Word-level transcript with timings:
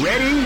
Ready? 0.00 0.44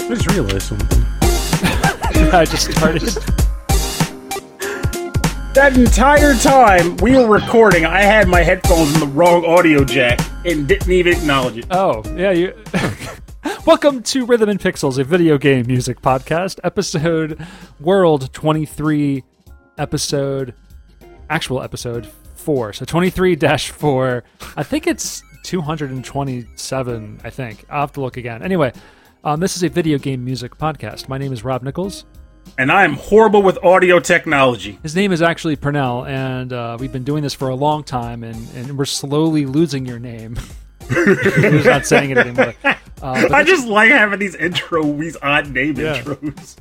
I 0.00 0.14
just 0.14 0.30
realized 0.32 0.62
something. 0.62 1.04
I 2.32 2.44
just 2.44 2.72
started. 2.72 3.02
That 5.54 5.74
entire 5.76 6.34
time 6.34 6.96
we 6.96 7.16
were 7.16 7.28
recording, 7.28 7.84
I 7.84 8.02
had 8.02 8.26
my 8.26 8.42
headphones 8.42 8.94
in 8.94 9.00
the 9.00 9.06
wrong 9.06 9.44
audio 9.44 9.84
jack 9.84 10.18
and 10.44 10.66
didn't 10.66 10.90
even 10.90 11.12
acknowledge 11.12 11.58
it. 11.58 11.66
Oh, 11.70 12.02
yeah, 12.16 12.32
you. 12.32 12.60
Welcome 13.64 14.02
to 14.02 14.26
Rhythm 14.26 14.48
and 14.48 14.58
Pixels, 14.58 14.98
a 14.98 15.04
video 15.04 15.38
game 15.38 15.68
music 15.68 16.02
podcast, 16.02 16.58
episode 16.64 17.46
World 17.78 18.32
23, 18.32 19.22
episode, 19.78 20.52
actual 21.30 21.62
episode 21.62 22.10
4. 22.42 22.72
So 22.72 22.84
23 22.84 23.36
dash 23.36 23.70
4. 23.70 24.24
I 24.56 24.62
think 24.62 24.86
it's 24.86 25.22
227, 25.44 27.20
I 27.24 27.30
think. 27.30 27.64
I'll 27.70 27.80
have 27.80 27.92
to 27.92 28.00
look 28.00 28.16
again. 28.16 28.42
Anyway, 28.42 28.72
um, 29.24 29.40
this 29.40 29.56
is 29.56 29.62
a 29.62 29.68
video 29.68 29.98
game 29.98 30.24
music 30.24 30.58
podcast. 30.58 31.08
My 31.08 31.18
name 31.18 31.32
is 31.32 31.44
Rob 31.44 31.62
Nichols. 31.62 32.04
And 32.58 32.72
I 32.72 32.84
am 32.84 32.94
horrible 32.94 33.42
with 33.42 33.56
audio 33.64 34.00
technology. 34.00 34.78
His 34.82 34.96
name 34.96 35.12
is 35.12 35.22
actually 35.22 35.54
Purnell, 35.56 36.04
and 36.06 36.52
uh, 36.52 36.76
we've 36.78 36.92
been 36.92 37.04
doing 37.04 37.22
this 37.22 37.32
for 37.32 37.48
a 37.48 37.54
long 37.54 37.84
time, 37.84 38.24
and, 38.24 38.48
and 38.56 38.76
we're 38.76 38.84
slowly 38.84 39.46
losing 39.46 39.86
your 39.86 40.00
name. 40.00 40.36
We're 40.90 41.64
not 41.64 41.86
saying 41.86 42.10
it 42.10 42.18
anymore. 42.18 42.54
Uh, 43.02 43.28
I 43.32 43.42
just 43.42 43.66
like 43.66 43.90
having 43.90 44.18
these 44.20 44.34
intro, 44.36 44.82
these 44.92 45.16
odd 45.22 45.50
name 45.50 45.76
Yeah. 45.76 46.00
intros. 46.00 46.56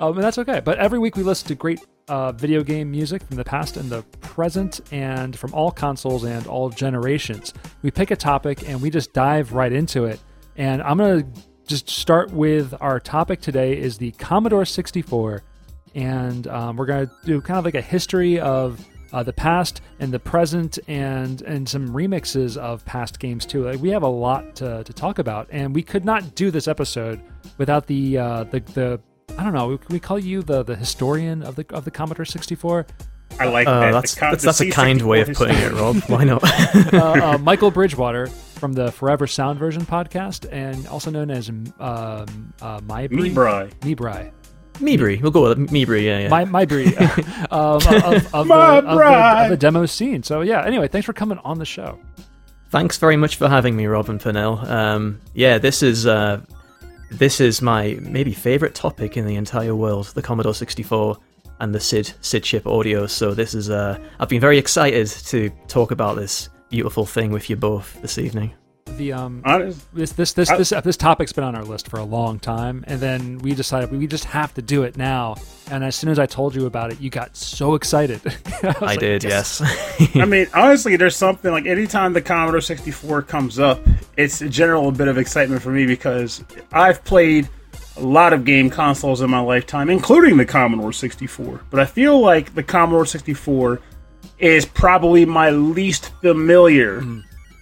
Um, 0.00 0.14
and 0.16 0.24
that's 0.24 0.38
okay. 0.38 0.60
But 0.60 0.78
every 0.78 0.98
week 0.98 1.16
we 1.16 1.22
listen 1.22 1.48
to 1.48 1.54
great 1.54 1.80
uh, 2.08 2.32
video 2.32 2.62
game 2.62 2.90
music 2.90 3.22
from 3.22 3.36
the 3.36 3.44
past 3.44 3.76
and 3.76 3.88
the 3.88 4.02
present, 4.20 4.80
and 4.92 5.38
from 5.38 5.54
all 5.54 5.70
consoles 5.70 6.24
and 6.24 6.46
all 6.46 6.68
generations. 6.68 7.54
We 7.82 7.90
pick 7.90 8.10
a 8.10 8.16
topic 8.16 8.68
and 8.68 8.82
we 8.82 8.90
just 8.90 9.12
dive 9.12 9.52
right 9.52 9.72
into 9.72 10.04
it. 10.04 10.20
And 10.56 10.82
I'm 10.82 10.98
gonna 10.98 11.24
just 11.66 11.88
start 11.88 12.30
with 12.32 12.74
our 12.80 13.00
topic 13.00 13.40
today 13.40 13.78
is 13.78 13.96
the 13.98 14.10
Commodore 14.12 14.64
64, 14.66 15.42
and 15.94 16.46
um, 16.48 16.76
we're 16.76 16.86
gonna 16.86 17.10
do 17.24 17.40
kind 17.40 17.58
of 17.58 17.64
like 17.64 17.74
a 17.74 17.80
history 17.80 18.38
of. 18.40 18.84
Uh, 19.14 19.22
the 19.22 19.32
past 19.32 19.80
and 20.00 20.12
the 20.12 20.18
present 20.18 20.78
and 20.88 21.40
and 21.42 21.68
some 21.68 21.88
remixes 21.90 22.56
of 22.56 22.84
past 22.84 23.20
games 23.20 23.46
too. 23.46 23.62
Like 23.64 23.80
we 23.80 23.90
have 23.90 24.02
a 24.02 24.08
lot 24.08 24.56
to, 24.56 24.82
to 24.82 24.92
talk 24.92 25.18
about, 25.20 25.46
and 25.52 25.72
we 25.74 25.82
could 25.82 26.04
not 26.04 26.34
do 26.34 26.50
this 26.50 26.66
episode 26.66 27.20
without 27.56 27.86
the 27.86 28.18
uh, 28.18 28.44
the 28.44 28.58
the 28.60 29.00
I 29.38 29.44
don't 29.44 29.54
know. 29.54 29.78
Can 29.78 29.92
we 29.92 30.00
call 30.00 30.18
you 30.18 30.42
the 30.42 30.64
the 30.64 30.74
historian 30.76 31.42
of 31.44 31.54
the 31.54 31.64
of 31.70 31.84
the 31.84 31.90
Commodore 31.92 32.24
64? 32.24 32.86
I 33.40 33.46
like 33.46 33.66
Uh, 33.66 33.80
that. 33.80 33.92
that's 33.92 34.14
The 34.14 34.20
that's, 34.20 34.42
the 34.42 34.46
that's 34.46 34.60
a 34.60 34.70
kind 34.70 35.02
way 35.02 35.20
of 35.20 35.32
putting 35.32 35.56
it, 35.58 35.72
Rob. 35.72 35.96
Why 36.08 36.24
not? 36.24 36.42
uh, 36.92 36.96
uh, 37.34 37.38
Michael 37.42 37.70
Bridgewater 37.70 38.26
from 38.26 38.72
the 38.74 38.92
Forever 38.92 39.26
Sound 39.26 39.58
Version 39.58 39.82
podcast, 39.86 40.46
and 40.52 40.86
also 40.88 41.10
known 41.10 41.30
as 41.30 41.48
um, 41.48 41.64
uh, 41.78 42.80
Mybri. 42.80 43.32
Mebri. 43.32 43.72
Mebri. 43.80 44.32
Mebri. 44.74 45.20
We'll 45.20 45.30
go 45.30 45.42
with 45.48 45.58
Mibri. 45.70 46.04
Yeah, 46.04 46.20
yeah. 46.20 46.28
My 46.28 46.44
Mybri. 46.44 46.96
um, 47.52 47.76
of, 47.76 47.86
of, 47.86 48.34
of, 48.34 48.48
the, 48.48 48.54
My 48.54 48.78
of, 48.78 48.84
the, 48.84 49.42
of 49.44 49.50
the 49.50 49.56
demo 49.56 49.86
scene. 49.86 50.22
So 50.22 50.40
yeah. 50.40 50.64
Anyway, 50.64 50.88
thanks 50.88 51.06
for 51.06 51.12
coming 51.12 51.38
on 51.38 51.58
the 51.58 51.64
show. 51.64 51.98
Thanks 52.70 52.98
very 52.98 53.16
much 53.16 53.36
for 53.36 53.48
having 53.48 53.76
me, 53.76 53.86
Robin 53.86 54.14
and 54.14 54.20
Purnell. 54.20 54.58
Um, 54.68 55.20
yeah, 55.32 55.58
this 55.58 55.82
is 55.82 56.06
uh, 56.06 56.40
this 57.10 57.40
is 57.40 57.62
my 57.62 57.96
maybe 58.00 58.32
favorite 58.32 58.74
topic 58.74 59.16
in 59.16 59.26
the 59.26 59.36
entire 59.36 59.74
world: 59.74 60.06
the 60.14 60.22
Commodore 60.22 60.54
64 60.54 61.16
and 61.60 61.74
the 61.74 61.80
SID 61.80 62.12
SID 62.20 62.42
chip 62.42 62.66
audio. 62.66 63.06
So 63.06 63.32
this 63.32 63.54
is 63.54 63.70
uh, 63.70 63.98
I've 64.18 64.28
been 64.28 64.40
very 64.40 64.58
excited 64.58 65.06
to 65.06 65.50
talk 65.68 65.92
about 65.92 66.16
this 66.16 66.48
beautiful 66.68 67.06
thing 67.06 67.30
with 67.30 67.48
you 67.48 67.56
both 67.56 68.00
this 68.02 68.18
evening. 68.18 68.52
The 68.96 69.12
um, 69.12 69.42
Honest. 69.44 69.92
this 69.94 70.12
this 70.12 70.32
this 70.32 70.50
I- 70.50 70.56
this 70.56 70.70
this 70.84 70.96
topic's 70.96 71.32
been 71.32 71.44
on 71.44 71.54
our 71.56 71.64
list 71.64 71.88
for 71.88 71.98
a 71.98 72.04
long 72.04 72.38
time, 72.38 72.84
and 72.86 73.00
then 73.00 73.38
we 73.38 73.54
decided 73.54 73.90
we 73.90 74.06
just 74.06 74.24
have 74.26 74.54
to 74.54 74.62
do 74.62 74.84
it 74.84 74.96
now. 74.96 75.36
And 75.70 75.82
as 75.82 75.96
soon 75.96 76.10
as 76.10 76.18
I 76.18 76.26
told 76.26 76.54
you 76.54 76.66
about 76.66 76.92
it, 76.92 77.00
you 77.00 77.10
got 77.10 77.36
so 77.36 77.74
excited. 77.74 78.22
was 78.62 78.76
I 78.76 78.84
like, 78.84 79.00
did, 79.00 79.24
yes. 79.24 79.62
I 80.14 80.24
mean, 80.26 80.46
honestly, 80.54 80.96
there's 80.96 81.16
something 81.16 81.50
like 81.50 81.66
anytime 81.66 82.12
the 82.12 82.20
Commodore 82.22 82.60
64 82.60 83.22
comes 83.22 83.58
up, 83.58 83.80
it's 84.16 84.42
a 84.42 84.48
general 84.48 84.92
bit 84.92 85.08
of 85.08 85.18
excitement 85.18 85.62
for 85.62 85.70
me 85.70 85.86
because 85.86 86.44
I've 86.72 87.02
played 87.04 87.48
a 87.96 88.00
lot 88.02 88.32
of 88.32 88.44
game 88.44 88.68
consoles 88.70 89.22
in 89.22 89.30
my 89.30 89.40
lifetime, 89.40 89.88
including 89.88 90.36
the 90.36 90.44
Commodore 90.44 90.92
64. 90.92 91.62
But 91.70 91.80
I 91.80 91.86
feel 91.86 92.20
like 92.20 92.54
the 92.54 92.62
Commodore 92.62 93.06
64 93.06 93.80
is 94.38 94.66
probably 94.66 95.24
my 95.24 95.50
least 95.50 96.10
familiar 96.20 97.02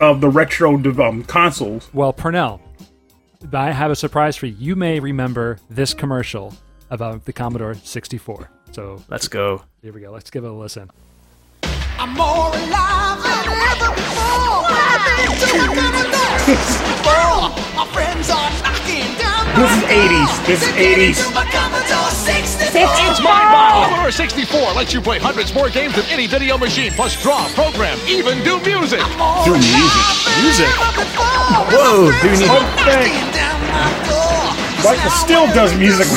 of 0.03 0.21
the 0.21 0.29
retro 0.29 0.77
dev- 0.77 0.99
um, 1.01 1.23
consoles. 1.25 1.89
Well, 1.95 2.13
Purnell, 2.13 2.61
I 3.53 3.71
have 3.71 3.91
a 3.93 3.97
surprise 3.97 4.37
for 4.37 4.47
you. 4.47 4.57
You 4.59 4.77
may 4.77 4.99
remember 4.99 5.59
this 5.71 5.95
commercial 5.95 6.53
about 6.91 7.25
the 7.25 7.33
Commodore 7.33 7.75
64. 7.75 8.51
So 8.73 9.01
Let's 9.09 9.29
go. 9.29 9.63
here 9.81 9.93
we 9.93 10.01
go. 10.01 10.11
Let's 10.11 10.31
give 10.31 10.45
it 10.45 10.51
a 10.51 10.53
listen. 10.53 10.91
I'm 11.99 12.15
more 12.15 12.51
alive 12.51 13.19
than 13.23 13.47
ever 13.53 13.91
before. 13.95 14.67
What 14.67 14.75
I've 14.75 15.05
been 15.07 15.33
doing, 15.39 15.71
gonna 15.77 16.05
do 16.11 16.25
before. 16.47 17.53
My 17.79 17.87
friends 17.95 18.27
are 18.31 18.51
knocking 18.65 19.07
down 19.19 19.47
This 19.55 19.71
my 19.71 19.87
is 19.87 20.11
80s. 20.11 20.33
This 20.47 20.61
is 20.63 20.69
door. 20.69 20.77
Getting 20.77 21.15
80s. 21.15 21.19
to 21.23 21.35
my 21.35 21.45
Commodore 21.47 22.11
64. 22.11 22.83
It's 22.83 23.21
my 23.23 23.43
model. 23.51 23.83
Commodore 23.91 24.11
64 24.11 24.73
lets 24.75 24.93
you 24.93 25.01
play 25.01 25.19
hundreds 25.19 25.55
more 25.55 25.69
games 25.71 25.95
than 25.95 26.05
any 26.07 26.27
video 26.27 26.59
machine, 26.59 26.91
plus 26.93 27.21
draw, 27.23 27.47
program, 27.55 27.99
even 28.09 28.43
do 28.43 28.59
music. 28.67 29.01
Do 29.47 29.53
music. 29.55 30.07
Music. 30.43 30.71
Whoa, 31.71 32.11
My 32.11 32.13
who 32.13 32.13
friends 32.19 32.41
knew? 32.41 32.49
are 32.51 32.67
Okay. 32.83 33.09
knocking 33.13 33.31
down. 33.33 33.61
Michael 34.83 35.11
still 35.15 35.47
we're 35.47 35.55
does 35.55 35.71
ready 35.73 35.85
music. 35.87 36.09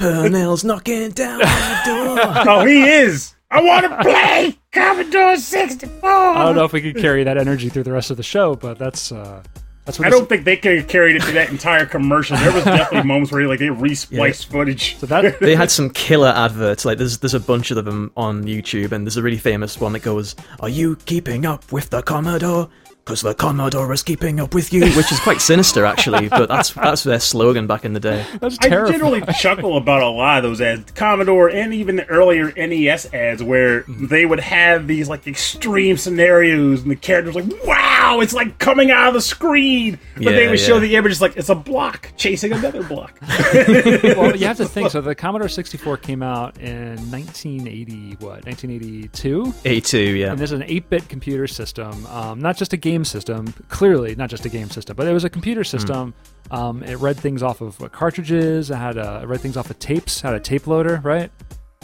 Purnell's 0.00 0.64
knocking 0.64 1.10
down 1.10 1.38
my 1.40 1.82
door. 1.84 2.18
Oh, 2.48 2.64
he 2.64 2.82
is. 2.88 3.34
I 3.50 3.62
want 3.62 3.84
to 3.84 3.96
play 4.02 4.58
Commodore 4.72 5.36
64. 5.36 6.08
I 6.10 6.44
don't 6.44 6.54
know 6.56 6.64
if 6.64 6.72
we 6.72 6.80
could 6.80 6.96
carry 6.96 7.24
that 7.24 7.36
energy 7.36 7.68
through 7.68 7.82
the 7.82 7.92
rest 7.92 8.10
of 8.10 8.16
the 8.16 8.22
show, 8.22 8.54
but 8.54 8.78
that's 8.78 9.10
uh, 9.12 9.42
that's 9.84 9.98
what 9.98 10.06
I 10.06 10.10
this- 10.10 10.18
don't 10.20 10.28
think 10.28 10.44
they 10.44 10.56
could 10.56 10.76
have 10.78 10.88
carried 10.88 11.16
it 11.16 11.22
through 11.24 11.32
that 11.34 11.50
entire 11.50 11.84
commercial. 11.84 12.36
There 12.36 12.52
was 12.52 12.64
definitely 12.64 13.08
moments 13.08 13.32
where 13.32 13.46
like 13.48 13.58
they 13.58 13.70
re-spliced 13.70 14.50
footage. 14.50 14.96
So 14.98 15.06
that 15.06 15.40
they 15.40 15.56
had 15.56 15.70
some 15.70 15.90
killer 15.90 16.28
adverts. 16.28 16.84
Like 16.84 16.98
there's 16.98 17.18
there's 17.18 17.34
a 17.34 17.40
bunch 17.40 17.70
of 17.72 17.84
them 17.84 18.12
on 18.16 18.44
YouTube, 18.44 18.92
and 18.92 19.04
there's 19.06 19.16
a 19.16 19.22
really 19.22 19.38
famous 19.38 19.78
one 19.80 19.92
that 19.94 20.02
goes, 20.02 20.36
"Are 20.60 20.68
you 20.68 20.96
keeping 21.06 21.44
up 21.44 21.72
with 21.72 21.90
the 21.90 22.02
Commodore? 22.02 22.68
Because 23.04 23.22
the 23.22 23.34
Commodore 23.34 23.92
is 23.92 24.02
keeping 24.02 24.38
up 24.40 24.54
with 24.54 24.72
you," 24.72 24.82
which 24.92 25.10
is 25.10 25.18
quite 25.20 25.40
sinister 25.40 25.84
actually. 25.84 26.28
But 26.28 26.48
that's 26.48 26.70
that's 26.74 27.02
their 27.02 27.18
slogan 27.20 27.66
back 27.66 27.84
in 27.84 27.92
the 27.92 28.00
day. 28.00 28.24
that's 28.40 28.58
I 28.60 28.68
terrible. 28.68 28.92
generally 28.92 29.22
chuckle 29.40 29.76
about 29.76 30.02
a 30.02 30.08
lot 30.08 30.38
of 30.38 30.44
those 30.44 30.60
ads, 30.60 30.90
Commodore 30.92 31.48
and 31.50 31.74
even 31.74 31.96
the 31.96 32.06
earlier 32.06 32.52
NES 32.56 33.12
ads, 33.12 33.42
where 33.42 33.84
they 33.88 34.26
would 34.26 34.40
have 34.40 34.86
these 34.86 35.08
like 35.08 35.26
extreme 35.26 35.96
scenarios, 35.96 36.82
and 36.82 36.90
the 36.90 36.96
characters 36.96 37.34
like, 37.34 37.46
"Wow, 37.66 38.20
it's 38.20 38.32
like 38.34 38.58
coming 38.58 38.90
out 38.90 39.08
of 39.08 39.14
the 39.14 39.20
screen," 39.20 39.98
but 40.16 40.24
they 40.26 40.44
Yeah, 40.44 40.50
would 40.50 40.60
show 40.60 40.78
the 40.78 40.94
image 40.96 41.20
like 41.20 41.36
it's 41.36 41.48
a 41.48 41.54
block 41.54 42.12
chasing 42.16 42.52
another 42.52 42.82
block. 42.82 43.18
well, 43.54 44.36
you 44.36 44.46
have 44.46 44.56
to 44.58 44.66
think. 44.68 44.90
So 44.90 45.00
the 45.00 45.14
Commodore 45.14 45.48
64 45.48 45.96
came 45.98 46.22
out 46.22 46.58
in 46.58 46.96
1980, 47.10 48.16
what 48.20 48.44
1982, 48.46 49.44
A2, 49.64 50.18
yeah. 50.18 50.30
and 50.30 50.38
this 50.38 50.52
is 50.52 50.60
an 50.60 50.66
8-bit 50.66 51.08
computer 51.08 51.46
system, 51.46 52.06
um, 52.06 52.40
not 52.40 52.56
just 52.56 52.72
a 52.72 52.76
game 52.76 52.89
system. 53.04 53.52
Clearly, 53.68 54.14
not 54.14 54.30
just 54.30 54.44
a 54.44 54.48
game 54.48 54.70
system, 54.70 54.96
but 54.96 55.06
it 55.06 55.12
was 55.12 55.24
a 55.24 55.30
computer 55.30 55.64
system. 55.64 56.14
Um, 56.50 56.82
it 56.82 56.96
read 56.96 57.16
things 57.16 57.42
off 57.42 57.60
of 57.60 57.80
uh, 57.82 57.88
cartridges. 57.88 58.70
It 58.70 58.76
had 58.76 58.98
uh, 58.98 59.20
it 59.22 59.26
read 59.26 59.40
things 59.40 59.56
off 59.56 59.70
of 59.70 59.78
tapes. 59.78 60.20
Had 60.20 60.34
a 60.34 60.40
tape 60.40 60.66
loader, 60.66 61.00
right? 61.04 61.30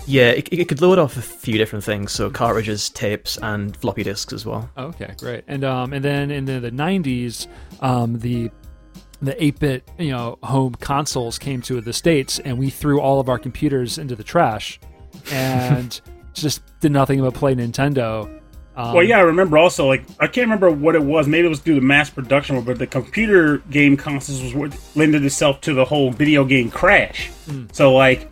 Yeah, 0.07 0.31
it, 0.31 0.49
it 0.53 0.69
could 0.69 0.81
load 0.81 0.99
off 0.99 1.17
a 1.17 1.23
few 1.23 1.59
different 1.59 1.85
things, 1.85 2.13
so 2.13 2.31
cartridges, 2.31 2.89
tapes, 2.91 3.39
and 3.39 3.77
floppy 3.77 4.05
disks 4.05 4.33
as 4.33 4.47
well. 4.47 4.71
Okay, 4.79 5.15
great. 5.19 5.45
And 5.49 5.65
um, 5.65 5.93
and 5.93 6.05
then 6.05 6.31
in 6.31 6.45
the, 6.45 6.61
the 6.61 6.71
90s, 6.71 7.49
um, 7.81 8.19
the 8.21 8.51
the 9.23 9.33
8-bit 9.33 9.91
you 9.99 10.11
know 10.11 10.39
home 10.43 10.75
consoles 10.75 11.39
came 11.39 11.61
to 11.63 11.81
the 11.81 11.93
states, 11.93 12.39
and 12.39 12.57
we 12.59 12.71
threw 12.71 13.01
all 13.01 13.19
of 13.19 13.29
our 13.29 13.39
computers 13.39 13.99
into 13.99 14.15
the 14.15 14.25
trash, 14.25 14.79
and 15.33 16.01
just 16.35 16.63
did 16.81 16.93
nothing 16.93 17.21
but 17.21 17.35
play 17.35 17.55
Nintendo. 17.55 18.41
Um, 18.77 18.93
well, 18.93 19.03
yeah, 19.03 19.19
I 19.19 19.23
remember 19.23 19.57
also 19.57 19.87
like 19.87 20.05
I 20.21 20.27
can't 20.27 20.47
remember 20.47 20.71
what 20.71 20.95
it 20.95 21.03
was. 21.03 21.27
Maybe 21.27 21.47
it 21.47 21.51
was 21.51 21.61
due 21.61 21.75
to 21.77 21.81
mass 21.81 22.11
production, 22.11 22.61
but 22.63 22.79
the 22.79 22.87
computer 22.87 23.59
game 23.71 23.97
consoles 23.97 24.43
was 24.43 24.55
what 24.55 24.79
lended 24.95 25.25
itself 25.25 25.63
to 25.63 25.73
the 25.73 25.85
whole 25.85 26.11
video 26.11 26.45
game 26.45 26.71
crash. 26.71 27.31
So 27.73 27.95
like 27.95 28.29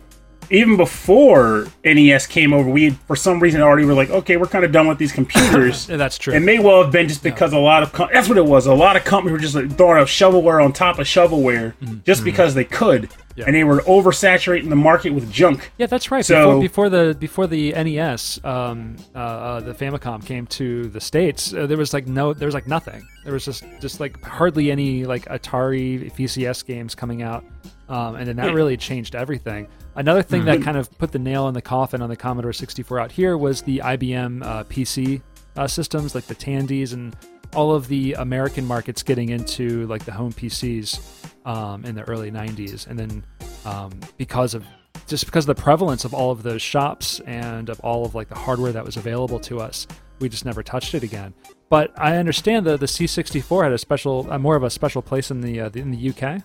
even 0.49 0.77
before 0.77 1.67
NES 1.83 2.27
came 2.27 2.53
over, 2.53 2.69
we 2.69 2.85
had, 2.85 2.97
for 3.07 3.15
some 3.15 3.39
reason 3.39 3.61
already 3.61 3.85
were 3.85 3.93
like, 3.93 4.09
okay, 4.09 4.37
we're 4.37 4.47
kind 4.47 4.63
of 4.65 4.71
done 4.71 4.87
with 4.87 4.97
these 4.97 5.11
computers. 5.11 5.87
Yeah, 5.95 5.97
that's 5.97 6.17
true. 6.17 6.33
It 6.33 6.39
may 6.41 6.59
well 6.59 6.81
have 6.83 6.91
been 6.91 7.07
just 7.07 7.23
because 7.23 7.53
a 7.53 7.57
lot 7.59 7.83
of 7.83 7.91
com- 7.93 8.09
that's 8.11 8.27
what 8.29 8.37
it 8.37 8.45
was. 8.45 8.65
A 8.67 8.73
lot 8.73 8.95
of 8.95 9.03
companies 9.03 9.31
were 9.33 9.39
just 9.39 9.55
like, 9.55 9.75
throwing 9.77 10.01
up 10.01 10.07
shovelware 10.07 10.63
on 10.63 10.73
top 10.73 10.99
of 10.99 11.07
shovelware 11.07 11.73
just 12.03 12.23
because 12.23 12.53
they 12.53 12.63
could, 12.65 13.03
Mm-hmm. 13.35 13.41
Yeah. 13.41 13.45
and 13.47 13.55
they 13.55 13.63
were 13.65 13.81
oversaturating 13.81 14.69
the 14.69 14.77
market 14.77 15.09
with 15.11 15.29
junk. 15.29 15.69
Yeah, 15.77 15.87
that's 15.87 16.09
right. 16.09 16.23
So- 16.25 16.61
before, 16.61 16.87
before 16.87 16.89
the 16.89 17.15
before 17.19 17.47
the 17.47 17.73
NES, 17.73 18.39
um, 18.45 18.95
uh, 19.13 19.17
uh, 19.17 19.59
the 19.59 19.73
Famicom 19.73 20.25
came 20.25 20.47
to 20.47 20.87
the 20.87 21.01
states, 21.01 21.53
uh, 21.53 21.67
there 21.67 21.77
was 21.77 21.93
like 21.93 22.07
no, 22.07 22.31
there 22.33 22.45
was 22.47 22.55
like 22.55 22.65
nothing. 22.67 23.05
There 23.25 23.33
was 23.33 23.43
just 23.43 23.65
just 23.81 23.99
like 23.99 24.23
hardly 24.23 24.71
any 24.71 25.03
like 25.03 25.25
Atari 25.25 26.13
VCS 26.13 26.65
games 26.65 26.95
coming 26.95 27.23
out, 27.23 27.43
um, 27.89 28.15
and 28.15 28.25
then 28.25 28.37
that 28.37 28.53
really 28.53 28.77
changed 28.77 29.15
everything. 29.15 29.67
Another 29.95 30.21
thing 30.21 30.45
that 30.45 30.61
kind 30.61 30.77
of 30.77 30.95
put 30.97 31.11
the 31.11 31.19
nail 31.19 31.47
in 31.47 31.53
the 31.53 31.61
coffin 31.61 32.01
on 32.01 32.09
the 32.09 32.17
Commodore 32.17 32.51
64 32.51 32.99
out 32.99 33.11
here 33.11 33.37
was 33.37 33.61
the 33.61 33.79
IBM 33.79 34.43
uh, 34.45 34.63
PC 34.65 35.21
uh, 35.55 35.67
systems, 35.67 36.13
like 36.13 36.25
the 36.25 36.35
Tandys 36.35 36.93
and 36.93 37.15
all 37.55 37.73
of 37.73 37.87
the 37.87 38.13
American 38.13 38.65
markets 38.65 39.03
getting 39.03 39.29
into 39.29 39.87
like 39.87 40.03
the 40.03 40.11
home 40.11 40.33
PCs 40.33 40.99
um, 41.45 41.85
in 41.85 41.95
the 41.95 42.03
early 42.03 42.29
90s, 42.29 42.87
and 42.87 42.99
then 42.99 43.25
um, 43.63 43.97
because 44.17 44.53
of 44.53 44.65
just 45.07 45.25
because 45.25 45.47
of 45.47 45.55
the 45.55 45.61
prevalence 45.61 46.03
of 46.03 46.13
all 46.13 46.31
of 46.31 46.43
those 46.43 46.61
shops 46.61 47.19
and 47.21 47.69
of 47.69 47.79
all 47.81 48.05
of 48.05 48.15
like 48.15 48.27
the 48.27 48.35
hardware 48.35 48.71
that 48.71 48.83
was 48.83 48.97
available 48.97 49.39
to 49.39 49.59
us, 49.59 49.87
we 50.19 50.27
just 50.27 50.45
never 50.45 50.63
touched 50.63 50.93
it 50.93 51.03
again. 51.03 51.33
But 51.69 51.91
I 51.97 52.17
understand 52.17 52.65
that 52.65 52.79
the 52.79 52.85
C64 52.85 53.63
had 53.63 53.71
a 53.71 53.77
special, 53.77 54.31
uh, 54.31 54.37
more 54.37 54.55
of 54.55 54.63
a 54.63 54.69
special 54.69 55.01
place 55.01 55.31
in 55.31 55.41
the 55.41 55.61
uh, 55.61 55.69
in 55.73 55.91
the 55.91 56.09
UK. 56.09 56.41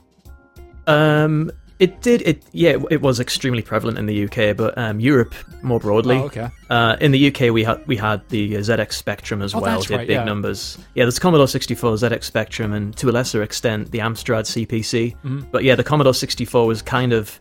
Um, 0.87 1.53
it 1.81 2.03
did. 2.03 2.23
It 2.23 2.45
yeah, 2.53 2.77
it, 2.91 3.01
was 3.01 3.19
extremely 3.19 3.63
prevalent 3.63 3.99
in 3.99 4.05
the 4.05 4.25
UK, 4.25 4.55
but 4.55 4.77
um, 4.77 5.01
Europe 5.01 5.35
more 5.63 5.81
broadly. 5.81 6.17
Oh, 6.17 6.25
okay. 6.25 6.51
Uh, 6.69 6.97
in 7.01 7.11
the 7.11 7.29
UK, 7.29 7.53
we 7.53 7.65
had 7.65 7.85
we 7.87 7.97
had 7.97 8.29
the 8.29 8.53
ZX 8.53 8.93
Spectrum 8.93 9.41
as 9.41 9.55
Oh, 9.55 9.61
well. 9.61 9.81
did 9.81 9.91
right, 9.91 10.07
big 10.07 10.17
yeah. 10.17 10.25
numbers. 10.25 10.79
Yeah, 10.95 11.05
there's 11.05 11.19
Commodore 11.19 11.49
64, 11.49 11.95
ZX 11.95 12.25
Spectrum, 12.25 12.75
and 12.75 12.95
to 12.99 13.09
a 13.09 13.13
lesser 13.13 13.43
extent 13.43 13.91
the 13.91 13.99
Amstrad 13.99 14.45
CPC. 14.45 15.17
Mm-hmm. 15.17 15.41
But 15.51 15.65
yeah, 15.65 15.75
the 15.75 15.83
Commodore 15.83 16.13
64 16.13 16.67
was 16.67 16.83
kind 16.83 17.15
of, 17.15 17.41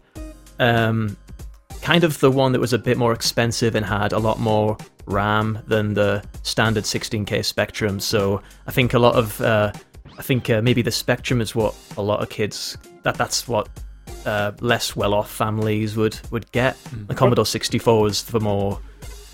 um, 0.60 1.18
kind 1.82 2.06
of 2.06 2.18
the 2.22 2.32
one 2.32 2.54
that 2.54 2.60
was 2.60 2.72
a 2.72 2.80
bit 2.80 2.98
more 2.98 3.12
expensive 3.12 3.76
and 3.76 3.86
had 3.86 4.14
a 4.14 4.20
lot 4.20 4.40
more 4.40 4.78
RAM 5.06 5.60
than 5.68 5.96
the 5.96 6.24
standard 6.44 6.86
16K 6.86 7.44
Spectrum. 7.44 8.00
So 8.00 8.42
I 8.68 8.72
think 8.72 8.94
a 8.94 9.00
lot 9.00 9.16
of, 9.16 9.42
uh, 9.42 9.74
I 10.18 10.22
think 10.22 10.50
uh, 10.50 10.62
maybe 10.62 10.82
the 10.82 10.92
Spectrum 10.92 11.42
is 11.42 11.54
what 11.54 11.76
a 11.98 12.02
lot 12.02 12.22
of 12.22 12.30
kids 12.30 12.78
that 13.04 13.16
that's 13.16 13.48
what 13.48 13.70
uh, 14.26 14.52
less 14.60 14.96
well-off 14.96 15.30
families 15.32 15.96
would 15.96 16.20
would 16.32 16.52
get. 16.52 16.78
The 17.08 17.16
Commodore 17.16 17.46
64 17.46 18.02
was 18.02 18.22
for 18.22 18.40
more 18.40 18.80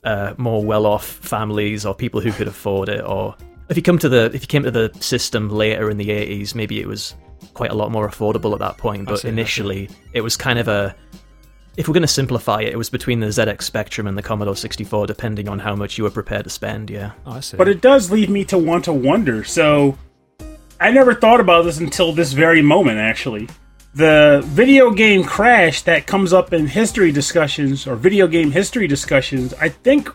uh, 0.03 0.33
more 0.37 0.63
well-off 0.63 1.05
families 1.05 1.85
or 1.85 1.95
people 1.95 2.21
who 2.21 2.31
could 2.31 2.47
afford 2.47 2.89
it. 2.89 3.03
Or 3.03 3.35
if 3.69 3.77
you 3.77 3.83
come 3.83 3.97
to 3.99 4.09
the 4.09 4.25
if 4.33 4.41
you 4.41 4.47
came 4.47 4.63
to 4.63 4.71
the 4.71 4.91
system 4.99 5.49
later 5.49 5.89
in 5.89 5.97
the 5.97 6.09
80s, 6.09 6.55
maybe 6.55 6.79
it 6.79 6.87
was 6.87 7.15
quite 7.53 7.71
a 7.71 7.75
lot 7.75 7.91
more 7.91 8.07
affordable 8.07 8.53
at 8.53 8.59
that 8.59 8.77
point. 8.77 9.05
But 9.05 9.17
see, 9.17 9.23
see. 9.23 9.29
initially, 9.29 9.89
it 10.13 10.21
was 10.21 10.37
kind 10.37 10.59
of 10.59 10.67
a 10.67 10.95
if 11.77 11.87
we're 11.87 11.93
going 11.93 12.03
to 12.03 12.07
simplify 12.07 12.61
it, 12.61 12.71
it 12.71 12.77
was 12.77 12.89
between 12.89 13.19
the 13.19 13.27
ZX 13.27 13.61
Spectrum 13.63 14.07
and 14.07 14.17
the 14.17 14.21
Commodore 14.21 14.55
64, 14.55 15.07
depending 15.07 15.49
on 15.49 15.59
how 15.59 15.75
much 15.75 15.97
you 15.97 16.05
were 16.05 16.11
prepared 16.11 16.45
to 16.45 16.49
spend. 16.49 16.89
Yeah. 16.89 17.11
Oh, 17.25 17.33
I 17.33 17.39
see. 17.41 17.57
But 17.57 17.67
it 17.67 17.81
does 17.81 18.09
leave 18.09 18.29
me 18.29 18.45
to 18.45 18.57
want 18.57 18.85
to 18.85 18.93
wonder. 18.93 19.43
So 19.43 19.97
I 20.79 20.91
never 20.91 21.13
thought 21.13 21.41
about 21.41 21.65
this 21.65 21.79
until 21.79 22.13
this 22.13 22.31
very 22.31 22.61
moment, 22.61 22.99
actually. 22.99 23.49
The 23.95 24.41
video 24.43 24.91
game 24.91 25.23
crash 25.23 25.83
that 25.83 26.05
comes 26.05 26.33
up 26.33 26.51
in 26.51 26.67
history 26.67 27.13
discussions 27.13 27.87
or 27.87 27.95
video 27.95 28.27
game 28.27 28.51
history 28.51 28.87
discussions, 28.87 29.53
I 29.53 29.69
think 29.69 30.09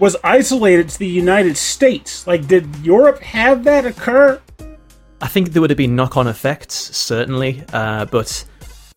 was 0.00 0.16
isolated 0.24 0.88
to 0.88 0.98
the 0.98 1.06
United 1.06 1.56
States. 1.56 2.26
Like, 2.26 2.48
did 2.48 2.66
Europe 2.78 3.20
have 3.22 3.62
that 3.62 3.86
occur? 3.86 4.42
I 5.20 5.28
think 5.28 5.52
there 5.52 5.60
would 5.62 5.70
have 5.70 5.76
been 5.76 5.94
knock-on 5.94 6.26
effects, 6.26 6.74
certainly, 6.74 7.62
uh, 7.72 8.06
but 8.06 8.44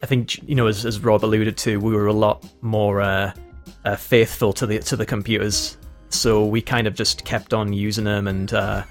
I 0.01 0.07
think 0.07 0.41
you 0.50 0.56
know, 0.56 0.65
as, 0.65 0.83
as 0.83 1.00
Rob 1.00 1.24
alluded 1.24 1.56
to, 1.57 1.80
we 1.80 1.94
were 1.94 2.07
a 2.07 2.13
lot 2.13 2.44
more 2.62 3.01
uh, 3.01 3.33
uh, 3.85 3.95
faithful 3.97 4.51
to 4.53 4.65
the 4.65 4.80
to 4.80 4.95
the 4.95 5.06
computers, 5.06 5.77
so 6.09 6.44
we 6.44 6.59
kind 6.59 6.88
of 6.88 6.95
just 6.95 7.24
kept 7.24 7.53
on 7.53 7.71
using 7.71 8.06
them. 8.06 8.27
And 8.27 8.51
uh, 8.51 8.83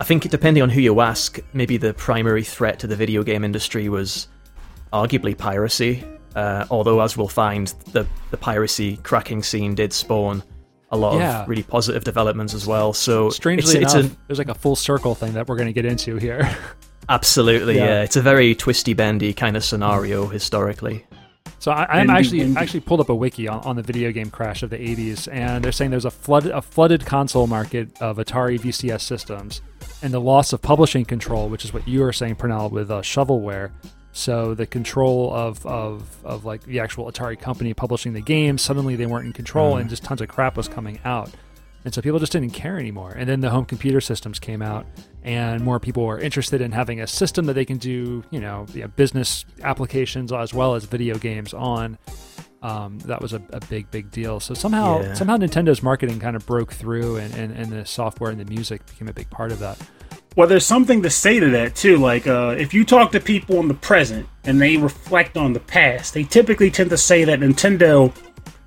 I 0.00 0.04
think, 0.04 0.28
depending 0.28 0.62
on 0.62 0.68
who 0.68 0.82
you 0.82 1.00
ask, 1.00 1.38
maybe 1.54 1.78
the 1.78 1.94
primary 1.94 2.44
threat 2.44 2.78
to 2.80 2.86
the 2.86 2.96
video 2.96 3.22
game 3.22 3.42
industry 3.42 3.88
was 3.88 4.28
arguably 4.92 5.36
piracy. 5.36 6.04
Uh, 6.34 6.64
although, 6.70 7.00
as 7.00 7.16
we'll 7.16 7.28
find, 7.28 7.68
the 7.92 8.06
the 8.30 8.36
piracy 8.36 8.96
cracking 8.98 9.42
scene 9.42 9.74
did 9.74 9.92
spawn 9.92 10.42
a 10.90 10.96
lot 10.96 11.18
Yeah. 11.18 11.42
of 11.42 11.48
really 11.48 11.62
positive 11.62 12.04
developments 12.04 12.52
as 12.54 12.66
well. 12.66 12.92
So 12.92 13.30
Strangely 13.30 13.80
it's, 13.80 13.94
enough, 13.94 14.04
it's 14.06 14.14
a, 14.14 14.18
there's 14.28 14.38
like 14.38 14.48
a 14.48 14.54
full 14.54 14.76
circle 14.76 15.14
thing 15.14 15.32
that 15.34 15.48
we're 15.48 15.56
going 15.56 15.66
to 15.68 15.72
get 15.72 15.84
into 15.86 16.16
here. 16.16 16.54
Absolutely, 17.08 17.76
Yeah. 17.76 17.84
yeah. 17.86 18.02
It's 18.02 18.16
a 18.16 18.22
very 18.22 18.54
twisty 18.54 18.92
bendy 18.94 19.32
kind 19.32 19.56
of 19.56 19.64
scenario 19.64 20.26
historically. 20.26 21.04
So 21.58 21.70
I, 21.72 21.84
I'm 22.00 22.06
Bendy, 22.08 22.12
actually 22.20 22.38
bendy. 22.40 22.56
actually 22.60 22.80
pulled 22.80 23.00
up 23.00 23.08
a 23.08 23.14
wiki 23.14 23.46
on, 23.48 23.60
on 23.60 23.76
the 23.76 23.82
video 23.82 24.10
game 24.12 24.30
crash 24.30 24.62
of 24.62 24.70
the 24.70 24.78
80s, 24.78 25.28
and 25.32 25.64
they're 25.64 25.70
saying 25.72 25.90
there's 25.92 26.04
a 26.04 26.10
flood 26.10 26.46
a 26.46 26.60
flooded 26.60 27.06
console 27.06 27.46
market 27.46 28.00
of 28.02 28.16
Atari 28.18 28.58
VCS 28.58 29.00
systems, 29.02 29.60
and 30.02 30.12
the 30.12 30.20
loss 30.20 30.52
of 30.52 30.60
publishing 30.60 31.04
control, 31.04 31.48
which 31.48 31.64
is 31.64 31.72
what 31.72 31.86
you 31.86 32.00
were 32.00 32.12
saying, 32.12 32.36
Pernell, 32.36 32.70
with 32.70 32.90
uh, 32.90 33.00
shovelware. 33.02 33.70
So 34.12 34.54
the 34.54 34.66
control 34.66 35.32
of, 35.34 35.64
of 35.64 36.02
of 36.24 36.44
like 36.44 36.62
the 36.64 36.80
actual 36.80 37.10
Atari 37.10 37.38
company 37.40 37.72
publishing 37.74 38.12
the 38.12 38.20
game, 38.20 38.58
suddenly 38.58 38.94
they 38.96 39.06
weren't 39.06 39.26
in 39.26 39.32
control, 39.32 39.76
and 39.76 39.88
just 39.88 40.04
tons 40.04 40.20
of 40.20 40.28
crap 40.28 40.56
was 40.56 40.68
coming 40.68 41.00
out. 41.04 41.30
And 41.84 41.92
so 41.92 42.00
people 42.00 42.20
just 42.20 42.30
didn't 42.30 42.50
care 42.50 42.78
anymore. 42.78 43.12
And 43.16 43.28
then 43.28 43.40
the 43.40 43.50
home 43.50 43.64
computer 43.64 44.00
systems 44.00 44.38
came 44.38 44.62
out, 44.62 44.86
and 45.24 45.64
more 45.64 45.80
people 45.80 46.04
were 46.04 46.18
interested 46.20 46.60
in 46.60 46.70
having 46.72 47.00
a 47.00 47.06
system 47.08 47.46
that 47.46 47.54
they 47.54 47.64
can 47.64 47.78
do, 47.78 48.22
you 48.30 48.38
know, 48.38 48.66
yeah, 48.74 48.86
business 48.86 49.44
applications 49.62 50.30
as 50.30 50.54
well 50.54 50.74
as 50.74 50.84
video 50.84 51.16
games 51.18 51.52
on. 51.54 51.98
Um, 52.62 53.00
that 53.06 53.20
was 53.20 53.32
a, 53.32 53.42
a 53.50 53.58
big, 53.66 53.90
big 53.90 54.12
deal. 54.12 54.38
So 54.38 54.54
somehow, 54.54 55.00
Yeah. 55.02 55.14
somehow 55.14 55.36
Nintendo's 55.38 55.82
marketing 55.82 56.20
kind 56.20 56.36
of 56.36 56.46
broke 56.46 56.72
through, 56.72 57.16
and, 57.16 57.34
and, 57.34 57.52
and 57.56 57.72
the 57.72 57.84
software 57.84 58.30
and 58.30 58.38
the 58.38 58.44
music 58.44 58.86
became 58.86 59.08
a 59.08 59.12
big 59.12 59.28
part 59.30 59.50
of 59.50 59.58
that. 59.58 59.78
Well, 60.36 60.48
there's 60.48 60.64
something 60.66 61.02
to 61.02 61.10
say 61.10 61.38
to 61.40 61.50
that 61.50 61.74
too. 61.74 61.98
Like, 61.98 62.26
uh, 62.26 62.54
if 62.58 62.72
you 62.72 62.84
talk 62.84 63.12
to 63.12 63.20
people 63.20 63.56
in 63.60 63.68
the 63.68 63.74
present 63.74 64.26
and 64.44 64.60
they 64.60 64.76
reflect 64.76 65.36
on 65.36 65.52
the 65.52 65.60
past, 65.60 66.14
they 66.14 66.24
typically 66.24 66.70
tend 66.70 66.90
to 66.90 66.96
say 66.96 67.24
that 67.24 67.40
Nintendo 67.40 68.12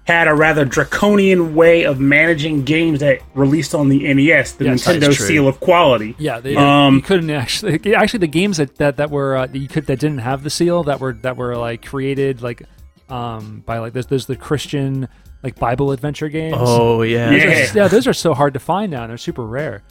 had 0.06 0.28
a 0.28 0.34
rather 0.36 0.64
draconian 0.66 1.56
way 1.56 1.84
of 1.84 2.00
managing 2.00 2.64
games 2.64 3.00
that 3.00 3.20
released 3.34 3.74
on 3.74 3.90
the 3.90 4.14
NES, 4.14 4.52
the 4.54 4.66
Yes, 4.66 4.86
Nintendo 4.86 5.12
seal 5.16 5.48
of 5.48 5.60
quality. 5.60 6.14
Yeah, 6.20 6.40
they 6.40 6.56
Um, 6.56 6.98
you 6.98 7.02
couldn't 7.02 7.32
actually 7.32 7.96
actually 7.96 8.20
the 8.20 8.28
games 8.28 8.58
that 8.58 8.76
that, 8.76 8.98
that 8.98 9.10
were 9.10 9.36
uh, 9.36 9.48
that 9.48 9.58
you 9.58 9.68
could 9.68 9.88
that 9.88 10.00
didn't 10.00 10.20
have 10.20 10.44
the 10.44 10.52
seal 10.52 10.84
that 10.84 11.00
were 11.00 11.14
that 11.24 11.36
were 11.38 11.58
like 11.58 11.84
created 11.84 12.44
like 12.44 12.62
um 13.10 13.64
by 13.66 13.80
like 13.80 13.94
there's 13.94 14.06
there's 14.06 14.28
the 14.28 14.36
Christian 14.36 15.08
like 15.42 15.58
Bible 15.58 15.92
adventure 15.92 16.30
games. 16.30 16.56
Oh 16.60 17.02
yeah, 17.02 17.32
Yeah. 17.32 17.38
Those 17.46 17.72
are- 17.72 17.78
yeah, 17.80 17.88
those 17.88 18.06
are 18.08 18.14
so 18.14 18.36
hard 18.36 18.54
to 18.54 18.60
find 18.60 18.92
now. 18.92 19.02
and 19.02 19.10
They're 19.10 19.18
super 19.18 19.46
rare. 19.46 19.82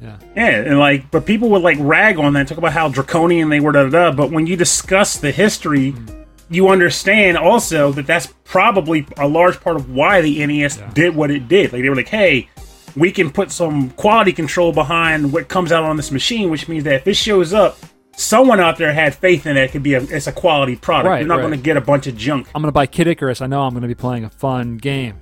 Yeah. 0.00 0.18
Yeah, 0.36 0.48
and 0.48 0.78
like, 0.78 1.10
but 1.10 1.26
people 1.26 1.48
would 1.50 1.62
like 1.62 1.78
rag 1.80 2.18
on 2.18 2.32
that, 2.34 2.48
talk 2.48 2.58
about 2.58 2.72
how 2.72 2.88
draconian 2.88 3.48
they 3.48 3.60
were, 3.60 3.72
da 3.72 3.84
da 3.84 3.90
da. 3.90 4.12
But 4.12 4.30
when 4.30 4.46
you 4.46 4.56
discuss 4.56 5.16
the 5.16 5.30
history, 5.30 5.90
hmm. 5.90 6.22
you 6.50 6.68
understand 6.68 7.38
also 7.38 7.92
that 7.92 8.06
that's 8.06 8.32
probably 8.44 9.06
a 9.16 9.26
large 9.26 9.60
part 9.60 9.76
of 9.76 9.90
why 9.90 10.20
the 10.20 10.44
NES 10.46 10.82
did 10.92 11.14
what 11.14 11.30
it 11.30 11.48
did. 11.48 11.72
Like 11.72 11.82
they 11.82 11.88
were 11.88 11.96
like, 11.96 12.08
hey, 12.08 12.48
we 12.96 13.10
can 13.10 13.30
put 13.30 13.50
some 13.50 13.90
quality 13.90 14.32
control 14.32 14.72
behind 14.72 15.32
what 15.32 15.48
comes 15.48 15.72
out 15.72 15.84
on 15.84 15.96
this 15.96 16.10
machine, 16.10 16.50
which 16.50 16.68
means 16.68 16.84
that 16.84 16.94
if 16.94 17.06
it 17.06 17.14
shows 17.14 17.52
up, 17.52 17.78
someone 18.16 18.60
out 18.60 18.78
there 18.78 18.92
had 18.92 19.14
faith 19.14 19.46
in 19.46 19.56
it. 19.56 19.64
It 19.64 19.72
could 19.72 19.82
be 19.82 19.94
a 19.94 20.02
it's 20.02 20.26
a 20.26 20.32
quality 20.32 20.76
product. 20.76 21.08
Right, 21.08 21.18
You're 21.20 21.28
not 21.28 21.36
right. 21.36 21.42
going 21.42 21.58
to 21.58 21.62
get 21.62 21.76
a 21.76 21.80
bunch 21.80 22.06
of 22.06 22.16
junk. 22.16 22.48
I'm 22.54 22.62
gonna 22.62 22.72
buy 22.72 22.86
Kid 22.86 23.06
Icarus. 23.06 23.40
I 23.40 23.46
know 23.46 23.62
I'm 23.62 23.74
gonna 23.74 23.88
be 23.88 23.94
playing 23.94 24.24
a 24.24 24.30
fun 24.30 24.76
game. 24.76 25.20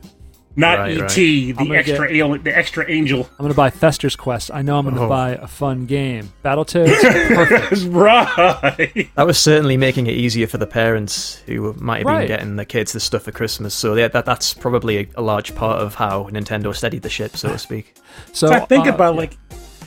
Not 0.55 0.79
Right, 0.81 0.93
ET, 0.99 1.01
right. 1.01 1.17
the 1.17 1.75
extra 1.77 2.13
get- 2.13 2.21
al- 2.21 2.39
the 2.39 2.57
extra 2.57 2.91
angel. 2.91 3.29
I'm 3.39 3.45
gonna 3.45 3.55
buy 3.55 3.71
Fester's 3.71 4.17
Quest. 4.17 4.51
I 4.53 4.61
know 4.61 4.79
I'm 4.79 4.85
gonna 4.85 5.05
Oh. 5.05 5.09
buy 5.09 5.31
a 5.31 5.47
fun 5.47 5.87
game. 5.87 6.31
Battletoads. 6.45 7.01
Perfect. 7.35 7.83
right. 7.89 9.09
that 9.17 9.27
was 9.27 9.39
certainly 9.39 9.77
making 9.79 10.07
it 10.09 10.15
easier 10.15 10.47
for 10.47 10.59
the 10.59 10.67
parents 10.67 11.41
who 11.47 11.75
might 11.79 11.99
have 11.99 12.07
Right. 12.07 12.19
been 12.21 12.37
getting 12.37 12.57
the 12.57 12.65
kids 12.67 12.93
this 12.93 13.03
stuff 13.05 13.23
for 13.23 13.33
Christmas. 13.33 13.75
So 13.75 13.95
yeah, 13.95 14.09
that 14.09 14.27
that's 14.27 14.53
probably 14.53 14.99
a, 14.99 15.07
a 15.17 15.23
large 15.23 15.55
part 15.55 15.81
of 15.81 15.95
how 15.95 16.25
Nintendo 16.31 16.75
steadied 16.77 17.03
the 17.03 17.11
ship, 17.11 17.37
so 17.37 17.49
to 17.49 17.59
speak. 17.59 17.95
So, 18.35 18.49
So 18.49 18.53
I 18.53 18.61
think 18.61 18.87
uh, 18.87 18.91
about 18.93 19.17
like 19.17 19.39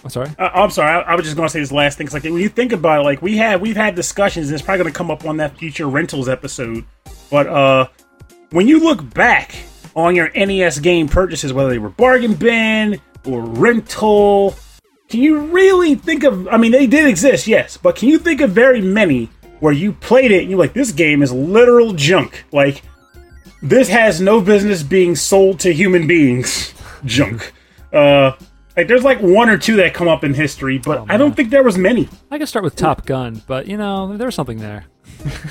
I'm 0.03 0.09
sorry. 0.09 0.29
Uh, 0.39 0.49
I'm 0.53 0.71
sorry. 0.71 0.89
I, 0.89 1.01
I 1.13 1.15
was 1.15 1.25
just 1.25 1.35
going 1.35 1.47
to 1.47 1.51
say 1.51 1.59
this 1.59 1.71
last 1.71 1.97
thing. 1.97 2.07
'cause, 2.07 2.13
like 2.15 2.23
when 2.23 2.33
you 2.37 2.49
think 2.49 2.73
about 2.73 3.01
it, 3.01 3.03
like 3.03 3.21
we 3.21 3.37
have 3.37 3.61
we've 3.61 3.75
had 3.75 3.93
discussions, 3.95 4.47
and 4.47 4.53
it's 4.55 4.63
probably 4.63 4.83
going 4.83 4.93
to 4.93 4.97
come 4.97 5.11
up 5.11 5.25
on 5.25 5.37
that 5.37 5.57
future 5.57 5.87
rentals 5.87 6.27
episode. 6.29 6.83
But 7.29 7.45
uh, 7.47 7.87
when 8.51 8.67
you 8.67 8.79
look 8.79 9.13
back 9.13 9.53
on 9.95 10.15
your 10.15 10.29
NES 10.35 10.79
game 10.79 11.07
purchases, 11.07 11.53
whether 11.53 11.69
they 11.69 11.79
were 11.79 11.89
bargain 11.89 12.33
bin 12.33 12.99
or 13.25 13.41
rental, 13.41 14.55
can 15.09 15.21
you 15.21 15.39
really 15.39 15.95
think 15.95 16.23
of? 16.23 16.47
I 16.47 16.57
mean, 16.57 16.71
they 16.71 16.87
did 16.87 17.07
exist, 17.07 17.47
yes, 17.47 17.77
but 17.77 17.95
can 17.95 18.09
you 18.09 18.19
think 18.19 18.41
of 18.41 18.51
very 18.51 18.81
many 18.81 19.29
where 19.59 19.73
you 19.73 19.93
played 19.93 20.31
it 20.31 20.41
and 20.41 20.49
you're 20.49 20.59
like, 20.59 20.73
this 20.73 20.91
game 20.91 21.21
is 21.23 21.31
literal 21.31 21.93
junk? 21.93 22.45
Like 22.51 22.83
this 23.61 23.87
has 23.89 24.19
no 24.21 24.41
business 24.41 24.83
being 24.83 25.15
sold 25.15 25.59
to 25.61 25.73
human 25.73 26.07
beings. 26.07 26.73
Junk. 27.05 27.53
Uh, 27.93 28.31
like 28.75 28.87
there's 28.87 29.03
like 29.03 29.19
one 29.19 29.47
or 29.49 29.57
two 29.57 29.75
that 29.77 29.93
come 29.93 30.07
up 30.07 30.23
in 30.23 30.33
history, 30.33 30.79
but 30.79 30.99
Oh, 30.99 31.05
I 31.07 31.17
don't 31.17 31.35
think 31.35 31.49
there 31.51 31.63
was 31.63 31.77
many. 31.77 32.09
I 32.31 32.39
could 32.39 32.47
start 32.47 32.63
with 32.63 32.75
Top 32.75 33.05
Gun, 33.05 33.41
but 33.47 33.67
you 33.67 33.77
know, 33.77 34.17
there 34.17 34.27
was 34.27 34.35
something 34.35 34.59
there. 34.59 34.85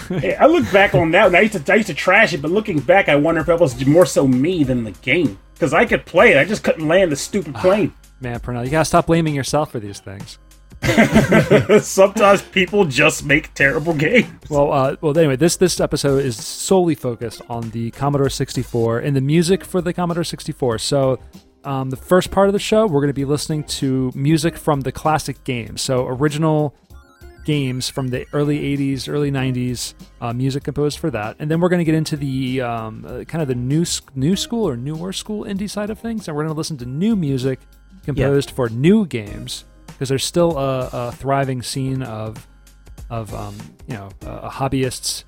Hey, 0.09 0.37
I 0.37 0.47
look 0.47 0.71
back 0.73 0.95
on 0.95 1.11
that, 1.13 1.27
and 1.27 1.37
I 1.37 1.41
used 1.41 1.65
to 1.65 1.73
I 1.73 1.77
used 1.77 1.89
to 1.89 1.95
trash 1.95 2.33
it, 2.33 2.43
but 2.43 2.51
looking 2.51 2.79
back, 2.81 3.09
I 3.09 3.17
wonder 3.17 3.41
if 3.41 3.47
that 3.49 3.59
was 3.59 3.85
more 3.87 4.07
so 4.07 4.27
me 4.27 4.63
than 4.65 4.85
the 4.85 4.93
game 4.93 5.39
because 5.55 5.73
I 5.73 5.85
could 5.85 6.05
play 6.07 6.33
it, 6.33 6.39
I 6.39 6.45
just 6.45 6.63
couldn't 6.63 6.87
land 6.87 7.11
the 7.11 7.17
stupid 7.17 7.55
plane. 7.55 7.93
Man, 8.21 8.39
Pernell, 8.41 8.65
you 8.65 8.71
gotta 8.71 8.85
stop 8.85 9.07
blaming 9.07 9.35
yourself 9.35 9.73
for 9.73 9.81
these 9.81 10.01
things. 10.01 10.39
Sometimes 11.81 12.43
people 12.43 12.85
just 12.85 13.25
make 13.25 13.55
terrible 13.55 13.95
games. 13.95 14.29
Well, 14.51 14.73
uh, 14.73 14.97
well. 15.01 15.17
Anyway, 15.17 15.37
this 15.37 15.57
this 15.57 15.81
episode 15.81 16.23
is 16.23 16.43
solely 16.45 16.95
focused 16.95 17.41
on 17.49 17.71
the 17.71 17.91
Commodore 17.93 18.29
64 18.29 18.99
and 18.99 19.17
the 19.17 19.21
music 19.21 19.65
for 19.65 19.81
the 19.81 19.95
Commodore 19.95 20.25
64. 20.25 20.79
So, 20.79 21.19
um, 21.65 21.89
the 21.91 21.97
first 21.97 22.31
part 22.31 22.49
of 22.49 22.53
the 22.53 22.59
show, 22.59 22.87
we're 22.87 23.01
going 23.01 23.09
to 23.09 23.15
be 23.15 23.25
listening 23.25 23.65
to 23.65 24.13
music 24.15 24.57
from 24.59 24.83
the 24.83 24.93
classic 24.93 25.43
games. 25.45 25.81
So, 25.81 26.07
original 26.07 26.75
games 27.45 27.89
from 27.89 28.09
the 28.09 28.27
early 28.33 28.77
80s, 28.77 29.09
early 29.09 29.31
90s, 29.31 29.95
uh, 30.21 30.33
music 30.33 30.65
composed 30.65 30.99
for 30.99 31.11
that, 31.11 31.37
and 31.39 31.51
then 31.51 31.61
we're 31.61 31.69
going 31.69 31.79
to 31.81 31.85
get 31.85 31.95
into 31.95 32.17
the 32.17 32.61
um, 32.61 33.05
uh, 33.07 33.25
kind 33.25 33.43
of 33.43 33.49
the 33.49 33.55
new 33.55 33.85
new 34.15 34.37
school 34.37 34.69
or 34.69 34.77
newer 34.77 35.13
school 35.13 35.45
indie 35.45 35.71
side 35.71 35.91
of 35.91 35.99
things, 35.99 36.29
and 36.29 36.37
we're 36.37 36.43
going 36.45 36.55
to 36.55 36.59
listen 36.59 36.77
to 36.79 36.87
new 36.87 37.17
music 37.17 37.61
composed 38.05 38.51
for 38.51 38.69
new 38.69 39.07
games 39.07 39.65
because 39.87 40.09
there's 40.09 40.25
still 40.25 40.59
a, 40.59 40.89
a 40.93 41.13
thriving 41.13 41.63
scene 41.63 42.03
of 42.03 42.47
of 43.11 43.33
um, 43.35 43.57
you 43.87 43.95
know 43.95 44.09
uh, 44.27 44.51
hobbyists 44.51 45.25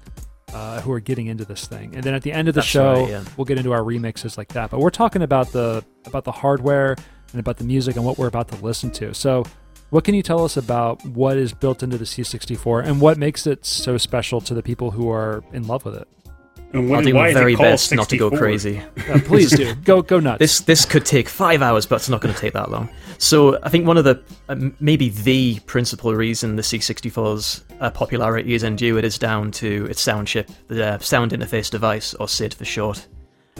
uh, 0.52 0.80
who 0.80 0.92
are 0.92 1.00
getting 1.00 1.26
into 1.26 1.44
this 1.44 1.66
thing. 1.66 1.94
And 1.94 2.02
then 2.02 2.14
at 2.14 2.23
the 2.23 2.32
end 2.32 2.49
of 2.49 2.54
the 2.54 2.61
That's 2.61 2.68
show, 2.68 2.94
right, 2.94 3.11
yeah. 3.11 3.25
we'll 3.37 3.44
get 3.44 3.58
into 3.58 3.73
our 3.73 3.82
remixes 3.82 4.38
like 4.38 4.49
that. 4.49 4.70
But 4.70 4.80
we're 4.80 4.90
talking 4.90 5.23
about 5.23 5.52
the 5.52 5.85
about 6.06 6.25
the 6.25 6.32
hardware 6.32 6.96
and 7.32 7.40
about 7.40 7.58
the 7.58 7.64
music 7.64 7.96
and 7.96 8.04
what 8.04 8.18
we're 8.18 8.28
about 8.28 8.49
to 8.49 8.56
listen 8.64 8.90
to. 8.92 9.12
So, 9.14 9.44
what 9.96 10.04
can 10.04 10.14
you 10.14 10.22
tell 10.22 10.44
us 10.44 10.58
about 10.58 11.02
what 11.06 11.38
is 11.38 11.54
built 11.54 11.82
into 11.82 11.96
the 11.96 12.04
C64 12.04 12.84
and 12.84 13.00
what 13.00 13.16
makes 13.16 13.46
it 13.46 13.64
so 13.64 13.96
special 13.96 14.42
to 14.42 14.52
the 14.52 14.62
people 14.62 14.90
who 14.90 15.10
are 15.10 15.42
in 15.54 15.66
love 15.66 15.86
with 15.86 15.94
it? 15.94 16.06
And 16.74 16.82
I'll 16.82 16.96
when, 16.96 17.04
do 17.04 17.14
my 17.14 17.32
very 17.32 17.54
called 17.54 17.70
best 17.70 17.94
not 17.94 18.10
to 18.10 18.18
go 18.18 18.30
crazy. 18.30 18.82
Uh, 19.08 19.20
please 19.24 19.56
do 19.56 19.74
go 19.84 20.02
go 20.02 20.20
nuts. 20.20 20.38
This 20.38 20.60
this 20.60 20.84
could 20.84 21.06
take 21.06 21.30
five 21.30 21.62
hours, 21.62 21.86
but 21.86 21.94
it's 21.94 22.10
not 22.10 22.20
going 22.20 22.34
to 22.34 22.38
take 22.38 22.52
that 22.52 22.70
long. 22.70 22.90
So 23.16 23.58
I 23.62 23.70
think 23.70 23.86
one 23.86 23.96
of 23.96 24.04
the 24.04 24.22
uh, 24.50 24.56
maybe 24.80 25.08
the 25.08 25.60
principal 25.60 26.14
reason 26.14 26.56
the 26.56 26.62
C64's 26.62 27.64
uh, 27.80 27.90
popularity 27.90 28.52
is 28.52 28.64
endured 28.64 29.02
is 29.02 29.18
down 29.18 29.50
to 29.52 29.86
its 29.86 30.02
sound 30.02 30.28
chip, 30.28 30.50
the 30.68 30.88
uh, 30.88 30.98
sound 30.98 31.30
interface 31.32 31.70
device, 31.70 32.12
or 32.12 32.28
SID 32.28 32.52
for 32.52 32.66
short. 32.66 33.06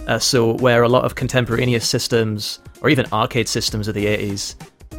Uh, 0.07 0.19
so 0.19 0.53
where 0.59 0.83
a 0.83 0.89
lot 0.89 1.07
of 1.07 1.15
contemporaneous 1.15 1.89
systems, 1.89 2.61
or 2.83 2.91
even 2.91 3.07
arcade 3.11 3.49
systems 3.49 3.89
of 3.89 3.95
the 3.95 4.05
80s, 4.05 4.55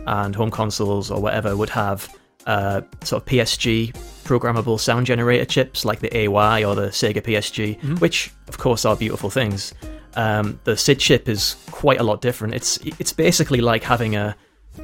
and 0.05 0.35
home 0.35 0.51
consoles 0.51 1.11
or 1.11 1.21
whatever 1.21 1.55
would 1.55 1.69
have 1.69 2.13
uh, 2.45 2.81
sort 3.03 3.21
of 3.21 3.27
PSG 3.27 3.93
programmable 4.23 4.79
sound 4.79 5.05
generator 5.05 5.45
chips 5.45 5.85
like 5.85 5.99
the 5.99 6.15
AY 6.15 6.63
or 6.63 6.75
the 6.75 6.87
Sega 6.87 7.21
PSG, 7.21 7.99
which 7.99 8.31
of 8.47 8.57
course 8.57 8.85
are 8.85 8.95
beautiful 8.95 9.29
things. 9.29 9.73
Um, 10.15 10.59
the 10.63 10.75
SID 10.75 10.99
chip 10.99 11.29
is 11.29 11.55
quite 11.71 11.99
a 11.99 12.03
lot 12.03 12.21
different. 12.21 12.55
It's 12.55 12.77
it's 12.99 13.13
basically 13.13 13.61
like 13.61 13.83
having 13.83 14.15
a 14.15 14.35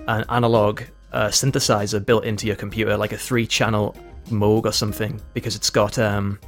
an 0.07 0.25
analog 0.29 0.81
uh, 1.11 1.27
synthesizer 1.27 2.03
built 2.03 2.25
into 2.25 2.47
your 2.47 2.55
computer, 2.55 2.97
like 2.97 3.11
a 3.13 3.17
three-channel 3.17 3.95
Moog 4.29 4.65
or 4.65 4.71
something, 4.71 5.21
because 5.33 5.55
it's 5.55 5.69
got 5.69 5.99
um, 5.99 6.39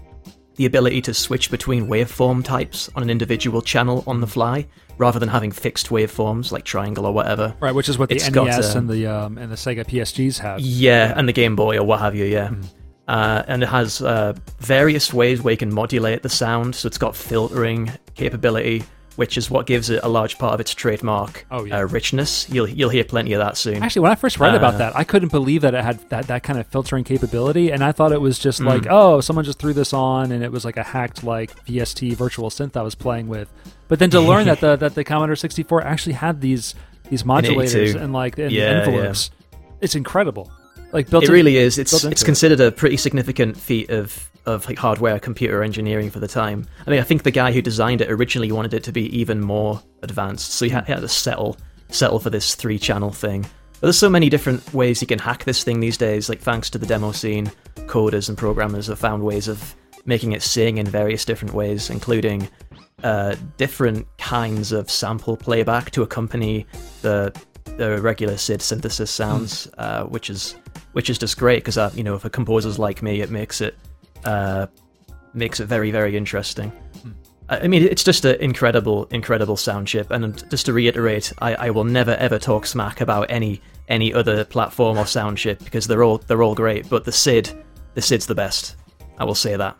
the 0.55 0.65
ability 0.65 1.01
to 1.01 1.13
switch 1.13 1.51
between 1.51 1.87
waveform 1.87 2.43
types 2.43 2.89
on 2.95 3.03
an 3.03 3.09
individual 3.09 3.61
channel 3.61 4.03
on 4.07 4.21
the 4.21 4.27
fly, 4.27 4.67
rather 4.97 5.19
than 5.19 5.29
having 5.29 5.51
fixed 5.51 5.89
waveforms 5.89 6.51
like 6.51 6.63
triangle 6.63 7.05
or 7.05 7.13
whatever. 7.13 7.55
right, 7.59 7.75
which 7.75 7.89
is 7.89 7.97
what 7.97 8.09
the 8.09 8.15
It's 8.15 8.29
NES 8.29 8.33
got, 8.33 8.65
um, 8.65 8.77
and 8.77 8.89
the 8.89 9.07
um, 9.07 9.37
and 9.37 9.51
the 9.51 9.55
Sega 9.55 9.85
PSGs 9.85 10.39
have. 10.39 10.59
Yeah, 10.59 11.13
and 11.15 11.27
the 11.27 11.33
Game 11.33 11.55
Boy 11.55 11.77
or 11.77 11.83
what 11.83 11.99
have 11.99 12.15
you, 12.15 12.25
yeah. 12.25 12.53
Uh, 13.07 13.43
and 13.47 13.61
it 13.61 13.69
has 13.69 14.01
uh, 14.01 14.33
various 14.59 15.13
ways 15.13 15.41
where 15.41 15.51
you 15.51 15.57
can 15.57 15.73
modulate 15.73 16.23
the 16.23 16.29
sound, 16.29 16.75
so 16.75 16.87
it's 16.87 16.97
got 16.97 17.15
filtering 17.15 17.91
capability, 18.15 18.83
which 19.15 19.37
is 19.37 19.49
what 19.49 19.65
gives 19.65 19.89
it 19.89 19.99
a 20.03 20.07
large 20.09 20.37
part 20.37 20.53
of 20.53 20.59
its 20.59 20.73
trademark 20.73 21.45
Oh, 21.51 21.63
yeah. 21.65 21.79
uh, 21.79 21.87
richness. 21.87 22.47
You'll 22.49 22.67
you'll 22.67 22.89
hear 22.89 23.03
plenty 23.03 23.33
of 23.33 23.39
that 23.39 23.57
soon. 23.57 23.81
Actually, 23.83 24.01
when 24.01 24.11
I 24.11 24.15
first 24.15 24.39
read 24.39 24.55
about 24.55 24.75
Uh, 24.75 24.77
that, 24.79 24.95
I 24.95 25.03
couldn't 25.03 25.29
believe 25.31 25.61
that 25.61 25.73
it 25.73 25.83
had 25.83 25.99
that, 26.09 26.27
that 26.27 26.43
kind 26.43 26.59
of 26.59 26.67
filtering 26.67 27.03
capability, 27.03 27.71
and 27.71 27.83
I 27.83 27.91
thought 27.91 28.11
it 28.11 28.21
was 28.21 28.37
just 28.39 28.61
Mm. 28.61 28.65
like, 28.67 28.87
oh, 28.89 29.21
someone 29.21 29.45
just 29.45 29.59
threw 29.59 29.73
this 29.73 29.93
on, 29.93 30.31
and 30.31 30.43
it 30.43 30.51
was 30.51 30.65
like 30.65 30.77
a 30.77 30.83
hacked 30.83 31.23
like 31.23 31.51
VST 31.65 32.13
virtual 32.15 32.49
synth 32.49 32.75
I 32.77 32.81
was 32.81 32.95
playing 32.95 33.27
with. 33.27 33.47
But 33.87 33.99
then 33.99 34.09
to 34.11 34.19
learn 34.31 34.45
that 34.45 34.59
the 34.61 34.75
that 34.75 34.95
the 34.95 35.03
Commodore 35.03 35.35
64 35.35 35.83
actually 35.83 36.13
had 36.13 36.41
these 36.41 36.75
these 37.09 37.23
modulators 37.23 37.75
82. 37.93 37.99
and 37.99 38.13
like 38.13 38.37
and 38.39 38.51
Yeah, 38.51 38.83
envelopes, 38.85 39.31
it's 39.81 39.95
incredible. 39.95 40.51
Like 40.91 41.09
built 41.09 41.23
it 41.23 41.27
in- 41.29 41.33
really 41.33 41.57
is. 41.57 41.77
It's 41.77 42.03
it's 42.03 42.21
it. 42.21 42.25
considered 42.25 42.59
a 42.59 42.71
pretty 42.71 42.97
significant 42.97 43.57
feat 43.57 43.89
of 43.89 44.29
of 44.45 44.67
like 44.67 44.77
hardware 44.77 45.19
computer 45.19 45.63
engineering 45.63 46.09
for 46.09 46.19
the 46.19 46.27
time. 46.27 46.67
I 46.85 46.91
mean, 46.91 46.99
I 46.99 47.03
think 47.03 47.23
the 47.23 47.31
guy 47.31 47.51
who 47.51 47.61
designed 47.61 48.01
it 48.01 48.11
originally 48.11 48.51
wanted 48.51 48.73
it 48.73 48.83
to 48.83 48.91
be 48.91 49.15
even 49.17 49.41
more 49.41 49.81
advanced, 50.03 50.51
so 50.53 50.65
he 50.65 50.71
had, 50.71 50.85
he 50.85 50.93
had 50.93 51.01
to 51.01 51.07
settle 51.07 51.57
settle 51.89 52.19
for 52.19 52.29
this 52.29 52.55
three 52.55 52.79
channel 52.79 53.11
thing. 53.11 53.41
But 53.41 53.81
there's 53.81 53.97
so 53.97 54.09
many 54.09 54.29
different 54.29 54.73
ways 54.73 55.01
you 55.01 55.07
can 55.07 55.19
hack 55.19 55.43
this 55.43 55.63
thing 55.63 55.79
these 55.79 55.97
days. 55.97 56.29
Like 56.29 56.39
thanks 56.39 56.69
to 56.71 56.77
the 56.77 56.85
demo 56.85 57.11
scene, 57.11 57.51
coders 57.87 58.29
and 58.29 58.37
programmers 58.37 58.87
have 58.87 58.99
found 58.99 59.23
ways 59.23 59.47
of 59.47 59.75
making 60.05 60.31
it 60.31 60.41
sing 60.41 60.77
in 60.77 60.85
various 60.85 61.25
different 61.25 61.53
ways, 61.53 61.89
including 61.89 62.47
uh, 63.03 63.35
different 63.57 64.07
kinds 64.17 64.71
of 64.71 64.89
sample 64.89 65.37
playback 65.37 65.91
to 65.91 66.01
accompany 66.01 66.65
the 67.01 67.33
the 67.77 68.01
regular 68.01 68.37
SID 68.37 68.61
synthesis 68.61 69.11
sounds, 69.11 69.67
uh, 69.77 70.05
which 70.05 70.29
is 70.29 70.55
which 70.93 71.09
is 71.09 71.17
just 71.17 71.37
great 71.37 71.57
because 71.57 71.77
uh, 71.77 71.91
you 71.93 72.03
know 72.03 72.17
for 72.17 72.29
composers 72.29 72.79
like 72.79 73.01
me, 73.03 73.21
it 73.21 73.29
makes 73.29 73.59
it 73.59 73.75
uh, 74.25 74.67
makes 75.33 75.59
it 75.59 75.65
very 75.67 75.91
very 75.91 76.17
interesting. 76.17 76.71
I 77.49 77.59
I 77.59 77.67
mean, 77.67 77.83
it's 77.83 78.03
just 78.03 78.25
an 78.25 78.35
incredible, 78.41 79.05
incredible 79.11 79.55
sound 79.55 79.87
chip. 79.87 80.09
And 80.09 80.49
just 80.49 80.65
to 80.65 80.73
reiterate, 80.73 81.31
I, 81.39 81.55
I 81.55 81.69
will 81.69 81.83
never 81.83 82.15
ever 82.15 82.39
talk 82.39 82.65
smack 82.65 83.01
about 83.01 83.29
any 83.29 83.61
any 83.87 84.13
other 84.13 84.43
platform 84.45 84.97
or 84.97 85.05
sound 85.05 85.37
chip 85.37 85.63
because 85.63 85.85
they're 85.87 86.03
all 86.03 86.17
they're 86.17 86.41
all 86.41 86.55
great. 86.55 86.89
But 86.89 87.05
the 87.05 87.11
SID, 87.11 87.51
the 87.93 88.01
SID's 88.01 88.25
the 88.25 88.35
best. 88.35 88.75
I 89.19 89.23
will 89.25 89.35
say 89.35 89.55
that. 89.55 89.77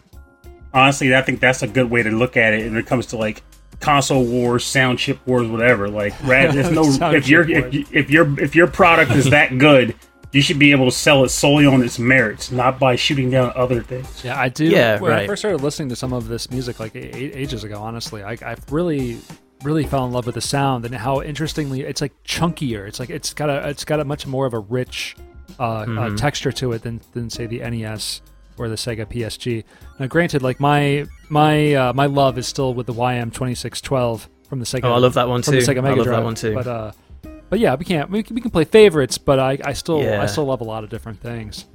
honestly, 0.74 1.16
I 1.16 1.22
think 1.22 1.40
that's 1.40 1.64
a 1.64 1.68
good 1.68 1.90
way 1.90 2.04
to 2.04 2.12
look 2.12 2.38
at 2.38 2.54
it 2.54 2.66
when 2.66 2.78
it 2.78 2.86
comes 2.86 3.08
to 3.08 3.18
like 3.18 3.42
console 3.80 4.24
wars, 4.26 4.64
sound 4.64 5.00
chip 5.00 5.26
wars, 5.26 5.48
whatever. 5.48 5.90
Like, 5.90 6.14
rad, 6.24 6.54
there's 6.54 6.72
no 7.02 7.12
if 7.12 7.28
your 7.28 7.46
chip 7.46 7.74
if, 7.74 7.94
if 7.94 8.10
your 8.10 8.40
if 8.40 8.56
your 8.56 8.68
product 8.68 9.12
is 9.12 9.30
that 9.32 9.58
good, 9.58 9.96
you 10.36 10.42
should 10.42 10.60
be 10.60 10.72
able 10.72 10.86
to 10.86 10.92
sell 10.92 11.24
it 11.24 11.30
solely 11.30 11.66
on 11.66 11.82
its 11.82 11.98
merits, 11.98 12.52
not 12.52 12.78
by 12.78 12.96
shooting 12.96 13.30
down 13.32 13.52
other 13.56 13.82
things. 13.82 14.24
Yeah, 14.24 14.40
I 14.40 14.50
do. 14.50 14.66
Yeah, 14.66 15.00
when 15.00 15.12
I 15.14 15.26
first 15.26 15.42
started 15.42 15.62
listening 15.62 15.90
to 15.90 15.96
some 15.96 16.12
of 16.14 16.28
this 16.28 16.52
music 16.52 16.80
like 16.80 16.94
a- 16.96 17.16
a- 17.18 17.34
ages 17.38 17.64
ago, 17.64 17.80
honestly, 17.82 18.22
I, 18.22 18.34
I 18.46 18.56
really, 18.70 19.18
really 19.64 19.86
fell 19.86 20.06
in 20.06 20.12
love 20.12 20.26
with 20.26 20.36
the 20.36 20.42
sound 20.42 20.84
and 20.86 20.94
how 20.94 21.22
interestingly 21.22 21.82
it's 21.82 22.02
like 22.02 22.12
chunkier. 22.24 22.88
It's 22.88 23.00
like 23.00 23.10
it's 23.10 23.34
got 23.34 23.50
a 23.50 23.70
it's 23.70 23.86
got 23.86 24.00
a 24.02 24.06
much 24.06 24.28
more 24.28 24.46
of 24.46 24.54
a 24.54 24.60
rich 24.60 25.16
uh, 25.60 25.86
Mm-hmm. 25.86 25.98
uh, 25.98 26.18
texture 26.18 26.52
to 26.52 26.74
it 26.74 26.82
than 26.82 27.00
than 27.14 27.30
say 27.30 27.46
the 27.46 27.60
NES 27.60 28.22
or 28.58 28.68
the 28.68 28.76
Sega 28.76 29.06
PSG. 29.06 29.64
Now, 30.00 30.08
granted, 30.08 30.42
like 30.44 30.60
my 30.60 31.06
my 31.30 31.74
uh, 31.76 31.94
my 31.94 32.08
love 32.08 32.38
is 32.38 32.46
still 32.48 32.74
with 32.74 32.88
the 32.88 32.94
YM 32.94 33.32
twenty 33.32 33.56
six 33.56 33.80
twelve 33.80 34.28
from 34.50 34.60
the 34.60 34.66
Sega. 34.66 34.84
Oh, 34.84 34.94
I 34.94 34.98
love 34.98 35.14
that 35.14 35.30
one 35.30 35.42
from 35.44 35.54
too. 35.54 35.62
the 35.62 35.66
Sega 35.66 35.78
I 35.78 35.82
Mega 35.82 35.96
love 35.96 36.06
Drive. 36.06 36.18
that 36.18 36.24
one 36.26 36.36
too. 36.36 36.54
But 36.56 36.68
uh, 36.68 36.92
but 37.50 37.60
yeah, 37.60 37.76
we 37.76 37.86
can't 37.86 38.10
we 38.10 38.24
can, 38.24 38.36
we 38.36 38.42
can 38.42 38.52
play 38.52 38.64
favorites, 38.66 39.18
but 39.18 39.40
I, 39.40 39.58
I 39.64 39.74
still 39.74 40.00
I 40.22 40.26
still 40.28 40.46
love 40.46 40.62
a 40.62 40.66
lot 40.66 40.84
of 40.84 40.90
different 40.90 41.20
things. 41.22 41.66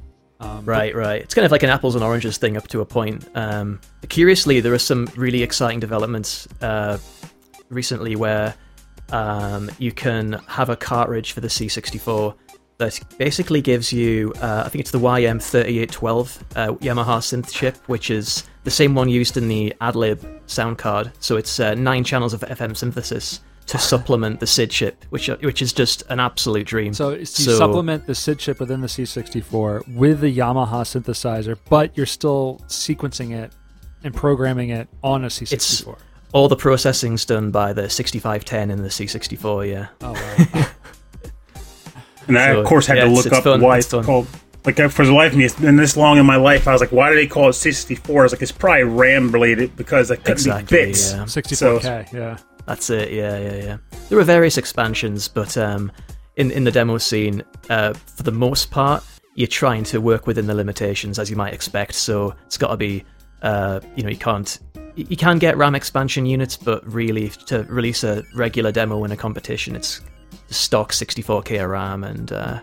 Um, 0.41 0.65
but- 0.65 0.73
Right, 0.73 0.95
right. 0.95 1.21
It's 1.23 1.35
kind 1.35 1.45
of 1.45 1.53
like 1.53 1.63
an 1.63 1.71
apples 1.71 1.95
and 1.95 2.03
oranges 2.05 2.39
thing 2.39 2.57
up 2.57 2.67
to 2.69 2.81
a 2.81 2.87
point. 2.87 3.29
Um, 3.35 3.81
curiously, 4.09 4.61
there 4.61 4.73
are 4.73 4.79
some 4.79 5.07
really 5.17 5.43
exciting 5.43 5.81
developments 5.81 6.49
uh, 6.63 6.97
recently 7.69 8.17
where 8.17 8.55
um, 9.13 9.71
you 9.79 9.93
can 9.93 10.35
have 10.47 10.71
a 10.71 10.77
cartridge 10.77 11.33
for 11.33 11.41
the 11.41 11.49
C64 11.49 12.35
that 12.79 12.99
basically 13.19 13.61
gives 13.61 13.93
you, 13.93 14.33
uh, 14.41 14.63
I 14.65 14.69
think 14.71 14.81
it's 14.81 14.91
the 14.93 14.99
YM3812 15.01 16.41
uh, 16.57 16.73
Yamaha 16.77 17.19
synth 17.21 17.53
chip, 17.53 17.77
which 17.89 18.11
is 18.11 18.45
the 18.65 18.71
same 18.71 18.95
one 18.95 19.09
used 19.09 19.37
in 19.37 19.49
the 19.49 19.75
AdLib 19.81 20.41
sound 20.47 20.79
card. 20.79 21.13
So 21.21 21.37
it's 21.37 21.61
uh, 21.61 21.75
nine 21.75 22.05
channels 22.05 22.33
of 22.33 22.41
FM 22.41 22.77
synthesis 22.77 23.41
to 23.71 23.79
supplement 23.79 24.41
the 24.41 24.47
SID 24.47 24.71
chip, 24.71 25.05
which 25.11 25.29
uh, 25.31 25.37
which 25.43 25.63
is 25.63 25.73
just 25.73 26.03
an 26.09 26.19
absolute 26.21 26.67
dream. 26.67 26.93
So, 26.93 27.11
you 27.11 27.25
supplement 27.25 28.07
the 28.07 28.15
SID 28.15 28.39
chip 28.39 28.61
within 28.61 28.81
the 28.81 28.89
C64 28.89 29.95
with 29.95 30.21
the 30.21 30.37
Yamaha 30.37 30.83
synthesizer, 30.85 31.57
but 31.69 31.97
you're 31.97 32.07
still 32.07 32.61
sequencing 32.67 33.31
it 33.33 33.53
and 34.03 34.15
programming 34.15 34.71
it 34.71 34.89
on 35.03 35.25
a 35.25 35.29
C64. 35.29 35.97
all 36.33 36.49
the 36.49 36.57
processing's 36.57 37.25
done 37.25 37.51
by 37.51 37.73
the 37.73 37.89
6510 37.89 38.71
and 38.71 38.85
the 38.85 38.89
C64. 38.89 39.69
Yeah. 39.71 39.87
oh 40.03 40.13
wow! 40.13 40.67
And 42.29 42.39
I, 42.39 42.53
So, 42.53 42.61
of 42.61 42.67
course, 42.67 42.87
had 42.87 42.97
yeah, 42.99 43.05
to 43.05 43.11
look 43.11 43.27
it's 43.27 43.35
up 43.35 43.45
fun, 43.45 43.61
why 43.61 43.79
it's 43.79 43.93
it's, 43.93 44.07
called 44.07 44.27
like 44.65 44.79
uh, 44.79 44.89
for 44.89 45.05
the 45.07 45.13
life 45.13 45.33
of 45.33 45.39
me, 45.39 45.45
it's 45.47 45.55
been 45.59 45.77
this 45.77 45.97
long 45.97 46.19
in 46.19 46.27
my 46.27 46.37
life. 46.37 46.69
I 46.69 46.73
was 46.73 46.81
like, 46.81 46.93
why 46.93 47.09
do 47.09 47.17
they 47.17 47.27
call 47.27 47.49
it 47.49 47.55
64? 47.55 48.21
I 48.21 48.23
was 48.25 48.33
like, 48.33 48.43
it's 48.43 48.53
probably 48.53 48.85
RAM 48.85 49.33
related 49.33 49.75
because 49.75 50.11
it 50.11 50.19
couldn't 50.19 50.33
Exactly, 50.33 50.79
be 50.79 50.85
bits. 50.87 51.13
yeah. 51.13 51.25
64K, 51.25 52.13
yeah. 52.13 52.37
That's 52.71 52.89
it. 52.89 53.11
Yeah, 53.11 53.37
yeah, 53.37 53.55
yeah. 53.57 53.77
There 54.09 54.19
are 54.21 54.23
various 54.23 54.57
expansions, 54.57 55.27
but 55.27 55.57
um, 55.57 55.91
in 56.37 56.53
in 56.53 56.63
the 56.63 56.71
demo 56.71 56.99
scene, 56.99 57.43
uh, 57.69 57.95
for 57.95 58.23
the 58.23 58.31
most 58.31 58.71
part, 58.71 59.03
you're 59.35 59.49
trying 59.49 59.83
to 59.85 60.01
work 60.01 60.29
within 60.29 60.47
the 60.47 60.55
limitations 60.55 61.19
as 61.19 61.29
you 61.29 61.35
might 61.35 61.53
expect. 61.53 61.97
So 61.97 62.33
it's 62.47 62.57
got 62.57 62.69
to 62.69 62.77
be, 62.77 63.05
uh, 63.43 63.81
you 63.97 64.05
know, 64.05 64.09
you 64.09 64.17
can't. 64.17 64.57
You 64.95 65.17
can 65.17 65.41
get 65.41 65.57
RAM 65.57 65.75
expansion 65.75 66.27
units, 66.27 66.57
but 66.57 66.87
really, 66.87 67.31
to 67.47 67.65
release 67.65 68.05
a 68.05 68.23
regular 68.37 68.71
demo 68.71 69.03
in 69.03 69.11
a 69.11 69.17
competition, 69.17 69.75
it's 69.75 70.01
stock 70.51 70.93
64k 70.93 71.65
of 71.65 71.71
RAM 71.71 72.05
and 72.05 72.31
uh, 72.31 72.61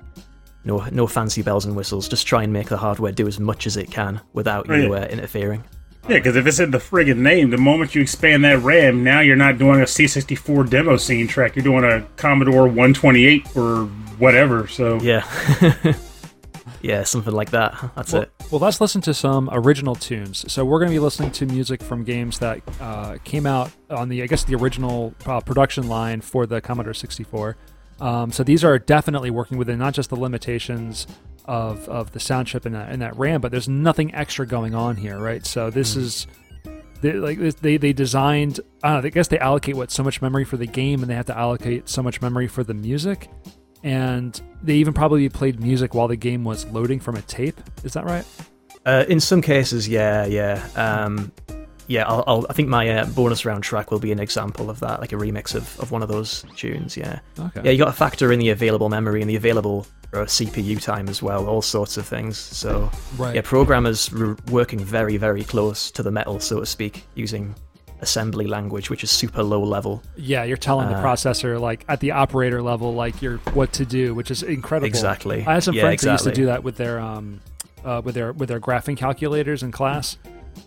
no 0.64 0.86
no 0.90 1.06
fancy 1.06 1.42
bells 1.42 1.66
and 1.66 1.76
whistles. 1.76 2.08
Just 2.08 2.26
try 2.26 2.44
and 2.44 2.54
make 2.54 2.70
the 2.70 2.78
hardware 2.78 3.12
do 3.12 3.28
as 3.28 3.42
much 3.42 3.68
as 3.68 3.76
it 3.76 3.92
can 3.92 4.22
without 4.32 4.68
you 4.70 4.94
uh, 4.94 5.06
interfering. 5.10 5.66
Yeah, 6.10 6.18
because 6.20 6.38
if 6.38 6.48
it's 6.48 6.60
in 6.60 6.72
the 6.72 6.78
friggin' 6.78 7.18
name, 7.18 7.50
the 7.50 7.58
moment 7.58 7.94
you 7.94 8.02
expand 8.02 8.46
that 8.46 8.60
RAM, 8.60 9.04
now 9.04 9.20
you're 9.20 9.36
not 9.36 9.58
doing 9.58 9.82
a 9.82 9.84
C64 9.86 10.70
demo 10.70 10.96
scene 10.96 11.28
track. 11.28 11.56
You're 11.58 11.64
doing 11.64 11.84
a 11.84 12.02
Commodore 12.16 12.64
128 12.68 13.58
or 13.58 13.86
whatever. 14.18 14.68
So 14.68 15.00
Yeah, 15.02 15.26
yeah, 16.82 17.04
something 17.04 17.34
like 17.34 17.50
that. 17.52 17.76
That's 17.96 18.14
Well, 18.14 18.22
it. 18.24 18.32
well, 18.52 18.60
let's 18.62 18.80
listen 18.80 19.02
to 19.02 19.14
some 19.14 19.50
original 19.52 19.96
tunes. 19.96 20.50
So 20.52 20.64
we're 20.64 20.80
going 20.80 20.92
to 20.92 20.96
be 20.96 21.00
listening 21.00 21.32
to 21.32 21.46
music 21.46 21.84
from 21.84 22.04
games 22.06 22.40
that 22.40 22.62
uh, 22.80 23.18
came 23.26 23.46
out 23.46 23.72
on 23.90 24.08
the, 24.08 24.24
I 24.24 24.28
guess, 24.28 24.46
the 24.46 24.56
original 24.56 25.14
uh, 25.26 25.42
production 25.42 25.90
line 25.90 26.22
for 26.22 26.46
the 26.46 26.62
Commodore 26.62 26.94
64. 26.94 27.58
Um, 28.00 28.32
so 28.32 28.44
these 28.44 28.64
are 28.64 28.80
definitely 28.80 29.32
working 29.32 29.58
within 29.58 29.78
not 29.80 29.94
just 29.94 30.10
the 30.10 30.16
limitations 30.16 31.06
of, 31.48 31.88
of 31.90 32.12
the 32.12 32.20
sound 32.20 32.48
chip 32.48 32.66
and 32.66 32.76
that, 32.76 32.90
and 32.90 33.02
that 33.02 33.18
RAM, 33.18 33.42
but 33.42 33.52
there's 33.52 33.70
nothing 33.70 34.14
extra 34.14 34.46
going 34.46 34.76
on 34.76 34.96
here, 34.96 35.18
right? 35.18 35.46
So 35.46 35.70
this 35.70 35.96
is 35.96 36.28
they, 37.02 37.14
like 37.14 37.38
they 37.40 37.78
they 37.78 37.94
designed. 37.94 38.60
I 38.84 38.94
don't 38.94 39.04
know. 39.04 39.08
I 39.08 39.10
guess 39.10 39.28
they 39.28 39.40
allocate 39.40 39.76
what 39.76 39.92
so 39.92 40.04
much 40.04 40.22
memory 40.22 40.46
for 40.46 40.58
the 40.58 40.66
game, 40.66 41.02
and 41.02 41.10
they 41.10 41.16
have 41.16 41.28
to 41.28 41.38
allocate 41.38 41.90
so 41.90 42.02
much 42.02 42.22
memory 42.22 42.48
for 42.48 42.64
the 42.64 42.74
music. 42.74 43.30
And 43.84 44.40
they 44.64 44.76
even 44.76 44.94
probably 44.94 45.30
played 45.30 45.60
music 45.60 45.94
while 45.94 46.08
the 46.08 46.16
game 46.16 46.44
was 46.44 46.66
loading 46.68 47.00
from 47.00 47.16
a 47.16 47.22
tape. 47.22 47.62
Is 47.84 47.94
that 47.94 48.06
right? 48.06 48.26
Uh, 48.86 49.06
in 49.08 49.20
some 49.20 49.42
cases, 49.42 49.88
yeah, 49.88 50.26
yeah, 50.26 50.68
um, 50.76 51.32
yeah. 51.88 52.06
I'll, 52.08 52.24
I'll, 52.28 52.46
I 52.50 52.54
think 52.54 52.70
my 52.70 52.90
uh, 52.90 53.06
bonus 53.08 53.46
round 53.46 53.64
track 53.64 53.92
will 53.92 54.00
be 54.00 54.12
an 54.12 54.20
example 54.20 54.70
of 54.70 54.80
that, 54.82 55.00
like 55.00 55.12
a 55.14 55.16
remix 55.16 55.56
of, 55.56 55.80
of 55.80 55.92
one 55.92 56.02
of 56.04 56.10
those 56.10 56.46
tunes. 56.56 56.96
Yeah, 56.98 57.20
Okay. 57.40 57.62
yeah. 57.64 57.72
You 57.72 57.78
got 57.80 57.86
to 57.86 57.92
factor 57.94 58.32
in 58.32 58.40
the 58.40 58.50
available 58.50 58.90
memory 58.90 59.22
and 59.22 59.30
the 59.30 59.36
available 59.36 59.88
uh, 60.14 60.20
CPU 60.20 60.82
time 60.82 61.10
as 61.10 61.22
well, 61.22 61.48
all 61.48 61.62
sorts 61.62 61.98
of 61.98 62.06
things. 62.06 62.38
So 62.38 62.90
Right. 63.18 63.36
yeah, 63.36 63.42
programmers 63.42 64.12
were 64.12 64.38
working 64.52 64.80
very, 64.80 65.18
very 65.18 65.44
close 65.44 65.92
to 65.92 66.04
the 66.04 66.12
metal, 66.12 66.40
so 66.40 66.60
to 66.62 66.66
speak, 66.66 67.04
using 67.16 67.56
assembly 68.02 68.46
language, 68.46 68.90
which 68.92 69.04
is 69.04 69.10
super 69.10 69.42
low 69.44 69.62
level. 69.64 70.04
Yeah, 70.16 70.44
you're 70.44 70.56
telling 70.56 70.88
the 70.90 70.96
Uh, 70.96 71.04
processor 71.04 71.60
like 71.60 71.84
at 71.90 72.00
the 72.00 72.12
operator 72.12 72.62
level, 72.62 72.94
like 72.94 73.22
you're 73.24 73.38
what 73.54 73.74
to 73.74 73.86
do, 73.86 74.14
which 74.14 74.30
is 74.30 74.44
incredible. 74.44 74.88
Exactly. 74.88 75.44
I 75.48 75.56
had 75.56 75.64
some 75.64 75.74
Yeah, 75.76 75.82
friends 75.84 76.02
that 76.04 76.12
used 76.12 76.24
to 76.26 76.32
do 76.32 76.46
that 76.46 76.64
with 76.64 76.78
their 76.78 77.00
um, 77.00 77.42
uh, 77.84 78.02
with 78.06 78.14
their 78.16 78.34
with 78.34 78.50
their 78.50 78.60
graphing 78.60 78.96
calculators 78.98 79.64
in 79.64 79.72
class, 79.72 80.18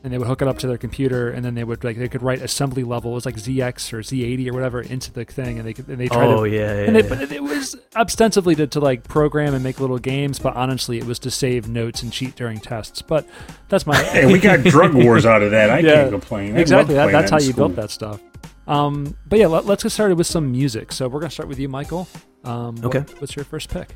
and 0.04 0.12
they 0.12 0.18
would 0.18 0.26
hook 0.26 0.42
it 0.42 0.49
up 0.49 0.59
to 0.59 0.66
their 0.66 0.78
computer, 0.78 1.30
and 1.30 1.44
then 1.44 1.54
they 1.54 1.64
would 1.64 1.82
like 1.85 1.97
they 1.99 2.09
could 2.09 2.23
write 2.23 2.40
assembly 2.42 2.85
level. 2.85 3.12
It 3.12 3.14
was 3.14 3.26
like 3.26 3.37
ZX 3.37 3.92
or 3.92 3.99
Z80 4.00 4.49
or 4.50 4.52
whatever 4.52 4.80
into 4.80 5.12
the 5.12 5.25
thing, 5.25 5.59
and 5.59 5.66
they 5.66 5.73
could 5.73 5.88
and 5.88 5.99
they 5.99 6.09
tried 6.09 6.26
Oh 6.28 6.44
to. 6.44 6.50
yeah, 6.50 6.59
yeah, 6.75 6.87
And 6.87 6.97
they, 6.97 7.02
yeah. 7.02 7.09
but 7.09 7.32
it 7.32 7.42
was 7.42 7.76
ostensibly 7.97 8.54
to, 8.56 8.66
to 8.68 8.80
like 8.80 9.04
program 9.04 9.54
and 9.54 9.62
make 9.64 9.80
little 9.80 9.99
games, 9.99 10.38
but 10.38 10.54
honestly, 10.56 10.99
it 10.99 11.04
was 11.04 11.18
to 11.20 11.30
save 11.30 11.68
notes 11.68 12.02
and 12.02 12.12
cheat 12.12 12.35
during 12.37 12.59
tests. 12.59 13.02
But 13.02 13.26
that's 13.68 13.87
my 13.87 13.97
hey, 13.97 14.32
we 14.32 14.38
got 14.38 14.62
drug 14.64 14.94
wars 14.94 15.26
out 15.26 15.42
of 15.42 15.50
that. 15.52 15.70
I 15.70 15.78
Yeah, 15.80 15.94
can't 15.94 16.11
complain. 16.12 16.56
I 16.56 16.61
exactly. 16.61 16.94
That, 16.94 17.12
that's 17.12 17.30
that 17.30 17.40
how 17.40 17.44
you 17.47 17.52
school. 17.52 17.68
built 17.68 17.76
that 17.76 17.90
stuff. 17.90 18.20
Um, 18.66 19.16
but 19.26 19.38
yeah, 19.38 19.47
let, 19.49 19.68
us 19.68 19.82
get 19.82 19.90
started 19.90 20.16
with 20.18 20.26
some 20.28 20.52
music. 20.52 20.92
So 20.92 21.09
we're 21.09 21.20
gonna 21.20 21.30
start 21.30 21.49
with 21.49 21.59
you, 21.59 21.68
Michael. 21.68 22.06
Um, 22.44 22.76
what- 22.76 22.94
Okay. 22.97 23.12
what's 23.18 23.35
your 23.37 23.44
first 23.44 23.68
pick? 23.70 23.94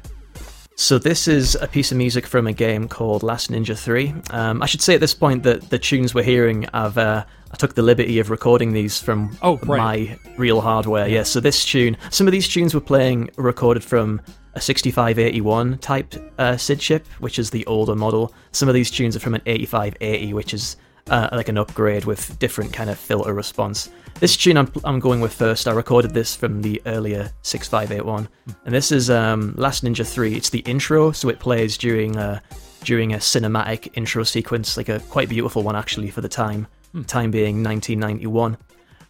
So 0.76 0.98
this 0.98 1.28
is 1.28 1.54
a 1.54 1.68
piece 1.68 1.92
of 1.92 1.98
music 1.98 2.26
from 2.26 2.46
a 2.48 2.52
game 2.52 2.88
called 2.88 3.22
Last 3.22 3.50
Ninja 3.50 3.78
3. 3.78 4.12
Um, 4.30 4.60
I 4.62 4.66
should 4.66 4.82
say 4.82 4.94
at 4.94 5.00
this 5.00 5.14
point 5.14 5.44
that 5.44 5.70
the 5.70 5.78
tunes 5.78 6.14
we're 6.14 6.24
hearing, 6.24 6.66
I've 6.74 6.98
uh, 6.98 7.24
I 7.52 7.56
took 7.56 7.74
the 7.74 7.82
liberty 7.82 8.18
of 8.18 8.28
recording 8.30 8.72
these 8.72 9.00
from 9.00 9.36
Oh, 9.40 9.56
right. 9.58 9.78
my 9.78 10.18
real 10.36 10.60
hardware. 10.60 11.06
Yeah. 11.08 11.22
So 11.22 11.38
this 11.38 11.64
tune, 11.64 11.96
some 12.10 12.26
of 12.26 12.32
these 12.32 12.48
tunes 12.48 12.74
we're 12.74 12.80
playing 12.80 13.30
recorded 13.36 13.84
from 13.84 14.20
a 14.54 14.60
6581 14.60 15.78
type 15.78 16.14
uh, 16.38 16.56
SID 16.56 16.80
chip, 16.80 17.06
which 17.20 17.38
is 17.38 17.50
the 17.50 17.64
older 17.66 17.94
model. 17.94 18.34
Some 18.50 18.68
of 18.68 18.74
these 18.74 18.90
tunes 18.90 19.14
are 19.14 19.20
from 19.20 19.34
an 19.36 19.42
8580, 19.46 20.34
which 20.34 20.52
is 20.52 20.76
uh, 21.10 21.28
like 21.32 21.48
an 21.48 21.58
upgrade 21.58 22.04
with 22.04 22.38
different 22.38 22.72
kind 22.72 22.90
of 22.90 22.98
filter 22.98 23.32
response. 23.32 23.90
This 24.20 24.36
tune 24.36 24.56
I'm, 24.56 24.70
I'm 24.84 25.00
going 25.00 25.20
with 25.20 25.34
first. 25.34 25.66
I 25.66 25.72
recorded 25.72 26.14
this 26.14 26.36
from 26.36 26.62
the 26.62 26.80
earlier 26.86 27.30
6581, 27.42 28.28
and 28.64 28.74
this 28.74 28.92
is 28.92 29.10
um, 29.10 29.54
Last 29.56 29.84
Ninja 29.84 30.06
3. 30.06 30.34
It's 30.34 30.50
the 30.50 30.60
intro, 30.60 31.12
so 31.12 31.28
it 31.28 31.40
plays 31.40 31.76
during 31.76 32.16
a, 32.16 32.40
during 32.84 33.12
a 33.12 33.18
cinematic 33.18 33.90
intro 33.94 34.22
sequence, 34.22 34.76
like 34.76 34.88
a 34.88 35.00
quite 35.00 35.28
beautiful 35.28 35.62
one 35.62 35.76
actually 35.76 36.10
for 36.10 36.20
the 36.20 36.28
time. 36.28 36.66
Time 37.06 37.32
being 37.32 37.64
1991, 37.64 38.56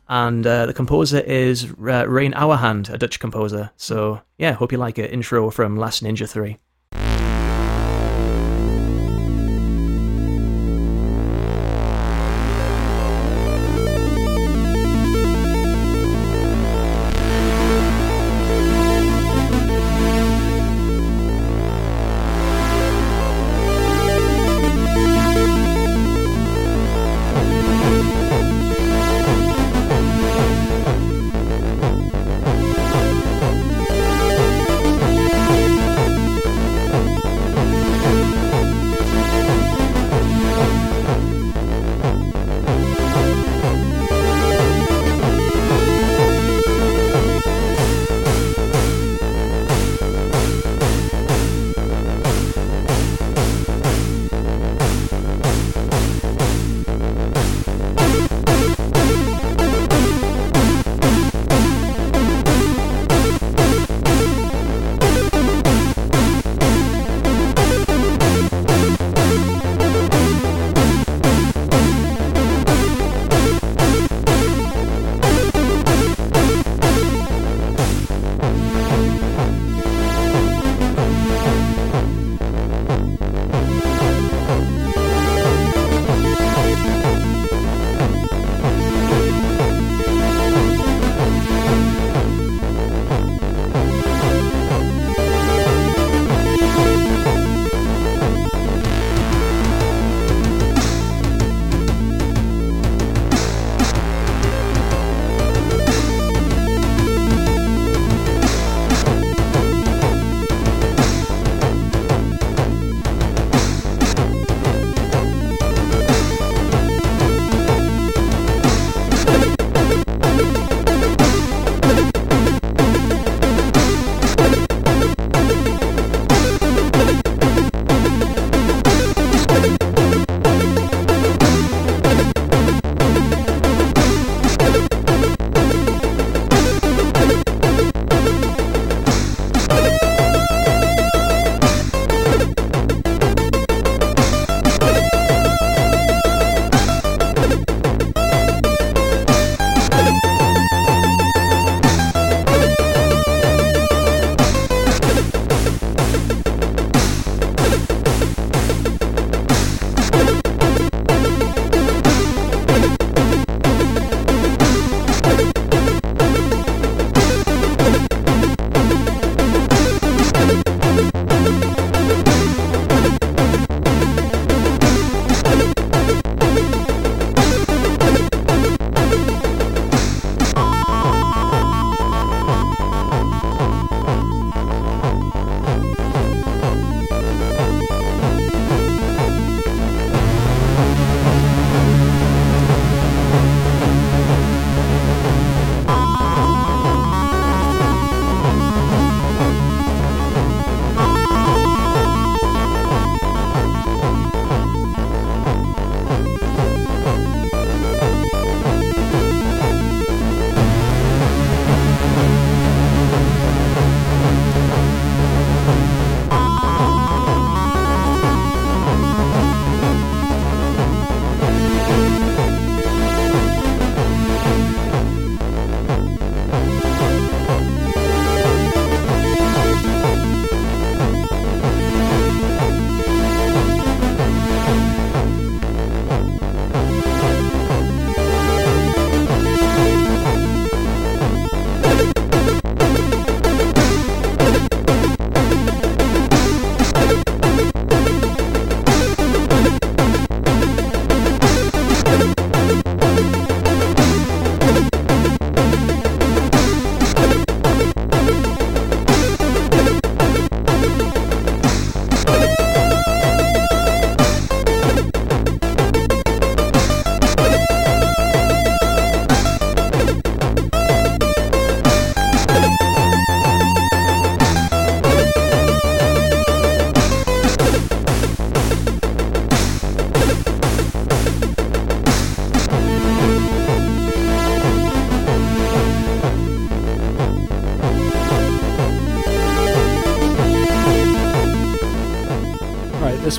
and 0.09 0.47
uh, 0.47 0.65
the 0.65 0.73
composer 0.73 1.21
is 1.21 1.65
uh, 1.65 2.07
Reyn 2.09 2.33
Ouwehand, 2.33 2.91
a 2.91 2.97
Dutch 2.97 3.21
composer. 3.21 3.71
So 3.77 4.23
yeah, 4.39 4.53
hope 4.53 4.73
you 4.73 4.79
like 4.79 4.99
it. 4.99 5.13
Intro 5.13 5.51
from 5.51 5.77
Last 5.77 6.03
Ninja 6.03 6.29
3. 6.29 6.57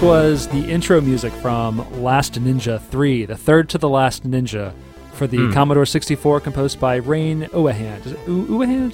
Was 0.06 0.48
the 0.50 0.60
intro 0.70 1.02
music 1.02 1.34
from 1.34 2.04
Last 2.04 2.34
Ninja 2.34 2.80
3, 2.80 3.26
the 3.26 3.36
third 3.36 3.70
to 3.70 3.80
the 3.80 3.90
last 3.90 4.22
ninja 4.24 4.72
for 5.14 5.26
the 5.26 5.52
Commodore 5.52 5.88
64, 5.88 6.42
composed 6.42 6.80
by 6.80 6.98
Reyn 6.98 7.46
Ouwehand. 7.46 8.06
Is 8.06 8.12
it 8.12 8.20
U-? 8.28 8.92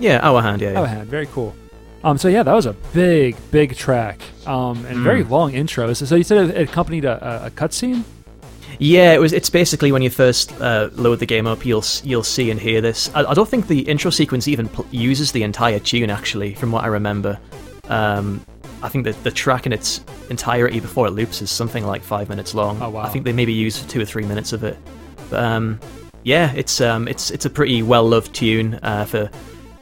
Yeah, 0.00 0.18
our 0.20 0.42
hand. 0.42 0.60
Yeah, 0.60 0.72
yeah. 0.72 1.04
Very 1.04 1.26
cool. 1.26 1.54
Um, 2.02 2.18
so 2.18 2.26
yeah, 2.26 2.42
that 2.42 2.52
was 2.52 2.66
a 2.66 2.72
big, 2.92 3.36
big 3.52 3.76
track, 3.76 4.20
um, 4.48 4.84
and 4.86 4.98
very 4.98 5.22
long 5.22 5.54
intro. 5.54 5.92
So, 5.92 6.06
so 6.06 6.16
you 6.16 6.24
said 6.24 6.50
it 6.50 6.68
accompanied 6.68 7.04
a, 7.04 7.44
a, 7.44 7.46
a 7.46 7.50
cutscene. 7.50 8.02
Yeah, 8.80 9.14
it 9.14 9.20
was. 9.20 9.32
It's 9.32 9.50
basically 9.50 9.92
when 9.92 10.02
you 10.02 10.10
first 10.10 10.60
uh, 10.60 10.90
load 10.94 11.20
the 11.20 11.26
game 11.26 11.46
up, 11.46 11.64
you'll 11.64 11.84
you'll 12.02 12.24
see 12.24 12.50
and 12.50 12.58
hear 12.58 12.80
this. 12.80 13.14
I, 13.14 13.24
I 13.26 13.34
don't 13.34 13.48
think 13.48 13.68
the 13.68 13.82
intro 13.82 14.10
sequence 14.10 14.48
even 14.48 14.68
pl- 14.68 14.86
uses 14.90 15.30
the 15.30 15.44
entire 15.44 15.78
tune, 15.78 16.10
actually, 16.10 16.54
from 16.54 16.72
what 16.72 16.82
I 16.82 16.88
remember. 16.88 17.38
Um, 17.84 18.44
I 18.82 18.88
think 18.88 19.04
that 19.04 19.22
the 19.24 19.30
track 19.30 19.66
in 19.66 19.72
its 19.72 20.04
entirety 20.30 20.80
before 20.80 21.06
it 21.06 21.10
loops 21.10 21.42
is 21.42 21.50
something 21.50 21.84
like 21.84 22.02
five 22.02 22.28
minutes 22.28 22.54
long. 22.54 22.80
Oh, 22.80 22.90
wow. 22.90 23.02
I 23.02 23.08
think 23.08 23.24
they 23.24 23.32
maybe 23.32 23.52
use 23.52 23.82
two 23.86 24.00
or 24.00 24.04
three 24.04 24.24
minutes 24.24 24.52
of 24.52 24.62
it. 24.64 24.76
But 25.30 25.42
um, 25.42 25.80
yeah, 26.22 26.52
it's 26.54 26.80
um, 26.80 27.08
it's 27.08 27.30
it's 27.30 27.44
a 27.44 27.50
pretty 27.50 27.82
well 27.82 28.06
loved 28.08 28.34
tune 28.34 28.78
uh, 28.82 29.04
for 29.04 29.30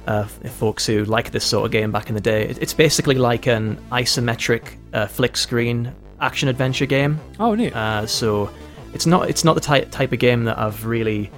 uh, 0.06 0.24
folks 0.24 0.86
who 0.86 1.04
like 1.04 1.30
this 1.30 1.44
sort 1.44 1.66
of 1.66 1.72
game 1.72 1.92
back 1.92 2.08
in 2.08 2.14
the 2.14 2.20
day. 2.20 2.46
It's 2.60 2.74
basically 2.74 3.16
like 3.16 3.46
an 3.46 3.76
isometric 3.92 4.76
uh, 4.92 5.06
flick 5.06 5.36
screen 5.36 5.92
action 6.20 6.48
adventure 6.48 6.86
game. 6.86 7.20
Oh, 7.38 7.54
neat. 7.54 7.74
Uh, 7.74 8.06
so 8.06 8.50
it's 8.94 9.06
not 9.06 9.28
it's 9.28 9.44
not 9.44 9.54
the 9.54 9.60
type 9.60 9.90
type 9.90 10.12
of 10.12 10.18
game 10.18 10.44
that 10.44 10.58
I've 10.58 10.86
really 10.86 11.30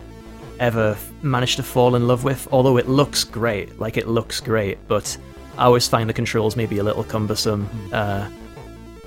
ever 0.60 0.96
managed 1.22 1.56
to 1.56 1.62
fall 1.62 1.94
in 1.94 2.06
love 2.06 2.24
with. 2.24 2.46
Although 2.52 2.76
it 2.76 2.88
looks 2.88 3.24
great, 3.24 3.78
like 3.78 3.96
it 3.96 4.08
looks 4.08 4.40
great, 4.40 4.78
but 4.88 5.16
I 5.58 5.64
always 5.64 5.88
find 5.88 6.08
the 6.08 6.14
controls 6.14 6.56
maybe 6.56 6.78
a 6.78 6.84
little 6.84 7.04
cumbersome. 7.04 7.68
Uh, 7.92 8.30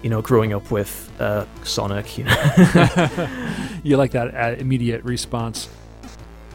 you 0.02 0.10
know, 0.10 0.22
growing 0.22 0.54
up 0.54 0.70
with 0.72 1.12
uh, 1.20 1.46
Sonic, 1.64 2.18
you 2.18 2.24
know. 2.26 2.34
you 3.84 3.98
like 3.98 4.12
that 4.12 4.36
uh, 4.36 4.56
immediate 4.60 5.04
response. 5.04 5.70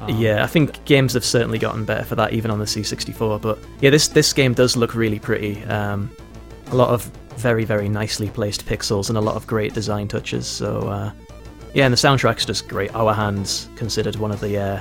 Um, 0.01 0.11
yeah, 0.21 0.45
I 0.45 0.47
think 0.47 0.85
games 0.85 1.15
have 1.15 1.25
certainly 1.25 1.59
gotten 1.59 1.85
better 1.85 2.05
for 2.05 2.17
that, 2.17 2.33
even 2.33 2.51
on 2.51 2.59
the 2.59 2.65
C64. 2.65 3.41
But 3.41 3.59
yeah, 3.81 3.91
this 3.91 4.09
this 4.09 4.33
game 4.33 4.53
does 4.53 4.77
look 4.77 4.95
really 4.95 5.19
pretty. 5.19 5.65
Um, 5.65 6.11
a 6.67 6.75
lot 6.75 6.91
of 6.91 7.05
very 7.37 7.65
very 7.65 7.89
nicely 7.89 8.29
placed 8.29 8.67
pixels 8.67 9.09
and 9.09 9.17
a 9.17 9.21
lot 9.21 9.37
of 9.37 9.47
great 9.47 9.73
design 9.73 10.09
touches. 10.09 10.47
So 10.47 10.89
uh, 10.89 11.13
yeah, 11.73 11.87
and 11.87 11.93
the 11.93 11.99
soundtrack's 11.99 12.45
just 12.45 12.69
great. 12.69 12.91
Ouwehand's 12.95 13.69
considered 13.77 14.17
one 14.17 14.33
of 14.33 14.41
the 14.41 14.59
uh, 14.59 14.81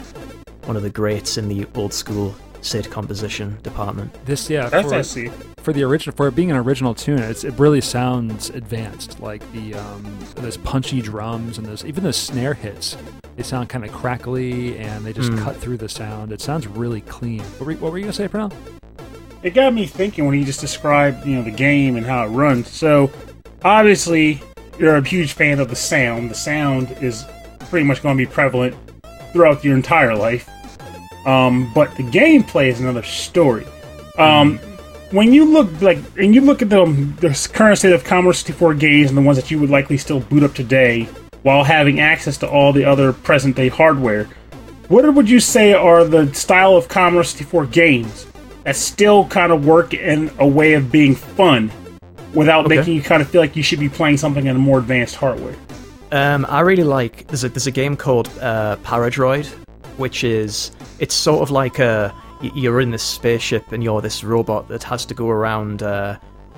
one 0.65 0.75
of 0.75 0.83
the 0.83 0.89
greats 0.89 1.37
in 1.37 1.47
the 1.47 1.65
old 1.75 1.93
school 1.93 2.35
SID 2.65 2.89
composition 2.89 3.57
department. 3.63 4.13
This, 4.25 4.49
yeah, 4.49 4.67
That's 4.69 4.89
for, 4.89 4.95
I 4.95 5.01
see. 5.01 5.29
for 5.57 5.71
the 5.73 5.83
original, 5.83 6.15
for 6.15 6.27
it 6.27 6.35
being 6.35 6.51
an 6.51 6.57
original 6.57 6.93
tune, 6.95 7.19
it's, 7.19 7.43
it 7.43 7.53
really 7.59 7.81
sounds 7.81 8.49
advanced. 8.49 9.19
Like 9.19 9.49
the 9.53 9.75
um, 9.75 10.17
those 10.35 10.57
punchy 10.57 11.01
drums 11.01 11.57
and 11.57 11.67
those 11.67 11.85
even 11.85 12.03
those 12.03 12.17
snare 12.17 12.53
hits, 12.55 12.97
they 13.35 13.43
sound 13.43 13.69
kind 13.69 13.85
of 13.85 13.91
crackly 13.91 14.77
and 14.77 15.05
they 15.05 15.13
just 15.13 15.31
Mm. 15.31 15.43
cut 15.43 15.55
through 15.57 15.77
the 15.77 15.89
sound. 15.89 16.31
It 16.31 16.41
sounds 16.41 16.67
really 16.67 17.01
clean. 17.01 17.41
What 17.41 17.67
were, 17.67 17.73
what 17.75 17.91
were 17.91 17.97
you 17.97 18.05
gonna 18.05 18.13
say, 18.13 18.27
Pernell? 18.27 18.51
it 19.43 19.53
got 19.53 19.73
me 19.75 19.85
thinking 19.85 20.25
when 20.25 20.33
he 20.33 20.43
just 20.43 20.59
described 20.59 21.23
you 21.23 21.35
know 21.35 21.43
the 21.43 21.51
game 21.51 21.97
and 21.97 22.03
how 22.05 22.23
it 22.25 22.29
runs 22.29 22.67
so 22.67 23.11
obviously 23.63 24.41
you're 24.79 24.95
a 24.95 25.07
huge 25.07 25.33
fan 25.33 25.59
of 25.59 25.69
the 25.69 25.75
sound 25.75 26.31
the 26.31 26.35
sound 26.35 26.89
is 27.01 27.25
pretty 27.69 27.85
much 27.85 28.01
going 28.01 28.17
to 28.17 28.25
be 28.25 28.31
prevalent 28.31 28.75
throughout 29.31 29.63
your 29.63 29.75
entire 29.75 30.15
life 30.15 30.49
um, 31.25 31.71
but 31.73 31.95
the 31.97 32.03
gameplay 32.03 32.67
is 32.67 32.79
another 32.79 33.03
story 33.03 33.65
um, 34.17 34.57
when 35.11 35.33
you 35.33 35.45
look 35.45 35.69
like 35.81 35.97
and 36.17 36.33
you 36.33 36.41
look 36.41 36.61
at 36.61 36.69
the, 36.69 36.85
the 37.21 37.49
current 37.53 37.77
state 37.77 37.93
of 37.93 38.03
commodore 38.03 38.33
64 38.33 38.73
games 38.75 39.09
and 39.09 39.17
the 39.17 39.21
ones 39.21 39.37
that 39.37 39.49
you 39.51 39.59
would 39.59 39.69
likely 39.69 39.97
still 39.97 40.19
boot 40.19 40.43
up 40.43 40.53
today 40.53 41.03
while 41.43 41.63
having 41.63 41.99
access 41.99 42.37
to 42.37 42.49
all 42.49 42.73
the 42.73 42.83
other 42.85 43.13
present 43.13 43.55
day 43.55 43.67
hardware 43.69 44.27
what 44.87 45.11
would 45.15 45.29
you 45.29 45.39
say 45.39 45.73
are 45.73 46.03
the 46.03 46.31
style 46.33 46.75
of 46.75 46.87
Commodore 46.87 47.23
64 47.23 47.65
games 47.67 48.27
that 48.65 48.75
still 48.75 49.25
kind 49.27 49.51
of 49.51 49.65
work 49.65 49.95
in 49.95 50.29
a 50.37 50.47
way 50.47 50.73
of 50.73 50.91
being 50.91 51.15
fun 51.15 51.71
without 52.35 52.65
Okay. 52.65 52.75
making 52.77 52.93
you 52.93 53.01
kind 53.01 53.19
of 53.21 53.27
feel 53.27 53.41
like 53.41 53.55
you 53.55 53.63
should 53.63 53.79
be 53.79 53.89
playing 53.89 54.17
something 54.17 54.45
in 54.45 54.55
a 54.55 54.59
more 54.59 54.77
advanced 54.77 55.15
hardware? 55.15 55.55
Um, 56.11 56.45
I 56.49 56.59
really 56.59 56.83
like 56.83 57.25
there's 57.27 57.43
a 57.43 57.49
there's 57.49 57.65
a 57.65 57.71
game 57.71 57.97
called 57.97 58.29
uh, 58.41 58.75
Paradroid, 58.83 59.51
which 59.97 60.23
is 60.23 60.71
it's 60.99 61.15
sort 61.15 61.41
of 61.41 61.51
like 61.51 61.79
a 61.79 62.13
you're 62.41 62.81
in 62.81 62.91
this 62.91 63.03
spaceship 63.03 63.71
and 63.71 63.83
you're 63.83 64.01
this 64.01 64.23
robot 64.23 64.67
that 64.67 64.83
has 64.83 65.05
to 65.05 65.13
go 65.13 65.29
around 65.29 65.81
uh, 65.81 66.17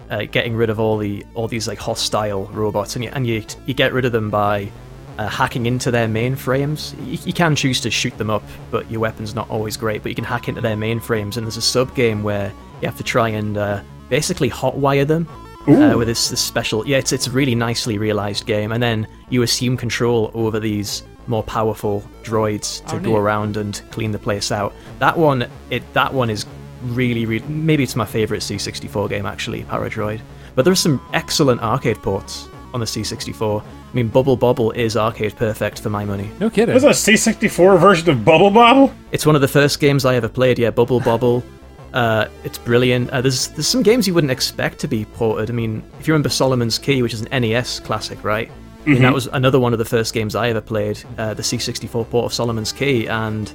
uh, 0.10 0.24
getting 0.26 0.56
rid 0.56 0.70
of 0.70 0.80
all 0.80 0.98
the 0.98 1.26
all 1.34 1.48
these 1.48 1.68
like 1.68 1.78
hostile 1.78 2.46
robots, 2.48 2.96
and 2.96 3.04
you 3.04 3.12
and 3.14 3.28
you 3.28 3.44
you 3.66 3.74
get 3.74 3.94
rid 3.94 4.06
of 4.06 4.12
them 4.12 4.30
by 4.30 4.70
uh, 5.18 5.28
hacking 5.28 5.66
into 5.66 5.92
their 5.92 6.08
mainframes. 6.08 6.96
You, 7.06 7.20
you 7.26 7.34
can 7.34 7.56
choose 7.56 7.82
to 7.82 7.92
shoot 7.92 8.18
them 8.18 8.30
up, 8.30 8.44
but 8.72 8.90
your 8.90 9.00
weapon's 9.02 9.36
not 9.36 9.50
always 9.50 9.78
great. 9.78 10.04
But 10.04 10.10
you 10.10 10.16
can 10.16 10.24
hack 10.24 10.48
into 10.48 10.62
their 10.62 10.78
mainframes, 10.78 11.38
and 11.38 11.46
there's 11.46 11.58
a 11.58 11.62
sub 11.62 11.94
game 11.96 12.24
where 12.24 12.52
you 12.82 12.88
have 12.88 12.98
to 12.98 13.04
try 13.04 13.30
and 13.30 13.58
uh, 13.58 13.82
basically 14.10 14.50
hotwire 14.50 15.06
them 15.06 15.28
uh, 15.68 15.96
with 15.98 16.08
this, 16.08 16.30
this 16.30 16.42
special. 16.42 16.88
Yeah, 16.88 16.98
it's 16.98 17.12
it's 17.12 17.28
a 17.28 17.32
really 17.32 17.56
nicely 17.56 17.98
realized 17.98 18.46
game, 18.46 18.72
and 18.72 18.82
then 18.82 19.08
you 19.30 19.42
assume 19.44 19.78
control 19.78 20.32
over 20.34 20.60
these 20.60 21.04
more 21.28 21.44
powerful 21.44 22.04
droids 22.24 22.86
to 22.88 22.96
Oh, 22.96 23.00
go 23.00 23.10
neat. 23.12 23.18
around 23.20 23.58
and 23.58 23.82
clean 23.92 24.12
the 24.12 24.20
place 24.20 24.52
out. 24.52 24.74
That 25.00 25.18
one, 25.18 25.48
it 25.70 25.84
that 25.94 26.14
one 26.14 26.30
is 26.30 26.46
really, 26.84 27.26
really 27.26 27.46
maybe 27.48 27.84
it's 27.84 27.96
my 27.96 28.06
favorite 28.06 28.42
C64 28.42 29.10
game 29.10 29.26
actually, 29.26 29.64
Paradroid. 29.64 30.22
But 30.56 30.66
there's 30.66 30.80
some 30.80 31.02
excellent 31.14 31.62
arcade 31.62 31.98
ports 32.02 32.48
on 32.74 32.80
the 32.80 32.86
C64. 32.86 33.62
I 33.62 33.66
mean, 33.96 34.08
Bubble 34.10 34.36
Bobble 34.36 34.72
is 34.72 34.98
arcade 34.98 35.36
perfect 35.36 35.80
for 35.82 35.90
my 35.90 36.04
money. 36.04 36.30
No 36.40 36.50
kidding. 36.50 36.78
There's 36.78 36.84
a 36.84 36.90
C64 37.12 37.80
version 37.80 38.10
of 38.10 38.26
Bubble 38.26 38.52
Bobble? 38.52 38.94
It's 39.12 39.26
one 39.26 39.36
of 39.36 39.42
the 39.42 39.48
first 39.48 39.80
games 39.80 40.04
I 40.06 40.16
ever 40.16 40.28
played. 40.28 40.60
Yeah, 40.60 40.72
Bubble 40.72 41.00
Bobble. 41.00 41.44
Uh, 41.94 42.28
it's 42.44 42.58
brilliant. 42.58 43.10
Uh, 43.12 43.22
there's 43.22 43.48
there's 43.48 43.66
some 43.66 43.82
games 43.82 44.06
you 44.06 44.14
wouldn't 44.14 44.30
expect 44.30 44.78
to 44.80 44.88
be 44.90 45.06
ported. 45.06 45.50
I 45.50 45.54
mean, 45.54 45.82
if 46.02 46.08
you 46.08 46.14
remember 46.14 46.28
Solomon's 46.30 46.78
Key, 46.78 47.02
which 47.02 47.14
is 47.14 47.22
an 47.22 47.42
NES 47.42 47.80
classic, 47.80 48.22
right? 48.26 48.52
I 48.88 48.92
mean, 48.92 49.02
that 49.02 49.14
was 49.14 49.28
another 49.28 49.60
one 49.60 49.74
of 49.74 49.80
the 49.80 49.86
first 49.86 50.14
games 50.14 50.34
I 50.34 50.50
ever 50.50 50.62
played, 50.62 51.04
uh, 51.18 51.34
the 51.34 51.44
C64 51.44 52.10
port 52.10 52.26
of 52.26 52.34
Solomon's 52.34 52.72
Key, 52.72 53.08
and 53.08 53.52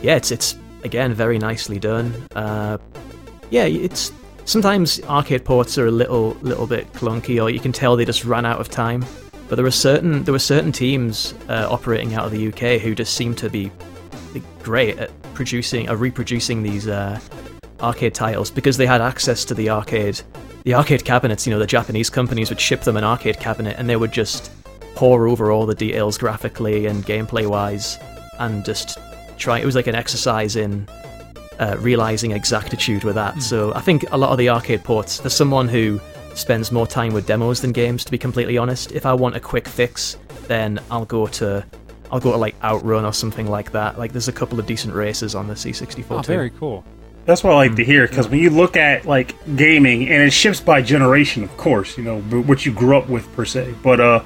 yeah, 0.00 0.16
it's 0.16 0.30
it's 0.30 0.56
again 0.82 1.12
very 1.12 1.38
nicely 1.38 1.78
done. 1.78 2.14
Uh, 2.34 2.78
yeah, 3.50 3.64
it's 3.64 4.12
sometimes 4.46 5.00
arcade 5.04 5.44
ports 5.44 5.76
are 5.76 5.86
a 5.86 5.90
little 5.90 6.36
little 6.40 6.66
bit 6.66 6.90
clunky, 6.94 7.42
or 7.42 7.50
you 7.50 7.60
can 7.60 7.72
tell 7.72 7.96
they 7.96 8.06
just 8.06 8.24
ran 8.24 8.46
out 8.46 8.60
of 8.60 8.70
time. 8.70 9.04
But 9.48 9.56
there 9.56 9.64
were 9.64 9.70
certain 9.70 10.24
there 10.24 10.32
were 10.32 10.38
certain 10.38 10.72
teams 10.72 11.34
uh, 11.50 11.68
operating 11.70 12.14
out 12.14 12.24
of 12.24 12.32
the 12.32 12.48
UK 12.48 12.80
who 12.80 12.94
just 12.94 13.14
seemed 13.14 13.36
to 13.38 13.50
be 13.50 13.70
great 14.62 14.98
at 14.98 15.10
producing 15.34 15.90
or 15.90 15.96
reproducing 15.96 16.62
these 16.62 16.88
uh, 16.88 17.20
arcade 17.80 18.14
titles 18.14 18.50
because 18.50 18.78
they 18.78 18.86
had 18.86 19.02
access 19.02 19.44
to 19.44 19.54
the 19.54 19.68
arcade 19.68 20.22
the 20.64 20.74
arcade 20.74 21.04
cabinets. 21.04 21.46
You 21.46 21.52
know, 21.52 21.58
the 21.58 21.66
Japanese 21.66 22.08
companies 22.08 22.48
would 22.48 22.60
ship 22.60 22.80
them 22.82 22.96
an 22.96 23.04
arcade 23.04 23.38
cabinet, 23.38 23.76
and 23.78 23.88
they 23.88 23.96
would 23.96 24.12
just 24.12 24.50
pour 25.02 25.26
over 25.26 25.50
all 25.50 25.66
the 25.66 25.74
details 25.74 26.16
graphically 26.16 26.86
and 26.86 27.04
gameplay 27.04 27.44
wise, 27.44 27.98
and 28.38 28.64
just 28.64 29.00
try. 29.36 29.58
It 29.58 29.66
was 29.66 29.74
like 29.74 29.88
an 29.88 29.96
exercise 29.96 30.54
in 30.54 30.86
uh, 31.58 31.76
realizing 31.80 32.30
exactitude 32.30 33.02
with 33.02 33.16
that. 33.16 33.42
So 33.42 33.74
I 33.74 33.80
think 33.80 34.04
a 34.12 34.16
lot 34.16 34.30
of 34.30 34.38
the 34.38 34.48
arcade 34.48 34.84
ports, 34.84 35.18
for 35.18 35.28
someone 35.28 35.66
who 35.66 36.00
spends 36.34 36.70
more 36.70 36.86
time 36.86 37.12
with 37.12 37.26
demos 37.26 37.62
than 37.62 37.72
games, 37.72 38.04
to 38.04 38.12
be 38.12 38.16
completely 38.16 38.56
honest, 38.56 38.92
if 38.92 39.04
I 39.04 39.12
want 39.12 39.34
a 39.34 39.40
quick 39.40 39.66
fix, 39.66 40.18
then 40.46 40.78
I'll 40.88 41.04
go 41.04 41.26
to 41.26 41.66
I'll 42.12 42.20
go 42.20 42.30
to 42.30 42.38
like 42.38 42.54
Outrun 42.62 43.04
or 43.04 43.12
something 43.12 43.48
like 43.48 43.72
that. 43.72 43.98
Like 43.98 44.12
there's 44.12 44.28
a 44.28 44.32
couple 44.32 44.60
of 44.60 44.66
decent 44.66 44.94
races 44.94 45.34
on 45.34 45.48
the 45.48 45.54
C64 45.54 46.06
oh, 46.10 46.22
too. 46.22 46.32
very 46.32 46.50
cool. 46.50 46.84
That's 47.24 47.42
what 47.42 47.54
I 47.54 47.56
like 47.56 47.74
to 47.74 47.84
hear 47.84 48.06
because 48.06 48.28
when 48.28 48.38
you 48.38 48.50
look 48.50 48.76
at 48.76 49.04
like 49.04 49.34
gaming, 49.56 50.08
and 50.08 50.22
it 50.22 50.32
shifts 50.32 50.60
by 50.60 50.80
generation, 50.80 51.42
of 51.42 51.56
course, 51.56 51.98
you 51.98 52.04
know, 52.04 52.20
what 52.20 52.64
you 52.64 52.70
grew 52.70 52.96
up 52.96 53.08
with 53.08 53.26
per 53.34 53.44
se. 53.44 53.74
But 53.82 53.98
uh, 54.00 54.22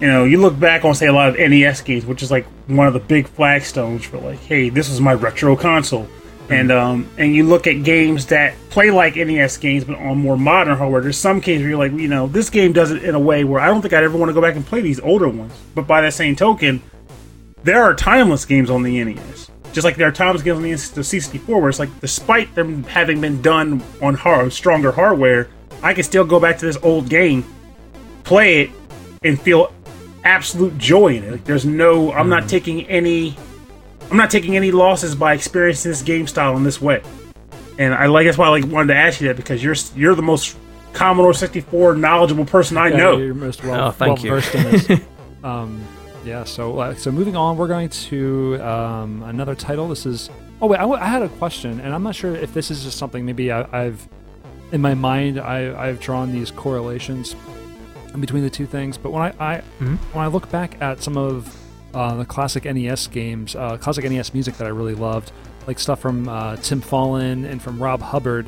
you 0.00 0.06
know, 0.06 0.24
you 0.24 0.40
look 0.40 0.58
back 0.58 0.84
on 0.84 0.94
say 0.94 1.06
a 1.06 1.12
lot 1.12 1.28
of 1.28 1.36
NES 1.38 1.82
games, 1.82 2.06
which 2.06 2.22
is 2.22 2.30
like 2.30 2.46
one 2.66 2.86
of 2.86 2.94
the 2.94 3.00
big 3.00 3.28
flagstones 3.28 4.04
for 4.04 4.18
like, 4.18 4.38
hey, 4.38 4.70
this 4.70 4.88
is 4.88 5.00
my 5.00 5.12
retro 5.12 5.56
console. 5.56 6.08
And 6.48 6.72
um, 6.72 7.08
and 7.16 7.34
you 7.34 7.44
look 7.44 7.66
at 7.68 7.84
games 7.84 8.26
that 8.26 8.54
play 8.70 8.90
like 8.90 9.14
NES 9.14 9.58
games, 9.58 9.84
but 9.84 9.96
on 9.96 10.18
more 10.18 10.36
modern 10.36 10.76
hardware. 10.76 11.00
There's 11.00 11.18
some 11.18 11.38
games 11.38 11.60
where 11.60 11.70
you're 11.70 11.78
like, 11.78 11.92
you 11.92 12.08
know, 12.08 12.26
this 12.26 12.50
game 12.50 12.72
does 12.72 12.90
it 12.90 13.04
in 13.04 13.14
a 13.14 13.20
way 13.20 13.44
where 13.44 13.60
I 13.60 13.66
don't 13.66 13.82
think 13.82 13.94
I'd 13.94 14.02
ever 14.02 14.18
want 14.18 14.30
to 14.30 14.32
go 14.32 14.40
back 14.40 14.56
and 14.56 14.66
play 14.66 14.80
these 14.80 14.98
older 15.00 15.28
ones. 15.28 15.52
But 15.76 15.86
by 15.86 16.00
that 16.00 16.14
same 16.14 16.34
token, 16.34 16.82
there 17.62 17.82
are 17.82 17.94
timeless 17.94 18.44
games 18.44 18.68
on 18.68 18.82
the 18.82 19.04
NES. 19.04 19.50
Just 19.72 19.84
like 19.84 19.94
there 19.94 20.08
are 20.08 20.12
timeless 20.12 20.42
games 20.42 20.56
on 20.56 20.62
the 20.62 20.70
the 20.70 21.02
C64, 21.02 21.46
where 21.60 21.68
it's 21.68 21.78
like, 21.78 22.00
despite 22.00 22.52
them 22.56 22.82
having 22.84 23.20
been 23.20 23.40
done 23.42 23.80
on 24.02 24.14
hard, 24.14 24.52
stronger 24.52 24.90
hardware, 24.90 25.48
I 25.82 25.94
can 25.94 26.02
still 26.02 26.24
go 26.24 26.40
back 26.40 26.58
to 26.58 26.66
this 26.66 26.78
old 26.82 27.08
game, 27.08 27.44
play 28.24 28.62
it, 28.62 28.70
and 29.22 29.40
feel 29.40 29.72
absolute 30.24 30.76
joy 30.78 31.16
in 31.16 31.24
it. 31.24 31.32
Like, 31.32 31.44
there's 31.44 31.64
no, 31.64 32.12
I'm 32.12 32.28
not 32.28 32.48
taking 32.48 32.86
any, 32.88 33.36
I'm 34.10 34.16
not 34.16 34.30
taking 34.30 34.56
any 34.56 34.70
losses 34.70 35.14
by 35.14 35.34
experiencing 35.34 35.90
this 35.90 36.02
game 36.02 36.26
style 36.26 36.56
in 36.56 36.64
this 36.64 36.80
way. 36.80 37.02
And 37.78 37.94
I 37.94 38.06
like 38.06 38.26
that's 38.26 38.36
why 38.36 38.46
I 38.46 38.50
like 38.50 38.66
wanted 38.66 38.92
to 38.92 38.98
ask 39.00 39.20
you 39.20 39.28
that 39.28 39.36
because 39.36 39.62
you're 39.64 39.76
you're 39.96 40.14
the 40.14 40.20
most 40.22 40.56
Commodore 40.92 41.32
64 41.32 41.94
knowledgeable 41.94 42.44
person 42.44 42.76
I 42.76 42.88
Yeah, 42.88 42.96
know. 42.96 43.16
You're 43.16 43.32
most 43.32 43.64
well, 43.64 43.88
Oh, 43.88 43.90
thank 43.90 44.16
well 44.18 44.24
you. 44.24 44.30
versed 44.32 44.54
in 44.54 44.62
this. 44.64 45.00
um, 45.44 45.82
yeah. 46.24 46.44
So 46.44 46.78
uh, 46.78 46.94
so 46.94 47.10
moving 47.10 47.36
on, 47.36 47.56
we're 47.56 47.68
going 47.68 47.88
to 47.88 48.60
um, 48.62 49.22
another 49.22 49.54
title. 49.54 49.88
This 49.88 50.04
is. 50.04 50.28
Oh 50.60 50.66
wait, 50.66 50.76
I, 50.76 50.82
w- 50.82 51.00
I 51.00 51.06
had 51.06 51.22
a 51.22 51.28
question, 51.30 51.80
and 51.80 51.94
I'm 51.94 52.02
not 52.02 52.14
sure 52.14 52.34
if 52.36 52.52
this 52.52 52.70
is 52.70 52.82
just 52.84 52.98
something 52.98 53.24
maybe 53.24 53.50
I, 53.50 53.86
I've 53.86 54.06
in 54.72 54.82
my 54.82 54.92
mind 54.92 55.40
I, 55.40 55.74
I've 55.88 56.00
drawn 56.00 56.32
these 56.32 56.50
correlations 56.50 57.34
in 58.14 58.20
between 58.20 58.42
the 58.42 58.50
two 58.50 58.66
things. 58.66 58.96
But 58.98 59.12
when 59.12 59.22
I, 59.22 59.32
I 59.38 59.62
Mhm. 59.80 59.96
when 60.12 60.24
I 60.24 60.28
look 60.28 60.50
back 60.50 60.80
at 60.80 61.02
some 61.02 61.16
of 61.16 61.56
uh, 61.94 62.14
the 62.14 62.24
classic 62.24 62.64
NES 62.66 63.08
games, 63.08 63.56
uh, 63.56 63.76
classic 63.76 64.04
NES 64.08 64.32
music 64.32 64.56
that 64.58 64.66
I 64.66 64.70
really 64.70 64.94
loved, 64.94 65.32
like 65.66 65.78
stuff 65.80 65.98
from 66.00 66.28
uh, 66.28 66.54
Tim 66.56 66.80
Follin 66.80 67.44
and 67.50 67.60
from 67.60 67.82
Rob 67.82 68.00
Hubbard. 68.00 68.46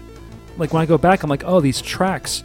Like 0.58 0.72
when 0.72 0.80
I 0.82 0.86
go 0.86 0.96
back, 0.98 1.22
I'm 1.24 1.30
like, 1.30 1.42
oh, 1.44 1.60
these 1.60 1.80
tracks 1.82 2.44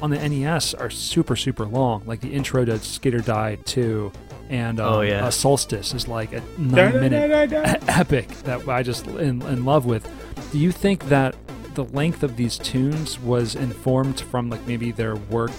on 0.00 0.10
the 0.10 0.16
NES 0.28 0.74
are 0.74 0.90
super 0.90 1.34
super 1.34 1.64
long. 1.66 2.02
Like 2.06 2.20
the 2.20 2.32
intro 2.32 2.64
to 2.64 2.78
Skate 2.78 3.14
or 3.14 3.20
Die 3.20 3.56
2 3.64 4.12
and 4.50 4.78
um, 4.80 4.92
Oh, 4.94 5.00
yeah. 5.00 5.26
uh, 5.26 5.30
Solstice 5.30 5.92
is 5.92 6.06
like 6.06 6.32
a 6.32 6.40
nine 6.56 7.00
minute 7.00 7.82
epic 7.88 8.28
that 8.44 8.66
I 8.68 8.82
just 8.84 9.06
in, 9.08 9.42
in 9.42 9.64
love 9.64 9.86
with. 9.86 10.08
Do 10.52 10.58
you 10.58 10.70
think 10.72 11.08
that 11.08 11.34
the 11.74 11.84
length 11.84 12.22
of 12.22 12.36
these 12.36 12.58
tunes 12.58 13.18
was 13.20 13.54
informed 13.56 14.20
from 14.20 14.50
like 14.50 14.64
maybe 14.68 14.90
their 14.92 15.16
work 15.16 15.50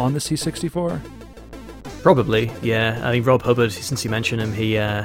on 0.00 0.14
the 0.14 0.18
C64? 0.18 1.00
Probably, 2.02 2.50
yeah. 2.62 3.00
I 3.04 3.12
mean, 3.12 3.22
Rob 3.22 3.42
Hubbard, 3.42 3.70
since 3.70 4.02
you 4.04 4.10
mentioned 4.10 4.40
him, 4.40 4.52
he 4.52 4.78
uh, 4.78 5.04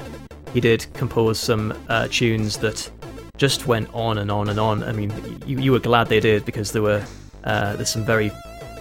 he 0.54 0.62
did 0.62 0.88
compose 0.94 1.38
some 1.38 1.78
uh, 1.90 2.08
tunes 2.10 2.58
that 2.60 2.90
just 3.38 3.68
went 3.68 3.94
on 3.94 4.18
and 4.18 4.32
on 4.32 4.48
and 4.48 4.58
on. 4.58 4.82
I 4.84 4.94
mean, 4.94 5.12
you, 5.46 5.60
you 5.60 5.72
were 5.74 5.80
glad 5.80 6.08
they 6.08 6.22
did 6.22 6.46
because 6.46 6.72
there 6.72 6.82
were 6.82 7.06
uh, 7.44 7.76
there's 7.76 7.90
some 7.90 8.06
very 8.06 8.32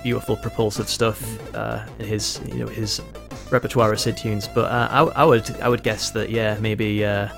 beautiful 0.04 0.36
propulsive 0.36 0.88
stuff 0.88 1.20
uh, 1.56 1.84
in 1.98 2.06
his 2.06 2.40
you 2.46 2.60
know 2.60 2.68
his 2.68 3.02
repertoire 3.50 3.92
of 3.92 3.98
Sid 3.98 4.16
tunes. 4.16 4.46
But 4.46 4.70
uh, 4.70 4.88
I, 4.90 5.22
I 5.22 5.24
would 5.24 5.50
I 5.60 5.68
would 5.68 5.82
guess 5.82 6.10
that 6.12 6.30
yeah 6.30 6.56
maybe 6.60 7.04
uh, 7.04 7.28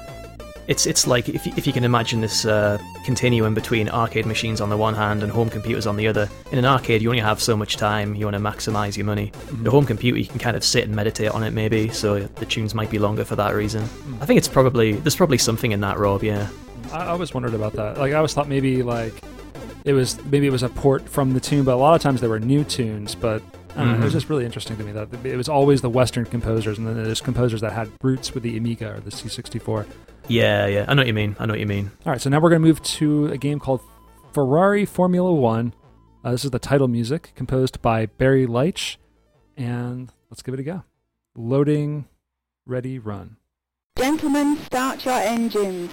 it's 0.69 0.87
it's 0.87 1.07
like 1.07 1.29
if 1.29 1.47
you, 1.47 1.53
if 1.57 1.67
you 1.67 1.73
can 1.73 1.85
imagine 1.85 2.21
this 2.21 2.45
uh, 2.45 2.79
continuum 3.05 3.55
between 3.55 3.89
arcade 3.89 4.27
machines 4.27 4.61
on 4.61 4.69
the 4.69 4.77
one 4.77 4.95
hand 4.95 5.23
and 5.23 5.31
home 5.31 5.49
computers 5.49 5.87
on 5.87 5.97
the 5.97 6.09
other. 6.09 6.29
In 6.51 6.59
an 6.59 6.65
arcade, 6.65 7.03
you 7.03 7.09
only 7.09 7.23
have 7.23 7.41
so 7.41 7.57
much 7.57 7.77
time. 7.77 8.15
You 8.15 8.27
want 8.27 8.35
to 8.35 8.41
maximize 8.41 8.97
your 8.97 9.07
money. 9.07 9.33
The 9.63 9.71
home 9.71 9.87
computer, 9.87 10.19
you 10.19 10.27
can 10.27 10.39
kind 10.39 10.57
of 10.57 10.65
sit 10.65 10.85
and 10.85 10.95
meditate 10.95 11.31
on 11.31 11.43
it, 11.43 11.53
maybe. 11.53 11.89
So 11.91 12.21
the 12.21 12.47
tunes 12.47 12.75
might 12.75 12.91
be 12.91 12.99
longer 12.99 13.25
for 13.25 13.37
that 13.37 13.55
reason. 13.55 13.83
I 14.21 14.27
think 14.27 14.39
it's 14.39 14.49
probably 14.49 14.93
there's 14.93 15.17
probably 15.17 15.39
something 15.39 15.73
in 15.73 15.81
that, 15.81 15.99
Rob. 15.99 16.23
Yeah. 16.23 16.49
I, 16.93 17.05
I 17.05 17.07
always 17.09 17.33
wondered 17.33 17.55
about 17.55 17.75
that. 17.75 17.99
Like 17.99 18.13
I 18.13 18.17
always 18.17 18.35
thought 18.35 18.49
maybe 18.49 18.83
like 18.83 19.15
it 19.85 19.93
was 19.93 20.23
maybe 20.25 20.47
it 20.47 20.53
was 20.53 20.65
a 20.65 20.69
port 20.69 21.09
from 21.09 21.33
the 21.33 21.41
tune, 21.41 21.65
but 21.65 21.75
a 21.75 21.77
lot 21.77 21.95
of 21.95 22.03
times 22.03 22.21
there 22.21 22.31
were 22.31 22.41
new 22.41 22.65
tunes. 22.65 23.15
But 23.15 23.43
I 23.77 23.85
don't 23.85 24.01
it 24.01 24.05
was 24.05 24.13
just 24.13 24.31
really 24.31 24.45
interesting 24.45 24.77
to 24.79 24.85
me 24.85 24.93
that 24.93 25.09
it 25.25 25.37
was 25.37 25.49
always 25.49 25.83
the 25.83 25.91
Western 25.91 26.25
composers, 26.25 26.79
and 26.79 26.87
then 26.87 27.03
there's 27.03 27.21
composers 27.21 27.61
that 27.61 27.73
had 27.73 27.91
roots 28.03 28.33
with 28.33 28.43
the 28.43 28.57
Amiga 28.57 28.95
or 28.95 29.01
the 29.01 29.11
C64. 29.11 29.87
Yeah, 30.29 30.67
yeah. 30.67 30.87
I 30.89 30.95
know 30.95 31.01
what 31.01 31.07
you 31.07 31.15
mean. 31.15 31.37
I 31.39 31.47
know 31.47 31.53
what 31.53 31.61
you 31.61 31.67
mean. 31.67 31.91
All 32.05 32.13
right, 32.13 32.21
so 32.21 32.31
now 32.31 32.41
we're 32.41 32.51
going 32.51 32.63
to 32.63 32.67
move 32.67 32.83
to 32.83 33.27
a 33.27 33.37
game 33.37 33.61
called 33.61 33.83
Ferrari 34.33 34.85
Formula 34.87 35.33
One. 35.33 35.75
Uh, 36.25 36.33
this 36.33 36.45
is 36.45 36.51
the 36.51 36.59
title 36.59 36.89
music 36.89 37.33
composed 37.35 37.81
by 37.83 38.07
Barry 38.07 38.47
Leitch, 38.47 38.99
and 39.57 40.13
let's 40.31 40.43
give 40.43 40.55
it 40.55 40.61
a 40.61 40.65
go. 40.65 40.83
Loading, 41.37 42.07
ready, 42.65 42.99
run. 42.99 43.37
Gentlemen, 43.99 44.57
start 44.57 45.05
your 45.05 45.15
engines. 45.19 45.91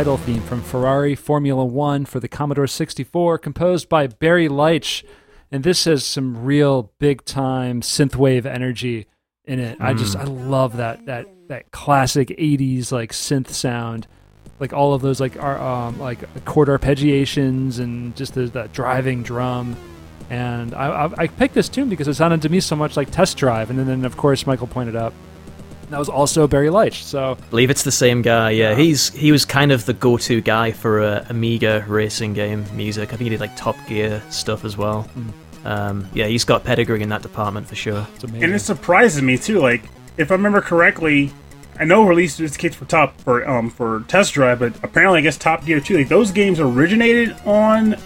Title 0.00 0.16
theme 0.16 0.40
from 0.40 0.62
Ferrari 0.62 1.14
Formula 1.14 1.62
One 1.62 2.06
for 2.06 2.20
the 2.20 2.26
Commodore 2.26 2.66
64, 2.66 3.36
composed 3.36 3.86
by 3.90 4.06
Barry 4.06 4.48
Leitch. 4.48 5.04
and 5.52 5.62
this 5.62 5.84
has 5.84 6.06
some 6.06 6.42
real 6.42 6.90
big 6.98 7.22
time 7.26 7.82
synthwave 7.82 8.46
energy 8.46 9.08
in 9.44 9.60
it. 9.60 9.76
I 9.78 9.92
just 9.92 10.16
I 10.16 10.24
love 10.24 10.78
that 10.78 11.04
that 11.04 11.26
that 11.48 11.70
classic 11.70 12.28
'80s 12.28 12.90
like 12.90 13.12
synth 13.12 13.48
sound, 13.48 14.06
like 14.58 14.72
all 14.72 14.94
of 14.94 15.02
those 15.02 15.20
like 15.20 15.36
are 15.36 15.58
um, 15.58 15.98
like 16.00 16.46
chord 16.46 16.68
arpeggiations 16.68 17.78
and 17.78 18.16
just 18.16 18.32
the, 18.32 18.46
that 18.46 18.72
driving 18.72 19.22
drum. 19.22 19.76
And 20.30 20.72
I, 20.72 21.08
I, 21.08 21.12
I 21.18 21.26
picked 21.26 21.52
this 21.52 21.68
tune 21.68 21.90
because 21.90 22.08
it 22.08 22.14
sounded 22.14 22.40
to 22.40 22.48
me 22.48 22.60
so 22.60 22.74
much 22.74 22.96
like 22.96 23.10
Test 23.10 23.36
Drive, 23.36 23.68
and 23.68 23.78
then, 23.78 23.86
then 23.86 24.06
of 24.06 24.16
course 24.16 24.46
Michael 24.46 24.66
pointed 24.66 24.96
out 24.96 25.12
that 25.90 25.98
was 25.98 26.08
also 26.08 26.46
Barry 26.46 26.70
Leitch. 26.70 27.04
So 27.04 27.32
I 27.32 27.50
believe 27.50 27.70
it's 27.70 27.82
the 27.82 27.92
same 27.92 28.22
guy. 28.22 28.50
Yeah, 28.50 28.74
he's 28.74 29.10
he 29.10 29.32
was 29.32 29.44
kind 29.44 29.72
of 29.72 29.86
the 29.86 29.92
go-to 29.92 30.40
guy 30.40 30.72
for 30.72 31.02
uh, 31.02 31.26
Amiga 31.28 31.84
racing 31.88 32.32
game 32.32 32.64
music. 32.74 33.12
I 33.12 33.16
think 33.16 33.22
he 33.22 33.28
did 33.30 33.40
like 33.40 33.56
Top 33.56 33.76
Gear 33.86 34.22
stuff 34.30 34.64
as 34.64 34.76
well. 34.76 35.08
Um, 35.64 36.08
yeah, 36.14 36.26
he's 36.26 36.44
got 36.44 36.64
pedigree 36.64 37.02
in 37.02 37.08
that 37.10 37.22
department 37.22 37.66
for 37.68 37.74
sure. 37.74 38.06
and 38.22 38.54
it 38.54 38.60
surprises 38.60 39.20
me 39.20 39.36
too. 39.36 39.60
Like, 39.60 39.82
if 40.16 40.30
I 40.30 40.34
remember 40.34 40.60
correctly, 40.60 41.32
I 41.78 41.84
know 41.84 42.06
released 42.06 42.38
this 42.38 42.56
kits 42.56 42.76
for 42.76 42.84
top 42.84 43.18
for 43.20 43.48
um 43.48 43.70
for 43.70 44.04
test 44.08 44.34
drive, 44.34 44.58
but 44.58 44.74
apparently 44.82 45.18
I 45.18 45.22
guess 45.22 45.36
Top 45.36 45.64
Gear 45.64 45.80
too. 45.80 45.96
Like 45.96 46.08
those 46.08 46.30
games 46.30 46.60
originated 46.60 47.34
on 47.44 47.96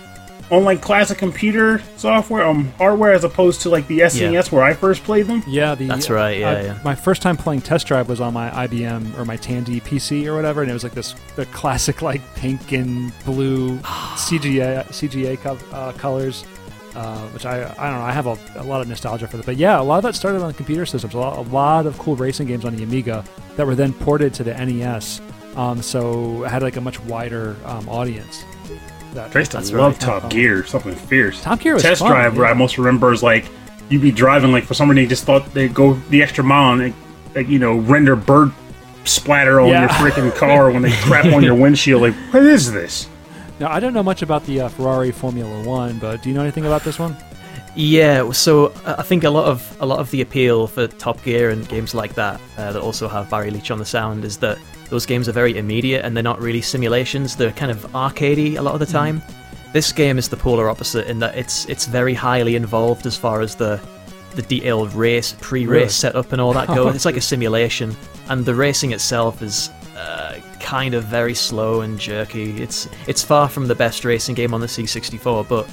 on 0.50 0.64
like 0.64 0.82
classic 0.82 1.18
computer 1.18 1.82
software, 1.96 2.44
um 2.44 2.68
hardware, 2.72 3.12
as 3.12 3.24
opposed 3.24 3.62
to 3.62 3.70
like 3.70 3.86
the 3.86 4.00
SNES 4.00 4.52
where 4.52 4.62
I 4.62 4.74
first 4.74 5.02
played 5.04 5.26
them. 5.26 5.42
Yeah, 5.46 5.74
the, 5.74 5.86
That's 5.86 6.10
right, 6.10 6.38
yeah, 6.38 6.50
uh, 6.50 6.62
yeah. 6.62 6.78
My 6.84 6.94
first 6.94 7.22
time 7.22 7.36
playing 7.36 7.62
Test 7.62 7.86
Drive 7.86 8.08
was 8.08 8.20
on 8.20 8.32
my 8.34 8.50
IBM 8.66 9.18
or 9.18 9.24
my 9.24 9.36
Tandy 9.36 9.80
PC 9.80 10.26
or 10.26 10.34
whatever, 10.36 10.62
and 10.62 10.70
it 10.70 10.74
was 10.74 10.84
like 10.84 10.94
this 10.94 11.14
the 11.36 11.46
classic 11.46 12.02
like 12.02 12.22
pink 12.34 12.72
and 12.72 13.12
blue 13.24 13.78
CGA 14.16 14.86
CGA 14.88 15.38
co- 15.38 15.58
uh, 15.72 15.92
colors, 15.92 16.44
uh, 16.94 17.26
which 17.28 17.46
I 17.46 17.62
I 17.62 17.90
don't 17.90 17.98
know. 17.98 18.04
I 18.04 18.12
have 18.12 18.26
a, 18.26 18.38
a 18.56 18.64
lot 18.64 18.80
of 18.80 18.88
nostalgia 18.88 19.26
for 19.26 19.38
that, 19.38 19.46
but 19.46 19.56
yeah, 19.56 19.80
a 19.80 19.82
lot 19.82 19.96
of 19.98 20.02
that 20.04 20.14
started 20.14 20.42
on 20.42 20.52
computer 20.54 20.84
systems. 20.86 21.14
A 21.14 21.18
lot, 21.18 21.38
a 21.38 21.50
lot 21.50 21.86
of 21.86 21.98
cool 21.98 22.16
racing 22.16 22.46
games 22.48 22.64
on 22.64 22.76
the 22.76 22.82
Amiga 22.82 23.24
that 23.56 23.66
were 23.66 23.74
then 23.74 23.92
ported 23.94 24.34
to 24.34 24.44
the 24.44 24.52
NES, 24.52 25.20
um, 25.56 25.80
so 25.80 26.44
it 26.44 26.50
had 26.50 26.62
like 26.62 26.76
a 26.76 26.80
much 26.80 27.00
wider 27.00 27.56
um, 27.64 27.88
audience. 27.88 28.44
That, 29.14 29.34
I 29.36 29.42
to 29.44 29.76
love 29.76 29.92
right. 29.92 30.00
Top 30.00 30.28
Gear, 30.30 30.64
something 30.66 30.94
fierce. 30.94 31.40
Top 31.42 31.60
Gear 31.60 31.74
was 31.74 31.82
test 31.82 32.00
fun, 32.00 32.10
drive. 32.10 32.36
Where. 32.36 32.46
I 32.46 32.54
most 32.54 32.76
remember 32.78 33.12
is 33.12 33.22
like 33.22 33.48
you'd 33.88 34.02
be 34.02 34.10
driving 34.10 34.50
like 34.52 34.64
for 34.64 34.74
some 34.74 34.90
reason 34.90 35.04
they 35.04 35.08
just 35.08 35.24
thought 35.24 35.52
they'd 35.54 35.72
go 35.74 35.94
the 36.10 36.22
extra 36.22 36.42
mile 36.42 36.72
and 36.72 36.82
like, 36.82 36.94
like, 37.34 37.48
you 37.48 37.58
know 37.58 37.76
render 37.78 38.16
bird 38.16 38.50
splatter 39.04 39.60
on 39.60 39.68
Yeah. 39.68 39.80
your 39.82 39.88
freaking 39.90 40.34
car 40.38 40.70
when 40.70 40.82
they 40.82 40.92
crap 41.02 41.26
on 41.26 41.42
your 41.42 41.54
windshield. 41.54 42.02
Like 42.02 42.14
what 42.32 42.42
is 42.42 42.72
this? 42.72 43.08
Now 43.60 43.70
I 43.70 43.78
don't 43.80 43.92
know 43.94 44.02
much 44.02 44.22
about 44.22 44.44
the 44.46 44.62
uh, 44.62 44.68
Ferrari 44.68 45.12
Formula 45.12 45.62
One, 45.64 45.98
but 45.98 46.22
do 46.22 46.28
you 46.28 46.34
know 46.34 46.42
anything 46.42 46.66
about 46.66 46.82
this 46.82 46.98
one? 46.98 47.16
Yeah, 47.76 48.30
so 48.30 48.66
uh, 48.84 48.96
I 48.98 49.02
think 49.02 49.24
a 49.24 49.30
lot 49.30 49.46
of 49.46 49.76
a 49.80 49.86
lot 49.86 49.98
of 49.98 50.10
the 50.10 50.20
appeal 50.22 50.66
for 50.68 50.86
Top 50.86 51.22
Gear 51.24 51.50
and 51.50 51.68
games 51.68 51.94
like 51.94 52.14
that 52.14 52.40
uh, 52.56 52.72
that 52.72 52.80
also 52.80 53.08
have 53.08 53.28
Barry 53.30 53.50
Leitch 53.50 53.70
on 53.70 53.78
the 53.78 53.84
sound 53.84 54.24
is 54.24 54.38
that 54.38 54.58
those 54.90 55.06
games 55.06 55.28
are 55.28 55.32
very 55.32 55.56
immediate 55.58 56.04
and 56.04 56.14
they're 56.16 56.22
not 56.22 56.40
really 56.40 56.60
simulations. 56.62 57.36
They're 57.36 57.52
kind 57.52 57.70
of 57.70 57.78
arcadey 57.92 58.56
a 58.58 58.62
lot 58.62 58.74
of 58.74 58.80
the 58.80 58.86
time. 58.86 59.22
This 59.72 59.92
game 59.92 60.18
is 60.18 60.28
the 60.28 60.36
polar 60.36 60.68
opposite 60.68 61.06
in 61.08 61.18
that 61.20 61.36
it's 61.36 61.66
it's 61.66 61.86
very 61.86 62.14
highly 62.14 62.54
involved 62.54 63.06
as 63.06 63.16
far 63.16 63.40
as 63.40 63.56
the 63.56 63.80
the 64.36 64.42
detailed 64.42 64.92
race 64.94 65.34
pre-race 65.40 65.68
Really? 65.70 65.88
setup 65.88 66.32
and 66.32 66.40
all 66.40 66.52
that 66.52 66.66
goes. 66.78 66.94
it's 66.94 67.04
like 67.04 67.16
a 67.16 67.20
simulation, 67.20 67.96
and 68.28 68.44
the 68.44 68.54
racing 68.54 68.92
itself 68.92 69.42
is 69.42 69.70
uh, 69.96 70.38
kind 70.60 70.94
of 70.94 71.04
very 71.04 71.34
slow 71.34 71.80
and 71.82 71.98
jerky. 71.98 72.60
It's 72.62 72.88
it's 73.08 73.22
far 73.24 73.48
from 73.48 73.66
the 73.66 73.74
best 73.74 74.04
racing 74.04 74.34
game 74.36 74.54
on 74.54 74.60
the 74.60 74.66
C64, 74.68 75.48
but 75.48 75.68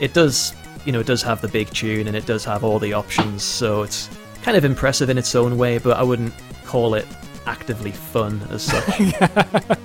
it 0.00 0.12
does 0.14 0.54
you 0.84 0.92
know 0.92 1.00
it 1.00 1.06
does 1.06 1.22
have 1.22 1.40
the 1.40 1.48
big 1.48 1.70
tune 1.70 2.06
and 2.08 2.16
it 2.16 2.26
does 2.26 2.44
have 2.44 2.62
all 2.62 2.78
the 2.78 2.92
options, 2.92 3.42
so 3.42 3.82
it's 3.82 4.08
kind 4.42 4.56
of 4.56 4.64
impressive 4.64 5.10
in 5.10 5.18
its 5.18 5.34
own 5.34 5.56
way. 5.58 5.78
But 5.78 5.96
I 5.96 6.02
wouldn't 6.04 6.34
call 6.64 6.94
it 6.94 7.06
actively 7.46 7.92
fun 7.92 8.40
as 8.50 8.62
such. 8.62 8.98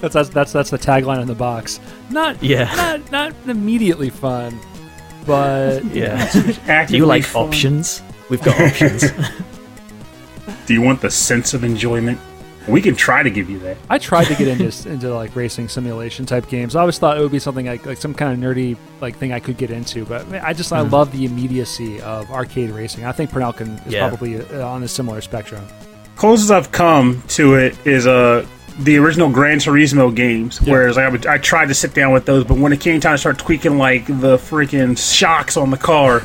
That's 0.00 0.14
that's 0.14 0.28
that's, 0.30 0.52
that's 0.52 0.70
the 0.70 0.78
tagline 0.78 1.18
on 1.20 1.26
the 1.26 1.34
box. 1.34 1.78
Not 2.10 2.42
Yeah. 2.42 2.72
not 2.74 3.10
not 3.12 3.34
immediately 3.46 4.08
fun, 4.08 4.58
but 5.26 5.84
yeah. 5.94 6.14
Actively 6.66 6.86
Do 6.86 6.96
you 6.96 7.06
like 7.06 7.24
fun. 7.24 7.46
options? 7.48 8.02
We've 8.30 8.42
got 8.42 8.58
options. 8.60 9.04
Do 10.66 10.72
you 10.72 10.80
want 10.80 11.02
the 11.02 11.10
sense 11.10 11.52
of 11.52 11.64
enjoyment? 11.64 12.18
We 12.66 12.80
can 12.80 12.94
try 12.96 13.22
to 13.22 13.28
give 13.30 13.50
you 13.50 13.58
that. 13.58 13.76
I 13.90 13.98
tried 13.98 14.24
to 14.28 14.34
get 14.34 14.48
into 14.48 14.88
into 14.90 15.14
like 15.14 15.36
racing 15.36 15.68
simulation 15.68 16.24
type 16.24 16.48
games. 16.48 16.74
I 16.76 16.80
always 16.80 16.98
thought 16.98 17.18
it 17.18 17.20
would 17.20 17.30
be 17.32 17.38
something 17.38 17.66
like, 17.66 17.84
like 17.84 17.98
some 17.98 18.14
kind 18.14 18.32
of 18.32 18.38
nerdy 18.38 18.78
like 19.02 19.16
thing 19.18 19.34
I 19.34 19.40
could 19.40 19.58
get 19.58 19.70
into, 19.70 20.06
but 20.06 20.26
I 20.42 20.54
just 20.54 20.72
I 20.72 20.80
love 20.80 21.12
the 21.12 21.26
immediacy 21.26 22.00
of 22.00 22.30
arcade 22.30 22.70
racing. 22.70 23.04
I 23.04 23.12
think 23.12 23.30
Pernell 23.30 23.54
can 23.54 23.68
is 23.86 23.92
Yeah. 23.92 24.08
probably 24.08 24.40
uh, 24.40 24.66
on 24.66 24.82
a 24.82 24.88
similar 24.88 25.20
spectrum. 25.20 25.66
Closest 26.16 26.50
I've 26.50 26.70
come 26.72 27.22
to 27.28 27.56
it 27.56 27.76
is 27.86 28.06
uh 28.06 28.46
the 28.80 28.96
original 28.96 29.30
Gran 29.30 29.58
Turismo 29.58 30.14
games, 30.14 30.60
whereas 30.60 30.98
I, 30.98 31.08
would, 31.08 31.26
I 31.28 31.38
tried 31.38 31.68
to 31.68 31.74
sit 31.74 31.94
down 31.94 32.12
with 32.12 32.24
those, 32.24 32.42
but 32.42 32.58
when 32.58 32.72
it 32.72 32.80
came 32.80 33.00
time 33.00 33.14
to 33.14 33.18
start 33.18 33.38
tweaking 33.38 33.78
like 33.78 34.06
the 34.06 34.36
freaking 34.36 34.98
shocks 34.98 35.56
on 35.56 35.70
the 35.70 35.76
car, 35.76 36.22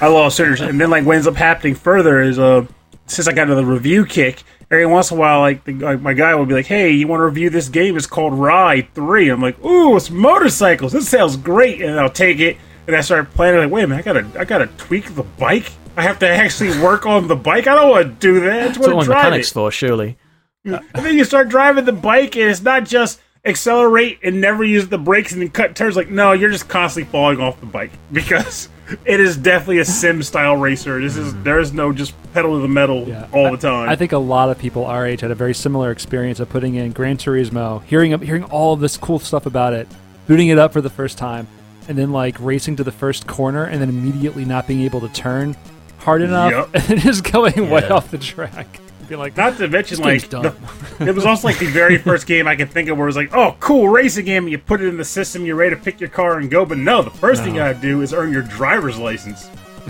I 0.00 0.06
lost 0.06 0.38
interest. 0.38 0.62
And 0.62 0.80
then 0.80 0.90
like 0.90 1.04
what 1.04 1.16
ends 1.16 1.26
up 1.26 1.34
happening 1.34 1.74
further 1.74 2.20
is 2.22 2.38
uh 2.38 2.66
since 3.06 3.26
I 3.26 3.32
got 3.32 3.42
into 3.42 3.54
the 3.54 3.64
review 3.64 4.04
kick, 4.04 4.42
every 4.70 4.86
once 4.86 5.10
in 5.10 5.16
a 5.16 5.20
while 5.20 5.40
like, 5.40 5.64
the, 5.64 5.72
like 5.74 6.00
my 6.00 6.12
guy 6.12 6.34
would 6.34 6.48
be 6.48 6.54
like, 6.54 6.66
"Hey, 6.66 6.90
you 6.90 7.08
want 7.08 7.20
to 7.20 7.24
review 7.24 7.50
this 7.50 7.68
game? 7.68 7.96
It's 7.96 8.06
called 8.06 8.34
Ride 8.34 8.92
3. 8.94 9.30
I'm 9.30 9.40
like, 9.40 9.64
"Ooh, 9.64 9.96
it's 9.96 10.10
motorcycles. 10.10 10.92
This 10.92 11.08
sounds 11.08 11.36
great." 11.36 11.80
And 11.80 11.98
I'll 11.98 12.10
take 12.10 12.38
it 12.38 12.58
and 12.88 12.96
I 12.96 13.02
started 13.02 13.30
playing. 13.32 13.54
I'm 13.54 13.64
like, 13.64 13.70
wait 13.70 13.84
a 13.84 13.86
minute, 13.86 14.06
I 14.06 14.12
gotta 14.12 14.40
I 14.40 14.44
gotta 14.44 14.66
tweak 14.78 15.14
the 15.14 15.22
bike. 15.22 15.70
I 15.98 16.02
have 16.02 16.20
to 16.20 16.28
actually 16.28 16.80
work 16.80 17.06
on 17.06 17.26
the 17.26 17.34
bike. 17.34 17.66
I 17.66 17.74
don't 17.74 17.90
want 17.90 18.06
to 18.06 18.14
do 18.14 18.40
that. 18.40 18.52
I 18.52 18.66
just 18.68 18.80
That's 18.80 18.94
what 18.94 19.00
to 19.00 19.06
drive 19.06 19.24
mechanics 19.24 19.50
it. 19.50 19.54
for, 19.54 19.72
surely. 19.72 20.16
And 20.62 20.80
then 20.92 21.16
you 21.16 21.24
start 21.24 21.48
driving 21.48 21.86
the 21.86 21.92
bike, 21.92 22.36
and 22.36 22.48
it's 22.48 22.62
not 22.62 22.84
just 22.84 23.20
accelerate 23.44 24.20
and 24.22 24.40
never 24.40 24.62
use 24.62 24.86
the 24.86 24.98
brakes 24.98 25.32
and 25.32 25.42
then 25.42 25.50
cut 25.50 25.74
turns. 25.74 25.96
Like, 25.96 26.08
no, 26.08 26.32
you're 26.32 26.50
just 26.50 26.68
constantly 26.68 27.10
falling 27.10 27.40
off 27.40 27.58
the 27.58 27.66
bike 27.66 27.90
because 28.12 28.68
it 29.04 29.18
is 29.18 29.36
definitely 29.36 29.78
a 29.78 29.84
sim 29.84 30.22
style 30.22 30.56
racer. 30.56 31.00
This 31.00 31.16
is 31.16 31.34
mm. 31.34 31.42
there 31.42 31.58
is 31.58 31.72
no 31.72 31.92
just 31.92 32.14
pedal 32.32 32.54
to 32.54 32.60
the 32.60 32.68
metal 32.68 33.12
all 33.32 33.50
the 33.50 33.58
time. 33.58 33.88
I 33.88 33.96
think 33.96 34.12
a 34.12 34.18
lot 34.18 34.50
of 34.50 34.58
people 34.58 34.84
our 34.84 35.04
age 35.04 35.22
had 35.22 35.32
a 35.32 35.34
very 35.34 35.54
similar 35.54 35.90
experience 35.90 36.38
of 36.38 36.48
putting 36.48 36.76
in 36.76 36.92
Gran 36.92 37.16
Turismo, 37.16 37.82
hearing 37.82 38.16
hearing 38.20 38.44
all 38.44 38.72
of 38.72 38.78
this 38.78 38.96
cool 38.96 39.18
stuff 39.18 39.46
about 39.46 39.72
it, 39.72 39.88
booting 40.28 40.46
it 40.46 40.60
up 40.60 40.72
for 40.72 40.80
the 40.80 40.90
first 40.90 41.18
time, 41.18 41.48
and 41.88 41.98
then 41.98 42.12
like 42.12 42.36
racing 42.38 42.76
to 42.76 42.84
the 42.84 42.92
first 42.92 43.26
corner 43.26 43.64
and 43.64 43.80
then 43.80 43.88
immediately 43.88 44.44
not 44.44 44.68
being 44.68 44.82
able 44.82 45.00
to 45.00 45.08
turn 45.08 45.56
hard 45.98 46.22
enough 46.22 46.50
Yup. 46.50 46.70
and 46.90 47.00
just 47.00 47.30
going 47.30 47.68
way 47.70 47.88
off 47.88 48.10
the 48.10 48.18
track. 48.18 48.80
Be 49.08 49.16
like, 49.16 49.36
not 49.38 49.56
to 49.56 49.68
mention 49.68 50.00
like 50.00 50.28
the, 50.28 50.54
it 51.00 51.14
was 51.14 51.24
also 51.24 51.48
like 51.48 51.58
the 51.58 51.64
very 51.66 51.96
first 51.96 52.26
game 52.26 52.46
I 52.46 52.56
could 52.56 52.70
think 52.70 52.90
of 52.90 52.98
where 52.98 53.06
it 53.06 53.08
was 53.08 53.16
like, 53.16 53.34
oh, 53.34 53.56
cool 53.58 53.88
racing 53.88 54.26
game. 54.26 54.46
You 54.48 54.58
put 54.58 54.82
it 54.82 54.86
in 54.88 54.98
the 54.98 55.04
system, 55.04 55.46
you're 55.46 55.56
ready 55.56 55.74
to 55.74 55.80
pick 55.80 55.98
your 55.98 56.10
car 56.10 56.36
and 56.38 56.50
go. 56.50 56.66
But 56.66 56.76
no, 56.76 57.00
the 57.00 57.08
first 57.10 57.42
thing 57.42 57.54
you 57.54 57.60
No. 57.60 57.72
gotta 57.72 57.80
do 57.80 58.02
is 58.02 58.12
earn 58.12 58.32
your 58.32 58.42
driver's 58.42 58.98
license. 58.98 59.48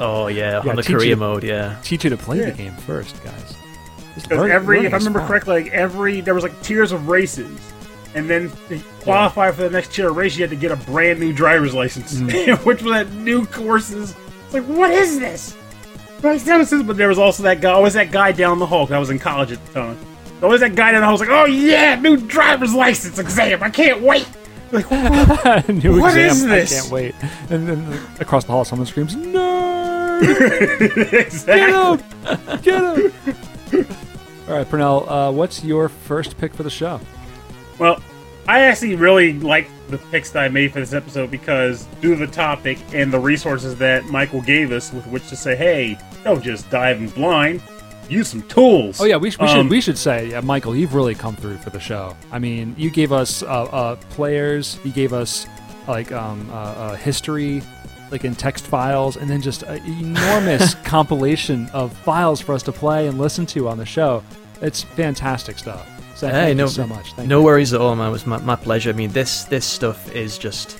Oh 0.00 0.28
yeah, 0.28 0.62
Yeah, 0.64 0.70
on 0.70 0.76
the 0.76 0.82
teach 0.82 0.96
career 0.96 1.08
you- 1.10 1.16
mode, 1.16 1.44
yeah. 1.44 1.76
teach 1.82 2.02
you 2.04 2.10
to 2.10 2.16
play 2.16 2.38
Yeah. 2.40 2.46
the 2.46 2.52
game 2.52 2.72
first, 2.72 3.22
guys. 3.22 3.54
Because 4.14 4.48
every, 4.50 4.78
learning 4.78 4.86
if 4.86 4.94
I 4.94 4.96
remember 4.96 5.18
fun. 5.20 5.28
correctly, 5.28 5.62
like 5.64 5.72
every 5.72 6.22
there 6.22 6.34
was 6.34 6.42
like 6.42 6.60
tiers 6.62 6.92
of 6.92 7.08
races, 7.08 7.60
and 8.14 8.28
then 8.28 8.50
to 8.70 8.80
qualify 9.02 9.50
for 9.52 9.62
the 9.62 9.70
next 9.70 9.92
tier 9.92 10.08
of 10.08 10.16
race, 10.16 10.34
you 10.36 10.42
had 10.42 10.50
to 10.50 10.56
get 10.56 10.72
a 10.72 10.76
brand 10.76 11.20
new 11.20 11.32
driver's 11.34 11.74
license, 11.74 12.14
Mm. 12.14 12.56
which 12.64 12.82
was 12.82 12.94
at 12.94 13.12
new 13.12 13.44
courses. 13.46 14.14
It's 14.46 14.54
like, 14.54 14.64
what 14.64 14.90
is 14.90 15.18
this? 15.18 15.56
Race 16.22 16.46
nemesis, 16.46 16.82
but 16.82 16.96
there 16.96 17.08
was 17.08 17.18
also 17.18 17.42
that 17.44 17.60
guy. 17.60 17.70
Always 17.72 17.92
that 17.94 18.10
guy 18.10 18.32
down 18.32 18.58
the 18.58 18.66
hall. 18.66 18.86
'cause 18.86 18.92
I 18.94 18.98
was 18.98 19.10
in 19.10 19.18
college 19.18 19.52
at 19.52 19.64
the 19.66 19.72
time. 19.74 19.98
Always 20.42 20.60
that 20.60 20.74
guy 20.74 20.92
down 20.92 21.00
the 21.00 21.04
hall 21.06 21.12
was 21.14 21.20
like, 21.20 21.30
oh 21.30 21.44
yeah, 21.46 21.94
new 22.00 22.16
driver's 22.16 22.74
license 22.74 23.18
exam. 23.18 23.62
I 23.62 23.70
can't 23.70 24.00
wait. 24.02 24.26
Like, 24.72 24.90
New 25.68 26.00
What 26.00 26.16
exam. 26.16 26.30
is 26.30 26.46
this? 26.46 26.72
I 26.72 26.80
can't 26.80 26.92
wait. 26.92 27.14
And 27.50 27.68
then 27.68 28.00
across 28.18 28.44
the 28.44 28.52
hall, 28.52 28.64
someone 28.64 28.86
screams, 28.86 29.14
"No! 29.14 30.18
exactly. 31.12 32.04
Get 32.62 32.82
him! 32.82 33.12
Get 33.70 33.84
him! 33.84 33.86
All 34.48 34.54
right, 34.56 34.68
Pernell. 34.68 35.04
Uh, 35.08 35.32
what's 35.32 35.62
your 35.64 35.88
first 35.88 36.36
pick 36.38 36.52
for 36.54 36.62
the 36.64 36.70
show? 36.70 37.00
Well, 37.78 38.00
I 38.48 38.60
actually 38.60 38.94
really 38.94 39.32
like 39.34 39.68
the 39.88 39.98
picks 39.98 40.30
that 40.30 40.44
I 40.44 40.48
made 40.48 40.72
for 40.72 40.80
this 40.80 40.92
episode 40.92 41.30
because 41.30 41.84
due 42.00 42.14
to 42.14 42.26
the 42.26 42.32
topic 42.32 42.78
and 42.92 43.12
the 43.12 43.18
resources 43.18 43.76
that 43.76 44.04
Michael 44.06 44.40
gave 44.40 44.70
us 44.72 44.92
with 44.92 45.06
which 45.08 45.28
to 45.28 45.36
say, 45.36 45.56
hey, 45.56 45.98
don't 46.22 46.42
just 46.42 46.68
dive 46.70 46.98
in 46.98 47.08
blind, 47.08 47.60
use 48.08 48.28
some 48.28 48.42
tools. 48.42 49.00
Oh 49.00 49.04
yeah, 49.04 49.16
we, 49.16 49.30
sh- 49.30 49.38
we 49.38 49.46
Um, 49.46 49.56
should 49.66 49.70
we 49.70 49.80
should 49.80 49.98
say, 49.98 50.32
uh, 50.34 50.42
Michael, 50.42 50.76
you've 50.76 50.94
really 50.94 51.14
come 51.14 51.34
through 51.34 51.56
for 51.58 51.70
the 51.70 51.80
show. 51.80 52.16
I 52.30 52.38
mean, 52.38 52.74
you 52.78 52.88
gave 52.90 53.12
us 53.12 53.42
uh, 53.42 53.46
uh, 53.46 53.96
players, 54.10 54.78
you 54.84 54.92
gave 54.92 55.12
us 55.12 55.46
like 55.88 56.12
um, 56.12 56.48
uh, 56.50 56.54
uh, 56.54 56.94
history, 56.96 57.62
like 58.12 58.24
in 58.24 58.36
text 58.36 58.64
files, 58.66 59.16
and 59.16 59.28
then 59.28 59.40
just 59.40 59.64
an 59.64 59.84
enormous 59.86 60.74
compilation 60.84 61.68
of 61.70 61.92
files 61.98 62.40
for 62.40 62.54
us 62.54 62.62
to 62.64 62.72
play 62.72 63.08
and 63.08 63.18
listen 63.18 63.44
to 63.46 63.68
on 63.68 63.78
the 63.78 63.86
show. 63.86 64.22
It's 64.62 64.82
fantastic 64.82 65.58
stuff. 65.58 65.88
So 66.16 66.28
Hey, 66.28 66.32
thank 66.32 66.56
no, 66.56 66.64
you 66.64 66.70
so 66.70 66.86
much. 66.86 67.12
Thank 67.12 67.28
no 67.28 67.40
you. 67.40 67.44
worries 67.44 67.72
at 67.74 67.80
all, 67.80 67.94
man. 67.94 68.08
It 68.08 68.12
was 68.12 68.26
my, 68.26 68.38
my 68.38 68.56
pleasure. 68.56 68.90
I 68.90 68.94
mean, 68.94 69.10
this 69.10 69.44
this 69.44 69.66
stuff 69.66 70.10
is 70.14 70.38
just 70.38 70.78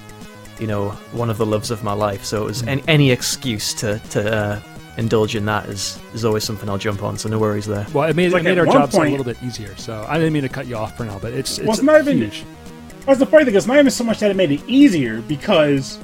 you 0.58 0.66
know, 0.66 0.90
one 1.12 1.28
of 1.28 1.36
the 1.36 1.44
loves 1.46 1.70
of 1.70 1.84
my 1.84 1.92
life. 1.92 2.24
So 2.24 2.42
it 2.42 2.46
was 2.46 2.62
any, 2.62 2.82
any 2.88 3.10
excuse 3.10 3.74
to 3.74 3.98
to 4.10 4.34
uh, 4.34 4.60
indulge 4.96 5.36
in 5.36 5.44
that 5.46 5.66
is 5.66 6.00
is 6.14 6.24
always 6.24 6.44
something 6.44 6.68
I'll 6.68 6.78
jump 6.78 7.02
on. 7.02 7.18
So 7.18 7.28
no 7.28 7.38
worries 7.38 7.66
there. 7.66 7.86
Well, 7.92 8.08
it 8.08 8.16
made, 8.16 8.32
Like 8.32 8.40
it 8.40 8.44
made 8.44 8.58
our 8.58 8.66
one 8.66 8.76
jobs 8.76 8.94
a 8.94 9.00
little 9.02 9.24
bit 9.24 9.36
easier. 9.42 9.76
So 9.76 10.04
I 10.08 10.16
didn't 10.18 10.32
mean 10.32 10.42
to 10.42 10.48
cut 10.48 10.66
you 10.66 10.76
off, 10.76 10.96
for 10.96 11.04
now, 11.04 11.18
but 11.18 11.34
it's 11.34 11.58
it's 11.58 11.66
Well, 11.66 11.74
it's 11.74 11.82
not 11.82 12.00
even- 12.00 12.18
huge. 12.18 12.44
That's 13.04 13.20
the 13.20 13.26
funny 13.26 13.44
thing. 13.44 13.54
It's 13.54 13.68
not 13.68 13.78
even 13.78 13.90
so 13.90 14.02
much 14.02 14.18
that 14.18 14.32
it 14.32 14.36
made 14.36 14.50
it 14.50 14.60
easier 14.66 15.20
because, 15.20 16.00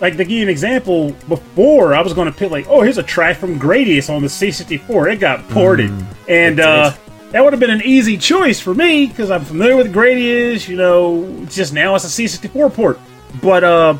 like, 0.00 0.12
to 0.16 0.18
give 0.22 0.30
you 0.30 0.42
an 0.44 0.48
example, 0.48 1.10
before 1.26 1.92
I 1.92 2.00
was 2.00 2.12
going 2.12 2.30
to 2.30 2.38
pick 2.38 2.52
like, 2.52 2.66
oh, 2.68 2.82
here's 2.82 2.98
a 2.98 3.02
track 3.02 3.36
from 3.36 3.58
Gradius 3.58 4.08
on 4.08 4.22
the 4.22 4.28
C64. 4.28 5.14
It 5.14 5.16
got 5.16 5.48
ported, 5.48 5.90
and 6.28 6.60
it 6.60 6.64
uh, 6.64 6.90
did. 6.90 7.00
That 7.36 7.44
would 7.44 7.52
have 7.52 7.60
been 7.60 7.68
an 7.68 7.82
easy 7.82 8.16
choice 8.16 8.58
for 8.60 8.74
me 8.74 9.04
because 9.04 9.30
I'm 9.30 9.44
familiar 9.44 9.76
with 9.76 9.92
Gradius. 9.92 10.66
You 10.66 10.78
know, 10.78 11.44
just 11.50 11.74
now 11.74 11.94
it's 11.94 12.06
a 12.06 12.22
C64 12.22 12.72
port. 12.72 12.98
But 13.42 13.62
uh, 13.62 13.98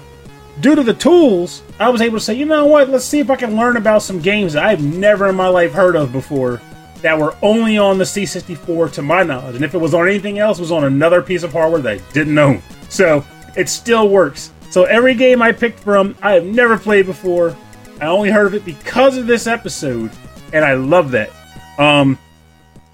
due 0.63 0.75
to 0.75 0.83
the 0.83 0.95
tools, 0.95 1.61
I 1.79 1.91
was 1.91 2.01
able 2.01 2.17
to 2.17 2.25
say, 2.25 2.33
you 2.33 2.47
know 2.47 2.65
what? 2.65 2.89
Let's 2.89 3.05
see 3.05 3.19
if 3.19 3.29
I 3.29 3.37
can 3.37 3.55
learn 3.55 3.77
about 3.77 4.01
some 4.01 4.21
games 4.21 4.55
that 4.55 4.65
I've 4.65 4.83
never 4.83 5.29
in 5.29 5.35
my 5.35 5.49
life 5.49 5.73
heard 5.73 5.97
of 5.97 6.13
before 6.13 6.63
that 7.03 7.19
were 7.19 7.37
only 7.43 7.77
on 7.77 7.99
the 7.99 8.05
C64 8.05 8.95
to 8.95 9.03
my 9.03 9.23
knowledge. 9.23 9.57
And 9.57 9.67
if 9.67 9.75
it 9.75 9.79
was 9.79 9.93
on 9.93 10.09
anything 10.09 10.39
else, 10.39 10.57
it 10.59 10.63
was 10.63 10.73
on 10.73 10.85
another 10.85 11.21
piece 11.21 11.43
of 11.43 11.53
hardware 11.53 11.83
that 11.83 12.01
I 12.01 12.13
didn't 12.15 12.39
own. 12.39 12.63
So 12.89 13.23
it 13.55 13.69
still 13.69 14.09
works. 14.09 14.51
So 14.71 14.85
every 14.85 15.15
game 15.15 15.43
I 15.43 15.53
picked 15.53 15.81
from, 15.81 16.17
I 16.23 16.33
have 16.33 16.47
never 16.47 16.79
played 16.79 17.05
before. 17.05 17.55
I 18.01 18.07
only 18.07 18.31
heard 18.31 18.47
of 18.47 18.55
it 18.55 18.65
because 18.65 19.19
of 19.19 19.27
this 19.27 19.47
episode, 19.47 20.11
and 20.55 20.65
I 20.65 20.73
love 20.73 21.11
that. 21.11 21.31
Um, 21.77 22.19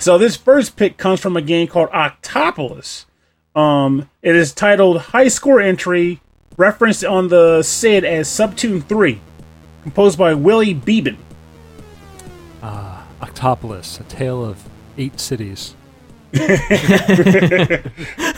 so 0.03 0.19
this 0.19 0.37
first 0.37 0.77
pick 0.77 0.97
comes 0.97 1.21
from 1.21 1.37
a 1.37 1.43
game 1.43 1.69
called 1.69 1.91
Octopolis. 1.91 3.07
Um, 3.55 4.09
it 4.23 4.35
is 4.35 4.53
titled 4.53 4.99
High 4.99 5.29
Score 5.29 5.61
Entry, 5.61 6.21
referenced 6.57 7.05
on 7.05 7.29
the 7.29 7.63
SID 7.63 8.05
as 8.05 8.29
Subtune 8.29 8.81
3, 8.81 9.21
composed 9.83 10.19
by 10.19 10.35
Willie 10.35 10.75
Beben. 10.75 11.19
Octopolis, 13.43 14.01
a 14.01 14.05
tale 14.05 14.45
of 14.45 14.69
eight 14.99 15.19
cities. 15.19 15.75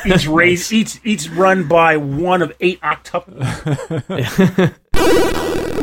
Each 0.04 0.26
race, 0.26 0.72
each 0.72 1.00
each 1.04 1.30
run 1.30 1.68
by 1.68 1.96
one 1.96 2.42
of 2.42 2.52
eight 2.60 2.80
octopus. 2.82 3.62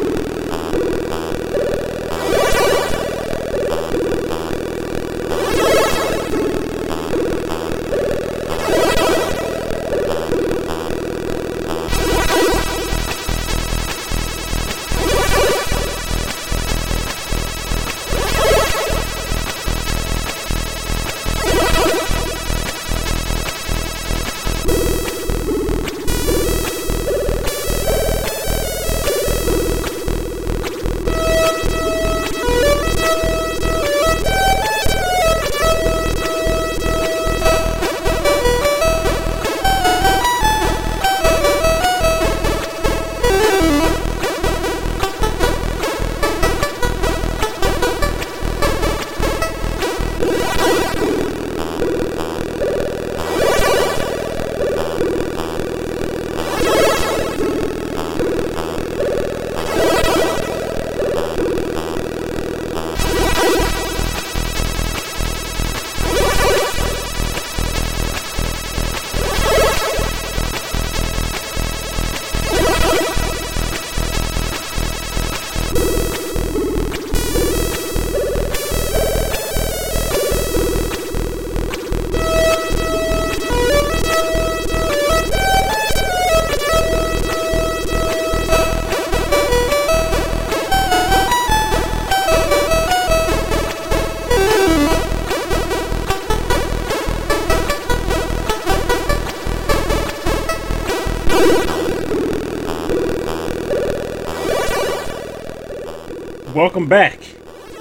Welcome 106.56 106.90
back. 106.90 107.20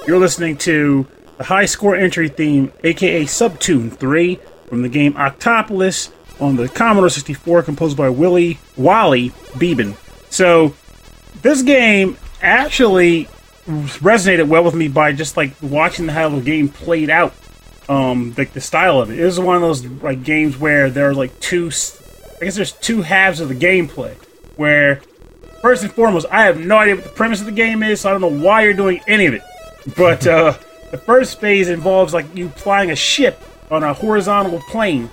You're 0.07 0.19
listening 0.19 0.55
to 0.59 1.05
the 1.37 1.43
high 1.43 1.65
score 1.65 1.93
entry 1.93 2.29
theme, 2.29 2.71
aka 2.85 3.25
Subtune 3.25 3.91
3, 3.91 4.39
from 4.67 4.81
the 4.81 4.87
game 4.87 5.13
Octopolis 5.17 6.09
on 6.39 6.55
the 6.55 6.69
Commodore 6.69 7.09
64, 7.09 7.63
composed 7.63 7.97
by 7.97 8.07
Willie 8.07 8.59
Wally 8.77 9.33
Beben. 9.57 9.97
So, 10.29 10.73
this 11.41 11.63
game 11.63 12.17
actually 12.41 13.25
resonated 13.65 14.47
well 14.47 14.63
with 14.63 14.75
me 14.75 14.87
by 14.87 15.11
just 15.11 15.35
like 15.35 15.53
watching 15.61 16.07
how 16.07 16.29
the 16.29 16.39
game 16.39 16.69
played 16.69 17.09
out. 17.09 17.33
Um, 17.89 18.33
like 18.37 18.53
the 18.53 18.61
style 18.61 19.01
of 19.01 19.11
it. 19.11 19.19
It 19.19 19.25
was 19.25 19.37
one 19.37 19.57
of 19.57 19.61
those 19.61 19.85
like 19.85 20.23
games 20.23 20.57
where 20.57 20.89
there 20.89 21.09
are 21.09 21.13
like 21.13 21.37
two, 21.41 21.71
I 22.39 22.45
guess 22.45 22.55
there's 22.55 22.71
two 22.71 23.01
halves 23.01 23.41
of 23.41 23.49
the 23.49 23.55
gameplay. 23.55 24.15
Where 24.55 25.01
first 25.61 25.83
and 25.83 25.91
foremost, 25.91 26.27
I 26.31 26.43
have 26.43 26.59
no 26.59 26.77
idea 26.77 26.95
what 26.95 27.03
the 27.03 27.09
premise 27.11 27.39
of 27.39 27.45
the 27.45 27.51
game 27.51 27.83
is, 27.83 28.01
so 28.01 28.09
I 28.09 28.11
don't 28.17 28.21
know 28.21 28.43
why 28.45 28.63
you're 28.63 28.73
doing 28.73 29.01
any 29.07 29.25
of 29.25 29.33
it. 29.33 29.41
But 29.95 30.25
uh, 30.27 30.53
the 30.91 30.97
first 30.97 31.39
phase 31.39 31.69
involves 31.69 32.13
like 32.13 32.35
you 32.35 32.49
flying 32.49 32.91
a 32.91 32.95
ship 32.95 33.41
on 33.69 33.83
a 33.83 33.93
horizontal 33.93 34.59
plane, 34.69 35.09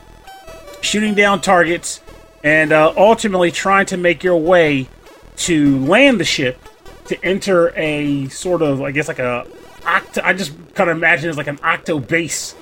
shooting 0.81 1.15
down 1.15 1.41
targets, 1.41 2.01
and 2.43 2.73
uh, 2.73 2.93
ultimately 2.97 3.51
trying 3.51 3.87
to 3.87 3.97
make 3.97 4.23
your 4.23 4.37
way 4.37 4.89
to 5.37 5.79
land 5.85 6.19
the 6.19 6.25
ship 6.25 6.61
to 7.07 7.25
enter 7.25 7.73
a 7.77 8.29
sort 8.29 8.63
of, 8.63 8.83
I 8.83 8.91
guess, 8.91 9.09
like 9.09 9.19
a 9.19 9.47
octo. 9.87 10.21
I 10.23 10.33
just 10.33 10.53
kind 10.75 10.91
of 10.91 10.97
imagine 10.97 11.29
it's 11.29 11.39
like 11.39 11.47
an 11.47 11.59
octo 11.63 11.99
base 11.99 12.55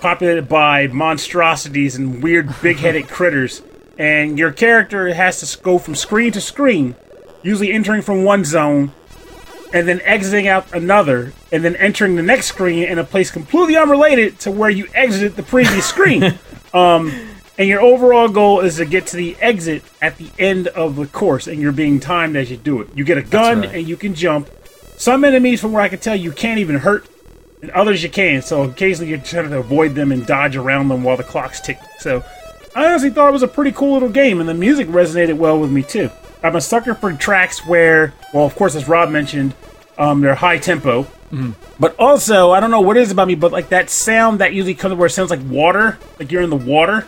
populated 0.00 0.48
by 0.48 0.88
monstrosities 0.88 1.96
and 1.96 2.22
weird 2.22 2.54
big-headed 2.60 3.08
critters. 3.08 3.62
And 3.98 4.38
your 4.38 4.52
character 4.52 5.12
has 5.14 5.40
to 5.40 5.62
go 5.62 5.78
from 5.78 5.94
screen 5.94 6.32
to 6.32 6.40
screen, 6.40 6.96
usually 7.46 7.72
entering 7.72 8.02
from 8.02 8.24
one 8.24 8.44
zone 8.44 8.92
and 9.72 9.86
then 9.86 10.00
exiting 10.02 10.48
out 10.48 10.72
another, 10.74 11.32
and 11.52 11.64
then 11.64 11.76
entering 11.76 12.16
the 12.16 12.22
next 12.22 12.46
screen 12.46 12.84
in 12.84 12.98
a 12.98 13.04
place 13.04 13.30
completely 13.30 13.76
unrelated 13.76 14.38
to 14.38 14.50
where 14.50 14.70
you 14.70 14.86
exited 14.94 15.36
the 15.36 15.42
previous 15.42 15.86
screen. 15.88 16.38
Um, 16.72 17.12
and 17.58 17.68
your 17.68 17.80
overall 17.80 18.28
goal 18.28 18.60
is 18.60 18.76
to 18.76 18.84
get 18.84 19.06
to 19.08 19.16
the 19.16 19.36
exit 19.40 19.82
at 20.00 20.18
the 20.18 20.30
end 20.38 20.68
of 20.68 20.96
the 20.96 21.06
course, 21.06 21.46
and 21.46 21.60
you're 21.60 21.72
being 21.72 22.00
timed 22.00 22.36
as 22.36 22.50
you 22.50 22.56
do 22.56 22.80
it. 22.80 22.88
You 22.94 23.04
get 23.04 23.18
a 23.18 23.22
gun 23.22 23.60
right. 23.60 23.74
and 23.76 23.88
you 23.88 23.96
can 23.96 24.14
jump. 24.14 24.48
Some 24.96 25.24
enemies, 25.24 25.60
from 25.60 25.72
where 25.72 25.82
I 25.82 25.88
can 25.88 25.98
tell, 25.98 26.16
you 26.16 26.32
can't 26.32 26.58
even 26.58 26.76
hurt, 26.76 27.06
and 27.60 27.70
others 27.72 28.02
you 28.02 28.08
can. 28.08 28.42
So 28.42 28.62
occasionally 28.62 29.10
you're 29.10 29.20
trying 29.20 29.50
to 29.50 29.58
avoid 29.58 29.94
them 29.94 30.12
and 30.12 30.26
dodge 30.26 30.56
around 30.56 30.88
them 30.88 31.02
while 31.02 31.16
the 31.16 31.24
clock's 31.24 31.60
ticking. 31.60 31.82
So 31.98 32.24
I 32.74 32.86
honestly 32.86 33.10
thought 33.10 33.28
it 33.28 33.32
was 33.32 33.42
a 33.42 33.48
pretty 33.48 33.72
cool 33.72 33.94
little 33.94 34.10
game, 34.10 34.40
and 34.40 34.48
the 34.48 34.54
music 34.54 34.86
resonated 34.88 35.36
well 35.36 35.58
with 35.58 35.70
me 35.70 35.82
too. 35.82 36.10
I'm 36.46 36.56
a 36.56 36.60
sucker 36.60 36.94
for 36.94 37.12
tracks 37.12 37.66
where, 37.66 38.14
well, 38.32 38.44
of 38.46 38.54
course, 38.54 38.74
as 38.74 38.88
Rob 38.88 39.10
mentioned, 39.10 39.54
um, 39.98 40.20
they're 40.20 40.34
high 40.34 40.58
tempo. 40.58 41.06
But 41.78 41.96
also, 41.98 42.52
I 42.52 42.60
don't 42.60 42.70
know 42.70 42.80
what 42.80 42.96
it 42.96 43.00
is 43.02 43.10
about 43.10 43.28
me, 43.28 43.34
but 43.34 43.52
like 43.52 43.68
that 43.70 43.90
sound 43.90 44.38
that 44.40 44.54
usually 44.54 44.74
comes 44.74 44.94
where 44.94 45.06
it 45.06 45.10
sounds 45.10 45.30
like 45.30 45.40
water, 45.48 45.98
like 46.18 46.30
you're 46.32 46.42
in 46.42 46.50
the 46.50 46.56
water. 46.56 47.06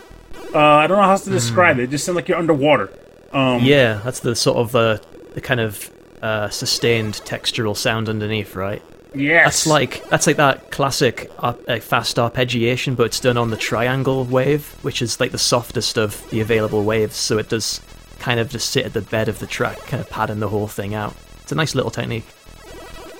Uh, 0.53 0.59
I 0.59 0.87
don't 0.87 0.97
know 0.97 1.03
how 1.03 1.15
to 1.15 1.29
describe 1.29 1.79
it. 1.79 1.83
It 1.83 1.89
just 1.91 2.05
sounds 2.05 2.15
like 2.15 2.27
you're 2.27 2.37
underwater. 2.37 2.89
Um, 3.31 3.63
Yeah, 3.63 4.01
that's 4.03 4.19
the 4.19 4.35
sort 4.35 4.57
of 4.57 4.75
uh, 4.75 4.97
the 5.33 5.41
kind 5.41 5.59
of 5.59 5.89
uh, 6.21 6.49
sustained 6.49 7.15
textural 7.25 7.75
sound 7.77 8.09
underneath, 8.09 8.55
right? 8.55 8.81
Yes. 9.15 9.45
That's 9.45 9.67
like 9.67 10.09
that's 10.09 10.27
like 10.27 10.37
that 10.37 10.69
classic 10.69 11.31
ar- 11.39 11.57
uh, 11.67 11.79
fast 11.79 12.17
arpeggiation, 12.17 12.95
but 12.95 13.07
it's 13.07 13.19
done 13.19 13.37
on 13.37 13.49
the 13.49 13.57
triangle 13.57 14.25
wave, 14.25 14.67
which 14.83 15.01
is 15.01 15.19
like 15.19 15.31
the 15.31 15.39
softest 15.39 15.97
of 15.97 16.29
the 16.29 16.41
available 16.41 16.83
waves. 16.83 17.15
So 17.15 17.37
it 17.39 17.49
does 17.49 17.81
kind 18.19 18.39
of 18.39 18.49
just 18.49 18.69
sit 18.69 18.85
at 18.85 18.93
the 18.93 19.01
bed 19.01 19.29
of 19.29 19.39
the 19.39 19.47
track, 19.47 19.77
kind 19.85 20.01
of 20.01 20.09
padding 20.09 20.39
the 20.39 20.49
whole 20.49 20.67
thing 20.67 20.93
out. 20.93 21.15
It's 21.41 21.51
a 21.51 21.55
nice 21.55 21.73
little 21.73 21.91
technique. 21.91 22.25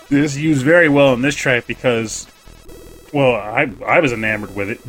This 0.10 0.36
is 0.36 0.42
used 0.42 0.64
very 0.64 0.90
well 0.90 1.14
in 1.14 1.22
this 1.22 1.36
track 1.36 1.68
because, 1.68 2.28
well, 3.14 3.36
I 3.36 3.72
I 3.86 4.00
was 4.00 4.12
enamored 4.12 4.56
with 4.56 4.70
it, 4.70 4.82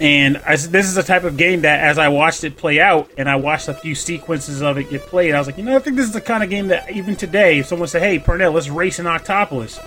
and 0.00 0.38
I, 0.38 0.56
this 0.56 0.86
is 0.86 0.96
a 0.96 1.02
type 1.02 1.24
of 1.24 1.36
game 1.36 1.62
that 1.62 1.80
as 1.80 1.98
I 1.98 2.08
watched 2.08 2.44
it 2.44 2.56
play 2.56 2.80
out, 2.80 3.10
and 3.18 3.28
I 3.28 3.36
watched 3.36 3.68
a 3.68 3.74
few 3.74 3.94
sequences 3.94 4.62
of 4.62 4.78
it 4.78 4.88
get 4.88 5.02
played, 5.02 5.34
I 5.34 5.38
was 5.38 5.46
like, 5.46 5.58
you 5.58 5.64
know, 5.64 5.76
I 5.76 5.78
think 5.78 5.96
this 5.96 6.06
is 6.06 6.12
the 6.12 6.20
kind 6.20 6.42
of 6.42 6.48
game 6.48 6.68
that 6.68 6.90
even 6.90 7.16
today, 7.16 7.58
if 7.58 7.66
someone 7.66 7.88
said, 7.88 8.02
"Hey, 8.02 8.18
Pernell, 8.18 8.54
let's 8.54 8.68
race 8.68 8.98
in 8.98 9.06
Octopolis," 9.06 9.78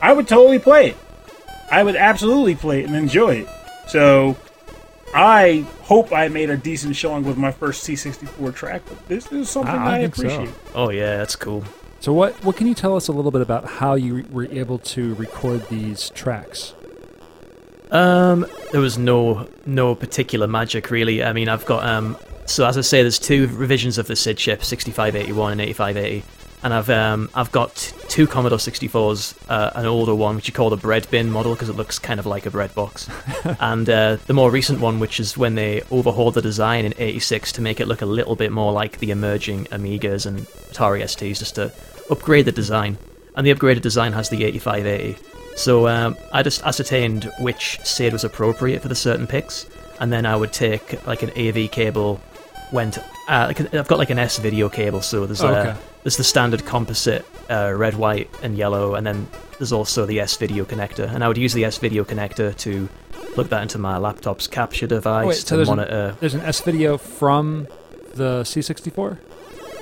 I 0.00 0.12
would 0.12 0.26
totally 0.26 0.58
play 0.58 0.90
it. 0.90 0.96
I 1.70 1.82
would 1.82 1.96
absolutely 1.96 2.54
play 2.54 2.80
it 2.80 2.86
and 2.86 2.96
enjoy 2.96 3.36
it. 3.36 3.48
So. 3.88 4.36
I 5.14 5.66
hope 5.82 6.12
I 6.12 6.28
made 6.28 6.48
a 6.50 6.56
decent 6.56 6.96
showing 6.96 7.24
with 7.24 7.36
my 7.36 7.52
first 7.52 7.84
C64 7.86 8.54
track, 8.54 8.82
but 8.88 9.06
this 9.08 9.30
is 9.30 9.50
something 9.50 9.74
Ah, 9.74 9.86
I 9.88 9.96
I, 9.96 10.00
think 10.02 10.14
so. 10.16 10.22
appreciate. 10.26 10.54
Oh 10.74 10.90
yeah, 10.90 11.16
that's 11.18 11.36
cool. 11.36 11.64
So 12.00 12.12
what 12.12 12.34
what 12.44 12.56
can 12.56 12.66
you 12.66 12.74
tell 12.74 12.96
us 12.96 13.08
a 13.08 13.12
little 13.12 13.30
bit 13.30 13.42
about 13.42 13.64
how 13.66 13.94
you 13.94 14.14
re- 14.14 14.24
were 14.30 14.44
able 14.46 14.78
to 14.78 15.14
record 15.14 15.68
these 15.68 16.10
tracks? 16.10 16.74
Um, 17.90 18.46
there 18.72 18.80
was 18.80 18.96
no 18.96 19.48
no 19.66 19.94
particular 19.94 20.46
magic 20.48 20.90
really. 20.90 21.22
I 21.22 21.32
mean, 21.32 21.48
I've 21.48 21.66
got 21.66 21.84
um. 21.84 22.16
So 22.46 22.66
as 22.66 22.76
I 22.76 22.80
say, 22.80 23.02
there's 23.02 23.18
two 23.20 23.46
revisions 23.48 23.98
of 23.98 24.06
the 24.08 24.16
SID 24.16 24.36
chip, 24.38 24.64
6581 24.64 25.52
and 25.52 25.60
8580, 25.60 26.24
and 26.62 26.72
I've 26.72 26.90
um 26.90 27.28
I've 27.34 27.50
got 27.52 27.92
two 28.08 28.26
Commodore 28.26 28.58
64s, 28.58 29.36
uh, 29.48 29.70
an 29.74 29.86
older 29.86 30.14
one 30.14 30.36
which 30.36 30.46
you 30.48 30.54
call 30.54 30.70
the 30.70 30.76
bread 30.76 31.08
bin 31.10 31.30
model 31.30 31.54
because 31.54 31.68
it 31.68 31.76
looks 31.76 31.98
kind 31.98 32.20
of 32.20 32.26
like 32.26 32.46
a 32.46 32.50
bread 32.50 32.74
box, 32.74 33.08
and 33.60 33.88
uh, 33.88 34.16
the 34.26 34.34
more 34.34 34.50
recent 34.50 34.80
one 34.80 35.00
which 35.00 35.18
is 35.18 35.36
when 35.36 35.54
they 35.54 35.82
overhauled 35.90 36.34
the 36.34 36.42
design 36.42 36.84
in 36.84 36.94
86 36.98 37.52
to 37.52 37.60
make 37.62 37.80
it 37.80 37.86
look 37.86 38.02
a 38.02 38.06
little 38.06 38.36
bit 38.36 38.52
more 38.52 38.72
like 38.72 38.98
the 38.98 39.10
emerging 39.10 39.64
Amigas 39.66 40.26
and 40.26 40.40
Atari 40.70 41.02
STs, 41.02 41.38
just 41.38 41.54
to 41.56 41.72
upgrade 42.10 42.44
the 42.44 42.52
design. 42.52 42.98
And 43.34 43.46
the 43.46 43.54
upgraded 43.54 43.80
design 43.80 44.12
has 44.12 44.28
the 44.28 44.44
8580. 44.44 45.16
So 45.56 45.88
um, 45.88 46.16
I 46.32 46.42
just 46.42 46.62
ascertained 46.64 47.30
which 47.40 47.78
SID 47.82 48.12
was 48.12 48.24
appropriate 48.24 48.82
for 48.82 48.88
the 48.88 48.94
certain 48.94 49.26
picks, 49.26 49.66
and 50.00 50.12
then 50.12 50.26
I 50.26 50.36
would 50.36 50.52
take 50.52 51.06
like 51.06 51.22
an 51.22 51.30
AV 51.36 51.70
cable. 51.70 52.20
Went 52.72 52.98
uh, 53.28 53.52
I've 53.72 53.88
got 53.88 53.98
like 53.98 54.10
an 54.10 54.18
S 54.18 54.38
video 54.38 54.68
cable, 54.68 55.02
so 55.02 55.26
there's 55.26 55.42
Oh, 55.42 55.48
uh, 55.48 55.58
okay. 55.58 55.78
There's 56.02 56.16
the 56.16 56.24
standard 56.24 56.64
composite 56.64 57.24
uh, 57.50 57.72
red, 57.76 57.94
white, 57.94 58.28
and 58.42 58.56
yellow, 58.56 58.94
and 58.94 59.06
then 59.06 59.26
there's 59.58 59.72
also 59.72 60.06
the 60.06 60.20
S 60.20 60.36
video 60.36 60.64
connector. 60.64 61.12
And 61.12 61.22
I 61.22 61.28
would 61.28 61.38
use 61.38 61.52
the 61.52 61.64
S 61.64 61.78
video 61.78 62.04
connector 62.04 62.56
to 62.58 62.88
plug 63.34 63.48
that 63.48 63.62
into 63.62 63.78
my 63.78 63.98
laptop's 63.98 64.46
capture 64.46 64.86
device 64.86 65.24
Oh, 65.24 65.28
wait, 65.28 65.36
so 65.36 65.46
to 65.48 65.56
there's 65.56 65.68
an- 65.68 65.76
monitor. 65.76 66.16
There's 66.20 66.34
an 66.34 66.40
S 66.42 66.60
video 66.60 66.98
from 66.98 67.66
the 68.14 68.42
C64. 68.42 69.18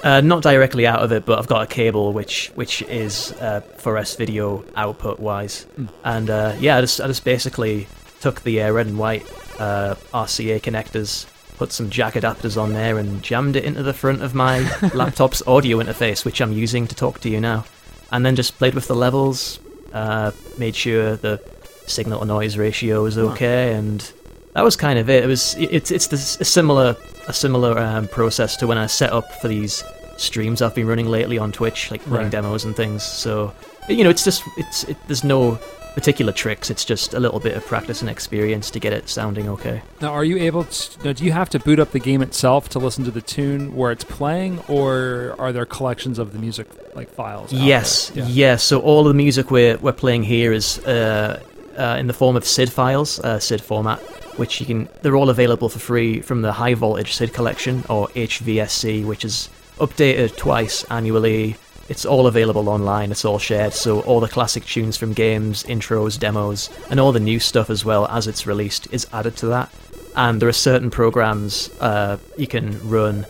Uh, 0.02 0.20
not 0.22 0.42
directly 0.42 0.86
out 0.86 1.00
of 1.02 1.12
it, 1.12 1.26
but 1.26 1.38
I've 1.38 1.46
got 1.46 1.62
a 1.62 1.66
cable 1.66 2.14
which 2.14 2.48
which 2.54 2.80
is 2.82 3.32
uh, 3.32 3.60
for 3.78 3.98
S 3.98 4.16
video 4.16 4.64
output 4.74 5.20
wise, 5.20 5.66
and 6.04 6.30
uh, 6.30 6.54
yeah, 6.58 6.78
I 6.78 6.80
just 6.80 7.02
I 7.02 7.06
just 7.06 7.22
basically 7.22 7.86
took 8.20 8.40
the 8.42 8.62
uh, 8.62 8.70
red 8.72 8.86
and 8.86 8.98
white 8.98 9.26
uh, 9.58 9.96
RCA 10.14 10.62
connectors, 10.62 11.26
put 11.60 11.72
some 11.72 11.90
jack 11.90 12.14
adapters 12.14 12.56
on 12.56 12.72
there, 12.72 12.96
and 12.96 13.22
jammed 13.22 13.54
it 13.54 13.64
into 13.64 13.82
the 13.82 13.92
front 13.92 14.22
of 14.22 14.34
my 14.34 14.60
laptop's 14.94 15.42
audio 15.46 15.76
interface, 15.76 16.24
which 16.24 16.40
I'm 16.40 16.52
using 16.52 16.86
to 16.86 16.94
talk 16.94 17.20
to 17.20 17.28
you 17.28 17.38
now, 17.38 17.66
and 18.10 18.24
then 18.24 18.34
just 18.34 18.56
played 18.56 18.74
with 18.74 18.88
the 18.88 18.94
levels, 18.94 19.60
uh, 19.92 20.30
made 20.56 20.74
sure 20.74 21.16
the 21.16 21.38
signal 21.86 22.20
to 22.20 22.24
noise 22.24 22.56
ratio 22.56 23.02
was 23.02 23.18
okay, 23.18 23.74
and 23.74 24.10
that 24.54 24.64
was 24.64 24.74
kind 24.74 24.98
of 24.98 25.10
it. 25.10 25.22
It 25.22 25.26
was 25.26 25.54
it's 25.58 25.90
it's 25.90 26.06
this, 26.06 26.40
a 26.40 26.46
similar 26.46 26.96
a 27.28 27.34
similar 27.34 27.78
um, 27.78 28.08
process 28.08 28.56
to 28.56 28.66
when 28.66 28.78
I 28.78 28.86
set 28.86 29.12
up 29.12 29.30
for 29.42 29.48
these 29.48 29.84
streams 30.16 30.62
I've 30.62 30.74
been 30.74 30.86
running 30.86 31.08
lately 31.10 31.36
on 31.36 31.52
Twitch, 31.52 31.90
like 31.90 32.00
running 32.06 32.22
Right. 32.22 32.30
demos 32.32 32.64
and 32.64 32.74
things. 32.74 33.02
So 33.02 33.52
you 33.90 34.04
know, 34.04 34.10
it's 34.10 34.24
just 34.24 34.42
it's 34.56 34.84
it, 34.84 34.96
there's 35.06 35.24
no 35.24 35.58
particular 35.94 36.32
tricks. 36.32 36.70
It's 36.70 36.84
just 36.84 37.14
a 37.14 37.20
little 37.20 37.40
bit 37.40 37.56
of 37.56 37.64
practice 37.66 38.00
and 38.00 38.10
experience 38.10 38.70
to 38.70 38.80
get 38.80 38.92
it 38.92 39.08
sounding 39.08 39.48
okay. 39.48 39.82
Now, 40.00 40.12
are 40.12 40.24
you 40.24 40.38
able 40.38 40.64
to? 40.64 41.04
Now, 41.04 41.12
do 41.12 41.24
you 41.24 41.32
have 41.32 41.50
to 41.50 41.58
boot 41.58 41.78
up 41.78 41.90
the 41.92 41.98
game 41.98 42.22
itself 42.22 42.68
to 42.70 42.78
listen 42.78 43.04
to 43.04 43.10
the 43.10 43.20
tune 43.20 43.74
where 43.74 43.92
it's 43.92 44.04
playing, 44.04 44.60
or 44.68 45.34
are 45.38 45.52
there 45.52 45.66
collections 45.66 46.18
of 46.18 46.32
the 46.32 46.38
music 46.38 46.66
like 46.94 47.10
files? 47.10 47.52
Yes, 47.52 48.12
yeah. 48.14 48.56
So 48.56 48.80
all 48.80 49.04
the 49.04 49.14
music 49.14 49.50
we're 49.50 49.76
we're 49.78 49.92
playing 49.92 50.22
here 50.22 50.52
is 50.52 50.78
uh, 50.80 51.42
uh, 51.76 51.96
in 51.98 52.06
the 52.06 52.14
form 52.14 52.36
of 52.36 52.44
SID 52.44 52.70
files, 52.72 53.20
uh, 53.20 53.38
SID 53.38 53.60
format, 53.60 54.00
which 54.38 54.60
you 54.60 54.66
can. 54.66 54.88
They're 55.02 55.16
all 55.16 55.30
available 55.30 55.68
for 55.68 55.78
free 55.78 56.20
from 56.20 56.42
the 56.42 56.52
High 56.52 56.74
Voltage 56.74 57.14
SID 57.14 57.32
collection 57.32 57.84
or 57.88 58.08
HVSC, 58.08 59.04
which 59.04 59.24
is 59.24 59.48
updated 59.78 60.36
twice 60.36 60.84
annually. 60.84 61.56
It's 61.90 62.06
all 62.06 62.26
available 62.28 62.68
online. 62.68 63.10
It's 63.10 63.24
all 63.24 63.38
shared. 63.38 63.72
So 63.74 64.00
all 64.02 64.20
the 64.20 64.28
classic 64.28 64.64
tunes 64.64 64.96
from 64.96 65.12
games, 65.12 65.64
intros, 65.64 66.18
demos, 66.18 66.70
and 66.88 66.98
all 67.00 67.12
the 67.12 67.20
new 67.20 67.38
stuff 67.40 67.68
as 67.68 67.84
well 67.84 68.06
as 68.06 68.26
it's 68.28 68.46
released 68.46 68.86
is 68.92 69.06
added 69.12 69.36
to 69.38 69.46
that. 69.48 69.68
And 70.16 70.40
there 70.40 70.48
are 70.48 70.52
certain 70.52 70.90
programs 70.90 71.68
uh, 71.80 72.16
you 72.38 72.46
can 72.46 72.78
run 72.88 73.26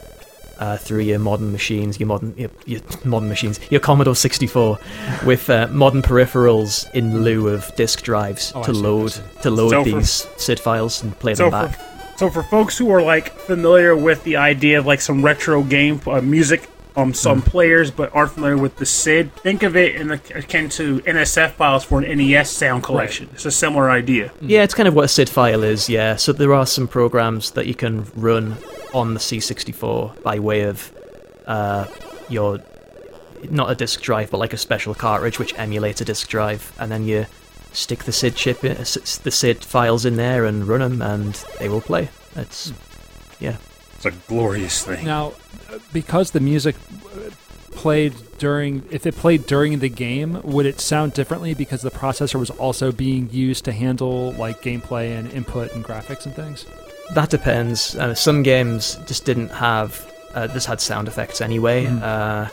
uh, 0.58 0.76
through 0.76 1.00
your 1.00 1.18
modern 1.18 1.52
machines, 1.52 1.98
your 1.98 2.06
modern 2.06 2.34
your, 2.36 2.50
your 2.66 2.80
modern 3.04 3.30
machines, 3.30 3.58
your 3.70 3.80
Commodore 3.80 4.14
64, 4.14 4.78
with 5.24 5.48
uh, 5.48 5.66
modern 5.70 6.02
peripherals 6.02 6.86
in 6.92 7.22
lieu 7.24 7.48
of 7.48 7.74
disk 7.76 8.02
drives 8.02 8.52
Oh, 8.54 8.62
to 8.64 8.72
load 8.72 9.12
to 9.42 9.50
load 9.50 9.70
So 9.70 9.84
for- 9.84 9.90
these 9.90 10.26
SID 10.36 10.60
files 10.60 11.02
and 11.02 11.18
play 11.18 11.34
So 11.34 11.48
them 11.48 11.70
for, 11.70 11.76
back. 11.78 12.18
so 12.18 12.28
for 12.28 12.42
folks 12.42 12.76
who 12.76 12.90
are 12.90 13.00
like 13.02 13.32
familiar 13.40 13.96
with 13.96 14.22
the 14.24 14.36
idea 14.36 14.78
of 14.78 14.84
like 14.84 15.00
some 15.00 15.24
retro 15.24 15.62
game 15.62 15.98
uh, 16.06 16.20
music, 16.20 16.68
um, 16.96 17.14
some 17.14 17.42
players 17.42 17.90
but 17.90 18.14
aren't 18.14 18.32
familiar 18.32 18.56
with 18.56 18.76
the 18.76 18.86
SID, 18.86 19.32
think 19.36 19.62
of 19.62 19.76
it 19.76 19.94
in 19.94 20.08
the, 20.08 20.20
akin 20.34 20.68
to 20.70 21.00
NSF 21.00 21.52
files 21.52 21.84
for 21.84 22.00
an 22.00 22.18
NES 22.18 22.50
sound 22.50 22.82
collection. 22.82 23.28
It's 23.32 23.46
a 23.46 23.50
similar 23.50 23.90
idea. 23.90 24.32
Yeah, 24.40 24.62
it's 24.62 24.74
kind 24.74 24.88
of 24.88 24.94
what 24.94 25.04
a 25.04 25.08
SID 25.08 25.28
file 25.28 25.62
is. 25.62 25.88
Yeah, 25.88 26.16
so 26.16 26.32
there 26.32 26.54
are 26.54 26.66
some 26.66 26.88
programs 26.88 27.52
that 27.52 27.66
you 27.66 27.74
can 27.74 28.06
run 28.14 28.56
on 28.92 29.14
the 29.14 29.20
C64 29.20 30.22
by 30.22 30.38
way 30.38 30.62
of 30.62 30.92
uh, 31.46 31.86
your 32.28 32.58
not 33.48 33.70
a 33.70 33.74
disk 33.74 34.02
drive, 34.02 34.30
but 34.30 34.38
like 34.38 34.52
a 34.52 34.58
special 34.58 34.94
cartridge 34.94 35.38
which 35.38 35.58
emulates 35.58 36.00
a 36.00 36.04
disk 36.04 36.28
drive, 36.28 36.72
and 36.78 36.90
then 36.92 37.04
you 37.04 37.26
stick 37.72 38.04
the 38.04 38.12
SID 38.12 38.36
chip, 38.36 38.64
in, 38.64 38.76
the 38.76 39.30
SID 39.30 39.64
files 39.64 40.04
in 40.04 40.16
there, 40.16 40.44
and 40.44 40.66
run 40.66 40.80
them, 40.80 41.02
and 41.02 41.34
they 41.58 41.68
will 41.68 41.80
play. 41.80 42.10
It's 42.36 42.72
yeah. 43.38 43.56
It's 43.96 44.06
a 44.06 44.10
glorious 44.28 44.84
thing. 44.84 45.04
Now, 45.04 45.34
because 45.92 46.30
the 46.32 46.40
music 46.40 46.76
played 47.72 48.14
during, 48.38 48.82
if 48.90 49.06
it 49.06 49.16
played 49.16 49.46
during 49.46 49.78
the 49.78 49.88
game, 49.88 50.40
would 50.42 50.66
it 50.66 50.80
sound 50.80 51.12
differently 51.14 51.54
because 51.54 51.82
the 51.82 51.90
processor 51.90 52.38
was 52.38 52.50
also 52.50 52.92
being 52.92 53.30
used 53.30 53.64
to 53.64 53.72
handle 53.72 54.32
like 54.32 54.62
gameplay 54.62 55.18
and 55.18 55.32
input 55.32 55.72
and 55.72 55.84
graphics 55.84 56.26
and 56.26 56.34
things? 56.34 56.66
That 57.14 57.30
depends. 57.30 57.96
Uh, 57.96 58.14
some 58.14 58.42
games 58.42 58.96
just 59.06 59.24
didn't 59.24 59.48
have. 59.48 60.06
Uh, 60.34 60.46
just 60.46 60.68
had 60.68 60.80
sound 60.80 61.08
effects 61.08 61.40
anyway. 61.40 61.86
Uh, 61.86 62.48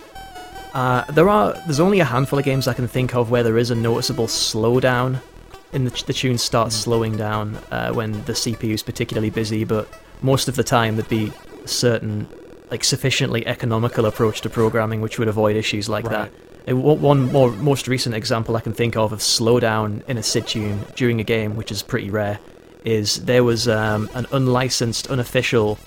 uh, 0.74 1.03
there 1.11 1.30
are. 1.30 1.53
There's 1.65 1.80
only 1.80 1.99
a 1.99 2.05
handful 2.05 2.39
of 2.39 2.45
games 2.45 2.68
I 2.68 2.74
can 2.74 2.88
think 2.88 3.15
of 3.15 3.30
where 3.30 3.43
there 3.43 3.57
is 3.57 3.72
a 3.72 3.76
noticeable 3.76 4.28
slowdown. 4.28 5.22
In 5.74 5.84
the, 5.84 6.03
the 6.07 6.13
tunes 6.13 6.41
start 6.41 6.72
slowing 6.72 7.18
down 7.18 7.55
uh, 7.72 7.91
when 7.93 8.13
the 8.24 8.34
CPU 8.34 8.74
is 8.74 8.82
particularly 8.82 9.30
busy, 9.30 9.63
but 9.63 9.88
most 10.22 10.47
of 10.47 10.55
the 10.55 10.63
time 10.63 10.95
there'd 10.95 11.09
be 11.09 11.32
certain, 11.65 12.28
like 12.72 12.84
sufficiently 12.84 13.45
economical 13.47 14.05
approach 14.05 14.41
to 14.41 14.49
programming 14.49 15.01
which 15.01 15.18
would 15.20 15.28
avoid 15.28 15.55
issues 15.55 15.88
like 15.89 16.05
Right. 16.05 16.32
that. 16.65 16.74
Uh, 16.74 16.76
one- 16.76 17.32
more 17.32 17.49
most 17.51 17.88
recent 17.88 18.13
example 18.15 18.57
I 18.57 18.59
can 18.61 18.74
think 18.74 18.97
of 18.97 19.13
of 19.13 19.20
slowdown 19.20 20.01
in 20.07 20.18
a 20.18 20.24
SID 20.24 20.47
tune 20.47 20.80
during 20.95 21.20
a 21.22 21.24
game, 21.24 21.55
which 21.55 21.72
is 21.72 21.82
pretty 21.82 22.09
rare, 22.09 22.39
is 22.84 23.24
there 23.26 23.43
was 23.43 23.68
um, 23.70 24.09
an 24.13 24.26
unlicensed, 24.34 25.07
unofficial 25.09 25.78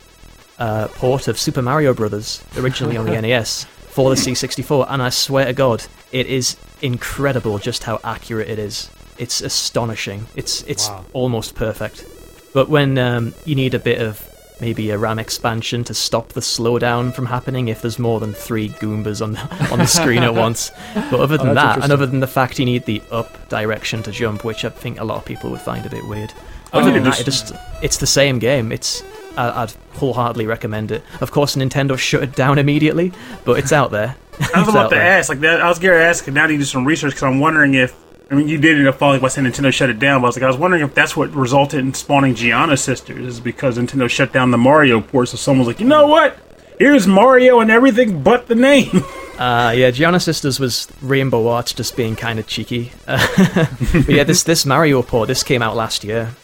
uh, 0.59 0.89
port 0.89 1.29
of 1.29 1.39
Super 1.39 1.63
Mario 1.63 1.93
Brothers 1.95 2.43
originally 2.57 2.97
on 2.97 3.05
the 3.07 3.13
NES 3.21 3.65
for 3.89 4.09
the 4.11 4.17
C64, 4.17 4.87
and 4.89 5.03
I 5.03 5.09
swear 5.11 5.47
to 5.47 5.53
God, 5.53 5.85
it 6.13 6.27
is 6.29 6.57
incredible 6.81 7.59
just 7.59 7.85
how 7.85 7.99
accurate 8.05 8.49
it 8.49 8.59
is. 8.59 8.91
It's 9.19 9.41
astonishing. 9.43 10.27
It's 10.35 10.63
it's 10.63 10.89
Wow. 10.89 11.05
almost 11.13 11.55
perfect. 11.55 12.07
But 12.55 12.69
when 12.71 12.97
um, 12.99 13.35
you 13.45 13.55
need 13.55 13.75
a 13.75 13.79
bit 13.79 14.01
of 14.01 14.21
maybe 14.61 14.91
a 14.91 14.99
RAM 14.99 15.19
expansion 15.19 15.85
to 15.85 15.95
stop 15.95 16.29
the 16.31 16.41
slowdown 16.41 17.15
from 17.15 17.27
happening 17.27 17.69
if 17.69 17.83
there's 17.83 17.99
more 17.99 18.21
than 18.21 18.33
three 18.33 18.69
Goombas 18.69 19.23
on 19.23 19.33
the, 19.33 19.69
on 19.73 19.79
the 19.79 19.87
screen 19.87 20.23
at 20.23 20.35
once. 20.47 20.71
But 20.95 21.21
other 21.21 21.39
than 21.39 21.49
Oh, 21.51 21.55
that, 21.55 21.83
and 21.83 21.93
other 21.93 22.07
than 22.07 22.21
the 22.21 22.27
fact 22.27 22.59
you 22.59 22.65
need 22.65 22.85
the 22.87 23.03
up 23.11 23.49
direction 23.49 24.03
to 24.05 24.13
jump, 24.13 24.45
which 24.45 24.65
I 24.65 24.69
think 24.71 25.01
a 25.01 25.05
lot 25.05 25.17
of 25.19 25.25
people 25.25 25.51
would 25.51 25.61
find 25.61 25.85
a 25.87 25.91
bit 25.91 26.07
weird. 26.07 26.33
I 26.73 26.79
Other 26.79 26.93
think 26.93 26.95
than 27.03 27.05
that, 27.11 27.21
it 27.21 27.25
just- 27.25 27.49
just 27.49 27.63
it's 27.83 27.97
the 27.99 28.07
same 28.07 28.39
game. 28.39 28.71
It's 28.73 29.03
I, 29.37 29.63
I'd 29.63 29.73
wholeheartedly 29.95 30.47
recommend 30.47 30.91
it. 30.93 31.03
Of 31.21 31.31
course, 31.31 31.57
Nintendo 31.57 31.97
shut 31.99 32.23
it 32.23 32.35
down 32.37 32.59
immediately, 32.59 33.13
but 33.45 33.59
it's 33.59 33.73
out 33.73 33.91
there. 33.91 34.17
I 34.41 34.61
was 34.61 34.69
It's 34.69 34.69
about 34.71 34.89
to 34.91 34.95
there. 34.97 35.19
ask, 35.19 35.29
like 35.29 35.41
that. 35.41 35.61
I 35.61 35.69
was 35.69 35.79
going 35.79 35.97
to 35.99 36.05
ask, 36.05 36.27
and 36.27 36.35
now 36.35 36.47
to 36.47 36.57
do 36.57 36.65
some 36.65 36.85
research 36.85 37.11
because 37.13 37.23
I'm 37.25 37.41
wondering 37.41 37.75
if. 37.75 37.95
I 38.31 38.35
mean, 38.35 38.49
you 38.49 38.59
did 38.59 38.79
end 38.79 38.87
up 38.87 38.95
following 38.95 39.21
by 39.21 39.27
saying 39.29 39.47
Nintendo 39.49 39.73
shut 39.73 39.91
it 39.91 39.99
down, 39.99 40.21
but 40.21 40.27
I 40.27 40.29
was 40.29 40.37
like, 40.37 40.45
I 40.45 40.47
was 40.49 40.57
wondering 40.57 40.85
if 40.85 40.95
that's 40.95 41.17
what 41.17 41.35
resulted 41.35 41.81
in 41.81 41.93
spawning 41.95 42.35
Giana 42.35 42.79
Sisters, 42.79 43.27
is 43.27 43.41
because 43.41 43.77
Nintendo 43.77 44.09
shut 44.09 44.33
down 44.33 44.53
the 44.53 44.59
Mario 44.59 45.01
port. 45.01 45.29
So 45.31 45.37
someone 45.37 45.67
was 45.67 45.75
like, 45.75 45.81
you 45.81 45.87
know 45.89 46.07
what? 46.07 46.39
Here's 46.79 47.07
Mario 47.09 47.59
and 47.61 47.71
everything 47.71 48.23
but 48.23 48.47
the 48.47 48.55
name. 48.55 49.03
Uh, 49.41 49.71
yeah, 49.75 49.91
Giana 49.91 50.21
Sisters 50.21 50.61
was 50.61 50.87
Rainbow 51.01 51.49
Arts 51.49 51.73
just 51.73 51.97
being 51.97 52.15
kind 52.15 52.39
of 52.39 52.47
cheeky. 52.47 52.93
but 53.07 54.05
yeah, 54.07 54.23
this 54.23 54.43
this 54.43 54.67
Mario 54.67 55.01
port 55.01 55.29
this 55.29 55.43
came 55.43 55.63
out 55.63 55.75
last 55.75 56.05
year. 56.05 56.35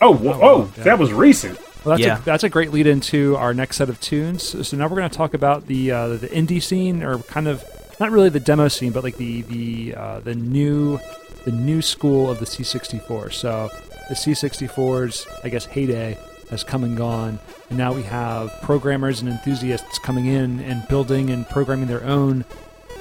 Oh, 0.00 0.12
wh- 0.12 0.36
oh, 0.42 0.64
that 0.78 0.98
was 0.98 1.12
recent. 1.12 1.56
Well, 1.84 1.96
that's, 1.96 2.00
Yeah. 2.00 2.18
a, 2.18 2.22
that's 2.22 2.42
a 2.42 2.48
great 2.48 2.72
lead 2.72 2.88
into 2.88 3.36
our 3.36 3.54
next 3.54 3.76
set 3.76 3.88
of 3.88 4.00
tunes. 4.00 4.42
So 4.68 4.76
now 4.76 4.88
we're 4.88 4.96
going 4.96 5.08
to 5.08 5.16
talk 5.16 5.34
about 5.34 5.68
the 5.68 5.92
uh, 5.92 6.08
the 6.16 6.26
indie 6.26 6.60
scene, 6.60 7.04
or 7.04 7.18
kind 7.20 7.46
of 7.46 7.62
not 8.00 8.10
really 8.10 8.28
the 8.28 8.40
demo 8.40 8.68
scene, 8.68 8.92
but 8.92 9.04
like 9.04 9.16
the 9.16 9.42
the 9.42 9.94
uh, 9.96 10.20
the 10.20 10.34
new 10.34 10.98
the 11.44 11.52
new 11.52 11.80
school 11.82 12.30
of 12.30 12.38
the 12.38 12.46
C64. 12.46 13.32
So 13.32 13.70
the 14.08 14.14
C64's 14.14 15.26
I 15.44 15.48
guess 15.48 15.66
heyday 15.66 16.18
has 16.50 16.62
come 16.62 16.84
and 16.84 16.96
gone, 16.96 17.38
and 17.68 17.78
now 17.78 17.92
we 17.92 18.02
have 18.02 18.52
programmers 18.62 19.20
and 19.20 19.28
enthusiasts 19.28 19.98
coming 19.98 20.26
in 20.26 20.60
and 20.60 20.86
building 20.88 21.30
and 21.30 21.48
programming 21.48 21.88
their 21.88 22.04
own 22.04 22.44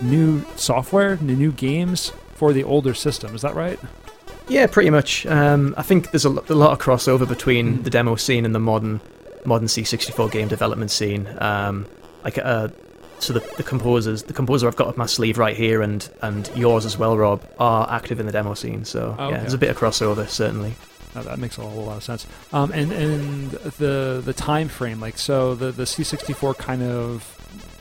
new 0.02 0.44
software, 0.56 1.18
new 1.18 1.36
new 1.36 1.52
games 1.52 2.12
for 2.34 2.54
the 2.54 2.64
older 2.64 2.94
system. 2.94 3.36
Is 3.36 3.42
that 3.42 3.56
right? 3.56 3.80
Yeah, 4.48 4.68
pretty 4.68 4.92
much. 4.92 5.26
Um, 5.26 5.74
I 5.78 5.82
think 5.82 6.12
there's 6.12 6.26
a, 6.26 6.30
lo- 6.30 6.44
a 6.50 6.54
lot 6.54 6.72
of 6.72 6.80
crossover 6.80 7.28
between 7.28 7.82
the 7.84 7.90
demo 7.90 8.16
scene 8.16 8.46
and 8.46 8.54
the 8.54 8.60
modern 8.60 9.02
modern 9.46 9.68
C64 9.68 10.32
game 10.32 10.48
development 10.48 10.92
scene. 10.92 11.28
Um, 11.40 11.86
like, 12.24 12.38
uh, 12.38 12.70
so 13.20 13.34
the, 13.34 13.40
the 13.58 13.64
composers, 13.64 14.24
the 14.24 14.34
composer 14.34 14.68
I've 14.68 14.76
got 14.76 14.88
up 14.88 14.98
my 14.98 15.06
sleeve 15.06 15.38
right 15.38 15.56
here, 15.56 15.82
and 15.82 16.08
and 16.22 16.50
yours 16.56 16.86
as 16.86 16.98
well, 16.98 17.18
Rob, 17.18 17.42
are 17.60 17.88
active 17.90 18.20
in 18.20 18.26
the 18.26 18.32
demo 18.32 18.54
scene. 18.54 18.86
So 18.86 19.16
Oh, 19.18 19.30
yeah, 19.30 19.34
okay. 19.36 19.42
there's 19.42 19.54
a 19.54 19.58
bit 19.58 19.70
of 19.70 19.78
crossover 19.78 20.28
certainly. 20.28 20.74
No, 21.16 21.24
that 21.24 21.40
makes 21.40 21.58
a 21.58 21.62
whole 21.62 21.86
lot 21.86 21.98
of 21.98 22.04
sense. 22.04 22.28
Um, 22.52 22.72
and 22.74 22.92
and 22.92 23.52
the 23.80 24.22
the 24.24 24.34
time 24.34 24.68
frame, 24.68 25.00
like 25.00 25.18
so, 25.18 25.56
the 25.56 25.72
the 25.72 25.84
C64 25.84 26.58
kind 26.58 26.84
of 26.84 27.32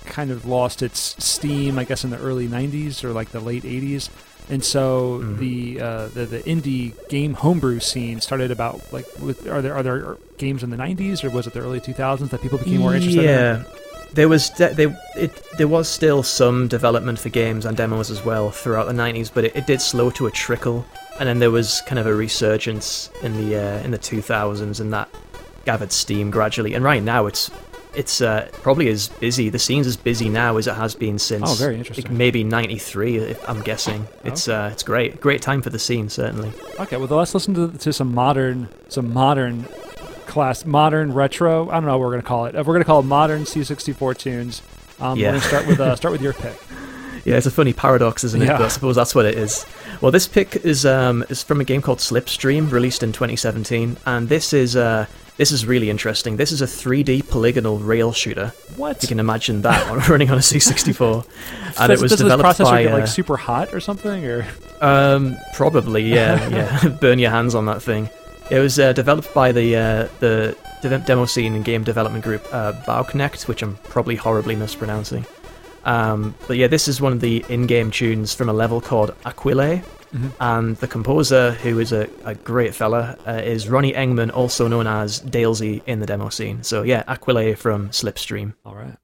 kind 0.06 0.30
of 0.30 0.44
lost 0.46 0.82
its 0.82 1.16
steam, 1.24 1.78
I 1.78 1.84
guess, 1.84 2.04
in 2.04 2.10
the 2.10 2.18
early 2.18 2.46
'90s 2.46 3.02
or 3.02 3.12
like 3.12 3.30
the 3.30 3.40
late 3.40 3.64
'80s, 3.64 4.08
and 4.48 4.62
so 4.64 5.20
Mhm. 5.24 5.38
the, 5.38 5.80
uh, 5.80 6.06
the 6.08 6.26
the 6.26 6.38
indie 6.40 6.92
game 7.08 7.34
homebrew 7.34 7.80
scene 7.80 8.20
started 8.20 8.52
about 8.52 8.80
like 8.92 9.06
with 9.20 9.48
are 9.48 9.60
there 9.62 9.74
are 9.74 9.82
there 9.82 10.16
games 10.38 10.62
in 10.62 10.70
the 10.70 10.76
'90s 10.76 11.24
or 11.24 11.30
was 11.30 11.46
it 11.48 11.54
the 11.54 11.60
early 11.60 11.80
2000s 11.80 12.30
that 12.30 12.40
people 12.40 12.58
became 12.58 12.78
more 12.80 12.94
interested? 12.94 13.24
in? 13.24 13.28
Yeah, 13.28 13.64
there 14.14 14.28
was 14.28 14.50
de- 14.50 14.72
they, 14.74 14.96
it, 15.16 15.42
there 15.58 15.68
was 15.68 15.88
still 15.88 16.22
some 16.22 16.68
development 16.68 17.18
for 17.18 17.28
games 17.28 17.64
and 17.64 17.76
demos 17.76 18.10
as 18.10 18.24
well 18.24 18.50
throughout 18.50 18.86
the 18.86 18.92
'90s, 18.92 19.30
but 19.32 19.44
it, 19.44 19.56
it 19.56 19.66
did 19.66 19.80
slow 19.80 20.10
to 20.10 20.26
a 20.26 20.30
trickle, 20.30 20.86
and 21.18 21.28
then 21.28 21.38
there 21.40 21.50
was 21.50 21.82
kind 21.86 21.98
of 21.98 22.06
a 22.06 22.14
resurgence 22.14 23.10
in 23.22 23.36
the 23.36 23.56
uh, 23.56 23.82
in 23.84 23.90
the 23.90 23.98
2000s, 23.98 24.80
and 24.80 24.92
that 24.92 25.08
gathered 25.64 25.92
steam 25.92 26.30
gradually. 26.30 26.74
And 26.74 26.84
right 26.84 27.02
now, 27.02 27.26
it's 27.26 27.50
it's 27.94 28.20
uh, 28.20 28.48
probably 28.52 28.88
as 28.88 29.08
busy. 29.08 29.48
The 29.48 29.58
scene's 29.58 29.86
as 29.86 29.96
busy 29.96 30.28
now 30.28 30.56
as 30.56 30.66
it 30.66 30.74
has 30.74 30.94
been 30.94 31.18
since. 31.18 31.50
Oh, 31.50 31.54
very 31.54 31.76
like, 31.76 31.90
interesting. 31.90 32.16
maybe 32.16 32.44
'93, 32.44 33.16
if 33.16 33.48
I'm 33.48 33.62
guessing. 33.62 34.06
It's 34.24 34.48
uh, 34.48 34.70
it's 34.72 34.82
great, 34.82 35.20
great 35.20 35.42
time 35.42 35.62
for 35.62 35.70
the 35.70 35.78
scene 35.78 36.08
certainly. 36.08 36.52
Okay, 36.78 36.96
well, 36.96 37.08
let's 37.08 37.34
listen 37.34 37.54
to, 37.54 37.76
to 37.78 37.92
some 37.92 38.14
modern, 38.14 38.68
some 38.88 39.12
modern 39.12 39.66
class, 40.34 40.64
modern 40.66 41.14
retro. 41.14 41.68
I 41.70 41.74
don't 41.74 41.86
know 41.86 41.92
what 41.92 42.00
we're 42.00 42.10
gonna 42.10 42.22
call 42.22 42.44
it. 42.46 42.54
We're 42.54 42.74
gonna 42.74 42.84
call 42.84 43.00
it 43.00 43.04
modern 43.04 43.44
C64 43.44 44.18
tunes, 44.18 44.62
um, 45.00 45.16
Yeah. 45.18 45.28
we're 45.28 45.32
gonna 45.38 45.44
start 45.48 45.66
with 45.66 45.80
uh, 45.80 45.96
start 45.96 46.12
with 46.12 46.20
your 46.22 46.34
pick. 46.34 46.58
Yeah, 47.26 47.38
it's 47.38 47.46
a 47.46 47.50
funny 47.50 47.72
paradox, 47.72 48.22
isn't 48.22 48.42
it? 48.42 48.44
Yeah. 48.44 48.58
But 48.58 48.66
I 48.66 48.68
suppose 48.68 48.96
that's 48.96 49.14
what 49.14 49.24
it 49.24 49.38
is. 49.38 49.64
Well, 50.02 50.10
this 50.12 50.28
pick 50.28 50.56
is 50.56 50.84
um, 50.84 51.24
is 51.30 51.42
from 51.42 51.58
a 51.58 51.64
game 51.64 51.80
called 51.80 52.00
Slipstream, 52.00 52.70
released 52.70 53.02
in 53.02 53.12
2017, 53.12 53.96
and 54.04 54.28
this 54.28 54.52
is 54.52 54.76
uh, 54.76 55.06
this 55.38 55.50
is 55.50 55.64
really 55.64 55.88
interesting. 55.88 56.36
This 56.36 56.52
is 56.52 56.60
a 56.60 56.66
3D 56.66 57.26
polygonal 57.30 57.78
rail 57.78 58.12
shooter. 58.12 58.52
What? 58.76 59.02
You 59.02 59.08
can 59.08 59.20
imagine 59.20 59.62
that 59.62 59.88
on- 59.88 60.00
running 60.10 60.30
on 60.30 60.36
a 60.36 60.42
C64, 60.42 61.24
and 61.80 61.88
does, 61.88 61.88
it 61.88 61.90
was 61.90 62.00
does 62.02 62.10
this 62.10 62.20
developed 62.20 62.58
processor 62.60 62.64
by 62.70 62.82
get 62.82 62.92
like 62.92 63.02
uh, 63.04 63.06
super 63.06 63.38
hot 63.38 63.72
or 63.72 63.80
something? 63.80 64.26
Or 64.26 64.46
um, 64.82 65.34
probably 65.54 66.02
yeah, 66.02 66.46
yeah. 66.50 66.88
Burn 67.00 67.18
your 67.18 67.30
hands 67.30 67.54
on 67.54 67.64
that 67.66 67.80
thing. 67.80 68.10
It 68.50 68.58
was 68.58 68.78
uh, 68.78 68.92
developed 68.92 69.32
by 69.34 69.52
the 69.52 69.76
uh, 69.76 70.08
the 70.20 70.56
de- 70.82 70.98
demo 70.98 71.24
scene 71.24 71.54
and 71.54 71.64
game 71.64 71.82
development 71.84 72.24
group 72.24 72.44
uh, 72.52 72.72
Bauknecht, 72.86 73.48
which 73.48 73.62
I'm 73.62 73.76
probably 73.84 74.16
horribly 74.16 74.54
mispronouncing. 74.56 75.24
Um, 75.84 76.34
but 76.46 76.56
yeah, 76.56 76.66
this 76.66 76.88
is 76.88 77.00
one 77.00 77.12
of 77.12 77.20
the 77.20 77.44
in-game 77.48 77.90
tunes 77.90 78.32
from 78.34 78.48
a 78.48 78.52
level 78.52 78.80
called 78.80 79.14
Aquile, 79.24 79.82
Mhm. 80.14 80.30
and 80.40 80.76
the 80.76 80.86
composer, 80.86 81.52
who 81.52 81.78
is 81.80 81.92
a, 81.92 82.08
a 82.24 82.34
great 82.34 82.74
fella, 82.74 83.16
uh, 83.26 83.32
is 83.44 83.68
Ronny 83.68 83.92
Engmann, 83.92 84.30
also 84.32 84.68
known 84.68 84.86
as 84.86 85.20
Dalezy 85.22 85.82
in 85.86 85.98
the 86.00 86.06
demo 86.06 86.28
scene. 86.28 86.62
So 86.62 86.82
yeah, 86.82 87.02
Aquile 87.08 87.56
from 87.58 87.88
Slipstream. 87.90 88.54
all 88.64 88.74
right. 88.76 88.96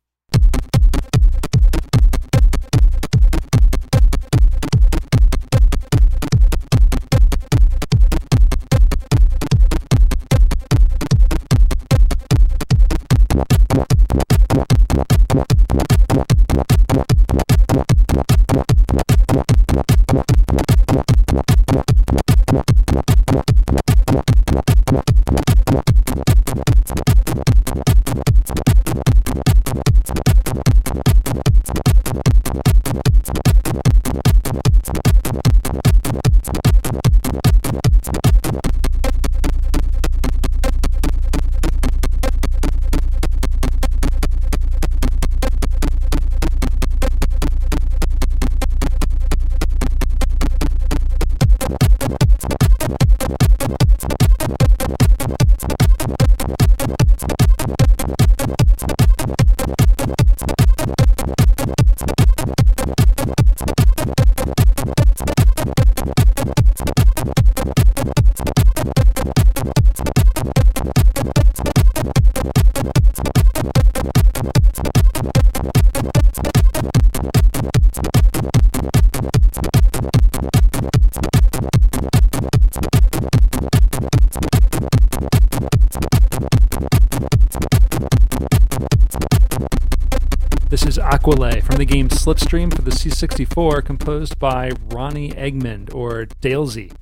The 91.81 91.87
game 91.87 92.11
Slipstream 92.11 92.77
for 92.77 92.83
the 92.83 92.91
C64, 92.91 93.83
composed 93.83 94.39
by 94.39 94.71
Ronny 94.91 95.31
Engmann 95.31 95.89
or 95.95 96.27
Dalezy. 96.43 96.93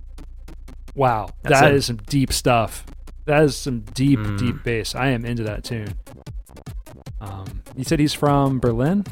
Wow, 0.94 1.30
That's 1.42 1.60
that 1.62 1.72
it. 1.72 1.78
is 1.78 1.86
some 1.86 1.96
deep 1.96 2.32
stuff. 2.32 2.86
That 3.24 3.42
is 3.42 3.56
some 3.56 3.80
deep, 3.80 4.20
Mm. 4.20 4.38
deep 4.38 4.62
bass. 4.62 4.94
I 4.94 5.08
am 5.08 5.24
into 5.24 5.42
that 5.42 5.64
tune. 5.64 5.94
Um, 7.20 7.62
you 7.74 7.82
said 7.82 7.98
he's 7.98 8.14
from 8.14 8.60
Berlin. 8.60 9.04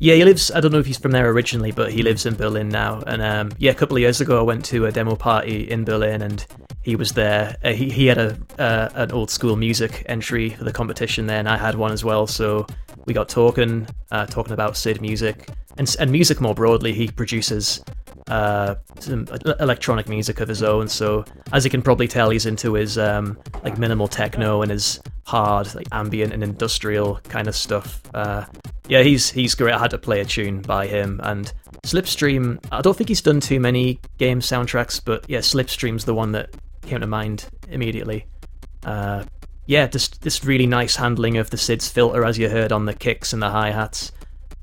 Yeah, 0.00 0.16
he 0.16 0.24
lives. 0.26 0.50
I 0.50 0.60
don't 0.60 0.70
know 0.70 0.80
if 0.80 0.86
he's 0.86 0.98
from 0.98 1.12
there 1.12 1.30
originally, 1.30 1.72
but 1.72 1.90
he 1.90 2.02
lives 2.02 2.26
in 2.26 2.34
Berlin 2.34 2.68
now. 2.68 3.02
And 3.06 3.22
um, 3.22 3.52
yeah, 3.56 3.70
a 3.70 3.74
couple 3.74 3.96
of 3.96 4.02
years 4.02 4.20
ago, 4.20 4.38
I 4.38 4.42
went 4.42 4.66
to 4.66 4.84
a 4.84 4.92
demo 4.92 5.16
party 5.16 5.62
in 5.62 5.84
Berlin, 5.86 6.20
and 6.20 6.44
he 6.84 6.96
was 6.96 7.12
there. 7.12 7.56
Uh, 7.64 7.72
he 7.72 7.90
he 7.90 8.06
had 8.06 8.18
a 8.18 8.38
uh, 8.58 8.90
an 8.94 9.10
old 9.10 9.30
school 9.30 9.56
music 9.56 10.04
entry 10.06 10.50
for 10.50 10.64
the 10.64 10.72
competition 10.72 11.26
there, 11.26 11.38
and 11.38 11.48
I 11.48 11.56
had 11.56 11.74
one 11.74 11.92
as 11.92 12.04
well. 12.04 12.26
So 12.26 12.66
we 13.06 13.14
got 13.14 13.28
talking, 13.28 13.86
uh, 14.10 14.26
talking 14.26 14.52
about 14.52 14.76
SID 14.76 15.00
music 15.00 15.48
and 15.78 15.94
and 15.98 16.12
music 16.12 16.40
more 16.40 16.54
broadly. 16.54 16.92
He 16.92 17.08
produces 17.08 17.82
uh, 18.28 18.74
some 19.00 19.26
electronic 19.60 20.08
music 20.08 20.40
of 20.40 20.48
his 20.48 20.62
own. 20.62 20.88
So 20.88 21.24
as 21.52 21.64
you 21.64 21.70
can 21.70 21.82
probably 21.82 22.08
tell, 22.08 22.30
he's 22.30 22.46
into 22.46 22.74
his 22.74 22.98
um, 22.98 23.38
like 23.62 23.78
minimal 23.78 24.08
techno 24.08 24.62
and 24.62 24.70
his 24.70 25.00
hard, 25.24 25.74
like 25.74 25.88
ambient 25.90 26.32
and 26.32 26.42
industrial 26.42 27.16
kind 27.24 27.48
of 27.48 27.56
stuff. 27.56 28.02
Uh, 28.12 28.44
yeah, 28.88 29.02
he's 29.02 29.30
he's 29.30 29.54
great. 29.54 29.72
I 29.72 29.78
had 29.78 29.90
to 29.90 29.98
play 29.98 30.20
a 30.20 30.24
tune 30.24 30.60
by 30.60 30.86
him 30.86 31.20
and 31.22 31.50
Slipstream. 31.82 32.62
I 32.72 32.82
don't 32.82 32.96
think 32.96 33.08
he's 33.08 33.22
done 33.22 33.40
too 33.40 33.60
many 33.60 34.00
game 34.18 34.40
soundtracks, 34.40 35.00
but 35.02 35.24
yeah, 35.28 35.38
Slipstream's 35.38 36.04
the 36.04 36.14
one 36.14 36.32
that 36.32 36.50
came 36.86 37.00
to 37.00 37.06
mind 37.06 37.46
immediately. 37.68 38.26
Uh, 38.84 39.24
yeah, 39.66 39.86
just 39.86 40.20
this 40.22 40.44
really 40.44 40.66
nice 40.66 40.96
handling 40.96 41.36
of 41.38 41.50
the 41.50 41.56
SID's 41.56 41.88
filter, 41.88 42.24
as 42.24 42.38
you 42.38 42.48
heard 42.48 42.70
on 42.72 42.84
the 42.84 42.94
kicks 42.94 43.32
and 43.32 43.42
the 43.42 43.50
hi 43.50 43.70
hats. 43.70 44.12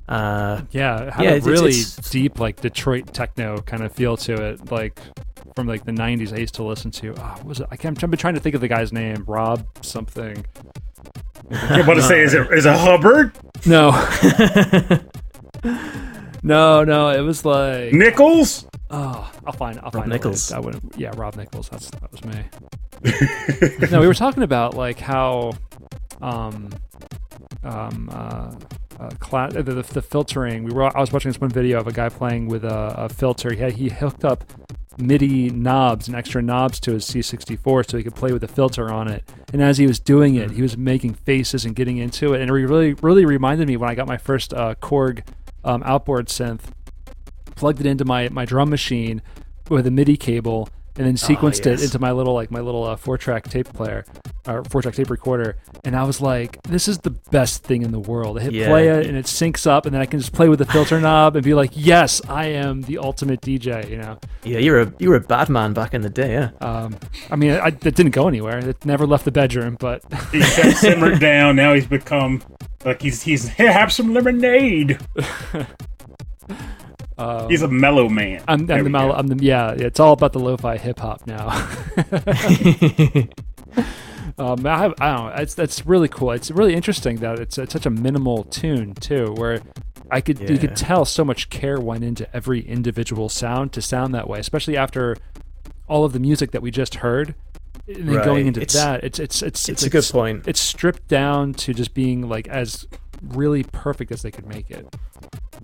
Uh, 0.08 0.62
Yeah, 0.72 1.04
it 1.04 1.14
had 1.14 1.24
Yeah, 1.24 1.32
a 1.32 1.36
it's- 1.38 1.48
really 1.48 1.70
it's- 1.72 2.10
deep 2.10 2.40
like 2.40 2.62
Detroit 2.62 3.14
techno 3.14 3.58
kind 3.62 3.84
of 3.84 3.92
feel 3.94 4.18
to 4.18 4.34
it, 4.50 4.72
like 4.72 5.00
from 5.56 5.68
like 5.68 5.86
the 5.86 5.92
'90s. 5.92 6.34
I 6.34 6.38
used 6.38 6.56
to 6.56 6.64
listen 6.64 6.92
to. 6.92 7.14
Oh, 7.18 7.22
what 7.38 7.46
was 7.46 7.60
it? 7.62 7.68
I 7.72 7.78
can't. 7.78 8.02
I've 8.04 8.10
been 8.12 8.18
trying 8.20 8.36
to 8.36 8.40
think 8.40 8.56
of 8.56 8.62
the 8.62 8.68
guy's 8.68 8.92
name. 8.94 9.24
Rob 9.28 9.66
something. 9.82 10.46
I'm 11.52 11.82
about 11.82 11.96
to 11.96 12.04
say, 12.04 12.22
is 12.22 12.34
it 12.34 12.52
is 12.52 12.66
it 12.66 12.76
Hubbard? 12.78 13.32
No. 13.66 13.92
no, 16.44 16.84
no. 16.84 17.10
It 17.10 17.22
was 17.22 17.46
like. 17.46 17.94
Nichols? 17.94 18.66
Oh, 18.92 19.32
I'll 19.46 19.54
find. 19.54 19.80
I'll 19.80 19.92
find 19.92 20.10
Nichols. 20.10 20.52
I 20.52 20.60
wouldn't. 20.60 20.98
Yeah, 20.98 21.12
Rob 21.16 21.36
Nichols. 21.38 21.70
That's 21.70 21.90
that 21.92 22.12
was 22.12 22.24
me. 22.26 23.88
no, 23.92 24.02
we 24.02 24.08
were 24.08 24.14
talking 24.14 24.44
about 24.44 24.76
like 24.76 25.00
how, 25.00 25.54
um, 26.22 26.70
um, 27.64 28.10
uh, 28.12 28.54
uh, 29.00 29.10
cla- 29.20 29.50
the, 29.50 29.64
the, 29.64 29.82
the 29.82 30.02
filtering. 30.02 30.64
We 30.64 30.72
were. 30.72 30.96
I 30.96 31.00
was 31.00 31.12
watching 31.12 31.30
this 31.30 31.40
one 31.40 31.50
video 31.50 31.80
of 31.80 31.88
a 31.88 31.94
guy 31.94 32.10
playing 32.10 32.48
with 32.48 32.66
a, 32.66 32.94
a 32.98 33.10
filter. 33.10 33.54
He 33.54 33.62
had, 33.62 33.74
he 33.74 33.90
hooked 33.90 34.26
up 34.26 34.44
MIDI 34.98 35.50
knobs 35.50 36.08
and 36.08 36.16
extra 36.16 36.42
knobs 36.42 36.80
to 36.82 36.92
his 36.92 37.06
C64 37.06 37.90
so 37.90 37.98
he 37.98 38.04
could 38.04 38.16
play 38.16 38.34
with 38.34 38.42
the 38.42 38.48
filter 38.48 38.92
on 38.92 39.08
it. 39.08 39.24
And 39.54 39.62
as 39.62 39.78
he 39.78 39.88
was 39.88 40.00
doing 40.00 40.36
it, 40.36 40.52
he 40.52 40.62
was 40.62 40.78
making 40.78 41.14
faces 41.14 41.64
and 41.64 41.76
getting 41.76 41.98
into 41.98 42.34
it. 42.34 42.42
And 42.42 42.50
it 42.50 42.54
really, 42.54 42.94
really 42.96 43.26
reminded 43.26 43.68
me 43.70 43.78
when 43.78 43.90
I 43.90 43.96
got 43.96 44.08
my 44.08 44.18
first 44.18 44.54
uh, 44.54 44.76
Korg 44.76 45.26
um, 45.64 45.82
outboard 45.86 46.28
synth 46.28 46.64
plugged 47.62 47.80
it 47.80 47.86
into 47.86 48.04
my 48.04 48.28
my 48.30 48.44
drum 48.44 48.72
machine 48.72 49.22
with 49.70 49.86
a 49.86 49.92
MIDI 49.92 50.18
cable, 50.18 50.68
and 50.98 51.06
then 51.06 51.14
sequenced 51.14 51.60
it 51.68 51.78
yes. 51.80 51.84
into 51.84 52.00
my 52.00 52.12
little 52.12 52.34
like 52.34 52.50
my 52.50 52.60
little 52.60 52.84
uh, 52.84 52.96
four 52.96 53.20
track 53.20 53.44
tape 53.48 53.72
player 53.72 54.04
or 54.48 54.64
four 54.64 54.82
track 54.82 54.96
tape 54.96 55.12
recorder. 55.12 55.58
And 55.86 55.96
I 55.96 56.04
was 56.04 56.20
like, 56.20 56.60
this 56.64 56.88
is 56.88 56.98
the 56.98 57.12
best 57.12 57.64
thing 57.64 57.84
in 57.84 57.92
the 57.92 58.00
world. 58.00 58.40
I 58.40 58.42
hit 58.42 58.54
Yeah. 58.54 58.68
play 58.68 58.88
it, 58.90 59.06
and 59.06 59.16
it 59.16 59.26
syncs 59.26 59.68
up, 59.68 59.86
and 59.86 59.94
then 59.94 60.02
I 60.02 60.08
can 60.08 60.20
just 60.20 60.34
play 60.34 60.50
with 60.50 60.58
the 60.58 60.66
filter 60.66 61.00
knob 61.06 61.36
and 61.36 61.46
be 61.46 61.54
like, 61.54 61.70
yes, 61.76 62.20
I 62.28 62.48
am 62.48 62.82
the 62.82 62.98
ultimate 62.98 63.42
DJ. 63.42 63.88
You 63.88 63.98
know. 63.98 64.18
yeah, 64.44 64.58
you're 64.58 64.82
a 64.82 64.94
you 64.98 65.10
were 65.10 65.18
a 65.18 65.22
bad 65.22 65.48
man 65.48 65.74
back 65.74 65.94
in 65.94 66.02
the 66.02 66.10
day, 66.10 66.32
yeah. 66.34 66.50
Um, 66.68 66.98
I 67.30 67.36
mean, 67.36 67.52
I, 67.52 67.68
it 67.68 67.96
didn't 67.96 68.16
go 68.22 68.28
anywhere. 68.28 68.58
It 68.58 68.84
never 68.88 69.06
left 69.06 69.24
the 69.26 69.32
bedroom, 69.32 69.78
but 69.80 70.02
He 70.32 70.40
kept 70.42 70.78
simmered 70.78 71.20
down. 71.20 71.58
Now 71.58 71.76
he's 71.76 71.86
become 71.86 72.42
like 72.84 73.04
he's 73.04 73.22
he's 73.22 73.50
here. 73.50 73.72
Have 73.72 73.94
some 73.94 74.16
lemonade. 74.16 74.98
he's 77.50 77.62
a 77.62 77.68
mellow 77.68 78.10
man. 78.10 78.44
I'm, 78.48 78.62
I'm 78.62 78.66
the, 78.66 78.84
we 78.84 78.90
mal- 78.90 79.10
go. 79.10 79.14
I'm 79.14 79.28
the 79.28 79.44
yeah. 79.44 79.72
It's 79.72 80.00
all 80.00 80.14
about 80.14 80.34
the 80.34 80.40
lo-fi 80.40 80.78
hip 80.78 81.00
hop 81.00 81.28
now. 81.28 81.48
um, 84.38 84.66
I, 84.66 84.78
have, 84.80 84.94
I 85.00 85.16
don't 85.16 85.26
know. 85.28 85.34
It's 85.38 85.54
that's 85.54 85.86
really 85.86 86.08
cool. 86.08 86.32
It's 86.32 86.52
really 86.52 86.74
interesting 86.74 87.18
that 87.18 87.40
it's, 87.40 87.58
it's 87.58 87.74
such 87.74 87.86
a 87.86 87.90
minimal 87.90 88.44
tune 88.46 88.94
too, 88.96 89.34
where 89.38 89.62
I 90.10 90.22
could 90.22 90.50
you 90.50 90.58
could 90.58 90.76
tell 90.76 91.06
so 91.06 91.24
much 91.24 91.50
care 91.50 91.80
went 91.80 92.04
into 92.04 92.34
every 92.36 92.62
individual 92.62 93.30
sound 93.30 93.74
to 93.74 93.82
sound 93.82 94.14
that 94.14 94.28
way, 94.28 94.40
especially 94.40 94.78
after 94.78 95.18
all 95.88 96.06
of 96.06 96.14
the 96.14 96.20
music 96.20 96.52
that 96.52 96.62
we 96.62 96.72
just 96.72 96.96
heard. 96.96 97.36
And 97.88 98.08
then 98.08 98.24
going 98.24 98.48
into 98.48 98.62
It's- 98.62 98.76
that, 98.76 99.04
it's 99.04 99.20
it's 99.20 99.42
it's 99.42 99.70
it's 99.70 99.84
a 99.84 99.90
good 99.90 100.08
point. 100.12 100.48
It's 100.48 100.60
stripped 100.60 101.08
down 101.08 101.54
to 101.56 101.74
just 101.74 101.94
being 101.94 102.28
like 102.30 102.48
as 102.48 102.88
really 103.22 103.64
perfect 103.64 104.12
as 104.12 104.22
they 104.22 104.32
could 104.32 104.48
make 104.48 104.72
it. 104.72 104.88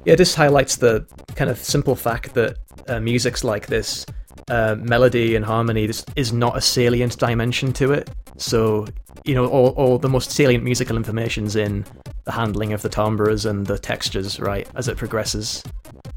Yeah, 0.05 0.15
this 0.15 0.35
highlights 0.35 0.77
the 0.77 1.05
kind 1.35 1.49
of 1.49 1.57
simple 1.57 1.95
fact 1.95 2.33
that 2.33 2.57
uh, 2.87 2.99
music's 2.99 3.43
like 3.43 3.67
this. 3.67 4.05
Uh, 4.49 4.75
melody 4.79 5.35
and 5.35 5.43
harmony 5.43 5.87
this 5.87 6.05
is 6.15 6.31
not 6.31 6.55
a 6.55 6.61
salient 6.61 7.17
dimension 7.17 7.73
to 7.73 7.91
it. 7.91 8.09
So, 8.37 8.87
you 9.25 9.35
know, 9.35 9.45
all, 9.47 9.69
all 9.69 9.97
the 9.97 10.07
most 10.07 10.31
salient 10.31 10.63
musical 10.63 10.95
information's 10.95 11.57
in 11.57 11.83
the 12.23 12.31
handling 12.31 12.71
of 12.71 12.81
the 12.81 12.87
timbres 12.87 13.45
and 13.45 13.65
the 13.65 13.77
textures, 13.77 14.39
right, 14.39 14.65
as 14.75 14.87
it 14.87 14.95
progresses. 14.95 15.63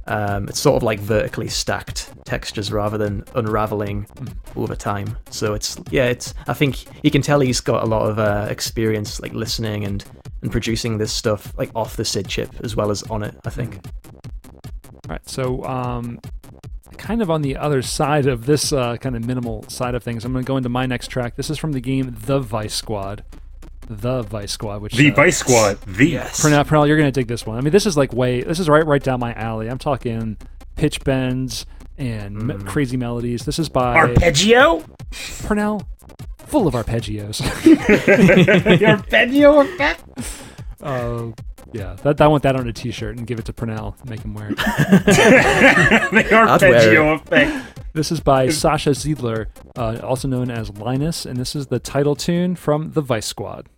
Um, 0.07 0.49
it's 0.49 0.61
sort 0.61 0.77
of 0.77 0.83
like 0.83 1.01
vertically 1.01 1.49
stacked 1.49 2.13
textures 2.25 2.73
rather 2.73 2.99
than 2.99 3.25
unraveling 3.35 4.07
over 4.57 4.77
time. 4.77 5.17
So 5.31 5.55
it's 5.55 5.77
yeah, 5.91 6.07
it's. 6.07 6.35
I 6.47 6.53
think 6.55 6.85
you 7.03 7.11
can 7.11 7.23
tell 7.23 7.41
he's 7.41 7.61
got 7.61 7.83
a 7.83 7.87
lot 7.87 8.09
of 8.09 8.19
uh, 8.19 8.47
experience, 8.51 9.21
like 9.21 9.33
listening 9.33 9.85
and 9.85 10.05
and 10.43 10.51
producing 10.51 10.99
this 10.99 11.13
stuff 11.13 11.53
like 11.59 11.71
off 11.75 11.97
the 11.97 12.05
SID 12.05 12.29
chip 12.29 12.51
as 12.65 12.75
well 12.77 12.91
as 12.91 13.03
on 13.05 13.23
it. 13.23 13.35
I 13.45 13.51
think. 13.51 13.79
All 15.09 15.15
right, 15.15 15.29
so 15.29 15.65
um, 15.65 16.19
kind 16.97 17.21
of 17.23 17.31
on 17.31 17.43
the 17.43 17.57
other 17.57 17.83
side 17.83 18.27
of 18.27 18.47
this 18.47 18.73
uh, 18.73 18.97
kind 18.99 19.17
of 19.17 19.27
minimal 19.27 19.65
side 19.69 19.95
of 19.95 20.03
things, 20.03 20.25
I'm 20.25 20.33
going 20.33 20.45
to 20.45 20.49
go 20.49 20.57
into 20.57 20.69
my 20.69 20.87
next 20.87 21.09
track. 21.09 21.37
This 21.37 21.51
is 21.51 21.59
from 21.59 21.73
the 21.73 21.81
game 21.81 22.15
The 22.27 22.39
Vice 22.39 22.75
Squad. 22.75 23.25
The 23.89 24.23
Vice 24.23 24.53
Squad, 24.53 24.83
which 24.83 24.95
The 24.95 25.11
uh, 25.11 25.15
Vice 25.17 25.39
Squad. 25.39 25.81
The 25.83 26.15
Pernell, 26.15 26.65
Pernell, 26.65 26.87
you're 26.87 26.97
going 26.97 27.09
to 27.13 27.19
dig 27.21 27.27
this 27.27 27.45
one. 27.45 27.59
I 27.59 27.61
mean, 27.61 27.73
this 27.73 27.87
is 27.87 27.97
like 27.97 28.13
way, 28.13 28.43
this 28.43 28.61
is 28.61 28.69
right, 28.69 28.87
right 28.87 29.03
down 29.03 29.19
my 29.19 29.33
alley. 29.35 29.69
I'm 29.69 29.79
talking 29.79 30.37
pitch 30.77 31.03
bends 31.03 31.67
and 31.99 32.37
me- 32.37 32.55
Mm. 32.55 32.67
crazy 32.69 32.97
melodies. 32.97 33.45
This 33.45 33.59
is 33.59 33.69
by 33.69 33.97
arpeggio. 33.97 34.85
Pernell, 35.11 35.85
full 36.51 36.67
of 36.67 36.75
arpeggios. 36.75 37.39
the 38.79 38.87
arpeggio 38.87 39.61
effect. 39.61 40.03
uh, 40.83 41.31
yeah, 41.73 41.95
that 42.03 42.21
I 42.21 42.27
want 42.27 42.43
that 42.43 42.57
on 42.57 42.67
a 42.69 42.73
T-shirt 42.73 43.17
and 43.17 43.27
give 43.27 43.39
it 43.39 43.45
to 43.45 43.53
Pernell, 43.53 43.95
make 44.09 44.23
him 44.23 44.35
wear 44.35 44.51
it. 44.51 44.57
the 44.57 46.29
wear 46.31 46.49
arpeggio 46.49 47.15
effect. 47.15 47.85
This 47.93 48.11
is 48.13 48.21
by 48.21 48.49
Sascha 48.49 48.93
Zeidler, 48.93 49.47
uh, 49.77 50.05
also 50.05 50.29
known 50.29 50.51
as 50.51 50.71
Linus, 50.71 51.27
and 51.27 51.37
this 51.37 51.55
is 51.55 51.69
the 51.69 51.79
title 51.79 52.17
tune 52.17 52.57
from 52.57 52.93
The 52.93 53.01
Vice 53.01 53.27
Squad. 53.27 53.69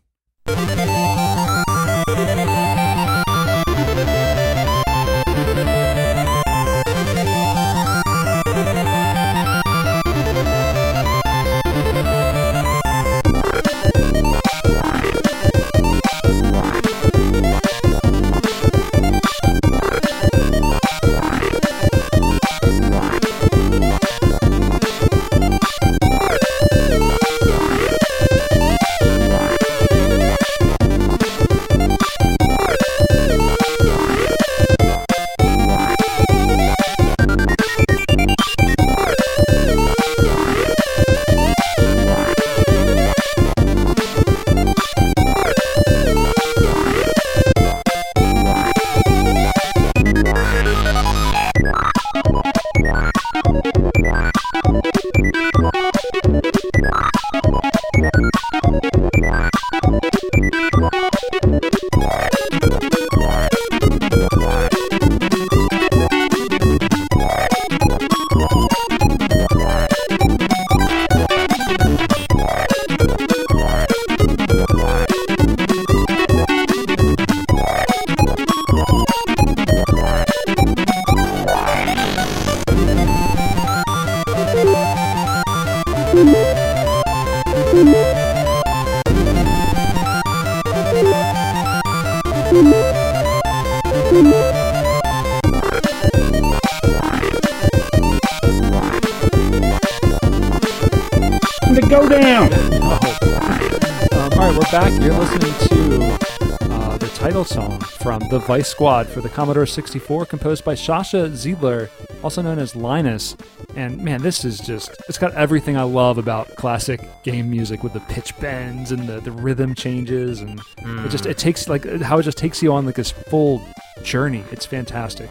Squad 108.62 109.06
for 109.06 109.20
the 109.20 109.28
Commodore 109.28 109.66
64, 109.66 110.26
composed 110.26 110.64
by 110.64 110.74
Sascha 110.74 111.30
Zeidler, 111.30 111.88
also 112.22 112.42
known 112.42 112.58
as 112.58 112.74
Linus. 112.74 113.36
And 113.76 114.02
man, 114.02 114.22
this 114.22 114.44
is 114.44 114.60
just, 114.60 114.90
it's 115.08 115.18
got 115.18 115.34
everything 115.34 115.76
I 115.76 115.82
love 115.82 116.18
about 116.18 116.56
classic 116.56 117.00
game 117.22 117.50
music 117.50 117.82
with 117.82 117.92
the 117.92 118.00
pitch 118.00 118.38
bends 118.40 118.92
and 118.92 119.08
the, 119.08 119.20
the 119.20 119.32
rhythm 119.32 119.74
changes. 119.74 120.40
And 120.40 120.60
it 120.78 121.10
just, 121.10 121.26
it 121.26 121.38
takes 121.38 121.68
like 121.68 121.84
how 122.02 122.18
it 122.18 122.22
just 122.22 122.38
takes 122.38 122.62
you 122.62 122.72
on 122.72 122.86
like 122.86 122.94
this 122.94 123.10
full 123.10 123.62
journey. 124.02 124.44
It's 124.50 124.66
fantastic. 124.66 125.30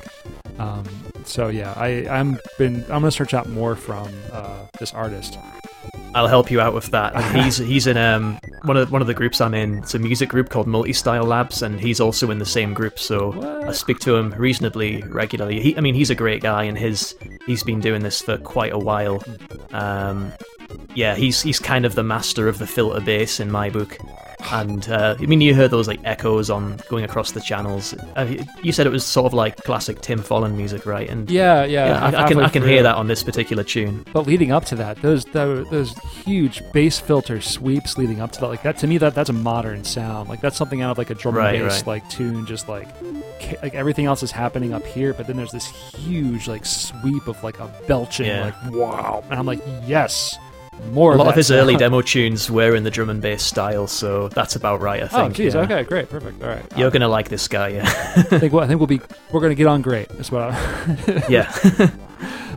Um, 0.60 0.86
so 1.26 1.48
yeah, 1.48 1.74
I, 1.76 2.08
I'm 2.08 2.40
been, 2.58 2.86
I'm 2.90 3.04
to 3.04 3.12
search 3.12 3.34
out 3.34 3.50
more 3.50 3.76
from 3.76 4.10
uh, 4.32 4.66
this 4.80 4.94
artist. 4.94 5.38
I'll 6.14 6.28
help 6.28 6.52
you 6.52 6.60
out 6.60 6.74
with 6.74 6.88
that. 6.88 7.16
He's 7.44 7.58
he's 7.58 7.88
in 7.88 7.98
um 7.98 8.40
one 8.64 8.78
of 8.78 8.92
one 8.92 9.02
of 9.02 9.08
the 9.08 9.14
groups 9.14 9.42
I'm 9.42 9.54
in. 9.54 9.80
It's 9.80 9.96
a 9.96 10.00
music 10.00 10.30
group 10.30 10.50
called 10.50 10.68
Multi 10.68 10.94
Style 10.94 11.24
Labs, 11.24 11.62
and 11.62 11.80
he's 11.80 12.00
also 12.00 12.32
in 12.32 12.40
the 12.40 12.46
same 12.46 12.74
group. 12.74 13.00
So 13.00 13.64
I 13.68 13.72
speak 13.72 14.00
to 14.00 14.16
him 14.16 14.32
reasonably 14.38 15.02
regularly. 15.04 15.60
He, 15.60 15.78
I 15.78 15.82
mean, 15.82 15.96
he's 15.96 16.10
a 16.10 16.16
great 16.16 16.42
guy, 16.42 16.64
and 16.64 16.78
his 16.78 17.16
he's 17.46 17.64
been 17.64 17.80
doing 17.80 18.04
this 18.04 18.22
for 18.22 18.38
quite 18.38 18.74
a 18.74 18.80
while. 18.80 19.24
Um, 19.72 20.32
yeah, 20.96 21.16
he's 21.16 21.42
he's 21.42 21.60
kind 21.60 21.86
of 21.86 21.96
the 21.96 22.04
master 22.04 22.48
of 22.48 22.58
the 22.60 22.68
filter 22.68 23.02
bass 23.02 23.40
in 23.40 23.52
my 23.52 23.70
book. 23.70 23.98
And 24.52 24.90
uh, 24.90 25.16
I 25.20 25.26
mean, 25.28 25.40
you 25.40 25.54
heard 25.54 25.70
those 25.70 25.88
like 25.88 26.00
echoes 26.04 26.50
on 26.50 26.80
going 26.90 27.04
across 27.04 27.32
the 27.34 27.42
channels. 27.42 27.94
Uh, 28.16 28.44
you 28.64 28.72
said 28.72 28.88
it 28.88 28.92
was 28.92 29.06
sort 29.06 29.28
of 29.28 29.34
like 29.36 29.56
classic 29.58 30.02
Tim 30.02 30.20
Follin 30.20 30.56
music, 30.56 30.88
right? 30.88 31.08
And 31.08 31.30
Yeah, 31.30 31.64
yeah. 31.64 31.88
yeah, 32.10 32.18
I, 32.20 32.24
I 32.24 32.28
can 32.28 32.40
I 32.40 32.50
can 32.50 32.64
through. 32.64 32.72
hear 32.72 32.84
that 32.84 32.96
on 32.96 33.06
this 33.06 33.22
particular 33.22 33.64
tune. 33.64 34.04
But 34.12 34.26
leading 34.26 34.52
up 34.52 34.66
to 34.66 34.76
that, 34.78 35.00
those, 35.04 35.26
those 35.26 35.94
huge 36.32 36.64
bass 36.72 37.00
filter 37.00 37.42
sweeps 37.42 37.98
leading 37.98 38.22
up 38.22 38.32
to 38.32 38.40
that, 38.40 38.48
like 38.48 38.64
that 38.64 38.78
to 38.80 38.88
me, 38.88 38.98
that 39.00 39.14
that's 39.14 39.30
a 39.30 39.34
modern 39.34 39.84
sound. 39.84 40.30
Like 40.30 40.40
that's 40.42 40.58
something 40.58 40.82
out 40.82 40.92
of 40.92 40.98
like 40.98 41.10
a 41.10 41.16
drum 41.16 41.36
Right, 41.36 41.56
and 41.56 41.66
bass 41.68 41.80
right. 41.80 41.88
like 41.88 42.10
tune. 42.10 42.46
Just 42.46 42.70
like 42.70 42.88
ca- 43.42 43.58
like 43.62 43.74
everything 43.76 44.06
else 44.06 44.24
is 44.24 44.32
happening 44.32 44.74
up 44.74 44.86
here, 44.86 45.14
but 45.14 45.28
then 45.28 45.36
there's 45.38 45.52
this 45.52 45.68
huge 45.96 46.48
like 46.48 46.66
sweep 46.66 47.28
of 47.28 47.44
like 47.44 47.60
a 47.60 47.68
belching 47.88 48.28
Yeah. 48.28 48.46
like 48.64 48.74
wow, 48.74 49.24
and 49.30 49.38
I'm 49.40 49.46
like 49.46 49.62
yes, 49.86 50.38
more. 50.94 51.14
A 51.14 51.18
lot 51.18 51.26
that 51.26 51.30
of 51.32 51.36
his 51.36 51.52
early 51.52 51.76
demo 51.76 52.02
tunes 52.02 52.50
were 52.50 52.74
in 52.76 52.84
the 52.84 52.92
drum 52.92 53.10
and 53.10 53.22
bass 53.22 53.44
style, 53.44 53.88
so 53.88 54.30
that's 54.30 54.56
about 54.56 54.82
right. 54.82 55.04
I 55.04 55.08
think. 55.08 55.20
Oh, 55.20 55.24
think. 55.26 55.36
geez. 55.36 55.54
yeah. 55.54 55.62
Okay, 55.62 55.84
great, 55.84 56.10
perfect. 56.10 56.42
All 56.42 56.50
right. 56.50 56.64
You're 56.78 56.88
Um, 56.88 56.94
gonna 56.94 57.08
like 57.10 57.30
this 57.30 57.48
guy, 57.48 57.70
yeah. 57.70 57.84
I 58.16 58.40
think 58.40 58.54
well, 58.54 58.64
I 58.64 58.68
think 58.68 58.80
we'll 58.80 58.88
be 58.88 59.02
we're 59.32 59.42
gonna 59.42 59.56
get 59.56 59.68
on 59.68 59.82
great. 59.82 60.08
That's 60.10 60.32
what. 60.32 60.44
I, 60.44 61.26
yeah. 61.30 61.52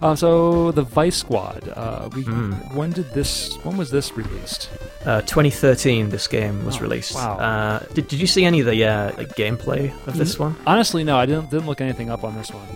um, 0.04 0.16
so 0.16 0.70
the 0.72 0.82
Vice 0.82 1.16
Squad. 1.16 1.68
Uh, 1.74 2.08
we 2.14 2.22
Mm. 2.24 2.74
when 2.74 2.90
did 2.92 3.10
this? 3.12 3.56
When 3.64 3.76
was 3.76 3.90
this 3.90 4.16
released? 4.16 4.68
Uh, 5.04 5.20
2013, 5.22 6.10
this 6.10 6.26
game 6.28 6.64
was 6.64 6.76
Oh, 6.78 6.80
released. 6.86 7.14
wow. 7.14 7.36
Uh, 7.38 7.78
did, 7.94 8.08
did 8.08 8.20
you 8.20 8.26
see 8.26 8.44
any 8.44 8.60
of 8.60 8.66
the 8.66 8.84
uh, 8.84 9.12
like 9.18 9.34
gameplay 9.36 9.92
of 10.06 10.16
this 10.16 10.38
one? 10.38 10.54
Honestly, 10.66 11.02
no. 11.04 11.16
I 11.16 11.26
didn't 11.26 11.50
didn't 11.50 11.66
look 11.66 11.80
anything 11.80 12.10
up 12.10 12.22
on 12.24 12.34
this 12.36 12.50
one. 12.50 12.66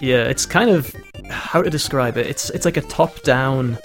Yeah, 0.00 0.22
it's 0.32 0.46
kind 0.46 0.70
of 0.70 0.94
how 1.28 1.60
to 1.62 1.70
describe 1.70 2.16
it. 2.16 2.26
It's 2.26 2.50
it's 2.50 2.64
like 2.64 2.78
a 2.78 2.82
top-down 2.82 3.76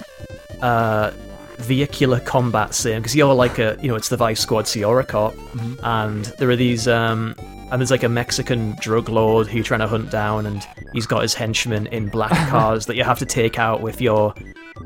uh, 0.62 1.10
vehicular 1.58 2.20
combat 2.20 2.74
sim 2.74 3.00
because 3.02 3.14
you're 3.16 3.34
like 3.34 3.58
a 3.58 3.76
you 3.82 3.88
know 3.88 3.96
it's 3.96 4.08
the 4.08 4.16
Vice 4.16 4.40
Squad, 4.40 4.66
so 4.68 4.78
you're 4.80 5.00
a 5.00 5.04
cop, 5.04 5.34
Mm-hmm. 5.34 5.84
and 5.84 6.24
there 6.38 6.48
are 6.50 6.56
these 6.56 6.88
um, 6.88 7.34
and 7.70 7.80
there's 7.80 7.90
like 7.90 8.02
a 8.02 8.08
Mexican 8.08 8.76
drug 8.80 9.08
lord 9.08 9.46
who 9.46 9.56
you're 9.56 9.64
trying 9.64 9.80
to 9.80 9.88
hunt 9.88 10.10
down, 10.10 10.46
and 10.46 10.66
he's 10.92 11.06
got 11.06 11.22
his 11.22 11.34
henchmen 11.34 11.86
in 11.88 12.08
black 12.08 12.30
cars 12.50 12.86
that 12.86 12.96
you 12.96 13.04
have 13.04 13.18
to 13.18 13.26
take 13.26 13.58
out 13.58 13.80
with 13.82 14.00
your 14.00 14.34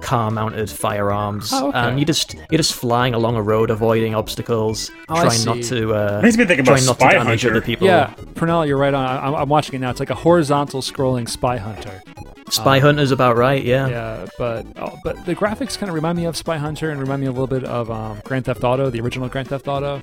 car-mounted 0.00 0.70
firearms, 0.70 1.50
Oh, 1.52 1.68
okay. 1.68 1.78
and 1.78 1.98
you 1.98 2.04
just 2.06 2.34
you're 2.34 2.58
just 2.58 2.74
flying 2.74 3.12
along 3.14 3.36
a 3.36 3.42
road, 3.42 3.70
avoiding 3.70 4.14
obstacles, 4.14 4.90
Oh, 5.08 5.20
trying 5.20 5.44
not 5.44 5.62
to 5.64 5.94
uh, 5.94 6.20
Makes 6.22 6.36
me 6.36 6.44
think 6.44 6.60
about 6.60 6.72
trying 6.76 6.86
not 6.86 6.98
to 6.98 7.08
damage 7.08 7.42
Hunter. 7.42 7.50
other 7.56 7.60
people. 7.60 7.86
Yeah, 7.86 8.14
Pernell, 8.34 8.66
you're 8.66 8.78
right 8.78 8.94
on. 8.94 9.04
I'm, 9.24 9.34
I'm 9.34 9.48
watching 9.48 9.74
it 9.74 9.78
now. 9.80 9.90
It's 9.90 10.00
like 10.00 10.10
a 10.10 10.14
horizontal 10.14 10.80
scrolling 10.80 11.28
Spy 11.28 11.56
Hunter. 11.58 12.02
Spy 12.50 12.78
Hunter's 12.80 13.12
about 13.12 13.36
right. 13.36 13.62
Yeah. 13.62 13.86
Yeah, 13.88 14.26
but 14.38 14.66
oh, 14.76 14.98
but 15.04 15.24
the 15.26 15.34
graphics 15.36 15.78
kind 15.78 15.88
of 15.88 15.94
remind 15.94 16.18
me 16.18 16.24
of 16.24 16.36
Spy 16.36 16.56
Hunter 16.56 16.90
and 16.90 17.00
remind 17.00 17.20
me 17.20 17.26
a 17.28 17.30
little 17.32 17.46
bit 17.46 17.64
of 17.64 17.90
um, 17.90 18.20
Grand 18.24 18.44
Theft 18.46 18.64
Auto, 18.64 18.90
the 18.90 19.00
original 19.00 19.28
Grand 19.28 19.48
Theft 19.48 19.68
Auto. 19.68 20.00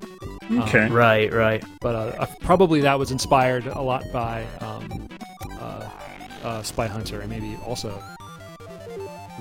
Okay. 0.52 0.90
Right. 0.90 1.32
Right. 1.32 1.64
But 1.82 1.96
uh, 1.96 2.00
uh, 2.20 2.26
probably 2.42 2.82
that 2.82 2.98
was 2.98 3.12
inspired 3.12 3.68
a 3.68 3.82
lot 3.82 4.04
by 4.12 4.46
um, 4.62 5.10
uh, 5.60 5.90
uh, 6.44 6.64
Spy 6.64 6.88
Hunter 6.88 7.22
and 7.22 7.30
maybe 7.30 7.58
also. 7.66 8.02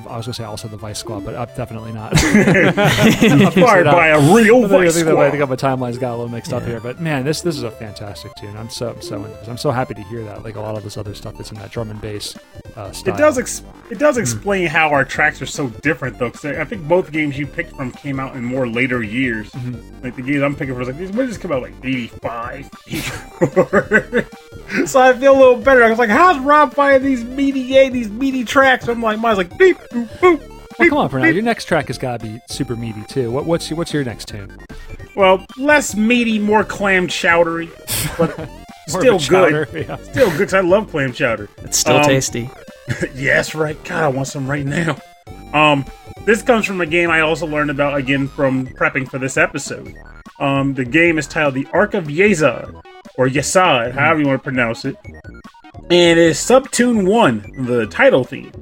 I 0.09 0.17
was 0.17 0.27
gonna 0.27 0.35
say 0.35 0.45
also 0.45 0.69
the 0.69 0.77
Vice 0.77 0.99
Squad, 0.99 1.25
but 1.25 1.35
uh, 1.35 1.47
definitely 1.47 1.93
not. 1.93 2.19
Fired 3.55 3.85
by 3.85 4.09
a 4.09 4.21
real 4.35 4.57
I 4.57 4.61
think, 4.61 4.65
I 4.65 4.69
voice 4.69 4.95
think, 4.95 5.07
that, 5.07 5.17
I 5.17 5.31
think 5.31 5.49
my 5.49 5.57
timelines 5.57 5.99
got 5.99 6.11
a 6.11 6.17
little 6.17 6.29
mixed 6.29 6.53
up 6.53 6.65
here, 6.65 6.81
but 6.81 7.01
man, 7.01 7.25
this 7.25 7.41
this 7.41 7.57
is 7.57 7.63
a 7.63 7.71
fantastic 7.71 8.35
tune. 8.35 8.57
I'm 8.57 8.69
so 8.69 8.91
I'm 8.91 9.01
so. 9.01 9.25
I'm 9.49 9.57
so 9.57 9.71
happy 9.71 9.95
to 9.95 10.03
hear 10.05 10.23
that. 10.25 10.45
Like 10.45 10.57
a 10.57 10.61
lot 10.61 10.77
of 10.77 10.85
this 10.85 10.97
other 10.97 11.15
stuff 11.15 11.37
that's 11.37 11.51
in 11.51 11.59
that 11.59 11.71
drum 11.71 11.91
and 11.91 12.01
bass 12.01 12.37
uh, 12.77 12.93
style. 12.93 13.15
It 13.15 13.19
does. 13.19 13.39
Ex- 13.39 13.63
it 13.91 13.99
does 13.99 14.19
explain 14.19 14.67
how 14.67 14.91
our 14.91 15.05
tracks 15.05 15.41
are 15.41 15.47
so 15.47 15.69
different, 15.69 16.19
though, 16.19 16.31
because 16.31 16.45
I 16.45 16.65
think 16.65 16.87
both 16.87 17.13
games 17.13 17.39
you 17.39 17.47
picked 17.47 17.75
from 17.77 17.93
came 17.93 18.21
out 18.21 18.37
in 18.37 18.45
more 18.45 18.69
later 18.69 19.03
years. 19.03 19.55
Like 20.03 20.17
the 20.17 20.23
games 20.23 20.43
I'm 20.43 20.55
picking 20.55 20.75
for, 20.75 20.85
like 20.85 20.99
these 20.99 21.11
what 21.13 21.27
just 21.27 21.41
come 21.41 21.53
out 21.53 21.63
like 21.63 21.75
85, 21.83 22.71
84. 22.89 24.27
so 24.87 25.01
I 25.01 25.13
feel 25.13 25.33
a 25.37 25.39
little 25.39 25.57
better. 25.57 25.85
I 25.85 25.91
was 25.91 25.99
like, 25.99 26.11
how's 26.11 26.39
Rob 26.41 26.75
finding 26.75 27.03
these 27.09 27.25
meaty, 27.25 27.89
these 27.91 28.09
meaty 28.11 28.45
tracks? 28.45 28.89
I'm 28.89 29.03
like, 29.03 29.19
mine's 29.19 29.39
like 29.39 29.57
beep, 29.59 29.79
boop, 29.93 30.09
boop. 30.19 30.41
Well, 30.79 30.89
come 30.89 30.99
on, 30.99 31.09
beep, 31.09 31.17
Pernell. 31.19 31.35
Your 31.35 31.43
next 31.43 31.65
track 31.67 31.87
has 31.89 31.99
got 31.99 32.21
to 32.21 32.27
be 32.27 32.41
super 32.49 32.77
meaty 32.77 33.03
too. 33.05 33.31
What, 33.31 33.47
what's 33.47 33.71
your, 33.71 33.77
what's 33.79 33.93
your 33.93 34.05
next 34.05 34.29
tune? 34.29 34.57
Well, 35.15 35.45
less 35.57 35.95
meaty, 35.97 36.39
more 36.39 36.65
clam 36.65 37.07
chowdery, 37.09 37.71
but 38.19 38.31
still 38.89 39.17
of 39.17 39.23
a 39.23 39.25
chowder, 39.25 39.65
good. 39.67 39.87
Yeah. 39.89 39.97
Still 39.97 40.31
good. 40.31 40.49
'cause 40.49 40.55
I 40.55 40.61
love 40.61 40.91
clam 40.91 41.13
chowder. 41.13 41.49
It's 41.59 41.79
still 41.79 41.97
Um, 41.97 42.05
tasty. 42.05 42.51
yes, 43.15 43.55
right. 43.55 43.83
God, 43.85 44.03
I 44.03 44.09
want 44.09 44.29
some 44.29 44.49
right 44.49 44.65
now. 44.67 44.99
Um, 45.55 45.85
this 46.25 46.43
comes 46.43 46.67
from 46.67 46.81
a 46.81 46.87
game 46.87 47.11
I 47.11 47.21
also 47.21 47.47
learned 47.47 47.71
about 47.71 47.97
again 47.97 48.29
from 48.29 48.67
prepping 48.67 49.09
for 49.11 49.19
this 49.19 49.37
episode. 49.37 49.95
Um, 50.39 50.75
the 50.75 50.85
game 50.85 51.19
is 51.19 51.27
titled 51.27 51.55
The 51.55 51.67
Ark 51.73 51.95
of 51.95 52.05
Yesod, 52.05 52.83
or 53.17 53.29
Yesad, 53.29 53.93
however 53.93 54.21
you 54.21 54.27
want 54.27 54.41
to 54.41 54.45
pronounce 54.45 54.85
it. 54.85 54.97
And 55.75 55.93
it 55.93 56.19
is 56.19 56.39
Subtune 56.39 57.07
1, 57.07 57.67
the 57.67 57.87
title 57.87 58.25
theme. 58.25 58.53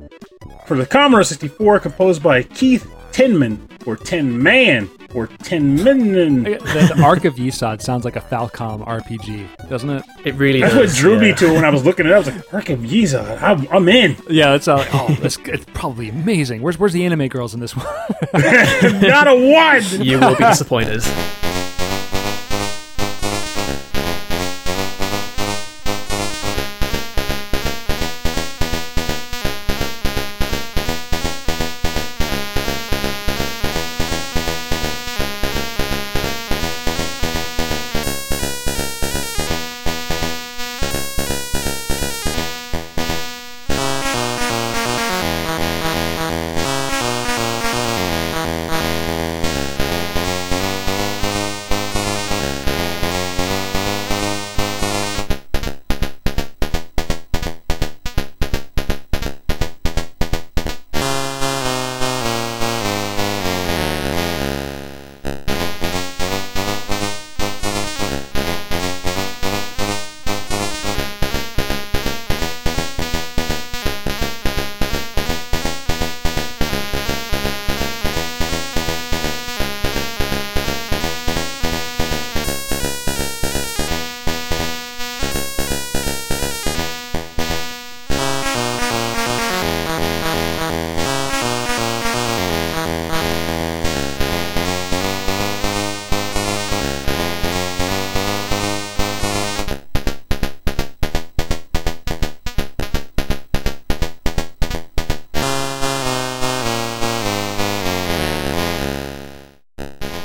For 0.67 0.77
the 0.77 0.87
Commodore 0.87 1.25
64, 1.25 1.81
composed 1.81 2.23
by 2.23 2.43
Keith 2.43 2.91
Tinman, 3.13 3.69
or 3.87 3.97
Tin 3.97 4.43
Man, 4.43 4.91
or 5.15 5.29
Tinman. 5.29 6.43
The, 6.43 6.95
the 6.95 7.03
Ark 7.03 7.25
of 7.25 7.37
Yesod 7.37 7.81
sounds 7.81 8.05
like 8.05 8.17
a 8.17 8.21
Falcom 8.21 8.85
RPG, 8.85 9.69
doesn't 9.69 9.89
it? 9.89 10.05
It 10.25 10.35
really 10.35 10.61
That's 10.61 10.75
what 10.75 10.83
does. 10.83 10.97
drew 10.99 11.21
me 11.21 11.33
to 11.35 11.47
it 11.47 11.53
when 11.53 11.65
I 11.65 11.71
was 11.71 11.85
looking 11.85 12.07
at 12.07 12.13
it. 12.13 12.15
I 12.15 12.19
was 12.19 12.27
like, 12.27 12.55
Ark 12.55 12.71
of 12.71 12.81
Yezad, 12.81 13.41
I'm, 13.41 13.69
I'm 13.71 13.89
in. 13.89 14.17
Yeah, 14.29 14.51
that's 14.53 14.67
uh, 14.67 14.85
oh, 14.93 15.17
that's 15.21 15.39
it's 15.45 15.65
probably 15.75 16.09
amazing. 16.09 16.61
Where's 16.61 16.79
where's 16.79 16.93
the 16.93 17.05
anime 17.05 17.29
girls 17.29 17.55
in 17.55 17.61
this 17.61 17.77
one? 17.77 17.87
Not 19.01 19.29
a 19.29 19.35
one! 19.35 20.05
You 20.05 20.19
will 20.19 20.35
be 20.35 20.45
disappointed. 20.45 21.03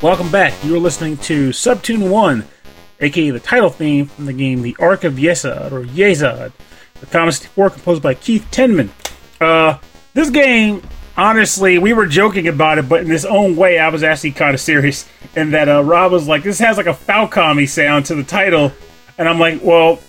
Welcome 0.02 0.30
back. 0.30 0.54
You 0.64 0.74
are 0.76 0.78
listening 0.78 1.18
to 1.18 1.52
Subtune 1.52 2.08
1, 2.08 2.42
aka 3.00 3.30
the 3.32 3.38
title 3.38 3.68
theme 3.68 4.06
from 4.06 4.24
the 4.24 4.32
game 4.32 4.62
The 4.62 4.74
Ark 4.80 5.04
of 5.04 5.16
Yesod, 5.16 5.72
or 5.72 5.84
Yezod. 5.84 6.52
The 7.00 7.06
Commodore 7.06 7.32
64 7.32 7.68
composed 7.68 8.02
by 8.02 8.14
Keith 8.14 8.46
Tenman. 8.50 8.88
Uh, 9.42 9.76
this 10.14 10.30
game, 10.30 10.82
honestly, 11.18 11.76
we 11.76 11.92
were 11.92 12.06
joking 12.06 12.48
about 12.48 12.78
it, 12.78 12.88
but 12.88 13.02
in 13.02 13.08
his 13.08 13.26
own 13.26 13.56
way, 13.56 13.78
I 13.78 13.90
was 13.90 14.02
actually 14.02 14.32
kind 14.32 14.54
of 14.54 14.60
serious. 14.60 15.06
In 15.36 15.50
that 15.50 15.68
uh, 15.68 15.84
Rob 15.84 16.12
was 16.12 16.26
like, 16.26 16.44
this 16.44 16.60
has 16.60 16.78
like 16.78 16.86
a 16.86 16.94
Falcom 16.94 17.68
sound 17.68 18.06
to 18.06 18.14
the 18.14 18.24
title. 18.24 18.72
And 19.18 19.28
I'm 19.28 19.38
like, 19.38 19.60
well, 19.62 20.00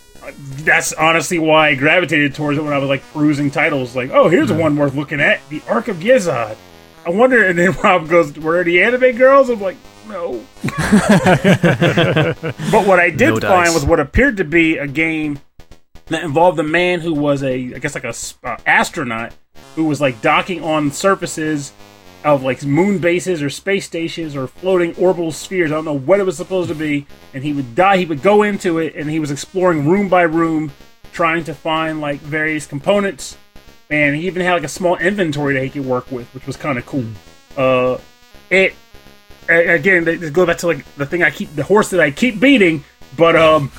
that's 0.63 0.93
honestly 0.93 1.37
why 1.37 1.67
I 1.67 1.75
gravitated 1.75 2.33
towards 2.33 2.57
it 2.57 2.63
when 2.63 2.71
I 2.71 2.77
was 2.77 2.87
like 2.87 3.03
perusing 3.11 3.51
titles. 3.51 3.93
Like, 3.93 4.11
oh, 4.11 4.29
here's 4.29 4.53
one 4.53 4.77
worth 4.77 4.95
looking 4.95 5.19
at 5.19 5.41
The 5.49 5.61
Ark 5.67 5.89
of 5.89 5.97
Yezod. 5.97 6.55
I 7.05 7.09
wonder, 7.09 7.45
and 7.45 7.57
then 7.57 7.71
Rob 7.83 8.07
goes, 8.07 8.37
"Were 8.37 8.63
the 8.63 8.83
anime 8.83 9.17
girls?" 9.17 9.49
I'm 9.49 9.59
like, 9.59 9.77
no. 10.07 10.43
but 10.63 12.85
what 12.85 12.99
I 12.99 13.09
did 13.09 13.29
No 13.29 13.39
find 13.39 13.73
was 13.73 13.85
what 13.85 13.99
appeared 13.99 14.37
to 14.37 14.43
be 14.43 14.77
a 14.77 14.87
game 14.87 15.39
that 16.07 16.23
involved 16.23 16.59
a 16.59 16.63
man 16.63 16.99
who 16.99 17.13
was 17.13 17.43
a, 17.43 17.73
I 17.73 17.79
guess, 17.79 17.95
like 17.95 18.03
a 18.03 18.13
uh, 18.43 18.57
astronaut 18.65 19.33
who 19.75 19.85
was 19.85 20.01
like 20.01 20.21
docking 20.21 20.63
on 20.63 20.91
surfaces 20.91 21.71
of 22.23 22.43
like 22.43 22.63
moon 22.63 22.99
bases 22.99 23.41
or 23.41 23.49
space 23.49 23.85
stations 23.85 24.35
or 24.35 24.47
floating 24.47 24.93
orbital 24.95 25.31
spheres. 25.31 25.71
I 25.71 25.75
don't 25.75 25.85
know 25.85 25.97
what 25.97 26.19
it 26.19 26.25
was 26.25 26.37
supposed 26.37 26.69
to 26.69 26.75
be, 26.75 27.07
and 27.33 27.43
he 27.43 27.53
would 27.53 27.73
die. 27.73 27.97
He 27.97 28.05
would 28.05 28.21
go 28.21 28.43
into 28.43 28.79
it, 28.79 28.95
and 28.95 29.09
he 29.09 29.19
was 29.19 29.31
exploring 29.31 29.87
room 29.87 30.09
by 30.09 30.23
room, 30.23 30.71
trying 31.13 31.45
to 31.45 31.53
find 31.53 32.01
like 32.01 32.19
various 32.19 32.67
components 32.67 33.37
and 33.91 34.15
he 34.15 34.25
even 34.25 34.41
had 34.41 34.53
like 34.53 34.63
a 34.63 34.69
small 34.69 34.97
inventory 34.97 35.53
that 35.55 35.63
he 35.63 35.69
could 35.69 35.85
work 35.85 36.11
with, 36.11 36.33
which 36.33 36.47
was 36.47 36.55
kind 36.57 36.79
of 36.79 36.85
cool. 36.85 37.05
Uh, 37.57 37.97
it 38.49 38.73
again, 39.49 40.05
they 40.05 40.17
go 40.29 40.45
back 40.45 40.57
to 40.59 40.67
like 40.67 40.85
the 40.95 41.05
thing 41.05 41.21
I 41.21 41.29
keep 41.29 41.53
the 41.55 41.63
horse 41.63 41.89
that 41.91 41.99
I 41.99 42.09
keep 42.09 42.39
beating, 42.39 42.83
but 43.17 43.35
um, 43.35 43.71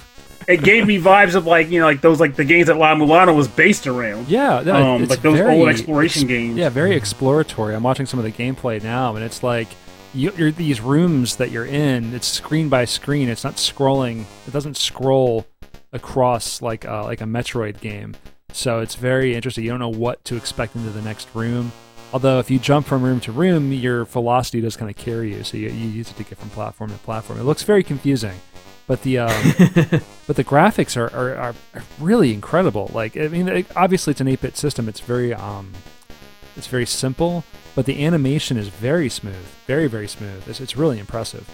it 0.47 0.63
gave 0.63 0.87
me 0.87 1.01
vibes 1.01 1.35
of 1.35 1.47
like 1.47 1.71
you 1.71 1.81
know 1.81 1.87
like 1.87 2.03
those 2.03 2.21
like 2.21 2.37
the 2.37 2.45
games 2.45 2.67
that 2.67 2.77
La 2.77 2.95
Mulana 2.95 3.35
was 3.35 3.49
based 3.49 3.87
around. 3.87 4.29
Yeah, 4.29 4.63
no, 4.65 4.95
um, 4.95 5.07
like 5.07 5.23
those 5.23 5.39
very 5.39 5.59
old 5.59 5.69
exploration 5.69 6.27
games. 6.27 6.57
Yeah, 6.57 6.69
very 6.69 6.95
exploratory. 6.95 7.75
I'm 7.75 7.83
watching 7.83 8.07
some 8.07 8.21
of 8.21 8.25
the 8.25 8.33
gameplay 8.33 8.83
now, 8.83 9.17
and 9.17 9.25
it's 9.25 9.43
like 9.43 9.69
you, 10.13 10.33
you're 10.37 10.51
these 10.53 10.81
rooms 10.81 11.37
that 11.37 11.51
you're 11.51 11.67
in. 11.67 12.15
It's 12.15 12.27
screen 12.27 12.69
by 12.69 12.85
screen. 12.85 13.29
It's 13.29 13.45
not 13.45 13.55
scrolling. 13.55 14.27
It 14.47 14.53
doesn't 14.53 14.77
scroll 14.77 15.47
across 15.93 16.61
like 16.61 16.85
uh, 16.85 17.05
like 17.05 17.23
a 17.23 17.25
Metroid 17.25 17.81
game. 17.81 18.15
So 18.53 18.81
it's 18.81 18.95
very 18.95 19.35
interesting. 19.35 19.65
You 19.65 19.71
don't 19.71 19.81
know 19.81 19.89
what 19.89 20.25
to 20.27 20.37
expect 20.37 20.77
into 20.77 20.91
the 20.91 21.03
next 21.03 21.29
room. 21.35 21.73
Although 22.13 22.39
if 22.39 22.51
you 22.51 22.59
jump 22.59 22.87
from 22.87 23.03
room 23.03 23.21
to 23.21 23.33
room, 23.33 23.73
your 23.73 24.05
velocity 24.05 24.61
does 24.61 24.77
kind 24.77 24.91
of 24.91 24.97
carry 24.97 25.35
you, 25.35 25.45
so 25.45 25.57
you, 25.57 25.71
you 25.71 25.89
use 25.89 26.11
it 26.11 26.17
to 26.19 26.25
get 26.25 26.37
from 26.39 26.51
platform 26.51 26.91
to 26.91 26.99
platform. 26.99 27.41
It 27.41 27.45
looks 27.45 27.63
very 27.63 27.83
confusing, 27.83 28.39
but 28.87 29.03
the 29.03 29.21
um, 29.21 29.29
but 30.27 30.37
the 30.37 30.45
graphics 30.45 30.95
are, 30.95 31.11
are, 31.17 31.35
are 31.37 31.55
really 31.99 32.35
incredible. 32.35 32.91
Like 32.93 33.17
I 33.17 33.29
mean, 33.29 33.49
it- 33.49 33.67
obviously 33.75 34.11
it's 34.11 34.21
an 34.21 34.27
8-bit 34.27 34.59
system. 34.59 34.91
It's 34.91 35.01
very 35.01 35.33
um, 35.33 35.73
it's 36.55 36.67
very 36.67 36.85
simple, 36.85 37.45
but 37.75 37.87
the 37.87 38.05
animation 38.05 38.59
is 38.59 38.69
very 38.69 39.09
smooth, 39.09 39.47
very 39.67 39.87
very 39.87 40.07
smooth. 40.07 40.47
It's, 40.47 40.61
it's 40.61 40.77
really 40.77 40.99
impressive. 40.99 41.49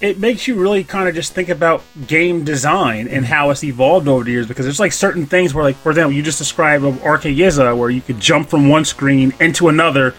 It 0.00 0.18
makes 0.18 0.46
you 0.46 0.54
really 0.54 0.84
kind 0.84 1.08
of 1.08 1.14
just 1.14 1.32
think 1.32 1.48
about 1.48 1.82
game 2.06 2.44
design 2.44 3.08
and 3.08 3.24
how 3.24 3.50
it's 3.50 3.64
evolved 3.64 4.08
over 4.08 4.24
the 4.24 4.30
years 4.30 4.46
because 4.46 4.66
there's 4.66 4.80
like 4.80 4.92
certain 4.92 5.26
things 5.26 5.54
where 5.54 5.64
like 5.64 5.76
for 5.76 5.90
example 5.90 6.12
you 6.12 6.22
just 6.22 6.38
described 6.38 6.84
of 6.84 7.02
Arcade 7.02 7.38
where 7.76 7.90
you 7.90 8.00
could 8.00 8.20
jump 8.20 8.48
from 8.48 8.68
one 8.68 8.84
screen 8.84 9.32
into 9.40 9.68
another 9.68 10.14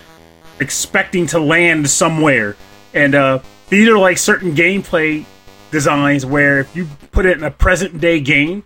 expecting 0.60 1.28
to 1.28 1.40
land 1.40 1.90
somewhere. 1.90 2.56
And 2.94 3.16
uh 3.16 3.40
these 3.70 3.88
are 3.90 3.98
like 3.98 4.18
certain 4.18 4.56
gameplay 4.56 5.26
designs 5.72 6.26
where 6.26 6.60
if 6.60 6.76
you 6.76 6.88
put 7.12 7.26
it 7.26 7.38
in 7.38 7.44
a 7.44 7.52
present 7.52 8.00
day 8.00 8.20
game 8.20 8.64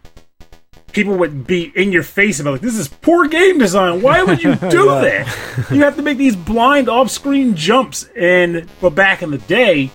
people 0.92 1.16
would 1.16 1.46
be 1.46 1.72
in 1.76 1.92
your 1.92 2.04
face 2.04 2.40
about 2.40 2.52
like 2.52 2.62
this 2.62 2.78
is 2.78 2.88
poor 2.88 3.28
game 3.28 3.58
design. 3.58 4.02
Why 4.02 4.24
would 4.24 4.44
you 4.44 4.56
do 4.70 4.86
that? 4.86 5.68
You 5.72 5.84
have 5.84 5.96
to 5.96 6.02
make 6.02 6.18
these 6.18 6.36
blind 6.36 6.90
off-screen 6.90 7.56
jumps 7.56 8.10
and 8.16 8.68
but 8.82 8.92
back 8.92 9.22
in 9.22 9.32
the 9.32 9.38
day 9.40 9.92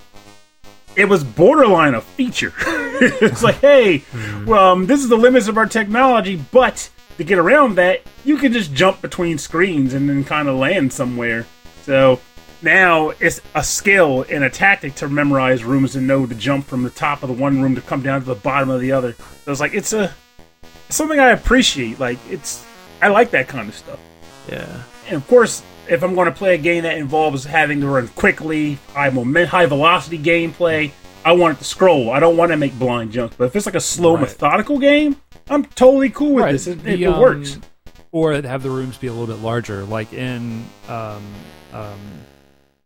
it 0.97 1.09
was 1.09 1.25
borderline 1.25 1.95
a 1.95 2.01
feature. 2.01 2.53
it's 2.61 3.43
like, 3.43 3.57
hey, 3.57 4.05
well, 4.47 4.73
um, 4.73 4.87
this 4.87 5.01
is 5.01 5.09
the 5.09 5.17
limits 5.17 5.49
of 5.49 5.57
our 5.57 5.67
technology, 5.67 6.43
but 6.53 6.91
to 7.19 7.25
get 7.25 7.39
around 7.39 7.77
that, 7.77 8.03
you 8.25 8.37
can 8.37 8.53
just 8.53 8.73
jump 8.73 9.01
between 9.01 9.39
screens 9.39 9.95
and 9.95 10.09
then 10.09 10.25
kind 10.25 10.49
of 10.49 10.57
land 10.57 10.93
somewhere. 10.93 11.47
So 11.83 12.21
now 12.63 13.11
it's 13.21 13.41
a 13.55 13.63
skill 13.63 14.25
and 14.29 14.45
a 14.45 14.51
tactic 14.51 14.95
to 14.97 15.09
memorize 15.09 15.65
rooms 15.65 15.97
and 15.97 16.07
know 16.07 16.27
to 16.27 16.35
jump 16.35 16.67
from 16.67 16.83
the 16.83 16.91
top 16.91 17.23
of 17.23 17.29
the 17.29 17.35
one 17.35 17.61
room 17.63 17.75
to 17.75 17.81
come 17.81 18.03
down 18.03 18.21
to 18.21 18.27
the 18.27 18.35
bottom 18.35 18.71
of 18.71 18.81
the 18.81 18.93
other. 18.93 19.13
So 19.45 19.53
it's 19.53 19.61
like 19.61 19.75
it's 19.75 19.93
a 19.93 20.15
something 20.89 21.21
I 21.21 21.31
appreciate. 21.31 22.01
Like 22.01 22.19
it's 22.31 22.65
I 23.03 23.09
like 23.09 23.31
that 23.31 23.49
kind 23.49 23.69
of 23.69 23.75
stuff. 23.75 24.01
Yeah. 24.49 24.83
And 25.07 25.17
of 25.17 25.27
course, 25.29 25.63
if 25.89 26.03
I'm 26.03 26.15
going 26.15 26.27
to 26.27 26.33
play 26.33 26.55
a 26.55 26.59
game 26.59 26.83
that 26.85 26.97
involves 26.99 27.45
having 27.45 27.81
to 27.81 27.87
run 27.87 28.09
quickly, 28.09 28.79
high 28.93 29.11
moment, 29.11 29.49
high 29.49 29.67
velocity 29.67 30.19
gameplay, 30.19 30.91
I 31.25 31.33
want 31.33 31.57
it 31.57 31.59
to 31.59 31.65
scroll. 31.65 32.11
I 32.11 32.21
don't 32.21 32.37
want 32.37 32.51
to 32.53 32.57
make 32.57 32.79
blind 32.79 33.13
jumps. 33.13 33.37
But 33.37 33.45
if 33.47 33.57
it's 33.57 33.67
like 33.67 33.75
a 33.75 33.81
slow, 33.81 34.15
Right. 34.15 34.23
methodical 34.23 34.79
game, 34.79 35.17
I'm 35.49 35.65
totally 35.65 36.11
cool 36.11 36.35
with 36.35 36.51
this. 36.51 36.67
It, 36.67 36.79
it, 36.79 36.83
The, 36.85 37.03
it 37.05 37.07
um, 37.07 37.21
works. 37.21 37.59
Or 38.13 38.33
have 38.41 38.63
the 38.63 38.71
rooms 38.71 38.97
be 38.97 39.07
a 39.09 39.13
little 39.13 39.27
bit 39.35 39.43
larger, 39.43 39.85
like 39.85 40.13
in 40.13 40.65
um, 40.89 41.23
um, 41.73 41.99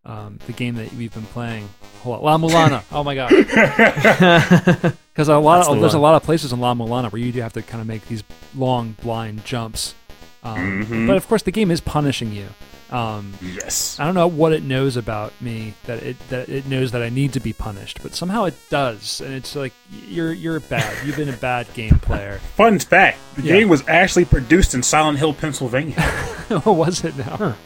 um, 0.06 0.38
the 0.46 0.52
game 0.52 0.76
that 0.76 0.92
we've 0.94 1.12
been 1.12 1.26
playing. 1.26 1.68
Hold 2.02 2.24
on, 2.24 2.40
La 2.40 2.48
Mulana. 2.48 2.82
oh 2.92 3.04
my 3.04 3.14
god! 3.14 3.30
Because 5.18 5.28
a 5.28 5.36
lot, 5.36 5.56
That's 5.56 5.66
the 5.68 5.74
of, 5.74 5.80
there's 5.80 5.94
a 5.94 5.98
lot 5.98 6.14
of 6.14 6.22
places 6.22 6.52
in 6.52 6.60
La 6.60 6.74
Mulana 6.74 7.10
where 7.10 7.20
you 7.20 7.32
do 7.32 7.40
have 7.40 7.52
to 7.54 7.62
kind 7.62 7.80
of 7.80 7.88
make 7.88 8.06
these 8.06 8.22
long 8.56 8.94
blind 9.02 9.44
jumps. 9.44 9.96
Um, 10.44 10.84
Mhm. 10.84 11.06
But 11.08 11.16
of 11.16 11.26
course, 11.26 11.42
the 11.42 11.50
game 11.50 11.72
is 11.72 11.80
punishing 11.80 12.32
you. 12.32 12.46
Um, 12.90 13.34
Yes. 13.42 13.98
I 14.00 14.04
don't 14.06 14.14
know 14.14 14.28
what 14.28 14.52
it 14.52 14.62
knows 14.62 14.96
about 14.96 15.32
me 15.42 15.74
that 15.84 16.02
it 16.02 16.16
that 16.30 16.48
it 16.48 16.66
knows 16.66 16.92
that 16.92 17.02
I 17.02 17.10
need 17.10 17.34
to 17.34 17.40
be 17.40 17.52
punished, 17.52 18.00
but 18.02 18.14
somehow 18.14 18.44
it 18.44 18.54
does, 18.70 19.20
and 19.20 19.34
it's 19.34 19.54
like 19.54 19.72
you're 20.08 20.32
you're 20.32 20.60
bad. 20.60 21.06
You've 21.06 21.16
been 21.16 21.28
a 21.28 21.36
bad 21.36 21.66
game 21.74 21.98
player. 22.02 22.38
Fun 22.56 22.78
fact: 22.78 23.18
the 23.36 23.42
Yeah. 23.42 23.58
game 23.58 23.68
was 23.68 23.86
actually 23.88 24.24
produced 24.24 24.74
in 24.74 24.82
Silent 24.82 25.18
Hill, 25.18 25.34
Pennsylvania. 25.34 26.00
what 26.48 26.66
was 26.76 27.04
it 27.04 27.16
now? 27.16 27.56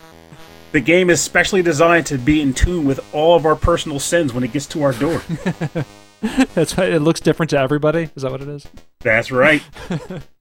the 0.73 0.81
game 0.81 1.11
is 1.11 1.21
specially 1.21 1.63
designed 1.63 2.07
to 2.07 2.17
be 2.19 2.41
in 2.41 2.55
tune 2.55 2.85
with 2.87 2.99
all 3.15 3.37
of 3.37 3.45
our 3.45 3.55
personal 3.55 4.01
sins 4.01 4.33
when 4.33 4.43
it 4.43 4.53
gets 4.53 4.65
to 4.67 4.83
our 4.83 4.93
door. 4.95 5.21
That's 6.55 6.77
why 6.77 6.85
it 6.87 7.01
looks 7.03 7.21
different 7.21 7.51
to 7.51 7.59
everybody. 7.59 8.09
Is 8.17 8.23
that 8.23 8.31
what 8.33 8.41
it 8.41 8.49
is? 8.49 8.67
That's 9.01 9.31
right. 9.31 9.63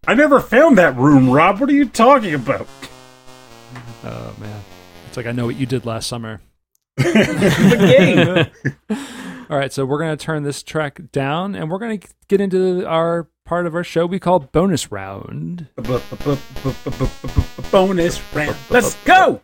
I 0.07 0.13
never 0.13 0.39
found 0.39 0.77
that 0.77 0.95
room, 0.95 1.29
Rob. 1.29 1.59
What 1.59 1.69
are 1.69 1.73
you 1.73 1.85
talking 1.87 2.33
about? 2.33 2.65
Oh 4.03 4.33
man, 4.39 4.61
it's 5.11 5.17
like 5.17 5.25
I 5.25 5.33
know 5.33 5.45
what 5.45 5.57
you 5.57 5.65
did 5.65 5.85
last 5.85 6.07
summer. 6.07 6.39
the 6.95 8.49
game. 8.87 8.97
All 9.49 9.57
right, 9.57 9.73
so 9.73 9.83
we're 9.85 9.99
gonna 9.99 10.15
turn 10.15 10.43
this 10.43 10.63
track 10.63 11.01
down, 11.11 11.53
and 11.53 11.69
we're 11.69 11.79
gonna 11.79 11.99
get 12.29 12.39
into 12.39 12.87
our 12.87 13.27
part 13.43 13.67
of 13.67 13.75
our 13.75 13.83
show 13.83 14.05
we 14.05 14.19
call 14.19 14.39
bonus 14.39 14.89
round. 14.89 15.67
Bonus 17.71 18.21
round. 18.33 18.55
Let's 18.69 18.95
go. 19.03 19.41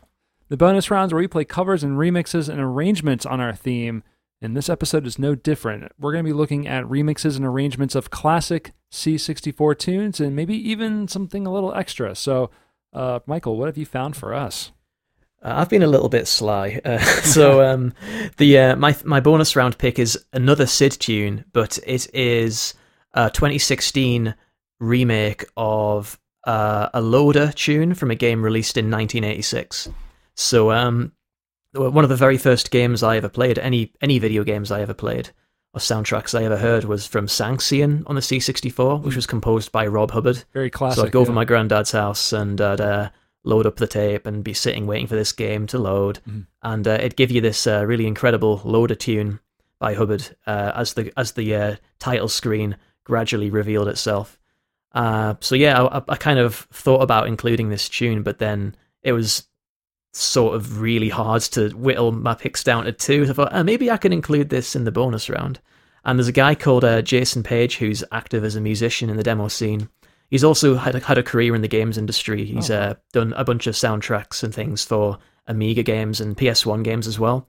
The 0.48 0.56
bonus 0.56 0.90
rounds 0.90 1.12
where 1.12 1.20
we 1.20 1.28
play 1.28 1.44
covers 1.44 1.84
and 1.84 1.98
remixes 1.98 2.48
and 2.48 2.62
arrangements 2.62 3.26
on 3.26 3.42
our 3.42 3.54
theme. 3.54 4.04
And 4.42 4.56
this 4.56 4.70
episode 4.70 5.06
is 5.06 5.20
no 5.20 5.36
different. 5.36 5.92
We're 6.00 6.14
going 6.14 6.24
to 6.24 6.30
be 6.30 6.34
looking 6.34 6.66
at 6.66 6.86
remixes 6.86 7.36
and 7.36 7.46
arrangements 7.46 7.94
of 7.94 8.10
classic 8.10 8.72
C64 8.90 9.78
tunes 9.78 10.22
and 10.22 10.34
maybe 10.34 10.56
even 10.70 11.10
something 11.10 11.46
a 11.46 11.52
little 11.52 11.74
extra. 11.74 12.16
So, 12.16 12.52
uh, 12.94 13.20
Michael, 13.26 13.58
what 13.58 13.66
have 13.66 13.78
you 13.78 13.86
found 13.86 14.16
for 14.16 14.34
us? 14.34 14.72
Uh, 15.48 15.62
I've 15.62 15.70
been 15.70 15.84
a 15.84 15.88
little 15.88 16.10
bit 16.10 16.28
sly, 16.28 16.82
uh, 16.84 17.00
so 17.24 17.64
um, 17.64 17.94
the 18.36 18.58
uh, 18.58 18.76
my 18.76 18.96
my 19.06 19.20
bonus 19.20 19.56
round 19.56 19.78
pick 19.78 19.98
is 19.98 20.26
another 20.34 20.66
SID 20.66 20.94
tune, 20.94 21.46
but 21.54 21.80
it 21.86 22.14
is 22.14 22.74
a 23.14 23.30
2016 23.30 24.36
remake 24.80 25.46
of 25.56 26.20
uh, 26.46 26.90
a 26.94 27.02
loader 27.02 27.52
tune 27.54 27.94
from 27.94 28.12
a 28.12 28.16
game 28.16 28.44
released 28.44 28.78
in 28.78 28.92
1986. 28.92 29.90
So 30.36 30.72
um, 30.72 31.14
one 31.74 32.04
of 32.04 32.10
the 32.10 32.16
very 32.16 32.38
first 32.38 32.70
games 32.70 33.02
I 33.02 33.16
ever 33.18 33.30
played, 33.30 33.58
any 33.58 33.94
any 34.02 34.20
video 34.20 34.44
games 34.44 34.70
I 34.70 34.82
ever 34.82 34.94
played 34.94 35.30
or 35.74 35.80
soundtracks 35.80 36.38
I 36.38 36.44
ever 36.44 36.58
heard 36.58 36.84
was 36.84 37.08
from 37.08 37.28
Sanxion 37.28 38.04
on 38.08 38.16
the 38.16 38.22
C64, 38.22 39.02
which 39.02 39.16
was 39.16 39.26
composed 39.26 39.72
by 39.72 39.88
Rob 39.88 40.12
Hubbard. 40.12 40.44
Very 40.54 40.70
classic. 40.70 40.98
So 40.98 41.06
I'd 41.06 41.12
go 41.12 41.22
over 41.22 41.32
yeah. 41.32 41.36
my 41.36 41.46
granddad's 41.46 41.92
house 41.92 42.34
and 42.34 42.60
I'd 42.60 42.82
uh, 42.82 43.10
load 43.48 43.66
up 43.66 43.78
the 43.78 43.88
tape 43.88 44.26
and 44.28 44.44
be 44.44 44.54
sitting 44.54 44.86
waiting 44.88 45.08
for 45.08 45.16
this 45.16 45.32
game 45.32 45.66
to 45.68 45.78
load, 45.80 46.20
Mhm. 46.30 46.46
and 46.62 46.88
uh, 46.88 46.92
it'd 47.00 47.16
give 47.16 47.32
you 47.32 47.42
this 47.42 47.66
uh, 47.66 47.84
really 47.86 48.06
incredible 48.06 48.62
loader 48.66 48.96
tune 48.96 49.40
by 49.80 49.94
Hubbard 49.94 50.36
uh, 50.46 50.72
as 50.76 50.94
the 50.94 51.12
as 51.18 51.32
the 51.34 51.56
uh, 51.56 51.76
title 52.00 52.28
screen 52.28 52.78
gradually 53.04 53.50
revealed 53.50 53.88
itself. 53.88 54.38
Uh, 54.94 55.36
so 55.40 55.56
yeah, 55.56 55.82
I, 55.84 56.02
I 56.10 56.16
kind 56.16 56.40
of 56.40 56.68
thought 56.74 57.02
about 57.02 57.28
including 57.28 57.70
this 57.70 57.88
tune, 57.90 58.24
but 58.24 58.40
then 58.40 58.76
it 59.04 59.14
was 59.14 59.44
sort 60.14 60.56
of 60.56 60.82
really 60.82 61.10
hard 61.10 61.42
to 61.44 61.70
whittle 61.70 62.12
my 62.12 62.34
picks 62.34 62.64
down 62.64 62.86
to 62.86 62.92
two. 62.92 63.26
So 63.26 63.32
I 63.32 63.34
thought, 63.36 63.54
uh, 63.54 63.64
maybe 63.64 63.92
I 63.92 63.98
can 63.98 64.12
include 64.12 64.50
this 64.50 64.76
in 64.76 64.84
the 64.84 64.92
bonus 64.92 65.30
round. 65.30 65.60
And 66.04 66.18
there's 66.18 66.28
a 66.28 66.32
guy 66.32 66.56
called 66.56 66.84
uh, 66.84 67.02
Jason 67.02 67.44
Page 67.44 67.78
who's 67.78 68.04
active 68.12 68.44
as 68.44 68.56
a 68.56 68.62
musician 68.62 69.10
in 69.10 69.18
the 69.18 69.24
demo 69.24 69.48
scene. 69.50 69.90
He's 70.30 70.44
also 70.44 70.76
had 70.76 70.96
a, 70.96 71.00
had 71.00 71.18
a 71.18 71.24
career 71.24 71.56
in 71.56 71.62
the 71.62 71.68
games 71.68 71.98
industry. 71.98 72.44
He's 72.46 72.70
uh, 72.70 72.96
done 73.14 73.34
a 73.34 73.44
bunch 73.46 73.66
of 73.68 73.76
soundtracks 73.76 74.44
and 74.44 74.54
things 74.54 74.84
for 74.84 75.18
Amiga 75.48 75.84
games 75.84 76.20
and 76.20 76.36
PS1 76.36 76.84
games 76.84 77.08
as 77.08 77.18
well. 77.18 77.48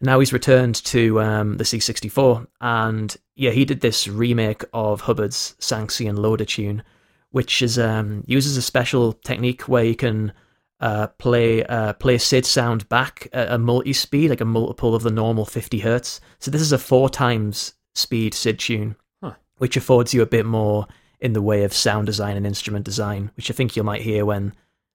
Now 0.00 0.18
he's 0.20 0.32
returned 0.32 0.76
to 0.86 1.20
um, 1.20 1.56
the 1.56 1.64
C64, 1.64 2.46
and 2.60 3.14
yeah, 3.36 3.50
he 3.50 3.64
did 3.64 3.80
this 3.80 4.08
remake 4.08 4.64
of 4.72 5.02
Hubbard's 5.02 5.54
Sanxion 5.60 6.16
Loader 6.18 6.44
tune, 6.44 6.82
which 7.30 7.62
is 7.62 7.78
um, 7.78 8.24
uses 8.26 8.56
a 8.56 8.62
special 8.62 9.12
technique 9.12 9.62
where 9.62 9.84
you 9.84 9.94
can 9.94 10.32
uh, 10.80 11.06
play 11.18 11.64
uh, 11.64 11.92
play 11.94 12.18
SID 12.18 12.44
sound 12.44 12.88
back 12.88 13.28
at 13.32 13.50
a 13.52 13.58
multi-speed, 13.58 14.30
like 14.30 14.40
a 14.40 14.44
multiple 14.46 14.94
of 14.94 15.02
the 15.02 15.10
normal 15.10 15.44
50 15.44 15.78
hertz. 15.78 16.20
So 16.38 16.50
this 16.50 16.62
is 16.62 16.72
a 16.72 16.78
four 16.78 17.08
times 17.08 17.74
speed 17.94 18.34
SID 18.34 18.58
tune, 18.58 18.96
Huh. 19.22 19.34
which 19.58 19.76
affords 19.76 20.12
you 20.12 20.22
a 20.22 20.26
bit 20.26 20.44
more 20.44 20.86
in 21.24 21.32
the 21.32 21.42
way 21.42 21.64
of 21.64 21.72
sound 21.72 22.04
design 22.04 22.36
and 22.36 22.46
instrument 22.46 22.84
design, 22.84 23.30
which 23.34 23.50
I 23.50 23.54
think 23.54 23.74
you 23.74 23.82
might 23.82 24.02
hear 24.02 24.26
when 24.26 24.52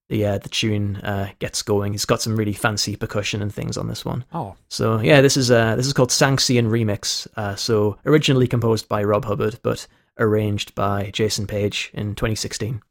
the 0.09 0.25
uh, 0.27 0.37
the 0.37 0.47
tune 0.47 0.97
uh, 0.97 1.31
gets 1.39 1.63
going. 1.63 1.95
It's 1.95 2.05
got 2.05 2.21
some 2.21 2.35
really 2.35 2.53
fancy 2.53 2.95
percussion 2.95 3.41
and 3.41 3.51
things 3.51 3.77
on 3.77 3.87
this 3.87 4.05
one. 4.05 4.23
Oh, 4.31 4.55
So 4.69 4.99
yeah, 4.99 5.21
this 5.21 5.35
is 5.35 5.49
uh, 5.49 5.75
this 5.75 5.87
is 5.87 5.93
called 5.93 6.11
Sanxion 6.11 6.69
Remix. 6.69 7.27
Uh, 7.35 7.55
so 7.55 7.97
originally 8.05 8.47
composed 8.47 8.87
by 8.87 9.03
Rob 9.03 9.25
Hubbard, 9.25 9.59
but 9.63 9.87
arranged 10.19 10.75
by 10.75 11.09
Jason 11.11 11.47
Page 11.47 11.89
in 11.95 12.13
2016. 12.13 12.81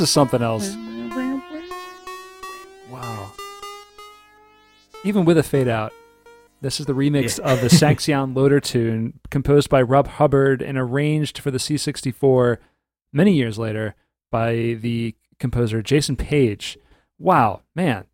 This 0.00 0.08
is 0.08 0.14
something 0.14 0.40
else. 0.40 0.74
Wow. 2.90 3.32
Even 5.04 5.26
with 5.26 5.36
a 5.36 5.42
fade 5.42 5.68
out, 5.68 5.92
this 6.62 6.80
is 6.80 6.86
the 6.86 6.94
remix 6.94 7.38
of 7.38 7.60
the 7.60 7.68
Sanxion 7.76 8.34
Loader 8.34 8.60
tune, 8.60 9.20
composed 9.28 9.68
by 9.68 9.82
Rob 9.82 10.08
Hubbard 10.08 10.62
and 10.62 10.78
arranged 10.78 11.38
for 11.38 11.50
the 11.50 11.58
C64 11.58 12.56
many 13.12 13.34
years 13.34 13.58
later 13.58 13.94
by 14.32 14.78
the 14.80 15.14
composer 15.38 15.82
Jason 15.82 16.16
Page. 16.16 16.78
Wow, 17.18 17.60
man. 17.76 18.06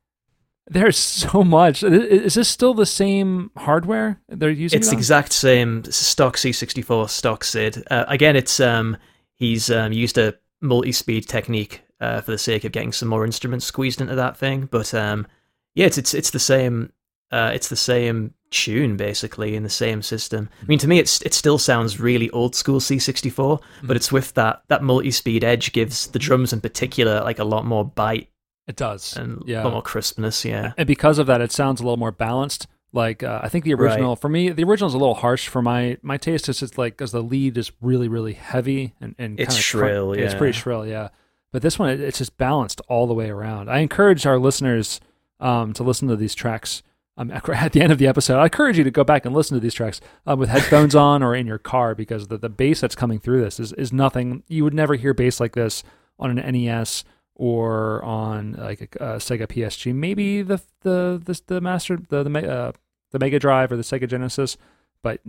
There's 0.66 0.98
so 0.98 1.44
much. 1.44 1.84
Is 1.84 2.34
this 2.34 2.48
still 2.48 2.74
the 2.74 2.84
same 2.84 3.52
hardware 3.56 4.20
they're 4.28 4.50
using? 4.50 4.80
It's 4.80 4.88
it 4.88 4.90
the 4.90 4.96
on? 4.96 4.98
exact 4.98 5.32
same 5.32 5.84
stock 5.84 6.34
C64 6.36 7.08
stock 7.10 7.44
SID. 7.44 7.84
Uh, 7.88 8.06
again, 8.08 8.34
it's 8.34 8.58
um, 8.58 8.96
he's 9.36 9.70
um, 9.70 9.92
used 9.92 10.18
a 10.18 10.34
multi-speed 10.66 11.28
technique 11.28 11.82
uh, 12.01 12.20
for 12.20 12.30
the 12.30 12.38
sake 12.38 12.64
of 12.64 12.72
getting 12.72 12.93
some 12.93 13.09
more 13.09 13.24
instruments 13.24 13.64
squeezed 13.66 14.01
into 14.01 14.14
that 14.14 14.36
thing. 14.36 14.68
But 14.70 14.93
um, 14.94 15.26
yeah, 15.74 15.86
it's 15.86 15.98
it's 15.98 16.14
it's 16.14 16.30
the 16.30 16.38
same. 16.38 16.93
Uh, 17.32 17.51
it's 17.55 17.68
the 17.68 17.76
same 17.76 18.32
tune 18.51 18.97
basically 18.97 19.56
in 19.56 19.64
the 19.64 19.68
same 19.68 20.01
system. 20.01 20.48
I 20.62 20.66
mean, 20.66 20.78
to 20.78 20.86
me, 20.86 20.98
it's 21.01 21.20
it 21.22 21.34
still 21.34 21.59
sounds 21.59 21.98
really 21.98 22.30
old 22.30 22.55
school 22.55 22.78
C64, 22.78 23.60
but 23.82 23.97
it's 23.97 24.12
with 24.12 24.32
that 24.34 24.62
that 24.68 24.82
multi-speed 24.84 25.43
edge 25.43 25.72
gives 25.72 26.06
the 26.09 26.18
drums 26.20 26.52
in 26.52 26.60
particular 26.60 27.20
like 27.22 27.40
a 27.40 27.44
lot 27.44 27.66
more 27.66 27.84
bite 27.84 28.28
It 28.68 28.76
does. 28.76 29.16
and 29.16 29.43
yeah. 29.44 29.62
a 29.62 29.64
lot 29.64 29.72
more 29.72 29.82
crispness. 29.82 30.44
Yeah. 30.44 30.72
and 30.76 30.86
because 30.86 31.18
of 31.18 31.26
that, 31.26 31.40
it 31.40 31.51
sounds 31.51 31.80
a 31.80 31.84
little 31.84 31.97
more 31.97 32.12
balanced. 32.12 32.68
Like 32.97 33.23
uh, 33.23 33.40
I 33.43 33.51
think 33.51 33.64
the 33.64 33.74
original 33.74 34.12
Right. 34.12 34.20
for 34.20 34.28
me, 34.31 34.48
the 34.48 34.64
original 34.64 34.89
is 34.89 34.94
a 34.94 34.98
little 34.98 35.14
harsh 35.14 35.48
for 35.48 35.60
my 35.60 35.98
my 36.02 36.16
taste. 36.16 36.48
It's 36.48 36.60
just 36.60 36.78
like 36.78 36.94
because 36.94 37.12
the 37.12 37.23
lead 37.23 37.59
is 37.59 37.70
really 37.82 38.09
really 38.09 38.32
heavy 38.32 38.94
and 39.01 39.14
and 39.18 39.39
It's 39.39 39.55
shrill, 39.55 40.16
yeah. 40.16 40.24
It's 40.24 40.35
pretty 40.35 40.59
shrill, 40.59 40.86
yeah. 40.86 41.10
But 41.52 41.60
this 41.60 41.78
one, 41.78 41.90
it, 41.90 42.01
it's 42.01 42.18
just 42.18 42.36
balanced 42.39 42.81
all 42.89 43.06
the 43.06 43.14
way 43.14 43.28
around. 43.28 43.68
I 43.70 43.78
encourage 43.81 44.24
our 44.24 44.39
listeners 44.39 45.01
um, 45.40 45.74
to 45.74 45.82
listen 45.82 46.09
to 46.09 46.16
these 46.16 46.35
tracks. 46.35 46.82
Um, 47.18 47.31
at 47.55 47.73
the 47.73 47.82
end 47.82 47.93
of 47.93 47.98
the 47.98 48.06
episode, 48.06 48.39
I 48.39 48.44
encourage 48.44 48.78
you 48.78 48.85
to 48.85 48.90
go 48.90 49.05
back 49.05 49.27
and 49.27 49.35
listen 49.35 49.55
to 49.56 49.60
these 49.60 49.74
tracks 49.74 50.01
uh, 50.27 50.35
with 50.36 50.48
headphones 50.48 50.94
on 51.09 51.23
or 51.23 51.35
in 51.35 51.47
your 51.47 51.59
car 51.59 51.94
because 51.94 52.28
the, 52.28 52.39
the 52.39 52.48
bass 52.48 52.81
that's 52.81 52.94
coming 52.94 53.18
through 53.18 53.43
this 53.43 53.60
is, 53.60 53.73
is 53.74 53.93
nothing. 53.93 54.43
You 54.48 54.64
would 54.64 54.74
never 54.74 54.94
hear 54.94 55.12
bass 55.14 55.39
like 55.39 55.52
this 55.52 55.82
on 56.18 56.39
an 56.39 56.52
NES 56.52 57.05
or 57.35 58.02
on 58.05 58.52
like 58.52 58.97
a, 59.01 59.05
a 59.05 59.16
Sega 59.16 59.47
PSG. 59.47 59.94
Maybe 59.94 60.43
the 60.43 60.60
the 60.81 61.20
the, 61.23 61.40
the 61.47 61.60
master 61.60 61.98
the 62.09 62.23
the, 62.23 62.51
uh, 62.51 62.73
the 63.12 63.19
Mega 63.19 63.39
Drive 63.39 63.70
or 63.73 63.77
the 63.77 63.83
Sega 63.83 64.09
Genesis, 64.09 64.57
but 65.03 65.20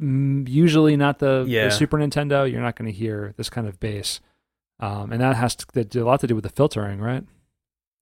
usually 0.00 0.96
not 0.96 1.18
the, 1.18 1.44
Yeah. 1.46 1.66
the 1.66 1.70
Super 1.70 1.98
Nintendo. 1.98 2.50
You're 2.50 2.60
not 2.62 2.76
going 2.76 2.90
to 2.90 2.96
hear 2.96 3.34
this 3.36 3.50
kind 3.50 3.66
of 3.66 3.78
bass, 3.80 4.20
um, 4.80 5.12
and 5.12 5.20
that 5.20 5.36
has 5.36 5.54
to, 5.56 5.66
that 5.74 5.90
do 5.90 6.02
a 6.04 6.06
lot 6.06 6.20
to 6.20 6.26
do 6.26 6.34
with 6.34 6.44
the 6.44 6.50
filtering, 6.50 7.00
right? 7.00 7.24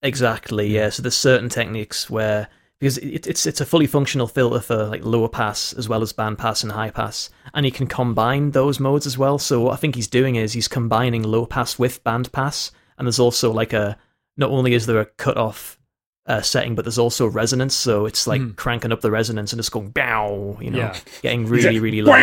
Exactly. 0.03 0.69
Yeah. 0.69 0.89
So 0.91 1.03
there's 1.03 1.17
certain 1.17 1.49
techniques 1.49 2.11
where 2.11 2.49
because 2.81 2.99
it, 2.99 3.27
it's 3.29 3.47
it's 3.47 3.61
a 3.61 3.67
fully 3.67 3.87
functional 3.87 4.27
filter 4.27 4.59
for 4.61 4.85
like 4.87 5.05
lower 5.05 5.29
pass 5.29 5.73
as 5.75 5.89
well 5.89 6.03
as 6.03 6.13
band 6.13 6.39
pass 6.39 6.63
and 6.65 6.73
high 6.73 6.91
pass, 6.91 7.31
and 7.55 7.65
you 7.65 7.71
can 7.73 7.87
combine 7.87 8.51
those 8.51 8.81
modes 8.81 9.07
as 9.07 9.17
well. 9.17 9.39
So 9.39 9.61
what 9.61 9.73
I 9.75 9.77
think 9.77 9.95
he's 9.95 10.09
doing 10.09 10.35
is 10.37 10.53
he's 10.53 10.67
combining 10.69 11.23
low 11.23 11.47
pass 11.47 11.79
with 11.79 12.03
band 12.03 12.33
pass, 12.33 12.73
and 12.99 13.07
there's 13.07 13.21
also 13.21 13.53
like 13.53 13.73
a 13.73 13.97
not 14.37 14.51
only 14.51 14.75
is 14.75 14.87
there 14.87 14.99
a 15.01 15.07
cutoff 15.07 15.79
uh, 16.27 16.41
setting, 16.41 16.75
but 16.75 16.85
there's 16.85 16.99
also 16.99 17.27
resonance. 17.27 17.75
So 17.75 18.07
it's 18.07 18.27
like 18.27 18.41
Mhm. 18.41 18.57
cranking 18.57 18.93
up 18.93 19.01
the 19.01 19.11
resonance 19.11 19.53
and 19.53 19.59
it's 19.59 19.69
going 19.69 19.91
bow, 19.91 20.57
you 20.61 20.71
know, 20.71 20.79
Yeah. 20.79 20.97
getting 21.23 21.47
really 21.47 21.81
really 21.81 22.01
low. 22.03 22.15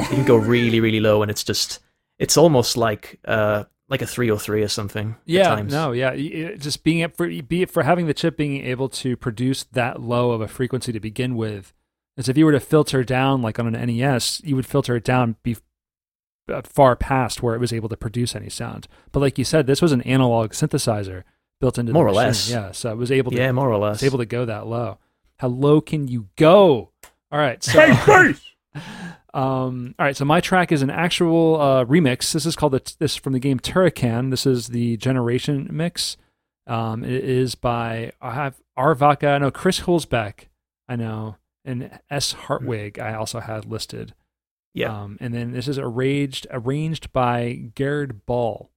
You 0.00 0.06
can 0.16 0.24
go 0.24 0.36
really 0.36 0.80
really 0.80 1.00
low, 1.00 1.22
and 1.22 1.30
it's 1.30 1.44
just 1.44 1.78
it's 2.18 2.36
almost 2.36 2.76
like 2.76 3.18
uh 3.24 3.64
like 3.90 4.02
a 4.02 4.06
303 4.06 4.30
or 4.30 4.38
three 4.38 4.62
or 4.62 4.68
something. 4.68 5.12
at 5.12 5.16
Yeah, 5.24 5.48
times. 5.48 5.72
no, 5.72 5.92
yeah. 5.92 6.10
it- 6.10 6.60
Just 6.60 6.84
being 6.84 6.98
it 6.98 7.16
for 7.16 7.26
be 7.26 7.62
it 7.62 7.70
for 7.70 7.84
having 7.84 8.06
the 8.06 8.12
chip 8.12 8.36
being 8.36 8.62
able 8.66 8.90
to 8.90 9.16
produce 9.16 9.64
that 9.72 10.02
low 10.02 10.32
of 10.32 10.42
a 10.42 10.48
frequency 10.48 10.92
to 10.92 11.00
begin 11.00 11.34
with, 11.34 11.72
as 12.18 12.28
if 12.28 12.36
you 12.36 12.44
were 12.44 12.52
to 12.52 12.60
filter 12.60 13.02
down 13.02 13.40
like 13.40 13.58
on 13.58 13.66
an 13.66 13.74
NES, 13.86 14.42
you 14.44 14.56
would 14.56 14.66
filter 14.66 14.96
it 14.96 15.04
down 15.04 15.36
be 15.42 15.56
uh, 16.52 16.60
far 16.62 16.96
past 16.96 17.42
where 17.42 17.54
it 17.54 17.60
was 17.60 17.72
able 17.72 17.88
to 17.88 17.96
produce 17.96 18.34
any 18.36 18.48
sound. 18.50 18.88
But 19.12 19.20
like 19.20 19.38
you 19.38 19.44
said, 19.44 19.66
this 19.66 19.80
was 19.80 19.92
an 19.92 20.02
analog 20.02 20.50
synthesizer 20.52 21.22
built 21.60 21.78
into 21.78 21.92
More 21.92 22.04
the 22.04 22.10
or 22.10 22.14
machine. 22.14 22.26
less. 22.26 22.50
Yeah, 22.50 22.72
so 22.72 22.90
it 22.92 22.96
was 22.96 23.10
able 23.10 23.30
to 23.32 23.36
Yeah, 23.36 23.52
more 23.52 23.70
or 23.70 23.74
it's 23.92 24.02
less. 24.02 24.02
able 24.04 24.18
to 24.18 24.26
go 24.26 24.44
that 24.44 24.66
low. 24.66 24.98
How 25.38 25.48
low 25.48 25.80
can 25.80 26.08
you 26.08 26.28
go? 26.36 26.90
All 27.30 27.38
right, 27.38 27.62
so 27.62 27.78
Hey, 27.80 27.92
bass! 28.06 28.40
um, 29.34 29.94
all 29.98 30.06
right, 30.06 30.16
so 30.16 30.24
my 30.24 30.40
track 30.40 30.72
is 30.72 30.82
an 30.82 30.90
actual 30.90 31.60
uh, 31.60 31.84
remix. 31.84 32.32
This 32.32 32.46
is 32.46 32.56
called 32.56 32.72
the, 32.72 32.94
this 32.98 33.16
from 33.16 33.32
the 33.32 33.38
game 33.38 33.58
Turrican. 33.60 34.30
This 34.30 34.46
is 34.46 34.68
the 34.68 34.96
Generation 34.96 35.68
mix. 35.70 36.16
Um, 36.66 37.02
it 37.04 37.24
is 37.24 37.54
by 37.54 38.12
I 38.20 38.32
have 38.34 38.60
Arvaka, 38.78 39.34
I 39.34 39.38
know 39.38 39.50
Chris 39.50 39.80
Hulsbeck, 39.80 40.48
I 40.88 40.96
know, 40.96 41.36
and 41.64 41.98
S 42.10 42.32
Hartwig. 42.32 42.98
I 42.98 43.14
also 43.14 43.40
had 43.40 43.64
listed. 43.64 44.14
Yeah. 44.74 45.02
Um, 45.02 45.16
and 45.20 45.32
then 45.34 45.52
this 45.52 45.66
is 45.66 45.78
arranged 45.78 46.46
arranged 46.50 47.12
by 47.12 47.70
Garrett 47.74 48.26
Ball. 48.26 48.70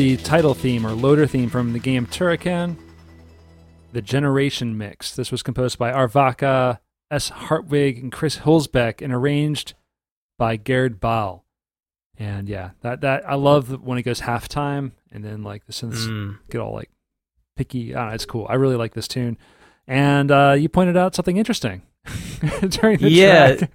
The 0.00 0.16
title 0.16 0.54
theme 0.54 0.86
or 0.86 0.92
loader 0.92 1.26
theme 1.26 1.50
from 1.50 1.74
the 1.74 1.78
game 1.78 2.06
Turrican, 2.06 2.74
the 3.92 4.00
Generation 4.00 4.78
Mix. 4.78 5.14
This 5.14 5.30
was 5.30 5.42
composed 5.42 5.76
by 5.76 5.92
Arvaka 5.92 6.78
S. 7.10 7.28
Hartwig 7.28 7.98
and 7.98 8.10
Chris 8.10 8.38
Hulsbeck 8.38 9.02
and 9.02 9.12
arranged 9.12 9.74
by 10.38 10.56
Gerd 10.56 11.00
Baal. 11.00 11.44
And 12.18 12.48
yeah, 12.48 12.70
that 12.80 13.02
that 13.02 13.28
I 13.28 13.34
love 13.34 13.82
when 13.82 13.98
it 13.98 14.02
goes 14.04 14.22
halftime 14.22 14.92
and 15.12 15.22
then 15.22 15.42
like 15.42 15.66
the 15.66 15.72
synths 15.74 16.06
Mm. 16.08 16.38
get 16.48 16.62
all 16.62 16.72
like 16.72 16.88
picky. 17.56 17.94
I 17.94 18.08
know, 18.08 18.14
it's 18.14 18.24
cool. 18.24 18.46
I 18.48 18.54
really 18.54 18.76
like 18.76 18.94
this 18.94 19.06
tune. 19.06 19.36
And 19.86 20.30
uh, 20.30 20.56
you 20.58 20.70
pointed 20.70 20.96
out 20.96 21.14
something 21.14 21.36
interesting 21.36 21.82
during 22.70 22.96
the 23.00 23.10
Yeah. 23.10 23.54
track. 23.56 23.70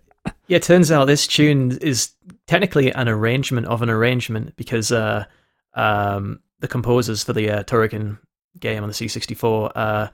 Yeah, 0.47 0.55
it 0.55 0.63
turns 0.63 0.91
out 0.91 1.05
this 1.05 1.27
tune 1.27 1.77
is 1.81 2.13
technically 2.47 2.91
an 2.91 3.07
arrangement 3.07 3.67
of 3.67 3.83
an 3.83 3.91
arrangement 3.91 4.55
because 4.55 4.91
uh, 4.91 5.25
um, 5.75 6.39
the 6.59 6.67
composers 6.67 7.23
for 7.23 7.33
the 7.33 7.49
uh, 7.49 7.63
Turrican 7.63 8.17
game 8.59 8.83
on 8.83 8.89
the 8.89 8.95
C64 8.95 9.71
uh, 9.75 10.07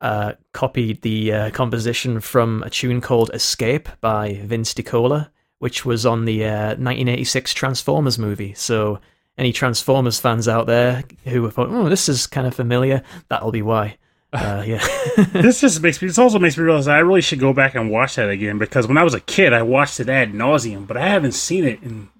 uh, 0.00 0.32
copied 0.52 1.02
the 1.02 1.32
uh, 1.32 1.50
composition 1.50 2.20
from 2.20 2.62
a 2.62 2.70
tune 2.70 3.00
called 3.00 3.30
Escape 3.34 3.88
by 4.00 4.40
Vince 4.44 4.72
DiCola, 4.74 5.30
which 5.58 5.84
was 5.84 6.06
on 6.06 6.24
the 6.24 6.44
uh, 6.44 6.76
1986 6.76 7.52
Transformers 7.54 8.18
movie. 8.18 8.54
So, 8.54 9.00
any 9.36 9.52
Transformers 9.52 10.20
fans 10.20 10.48
out 10.48 10.66
there 10.66 11.04
who 11.24 11.44
have 11.44 11.54
thought, 11.54 11.68
oh, 11.70 11.88
this 11.88 12.08
is 12.08 12.26
kind 12.26 12.46
of 12.46 12.54
familiar, 12.54 13.02
that'll 13.28 13.52
be 13.52 13.62
why. 13.62 13.96
Uh, 14.32 14.62
yeah. 14.64 14.86
this 15.32 15.60
just 15.60 15.82
makes 15.82 16.00
me. 16.00 16.06
This 16.06 16.16
also 16.16 16.38
makes 16.38 16.56
me 16.56 16.62
realize 16.62 16.86
I 16.86 16.98
really 16.98 17.20
should 17.20 17.40
go 17.40 17.52
back 17.52 17.74
and 17.74 17.90
watch 17.90 18.14
that 18.14 18.30
again 18.30 18.58
because 18.58 18.86
when 18.86 18.96
I 18.96 19.02
was 19.02 19.12
a 19.12 19.18
kid, 19.18 19.52
I 19.52 19.62
watched 19.62 19.98
it 19.98 20.08
ad 20.08 20.32
nauseum, 20.32 20.86
but 20.86 20.96
I 20.96 21.08
haven't 21.08 21.32
seen 21.32 21.64
it 21.64 21.82
in 21.82 22.10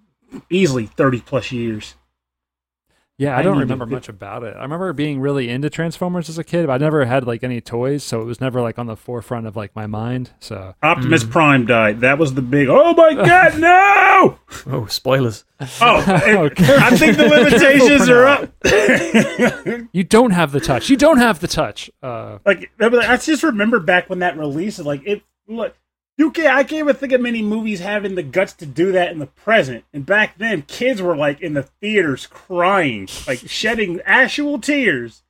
easily 0.50 0.86
thirty 0.86 1.20
plus 1.20 1.52
years. 1.52 1.94
Yeah, 3.20 3.36
I 3.36 3.40
I 3.40 3.42
don't 3.42 3.52
need 3.54 3.58
to 3.58 3.64
remember 3.64 3.84
get- 3.84 3.94
much 3.96 4.08
about 4.08 4.44
it. 4.44 4.56
I 4.56 4.62
remember 4.62 4.92
being 4.94 5.20
really 5.20 5.50
into 5.50 5.68
Transformers 5.68 6.30
as 6.30 6.38
a 6.38 6.44
kid, 6.44 6.66
but 6.66 6.72
I 6.72 6.78
never 6.78 7.04
had 7.04 7.26
like 7.26 7.44
any 7.44 7.60
toys, 7.60 8.02
so 8.02 8.22
it 8.22 8.24
was 8.24 8.40
never 8.40 8.62
like 8.62 8.78
on 8.78 8.86
the 8.86 8.96
forefront 8.96 9.46
of 9.46 9.56
like 9.56 9.76
my 9.76 9.86
mind. 9.86 10.30
So 10.40 10.74
Optimus 10.82 11.22
Prime 11.24 11.66
died. 11.66 12.00
That 12.00 12.16
was 12.18 12.32
the 12.32 12.40
big. 12.40 12.68
Oh 12.70 12.94
my 12.94 13.12
God, 13.26 13.58
no! 13.60 14.38
oh, 14.68 14.86
spoilers. 14.86 15.44
Oh, 15.82 16.00
Okay. 16.46 16.76
I 16.78 16.96
think 16.96 17.18
the 17.18 17.28
limitations 17.28 18.08
are 18.08 18.24
up. 18.26 19.88
you 19.92 20.02
don't 20.04 20.30
have 20.30 20.52
the 20.52 20.60
touch. 20.60 20.88
You 20.88 20.96
don't 20.96 21.18
have 21.18 21.40
the 21.40 21.48
touch. 21.48 21.90
Uh, 22.02 22.38
like 22.46 22.70
I 22.80 23.16
just 23.18 23.42
remember 23.42 23.80
back 23.80 24.08
when 24.08 24.20
that 24.20 24.38
released. 24.38 24.78
Like 24.80 25.02
it, 25.06 25.22
look, 25.46 25.74
you 26.20 26.30
can't. 26.30 26.54
I 26.54 26.64
can't 26.64 26.80
even 26.80 26.96
think 26.96 27.12
of 27.12 27.22
many 27.22 27.40
movies 27.40 27.80
having 27.80 28.14
the 28.14 28.22
guts 28.22 28.52
to 28.54 28.66
do 28.66 28.92
that 28.92 29.10
in 29.10 29.20
the 29.20 29.26
present. 29.26 29.86
And 29.94 30.04
back 30.04 30.36
then, 30.36 30.60
kids 30.60 31.00
were 31.00 31.16
like 31.16 31.40
in 31.40 31.54
the 31.54 31.62
theaters 31.62 32.26
crying, 32.26 33.08
like 33.26 33.38
shedding 33.46 34.02
actual 34.04 34.60
tears 34.60 35.22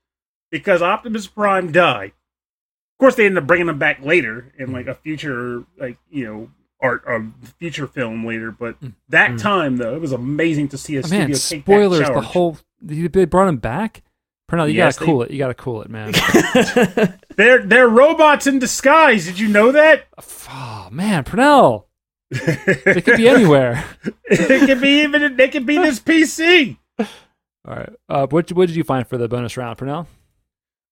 because 0.51 0.83
Optimus 0.83 1.29
Prime 1.29 1.71
died. 1.71 2.09
Of 2.09 2.99
course, 2.99 3.15
they 3.15 3.27
ended 3.27 3.45
up 3.45 3.47
bringing 3.47 3.69
him 3.69 3.79
back 3.79 4.05
later 4.05 4.53
in 4.59 4.73
like 4.73 4.89
a 4.89 4.97
future, 4.97 5.63
like 5.79 5.97
you 6.11 6.25
know, 6.25 6.51
art 6.81 7.05
um, 7.07 7.37
future 7.61 7.87
film 7.87 8.27
later. 8.27 8.51
But 8.51 8.75
that 9.11 9.39
time 9.39 9.77
though, 9.77 9.95
it 9.95 10.01
was 10.01 10.11
amazing 10.11 10.71
to 10.71 10.77
see 10.77 10.97
a 10.97 11.03
oh, 11.05 11.09
man, 11.09 11.33
studio 11.33 11.37
take 11.37 11.65
that 11.67 11.73
spoilers. 11.73 12.09
The 12.09 12.21
whole 12.21 12.59
they 12.83 13.27
brought 13.27 13.47
him 13.47 13.59
back. 13.59 14.03
Pernell, 14.51 14.69
you 14.69 14.75
Yes, 14.75 14.97
gotta 14.97 15.05
they- 15.07 15.13
cool 15.13 15.23
it. 15.23 15.31
You 15.31 15.39
gotta 15.39 15.55
cool 15.55 15.83
it, 15.83 15.89
man. 15.91 16.13
They're 17.37 17.63
they're 17.63 17.89
robots 17.89 18.47
in 18.47 18.59
disguise. 18.59 19.25
Did 19.25 19.39
you 19.39 19.49
know 19.49 19.73
that? 19.73 20.07
oh 20.51 20.89
man, 20.91 21.25
Pernell. 21.25 21.85
It 22.31 23.05
could 23.05 23.17
be 23.17 23.29
anywhere. 23.29 23.85
it 24.25 24.67
could 24.67 24.81
be 24.81 25.03
even. 25.03 25.37
They 25.37 25.49
could 25.49 25.65
be 25.67 25.79
this 25.79 26.01
PC. 26.01 26.77
All 26.99 27.07
right. 27.67 27.93
Uh, 28.09 28.27
what 28.29 28.51
what 28.53 28.67
did 28.67 28.77
you 28.77 28.85
find 28.85 29.07
for 29.07 29.17
the 29.19 29.29
bonus 29.29 29.57
round, 29.57 29.79
Pernell? 29.79 30.07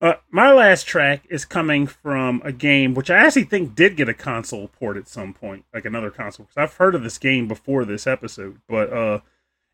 Uh, 0.01 0.15
my 0.31 0.53
last 0.53 0.85
track 0.87 1.25
is 1.29 1.45
coming 1.45 1.87
from 1.87 2.41
a 2.45 2.53
game 2.53 2.95
which 2.95 3.11
I 3.11 3.17
actually 3.19 3.45
think 3.45 3.75
did 3.75 3.97
get 3.97 4.09
a 4.09 4.15
console 4.15 4.69
port 4.69 4.97
at 4.97 5.09
some 5.09 5.35
point, 5.35 5.65
like 5.75 5.85
another 5.85 6.11
console. 6.11 6.47
Because 6.47 6.57
I've 6.63 6.77
heard 6.77 6.95
of 6.95 7.03
this 7.03 7.19
game 7.19 7.49
before 7.49 7.85
this 7.85 8.07
episode, 8.07 8.61
but 8.69 8.93
uh, 8.93 9.21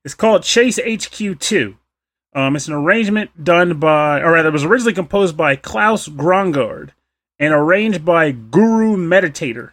it's 0.05 0.15
called 0.15 0.43
Chase 0.43 0.79
HQ 0.79 1.39
Two. 1.39 1.77
Um, 2.35 2.57
it's 2.57 2.67
an 2.67 2.75
arrangement 2.75 3.45
done 3.45 3.79
by, 3.79 4.21
or 4.21 4.33
rather, 4.33 4.49
it 4.49 4.53
was 4.53 4.65
originally 4.65 4.95
composed 4.95 5.37
by 5.37 5.55
Klaus 5.55 6.09
Grongard 6.09 6.91
and 7.39 7.55
arranged 7.55 8.05
by 8.05 8.33
Guru 8.33 8.97
Meditator. 8.97 9.71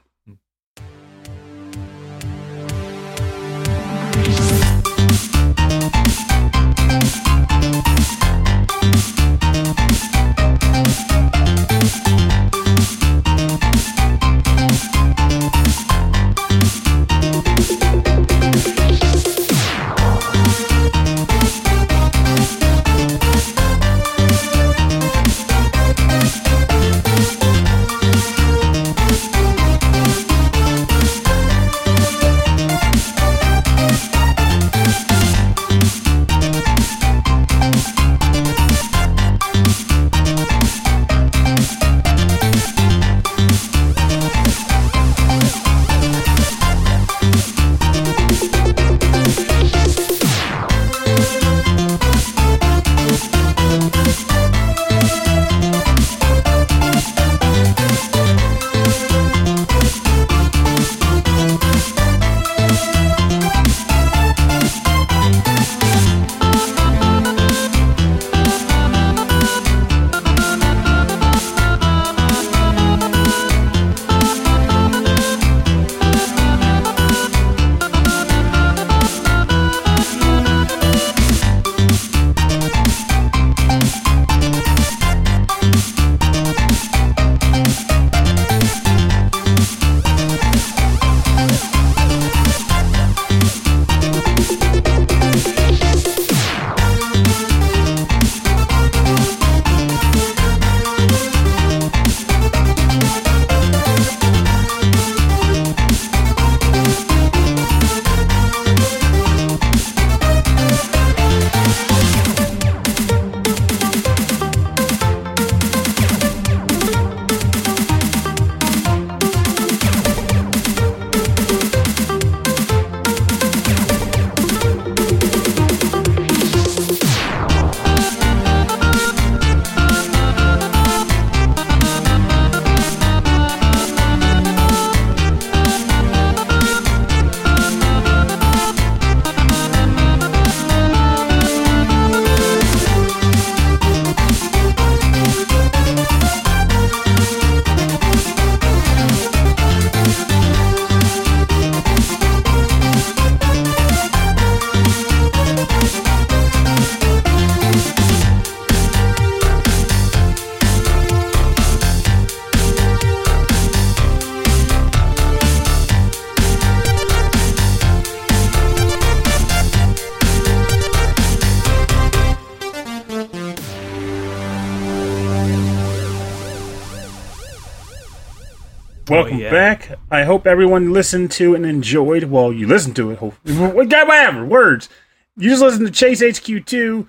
Back. 179.52 180.00
I 180.10 180.24
hope 180.24 180.48
everyone 180.48 180.92
listened 180.92 181.32
to 181.32 181.54
and 181.54 181.66
enjoyed. 181.66 182.24
Well, 182.26 182.52
you 182.52 182.68
listened 182.68 182.96
to 182.96 183.12
it. 183.12 183.20
Hopefully, 183.20 183.56
whatever 183.56 184.46
words. 184.46 184.90
You 185.38 185.50
just 185.50 185.62
listened 185.62 185.88
to 185.88 185.94
Chase 185.94 186.22
HQ2, 186.22 187.08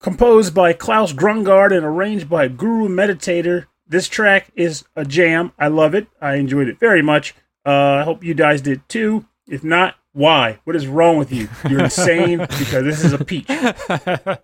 composed 0.00 0.54
by 0.54 0.72
Klaus 0.72 1.12
Grungard 1.12 1.74
and 1.74 1.84
arranged 1.84 2.28
by 2.28 2.48
Guru 2.48 2.88
Meditator. 2.88 3.66
This 3.86 4.08
track 4.08 4.50
is 4.54 4.84
a 4.96 5.04
jam. 5.04 5.52
I 5.58 5.68
love 5.68 5.94
it. 5.94 6.08
I 6.20 6.34
enjoyed 6.36 6.68
it 6.68 6.78
very 6.78 7.02
much. 7.02 7.34
Uh, 7.66 7.70
I 7.70 8.02
hope 8.02 8.24
you 8.24 8.34
guys 8.34 8.60
did 8.60 8.88
too. 8.88 9.26
If 9.46 9.62
not, 9.62 9.96
why? 10.12 10.60
What 10.64 10.76
is 10.76 10.86
wrong 10.86 11.18
with 11.18 11.32
you? 11.32 11.48
You're 11.68 11.84
insane 11.84 12.38
because 12.58 12.84
this 12.84 13.04
is 13.04 13.12
a 13.12 13.24
peach. 13.24 13.46
I 13.50 14.38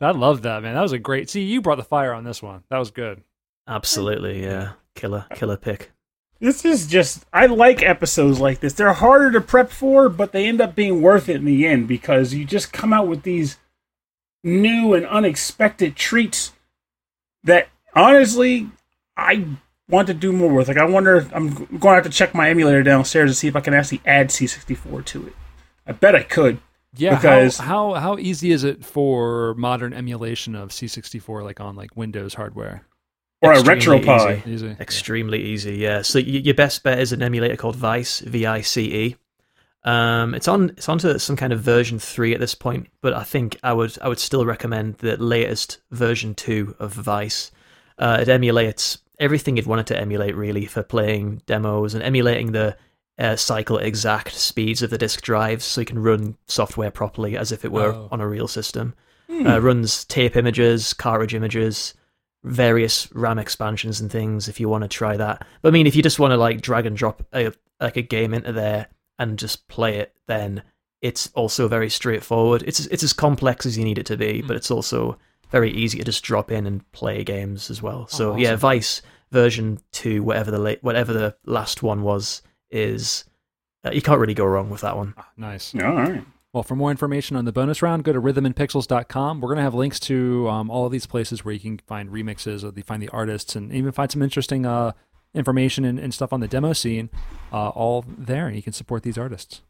love 0.00 0.42
that, 0.42 0.62
man. 0.62 0.74
That 0.74 0.82
was 0.82 0.92
a 0.92 0.98
great. 0.98 1.30
See, 1.30 1.42
you 1.42 1.60
brought 1.62 1.76
the 1.76 1.84
fire 1.84 2.12
on 2.12 2.24
this 2.24 2.42
one. 2.42 2.64
That 2.70 2.78
was 2.78 2.90
good. 2.90 3.22
Absolutely, 3.66 4.42
yeah. 4.42 4.72
Killer, 4.96 5.26
killer 5.34 5.56
pick. 5.56 5.92
This 6.40 6.64
is 6.64 6.86
just 6.86 7.24
I 7.32 7.46
like 7.46 7.82
episodes 7.82 8.40
like 8.40 8.60
this. 8.60 8.72
They're 8.74 8.92
harder 8.92 9.30
to 9.32 9.40
prep 9.40 9.70
for, 9.70 10.08
but 10.08 10.32
they 10.32 10.46
end 10.46 10.60
up 10.60 10.74
being 10.74 11.00
worth 11.00 11.28
it 11.28 11.36
in 11.36 11.44
the 11.44 11.66
end 11.66 11.86
because 11.88 12.34
you 12.34 12.44
just 12.44 12.72
come 12.72 12.92
out 12.92 13.06
with 13.08 13.22
these 13.22 13.56
new 14.44 14.92
and 14.94 15.06
unexpected 15.06 15.96
treats 15.96 16.52
that 17.44 17.68
honestly 17.94 18.68
I 19.16 19.46
want 19.88 20.08
to 20.08 20.14
do 20.14 20.32
more 20.32 20.52
with. 20.52 20.68
Like 20.68 20.76
I 20.76 20.84
wonder 20.84 21.26
I'm 21.32 21.54
going 21.54 21.68
to 21.80 21.88
have 21.88 22.04
to 22.04 22.10
check 22.10 22.34
my 22.34 22.50
emulator 22.50 22.82
downstairs 22.82 23.30
to 23.30 23.34
see 23.34 23.48
if 23.48 23.56
I 23.56 23.60
can 23.60 23.72
actually 23.74 24.02
add 24.04 24.28
C64 24.28 25.04
to 25.06 25.28
it. 25.28 25.32
I 25.86 25.92
bet 25.92 26.14
I 26.14 26.22
could. 26.22 26.58
Yeah, 26.98 27.16
Because- 27.16 27.58
how, 27.58 27.92
how 27.94 28.00
how 28.00 28.18
easy 28.18 28.50
is 28.52 28.64
it 28.64 28.84
for 28.84 29.54
modern 29.54 29.92
emulation 29.92 30.54
of 30.54 30.70
C64, 30.70 31.44
like 31.44 31.60
on 31.60 31.76
like 31.76 31.96
Windows 31.96 32.34
hardware? 32.34 32.86
Or 33.42 33.52
a 33.52 33.58
Extremely 33.60 34.00
RetroPie. 34.00 34.38
easy. 34.46 34.50
Easy. 34.52 34.76
Extremely 34.80 35.42
easy, 35.42 35.76
yeah. 35.76 36.02
So 36.02 36.18
y- 36.18 36.24
your 36.24 36.54
best 36.54 36.82
bet 36.82 36.98
is 36.98 37.12
an 37.12 37.22
emulator 37.22 37.56
called 37.56 37.76
Vice, 37.76 38.20
V-I-C-E. 38.20 39.16
Um, 39.84 40.34
it's 40.34 40.48
on 40.48 40.70
it's 40.70 40.88
onto 40.88 41.16
some 41.18 41.36
kind 41.36 41.52
of 41.52 41.60
version 41.60 41.98
three 42.00 42.34
at 42.34 42.40
this 42.40 42.54
point, 42.56 42.88
but 43.02 43.12
I 43.12 43.22
think 43.22 43.56
I 43.62 43.72
would 43.72 43.96
I 44.02 44.08
would 44.08 44.18
still 44.18 44.44
recommend 44.44 44.96
the 44.98 45.16
latest 45.16 45.78
version 45.92 46.34
two 46.34 46.74
of 46.80 46.92
Vice. 46.92 47.52
Uh, 47.98 48.18
it 48.20 48.28
emulates 48.28 48.98
everything 49.20 49.56
you'd 49.56 49.66
want 49.66 49.80
it 49.82 49.86
to 49.88 49.98
emulate 50.00 50.34
really 50.34 50.66
for 50.66 50.82
playing 50.82 51.40
demos 51.46 51.94
and 51.94 52.02
emulating 52.02 52.50
the 52.52 52.76
uh, 53.18 53.36
cycle 53.36 53.78
exact 53.78 54.34
speeds 54.34 54.82
of 54.82 54.90
the 54.90 54.98
disk 54.98 55.22
drives, 55.22 55.64
so 55.64 55.80
you 55.80 55.86
can 55.86 56.02
run 56.02 56.36
software 56.48 56.90
properly 56.90 57.36
as 57.36 57.52
if 57.52 57.64
it 57.64 57.70
were 57.72 57.92
Oh. 57.94 58.08
on 58.10 58.20
a 58.20 58.26
real 58.28 58.48
system. 58.48 58.92
Uh, 59.30 59.60
runs 59.60 60.04
tape 60.04 60.36
images, 60.36 60.92
cartridge 60.94 61.34
images, 61.34 61.94
various 62.46 63.12
RAM 63.12 63.38
expansions 63.38 64.00
and 64.00 64.10
things 64.10 64.48
if 64.48 64.60
you 64.60 64.68
want 64.68 64.82
to 64.82 64.88
try 64.88 65.16
that. 65.16 65.46
But 65.62 65.68
I 65.68 65.72
mean, 65.72 65.86
if 65.86 65.96
you 65.96 66.02
just 66.02 66.18
want 66.18 66.30
to 66.32 66.36
like 66.36 66.60
drag 66.60 66.86
and 66.86 66.96
drop 66.96 67.22
a, 67.34 67.52
like 67.80 67.96
a 67.96 68.02
game 68.02 68.32
into 68.32 68.52
there 68.52 68.86
and 69.18 69.38
just 69.38 69.66
play 69.68 69.96
it, 69.98 70.14
then 70.26 70.62
it's 71.02 71.28
also 71.34 71.68
very 71.68 71.90
straightforward. 71.90 72.62
It's 72.66 72.80
it's 72.86 73.02
as 73.02 73.12
complex 73.12 73.66
as 73.66 73.76
you 73.76 73.84
need 73.84 73.98
it 73.98 74.06
to 74.06 74.16
be, 74.16 74.42
but 74.42 74.56
it's 74.56 74.70
also 74.70 75.18
very 75.50 75.70
easy 75.70 75.98
to 75.98 76.04
just 76.04 76.24
drop 76.24 76.50
in 76.50 76.66
and 76.66 76.90
play 76.92 77.22
games 77.24 77.70
as 77.70 77.82
well. 77.82 78.06
So 78.08 78.32
Oh, 78.32 78.36
yeah. 78.36 78.56
Vice 78.56 79.02
version 79.32 79.80
two, 79.92 80.22
whatever 80.22 80.50
the 80.50 80.58
late, 80.58 80.82
whatever 80.82 81.12
the 81.12 81.36
last 81.44 81.82
one 81.82 82.02
was, 82.02 82.42
is 82.70 83.24
uh, 83.84 83.90
you 83.92 84.02
can't 84.02 84.20
really 84.20 84.34
go 84.34 84.44
wrong 84.44 84.70
with 84.70 84.80
that 84.82 84.96
one. 84.96 85.14
Ah, 85.16 85.28
nice. 85.36 85.74
All 85.74 85.94
right. 85.94 86.24
Well, 86.56 86.62
for 86.62 86.74
more 86.74 86.90
information 86.90 87.36
on 87.36 87.44
the 87.44 87.52
bonus 87.52 87.82
round, 87.82 88.04
go 88.04 88.14
to 88.14 88.18
rhythmandpixels.com. 88.18 89.42
We're 89.42 89.48
going 89.48 89.58
to 89.58 89.62
have 89.62 89.74
links 89.74 90.00
to 90.00 90.48
um, 90.48 90.70
all 90.70 90.86
of 90.86 90.90
these 90.90 91.04
places 91.04 91.44
where 91.44 91.52
you 91.52 91.60
can 91.60 91.80
find 91.86 92.08
remixes, 92.08 92.64
or 92.64 92.72
find 92.80 93.02
the 93.02 93.10
artists, 93.10 93.54
and 93.56 93.70
even 93.74 93.92
find 93.92 94.10
some 94.10 94.22
interesting 94.22 94.64
uh, 94.64 94.92
information 95.34 95.84
and, 95.84 95.98
and 95.98 96.14
stuff 96.14 96.32
on 96.32 96.40
the 96.40 96.48
demo 96.48 96.72
scene, 96.72 97.10
uh, 97.52 97.68
all 97.68 98.06
there, 98.08 98.46
and 98.46 98.56
you 98.56 98.62
can 98.62 98.72
support 98.72 99.02
these 99.02 99.18
artists. 99.18 99.60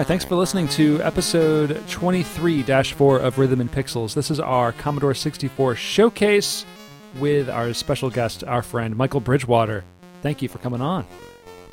Right, 0.00 0.06
thanks 0.06 0.24
for 0.24 0.34
listening 0.34 0.66
to 0.68 1.02
episode 1.02 1.86
23 1.86 2.62
4 2.62 3.18
of 3.18 3.36
Rhythm 3.38 3.60
and 3.60 3.70
Pixels. 3.70 4.14
This 4.14 4.30
is 4.30 4.40
our 4.40 4.72
Commodore 4.72 5.12
64 5.12 5.76
showcase 5.76 6.64
with 7.18 7.50
our 7.50 7.74
special 7.74 8.08
guest, 8.08 8.42
our 8.44 8.62
friend 8.62 8.96
Michael 8.96 9.20
Bridgewater. 9.20 9.84
Thank 10.22 10.40
you 10.40 10.48
for 10.48 10.56
coming 10.56 10.80
on. 10.80 11.06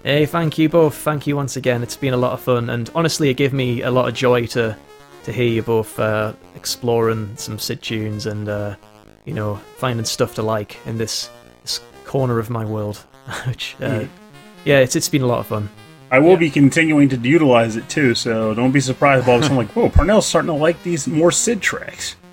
Hey, 0.03 0.25
thank 0.25 0.57
you 0.57 0.67
both. 0.67 0.95
Thank 0.95 1.25
you 1.25 1.37
once 1.37 1.55
again. 1.55 1.81
It's 1.81 1.95
been 1.95 2.13
a 2.13 2.17
lot 2.17 2.33
of 2.33 2.41
fun, 2.41 2.69
and 2.69 2.89
honestly, 2.93 3.29
it 3.29 3.35
gave 3.35 3.53
me 3.53 3.81
a 3.81 3.91
lot 3.91 4.09
of 4.09 4.13
joy 4.13 4.45
to 4.47 4.75
to 5.23 5.31
hear 5.31 5.47
you 5.47 5.61
both 5.61 5.97
uh, 5.97 6.33
exploring 6.53 7.31
some 7.37 7.57
SID 7.57 7.81
tunes 7.81 8.25
and 8.25 8.49
uh, 8.49 8.75
you 9.23 9.33
know 9.33 9.55
finding 9.77 10.05
stuff 10.05 10.35
to 10.35 10.41
like 10.43 10.85
in 10.85 10.97
this 10.97 11.29
this 11.61 11.79
corner 12.03 12.39
of 12.39 12.49
my 12.49 12.65
world. 12.65 12.97
Which, 13.47 13.77
uh, 13.81 13.85
Yeah. 13.85 14.07
yeah, 14.65 14.79
it's 14.79 14.97
it's 14.97 15.07
been 15.07 15.21
a 15.21 15.27
lot 15.27 15.39
of 15.39 15.47
fun. 15.47 15.69
I 16.09 16.19
will 16.19 16.37
be 16.37 16.49
continuing 16.49 17.09
to 17.09 17.17
utilize 17.17 17.75
it 17.75 17.89
too, 17.89 18.15
so 18.15 18.53
don't 18.53 18.71
be 18.71 18.79
surprised 18.79 19.23
if 19.23 19.27
all 19.27 19.35
of 19.35 19.41
a 19.41 19.43
sudden 19.43 19.57
like, 19.57 19.69
whoa, 19.75 19.89
Pernell's 19.89 20.25
starting 20.25 20.47
to 20.47 20.53
like 20.53 20.81
these 20.83 21.07
more 21.07 21.31
SID 21.31 21.61
tracks. 21.61 22.15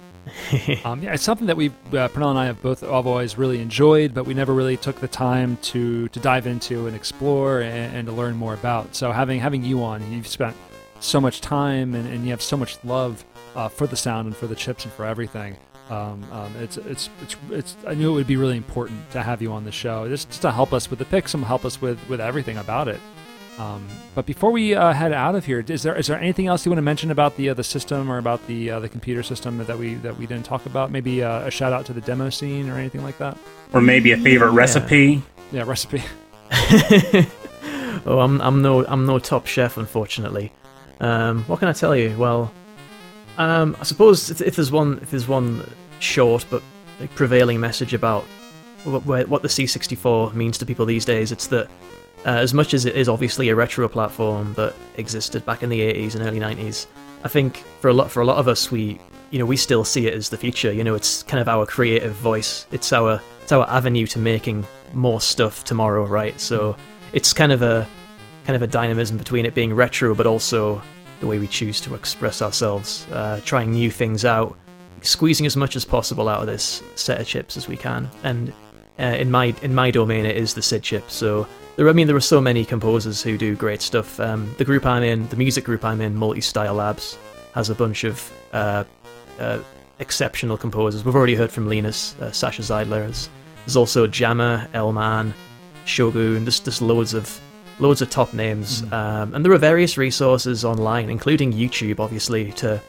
Um, 0.85 1.03
yeah, 1.03 1.15
it's 1.15 1.23
something 1.23 1.47
that 1.47 1.57
we, 1.57 1.69
uh, 1.69 2.09
Pernell 2.09 2.31
and 2.31 2.39
I, 2.39 2.47
have 2.47 2.61
both 2.61 2.81
have 2.81 3.07
always 3.07 3.39
really 3.39 3.61
enjoyed, 3.61 4.15
but 4.15 4.25
we 4.25 4.35
never 4.35 4.53
really 4.53 4.77
took 4.77 5.01
the 5.01 5.09
time 5.09 5.57
to 5.59 6.09
to 6.09 6.21
dive 6.21 6.47
into 6.47 6.87
and 6.87 6.95
explore 6.95 7.61
and, 7.61 7.97
and 7.97 8.07
to 8.07 8.13
learn 8.13 8.37
more 8.37 8.55
about. 8.55 8.95
So 8.95 9.11
having 9.11 9.41
having 9.41 9.65
you 9.65 9.83
on, 9.83 10.13
you've 10.13 10.27
spent 10.27 10.57
so 11.01 11.21
much 11.21 11.41
time 11.41 11.95
and, 11.95 12.07
and 12.09 12.25
you 12.25 12.31
have 12.31 12.43
so 12.43 12.57
much 12.57 12.83
love 12.85 13.25
uh, 13.55 13.69
for 13.69 13.87
the 13.87 13.97
sound 13.97 14.27
and 14.27 14.37
for 14.37 14.47
the 14.47 14.55
chips 14.55 14.85
and 14.85 14.93
for 14.93 15.05
everything. 15.05 15.57
Um, 15.91 16.25
um, 16.33 16.55
it's, 16.61 16.77
it's 16.79 17.11
it's 17.23 17.37
it's 17.51 17.77
I 17.87 17.95
knew 17.95 18.13
it 18.13 18.15
would 18.15 18.27
be 18.27 18.37
really 18.37 18.57
important 18.57 19.11
to 19.13 19.23
have 19.23 19.43
you 19.43 19.53
on 19.53 19.65
the 19.65 19.73
show, 19.73 20.09
just, 20.09 20.29
just 20.29 20.43
to 20.43 20.53
help 20.53 20.73
us 20.73 20.89
with 20.91 20.99
the 20.99 21.05
picks 21.05 21.35
and 21.35 21.45
help 21.45 21.65
us 21.65 21.81
with 21.81 21.99
with 22.09 22.21
everything 22.21 22.57
about 22.59 22.89
it. 22.89 23.01
Um, 23.59 23.87
but 24.17 24.27
before 24.27 24.51
we 24.51 24.75
uh, 24.75 24.93
head 24.93 25.13
out 25.13 25.37
of 25.37 25.45
here, 25.47 25.65
is 25.67 25.83
there 25.85 25.95
is 25.97 26.09
there 26.09 26.19
anything 26.19 26.49
else 26.49 26.65
you 26.67 26.71
want 26.71 26.79
to 26.79 26.83
mention 26.83 27.11
about 27.13 27.37
the 27.37 27.51
uh, 27.51 27.55
the 27.55 27.63
system 27.63 28.11
or 28.11 28.19
about 28.19 28.45
the 28.49 28.71
uh, 28.71 28.81
the 28.81 28.89
computer 28.89 29.23
system 29.23 29.59
that 29.65 29.79
we 29.79 29.95
that 29.97 30.19
we 30.19 30.27
didn't 30.27 30.45
talk 30.45 30.67
about? 30.67 30.91
Maybe 30.91 31.23
uh, 31.23 31.47
a 31.47 31.51
shout 31.53 31.73
out 31.73 31.87
to 31.87 31.93
the 31.93 32.01
demo 32.01 32.31
scene 32.31 32.69
or 32.69 32.77
anything 32.79 33.05
like 33.05 33.19
that. 33.19 33.39
Or 33.73 33.81
maybe 33.81 34.11
a 34.13 34.17
favorite 34.17 34.51
Yeah. 34.53 34.59
recipe. 34.59 35.23
Yeah, 35.53 35.63
recipe. 35.67 36.03
oh, 38.07 38.19
I'm 38.21 38.41
I'm 38.41 38.61
no 38.63 38.85
I'm 38.87 39.07
no 39.07 39.19
top 39.19 39.47
chef, 39.47 39.77
unfortunately. 39.77 40.53
Um, 41.01 41.45
what 41.45 41.59
can 41.61 41.69
I 41.69 41.73
tell 41.73 41.95
you? 41.95 42.17
Well, 42.19 42.53
um, 43.39 43.77
I 43.81 43.85
suppose 43.85 44.31
if, 44.31 44.41
if 44.41 44.57
there's 44.57 44.73
one 44.73 44.99
if 45.03 45.11
there's 45.11 45.29
one 45.29 45.69
short 46.01 46.45
but 46.51 46.63
like, 47.01 47.15
prevailing 47.15 47.61
message 47.61 47.95
about 47.95 48.25
what, 48.85 49.29
what 49.29 49.43
the 49.43 49.49
C64 49.49 50.35
means 50.35 50.59
to 50.59 50.67
people 50.67 50.87
these 50.87 51.05
days, 51.05 51.33
it's 51.33 51.47
that 51.49 51.69
uh, 52.25 52.31
as 52.31 52.55
much 52.55 52.75
as 52.75 52.85
it 52.85 52.97
is 52.97 53.09
obviously 53.09 53.49
a 53.49 53.55
retro 53.55 53.89
platform 53.89 54.55
that 54.55 54.75
existed 54.97 55.45
back 55.45 55.63
in 55.63 55.69
the 55.69 55.81
80s 55.81 56.15
and 56.15 56.25
early 56.27 56.41
90s, 56.41 56.87
I 57.23 57.29
think 57.29 57.59
for 57.81 57.89
a 57.89 57.93
lot 57.93 58.11
for 58.11 58.21
a 58.21 58.25
lot 58.25 58.37
of 58.39 58.49
us 58.49 58.71
we 58.71 58.99
you 59.31 59.39
know 59.39 59.47
we 59.47 59.57
still 59.57 59.85
see 59.85 60.07
it 60.07 60.15
as 60.15 60.29
the 60.29 60.37
future. 60.37 60.73
You 60.73 60.85
know, 60.85 60.95
it's 60.95 61.23
kind 61.23 61.41
of 61.41 61.49
our 61.49 61.67
creative 61.67 62.13
voice. 62.13 62.67
It's 62.71 62.93
our 62.93 63.21
it's 63.43 63.53
our 63.53 63.69
avenue 63.69 64.07
to 64.09 64.19
making 64.19 64.67
more 64.93 65.21
stuff 65.21 65.65
tomorrow, 65.65 66.07
right? 66.07 66.39
So 66.41 66.77
it's 67.13 67.33
kind 67.33 67.53
of 67.53 67.63
a 67.63 67.87
kind 68.45 68.57
of 68.57 68.63
a 68.63 68.67
dynamism 68.67 69.17
between 69.17 69.45
it 69.45 69.55
being 69.55 69.75
retro, 69.75 70.15
but 70.15 70.27
also 70.27 70.81
the 71.21 71.27
way 71.27 71.39
we 71.39 71.47
choose 71.47 71.81
to 71.81 71.95
express 71.95 72.43
ourselves, 72.43 73.07
uh, 73.11 73.41
trying 73.45 73.73
new 73.73 73.91
things 73.91 74.25
out, 74.25 74.57
squeezing 75.03 75.47
as 75.47 75.57
much 75.57 75.77
as 75.77 75.85
possible 75.85 76.29
out 76.29 76.41
of 76.41 76.47
this 76.47 76.83
set 76.95 77.21
of 77.21 77.27
chips 77.27 77.57
as 77.57 77.69
we 77.69 77.77
can. 77.77 78.11
And 78.23 78.53
uh, 78.99 79.03
in 79.03 79.31
my 79.31 79.55
in 79.63 79.75
my 79.75 79.91
domain, 79.91 80.25
it 80.25 80.37
is 80.37 80.55
the 80.55 80.63
SID 80.63 80.83
chip. 80.83 81.11
So 81.11 81.47
there, 81.77 81.89
I 81.89 81.93
mean, 81.93 82.07
there 82.07 82.17
are 82.17 82.21
so 82.21 82.41
many 82.41 82.65
composers 82.65 83.23
who 83.23 83.37
do 83.37 83.57
great 83.57 83.83
stuff. 83.83 84.21
Um, 84.21 84.55
the 84.59 84.65
group 84.65 84.87
I'm 84.87 85.03
in, 85.03 85.29
the 85.29 85.37
music 85.37 85.65
group 85.65 85.85
I'm 85.85 86.01
in, 86.01 86.15
Multi 86.15 86.41
Style 86.41 86.75
Labs, 86.75 87.19
has 87.55 87.71
a 87.71 87.75
bunch 87.75 88.05
of 88.05 88.33
uh, 88.53 88.85
uh, 89.39 89.59
exceptional 89.99 90.57
composers. 90.57 91.05
We've 91.05 91.17
already 91.17 91.35
heard 91.35 91.51
from 91.51 91.69
Linus, 91.69 92.15
uh, 92.21 92.27
Sascha 92.27 92.63
Zeidler. 92.63 93.05
There's, 93.05 93.29
there's 93.65 93.77
also 93.77 94.07
Jammer, 94.07 94.69
Elman, 94.75 95.35
Shogun. 95.85 96.45
There's 96.45 96.61
just 96.61 96.81
loads 96.81 97.15
of 97.15 97.41
loads 97.81 98.01
of 98.01 98.09
top 98.11 98.33
names, 98.33 98.85
um, 98.93 99.35
and 99.35 99.45
there 99.45 99.53
are 99.53 99.59
various 99.59 99.99
resources 99.99 100.65
online, 100.65 101.11
including 101.11 101.53
YouTube, 101.53 101.99
obviously, 101.99 102.53
to 102.53 102.81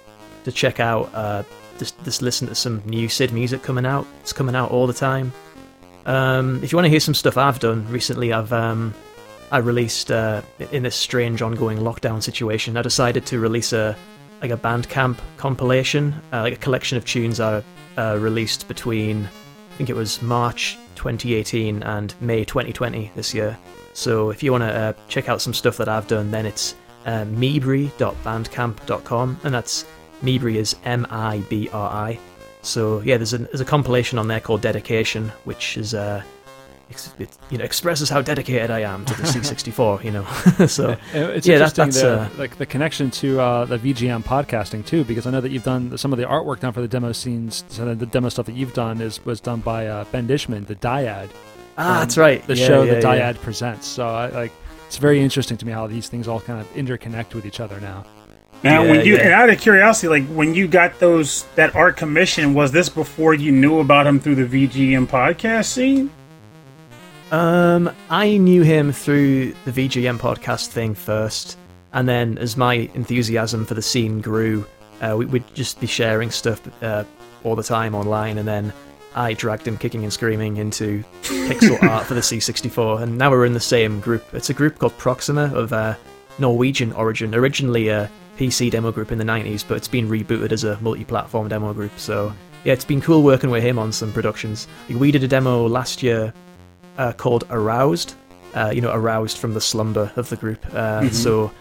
to 0.44 0.52
check 0.52 0.80
out. 0.80 1.14
Uh, 1.14 1.44
just 1.80 2.02
just 2.04 2.22
listen 2.22 2.48
to 2.48 2.56
some 2.56 2.82
new 2.86 3.10
SID 3.10 3.34
music 3.34 3.64
coming 3.64 3.86
out. 3.86 4.06
It's 4.22 4.34
coming 4.34 4.56
out 4.56 4.72
all 4.72 4.86
the 4.86 4.94
time. 4.94 5.34
Um, 6.06 6.64
if 6.64 6.72
you 6.72 6.78
want 6.78 6.86
to 6.86 6.90
hear 6.90 7.00
some 7.00 7.14
stuff 7.14 7.38
I've 7.38 7.60
done 7.60 7.88
recently, 7.90 8.34
I've 8.34 8.54
um, 8.54 8.94
I 9.52 9.60
released 9.60 10.12
uh, 10.12 10.42
in 10.72 10.84
this 10.84 10.96
strange 10.96 11.42
ongoing 11.42 11.80
lockdown 11.80 12.22
situation. 12.22 12.78
I 12.78 12.82
decided 12.82 13.26
to 13.28 13.40
release 13.40 13.74
a 13.74 13.96
like 14.42 14.52
a 14.52 14.58
Bandcamp 14.58 15.18
compilation, 15.38 16.14
uh, 16.34 16.42
like 16.42 16.54
a 16.54 16.58
collection 16.58 16.98
of 16.98 17.06
tunes 17.06 17.40
I 17.40 17.64
uh, 17.98 18.18
released 18.20 18.68
between 18.68 19.26
I 19.26 19.78
think 19.78 19.90
it 19.90 19.96
was 19.96 20.22
March 20.22 20.78
2018 20.96 21.84
and 21.84 22.14
May 22.22 22.46
2020 22.46 23.12
this 23.16 23.34
year. 23.34 23.58
So 23.94 24.30
if 24.30 24.44
you 24.44 24.52
want 24.52 24.64
to 24.64 24.74
uh, 24.74 24.94
check 25.08 25.30
out 25.30 25.42
some 25.42 25.54
stuff 25.54 25.78
that 25.78 25.90
I've 25.90 26.08
done, 26.08 26.32
then 26.32 26.46
it's 26.46 26.76
uh, 27.06 27.24
mibri.bandcamp.com, 27.26 29.40
and 29.44 29.54
that's 29.54 29.86
Mibri 30.22 30.56
is 30.56 30.76
M 30.86 31.06
I 31.10 31.40
B 31.50 31.70
R 31.72 31.90
I. 31.90 32.20
So 32.66 33.02
yeah, 33.02 33.18
there's 33.18 33.34
a 33.34 33.38
there's 33.40 33.62
a 33.62 33.66
compilation 33.66 34.18
on 34.20 34.28
there 34.28 34.40
called 34.40 34.62
Dedication, 34.62 35.30
which 35.44 35.78
is 35.78 35.94
uh, 35.94 36.24
ex- 36.90 37.14
it, 37.20 37.30
you 37.52 37.58
know 37.58 37.64
expresses 37.64 38.10
how 38.10 38.22
dedicated 38.22 38.72
I 38.72 38.80
am 38.82 39.06
to 39.06 39.14
the 39.14 39.24
C64. 39.34 40.04
You 40.04 40.12
know, 40.12 40.24
so 40.68 40.98
It's 41.14 41.46
Yeah, 41.48 41.60
that- 41.60 41.78
interesting 41.78 41.86
that's, 41.86 42.02
the, 42.02 42.22
uh, 42.22 42.30
like 42.38 42.58
the 42.58 42.66
connection 42.66 43.12
to 43.12 43.40
uh, 43.40 43.66
the 43.66 43.78
VGM 43.78 44.24
podcasting 44.24 44.86
too, 44.86 45.04
because 45.04 45.28
I 45.28 45.32
know 45.32 45.42
that 45.42 45.52
you've 45.52 45.64
done 45.64 45.98
some 45.98 46.12
of 46.12 46.18
the 46.20 46.26
artwork 46.26 46.60
done 46.60 46.74
for 46.74 46.82
the 46.82 46.88
demo 46.88 47.12
scenes. 47.12 47.64
So 47.70 47.94
the 47.94 48.06
demo 48.06 48.30
stuff 48.30 48.46
that 48.48 48.56
you've 48.56 48.74
done 48.74 49.00
is 49.02 49.24
was 49.26 49.40
done 49.40 49.60
by 49.62 49.88
uh, 49.88 50.04
Ben 50.06 50.28
Dishman, 50.28 50.66
the 50.66 50.76
Dyad. 50.76 51.30
ah, 51.78 51.94
um, 51.96 52.00
that's 52.00 52.18
right. 52.18 52.46
The 52.48 52.56
Yeah, 52.56 52.68
show 52.68 52.84
yeah, 52.84 52.96
the 52.96 53.00
Dyad 53.02 53.36
yeah. 53.36 53.44
presents. 53.44 53.88
So 53.88 54.08
I 54.08 54.30
like 54.30 54.52
it's 54.88 54.98
very 54.98 55.20
interesting 55.22 55.58
to 55.58 55.66
me 55.66 55.72
how 55.72 55.88
these 55.88 56.10
things 56.10 56.28
all 56.28 56.40
kind 56.40 56.60
of 56.62 56.68
interconnect 56.74 57.34
with 57.36 57.46
each 57.46 57.60
other 57.60 57.80
now. 57.80 58.06
Now, 58.64 58.84
Yeah, 58.84 58.92
when 58.92 59.06
you 59.06 59.16
yeah. 59.16 59.24
and 59.24 59.34
out 59.34 59.50
of 59.50 59.60
curiosity, 59.60 60.08
like 60.08 60.28
when 60.28 60.54
you 60.56 60.68
got 60.68 61.00
those 61.00 61.44
that 61.56 61.76
art 61.76 61.98
commission, 61.98 62.54
was 62.54 62.72
this 62.72 62.90
before 62.90 63.34
you 63.34 63.52
knew 63.52 63.80
about 63.80 64.08
him 64.08 64.20
through 64.20 64.36
the 64.36 64.68
VGM 64.68 65.08
podcast 65.08 65.66
scene? 65.66 66.10
Um, 67.32 67.92
I 68.10 68.38
knew 68.38 68.62
him 68.62 68.92
through 68.92 69.54
the 69.66 69.72
VGM 69.72 70.20
podcast 70.20 70.68
thing 70.68 70.94
first, 70.94 71.58
and 71.94 72.08
then 72.08 72.38
as 72.38 72.56
my 72.56 72.90
enthusiasm 72.94 73.66
for 73.66 73.74
the 73.74 73.82
scene 73.82 74.22
grew, 74.22 74.66
uh, 75.02 75.16
we, 75.18 75.26
would 75.26 75.56
just 75.56 75.80
be 75.80 75.88
sharing 75.88 76.30
stuff 76.32 76.62
uh, 76.84 77.04
all 77.44 77.56
the 77.56 77.64
time 77.64 77.96
online, 77.96 78.38
and 78.38 78.48
then 78.48 78.72
I 79.16 79.34
dragged 79.34 79.68
him 79.68 79.78
kicking 79.78 80.04
and 80.04 80.14
screaming 80.14 80.58
into 80.58 81.04
pixel 81.24 81.82
art 81.90 82.06
for 82.06 82.14
the 82.14 82.22
C64, 82.22 83.02
and 83.02 83.18
now 83.18 83.32
we're 83.32 83.46
in 83.46 83.54
the 83.54 83.60
same 83.60 84.00
group. 84.00 84.24
It's 84.34 84.50
a 84.50 84.54
group 84.54 84.78
called 84.78 84.98
Proxima 84.98 85.52
of 85.54 85.74
uh, 85.74 85.96
Norwegian 86.38 86.94
origin, 86.94 87.34
originally 87.34 87.90
a 87.90 88.10
PC 88.38 88.70
demo 88.72 88.92
group 88.92 89.12
in 89.12 89.18
the 89.18 89.24
90s, 89.24 89.64
but 89.68 89.78
it's 89.78 89.88
been 89.88 90.10
rebooted 90.10 90.52
as 90.52 90.64
a 90.64 90.80
multi-platform 90.82 91.48
demo 91.48 91.74
group. 91.74 91.92
So 91.98 92.34
yeah, 92.64 92.74
it's 92.74 92.86
been 92.86 93.02
cool 93.02 93.24
working 93.24 93.50
with 93.50 93.64
him 93.64 93.78
on 93.80 93.92
some 93.92 94.12
productions. 94.12 94.68
We 94.90 95.12
did 95.12 95.24
a 95.24 95.28
demo 95.28 95.68
last 95.68 96.02
year 96.04 96.34
uh, 96.98 97.14
called 97.14 97.46
Aroused. 97.50 98.16
Uh, 98.54 98.72
you 98.74 98.80
know, 98.80 98.94
aroused 98.94 99.38
from 99.38 99.54
the 99.54 99.60
slumber 99.60 100.10
of 100.16 100.30
the 100.30 100.38
group. 100.38 100.66
Uh, 100.74 101.10
So 101.10 101.52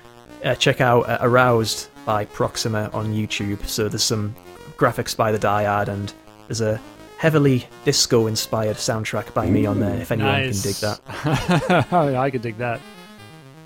uh, 0.45 0.55
check 0.55 0.81
out 0.81 1.09
uh, 1.09 1.19
Aroused 1.23 1.89
by 2.05 2.25
Proxima 2.27 2.89
on 2.93 3.13
YouTube. 3.13 3.67
So 3.67 3.89
there's 3.89 4.05
some 4.05 4.33
graphics 4.77 5.17
by 5.17 5.33
the 5.33 5.39
Dyad, 5.39 5.89
and 5.89 6.13
there's 6.47 6.61
a 6.61 6.81
heavily 7.19 7.67
disco-inspired 7.85 8.77
soundtrack 8.77 9.35
by 9.35 9.51
me 9.51 9.67
on 9.67 9.81
there. 9.81 9.97
If 10.01 10.13
anyone 10.13 10.35
can 10.53 10.53
dig 10.63 10.77
that. 10.77 11.01
I 11.93 12.31
could 12.31 12.43
dig 12.43 12.59
that. 12.59 12.81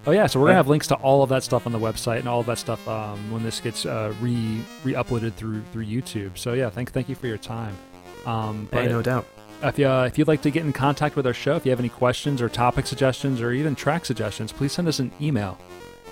Oh 0.06 0.10
yeah, 0.12 0.26
so 0.26 0.40
we're 0.40 0.46
gonna 0.46 0.56
have 0.56 0.68
links 0.68 0.86
to 0.88 0.94
all 0.96 1.22
of 1.22 1.28
that 1.30 1.42
stuff 1.42 1.66
on 1.66 1.72
the 1.72 1.78
website 1.78 2.18
and 2.20 2.28
all 2.28 2.40
of 2.40 2.46
that 2.46 2.58
stuff 2.58 2.86
um, 2.88 3.30
when 3.30 3.42
this 3.42 3.60
gets 3.60 3.84
uh, 3.84 4.12
re 4.20 4.62
re 4.84 4.94
uploaded 4.94 5.34
through 5.34 5.62
through 5.72 5.84
YouTube. 5.84 6.38
So 6.38 6.54
yeah, 6.54 6.70
thank 6.70 6.92
thank 6.92 7.08
you 7.08 7.14
for 7.14 7.26
your 7.26 7.36
time. 7.38 7.76
Um, 8.24 8.68
but 8.70 8.84
Hey, 8.84 8.88
no 8.88 9.02
doubt. 9.02 9.26
if 9.62 9.78
you 9.78 9.86
uh, 9.86 10.04
if 10.04 10.16
you'd 10.18 10.28
like 10.28 10.40
to 10.42 10.50
get 10.50 10.64
in 10.64 10.72
contact 10.72 11.14
with 11.14 11.26
our 11.26 11.34
show, 11.34 11.56
if 11.56 11.66
you 11.66 11.70
have 11.70 11.80
any 11.80 11.88
questions 11.90 12.40
or 12.40 12.48
topic 12.48 12.86
suggestions 12.86 13.40
or 13.42 13.52
even 13.52 13.74
track 13.74 14.06
suggestions, 14.06 14.50
please 14.52 14.72
send 14.72 14.88
us 14.88 14.98
an 14.98 15.12
email. 15.20 15.58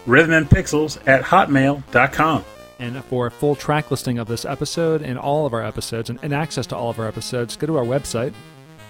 Rhythmandpixels 0.06 0.98
at 1.08 1.22
hotmail.com. 1.22 2.44
And 2.78 3.02
for 3.06 3.26
a 3.26 3.30
full 3.30 3.56
track 3.56 3.90
listing 3.90 4.18
of 4.18 4.28
this 4.28 4.44
episode 4.44 5.00
and 5.00 5.18
all 5.18 5.46
of 5.46 5.54
our 5.54 5.62
episodes 5.64 6.10
and, 6.10 6.18
and 6.22 6.34
access 6.34 6.66
to 6.66 6.76
all 6.76 6.90
of 6.90 6.98
our 6.98 7.08
episodes, 7.08 7.56
go 7.56 7.66
to 7.66 7.76
our 7.78 7.84
website. 7.84 8.34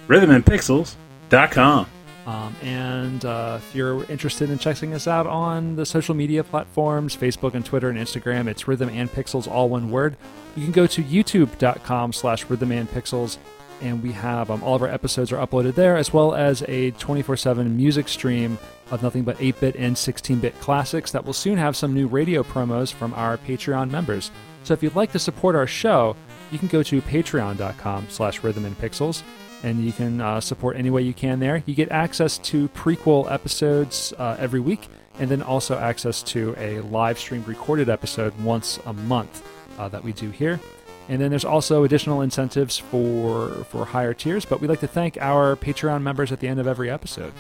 Rhythmandpixels.com. 0.09 1.87
Um, 2.27 2.57
and 2.61 3.25
uh, 3.25 3.61
if 3.63 3.75
you're 3.75 4.05
interested 4.11 4.51
in 4.51 4.59
checking 4.59 4.93
us 4.95 5.07
out 5.07 5.29
on 5.29 5.77
the 5.77 5.87
social 5.87 6.15
media 6.15 6.43
platforms, 6.43 7.17
Facebook 7.17 7.55
and 7.55 7.65
Twitter 7.65 7.89
and 7.89 7.97
Instagram, 7.97 8.49
it's 8.49 8.67
Rhythm 8.67 8.89
and 8.89 9.09
Pixels, 9.09 9.49
all 9.49 9.69
one 9.69 9.91
word. 9.91 10.17
You 10.57 10.65
can 10.65 10.73
go 10.73 10.89
to 10.89 11.05
youtube.com 11.05 12.13
slash 12.13 12.45
rhythm 12.51 12.73
and 12.73 12.91
pixels, 12.91 13.39
and 13.81 14.03
we 14.03 14.11
have 14.13 14.51
um, 14.51 14.65
all 14.65 14.75
of 14.75 14.83
our 14.83 14.89
episodes 14.89 15.31
are 15.31 15.47
uploaded 15.47 15.77
there, 15.77 15.97
as 15.97 16.13
well 16.13 16.35
as 16.35 16.63
a 16.63 16.91
24-7 16.93 17.71
music 17.77 18.09
stream 18.09 18.59
of 18.91 19.05
nothing 19.05 19.23
but 19.23 19.39
8-bit 19.39 19.77
and 19.77 19.95
16-bit 19.95 20.59
classics 20.61 21.13
that 21.13 21.25
will 21.25 21.33
soon 21.33 21.59
have 21.59 21.77
some 21.77 21.95
new 21.95 22.09
radio 22.09 22.43
promos 22.43 22.93
from 22.93 23.15
our 23.15 23.37
Patreon 23.37 23.91
members. 23.91 24.33
So 24.65 24.75
if 24.75 24.83
you'd 24.83 24.97
like 24.97 25.13
to 25.13 25.21
support 25.21 25.55
our 25.55 25.67
show, 25.69 26.17
you 26.51 26.59
can 26.59 26.69
go 26.69 26.83
to 26.83 27.01
patreon.com 27.03 28.09
slash 28.09 28.43
rhythm 28.43 28.65
and 28.65 28.77
pixels 28.79 29.23
and 29.63 29.85
you 29.85 29.93
can 29.93 30.21
uh, 30.21 30.41
support 30.41 30.77
any 30.77 30.91
way 30.91 31.03
you 31.03 31.15
can 31.15 31.41
there. 31.41 31.63
You 31.67 31.75
get 31.75 31.91
access 31.91 32.39
to 32.39 32.69
prequel 32.71 33.31
episodes 33.31 34.13
uh, 34.19 34.37
every 34.39 34.61
week, 34.61 34.89
and 35.19 35.31
then 35.31 35.43
also 35.43 35.79
access 35.79 36.23
to 36.25 36.55
a 36.59 36.81
live 36.81 37.19
streamed 37.19 37.49
recorded 37.49 37.89
episode 37.89 38.39
once 38.41 38.79
a 38.87 38.93
month 38.93 39.47
uh, 39.79 39.89
that 39.89 40.05
we 40.05 40.13
do 40.13 40.31
here. 40.31 40.61
And 41.09 41.21
then 41.21 41.31
there's 41.31 41.45
also 41.45 41.85
additional 41.85 42.23
incentives 42.23 42.77
for 42.77 43.49
for 43.71 43.85
higher 43.85 44.13
tiers. 44.13 44.45
But 44.45 44.61
we'd 44.61 44.69
like 44.69 44.81
to 44.81 44.89
thank 44.89 45.17
our 45.21 45.57
Patreon 45.57 46.03
members 46.03 46.33
at 46.33 46.41
the 46.41 46.49
end 46.49 46.59
of 46.61 46.67
every 46.67 46.91
episode. 46.91 47.33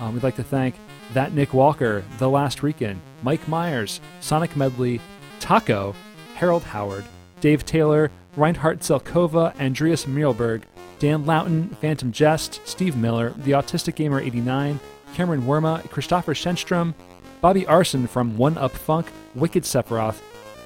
Um, 0.00 0.14
we'd 0.14 0.22
like 0.22 0.36
to 0.36 0.44
thank 0.44 0.76
that 1.14 1.32
Nick 1.32 1.52
Walker, 1.52 2.04
The 2.18 2.28
Last 2.28 2.62
Weekend, 2.62 3.00
Mike 3.22 3.46
Myers, 3.48 4.00
Sonic 4.20 4.54
Medley, 4.56 5.00
Taco, 5.40 5.94
Harold 6.34 6.62
Howard, 6.62 7.04
Dave 7.40 7.64
Taylor, 7.66 8.10
Reinhard 8.36 8.80
Zelkova, 8.80 9.58
Andreas 9.60 10.04
Mielberg, 10.04 10.62
Dan 10.98 11.24
Loughton, 11.26 11.68
Phantom 11.80 12.10
Jest, 12.12 12.60
Steve 12.66 12.96
Miller, 12.96 13.30
The 13.38 13.52
Autistic 13.52 13.94
Gamer 13.94 14.20
89, 14.20 14.80
Cameron 15.14 15.42
Werma, 15.42 15.88
Christopher 15.90 16.34
Shenstrom, 16.34 16.94
Bobby 17.40 17.66
Arson 17.66 18.06
from 18.06 18.36
One 18.36 18.58
Up 18.58 18.72
Funk, 18.72 19.06
Wicked 19.34 19.62
Sephiroth, 19.62 20.20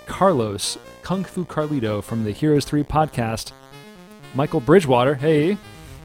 Carlos, 0.07 0.79
Kung 1.03 1.25
Fu 1.25 1.45
Carlito 1.45 2.03
from 2.03 2.25
the 2.25 2.31
Heroes 2.33 2.65
3 2.65 2.83
podcast, 2.83 3.53
Michael 4.35 4.61
Bridgewater, 4.61 5.15
hey, 5.15 5.57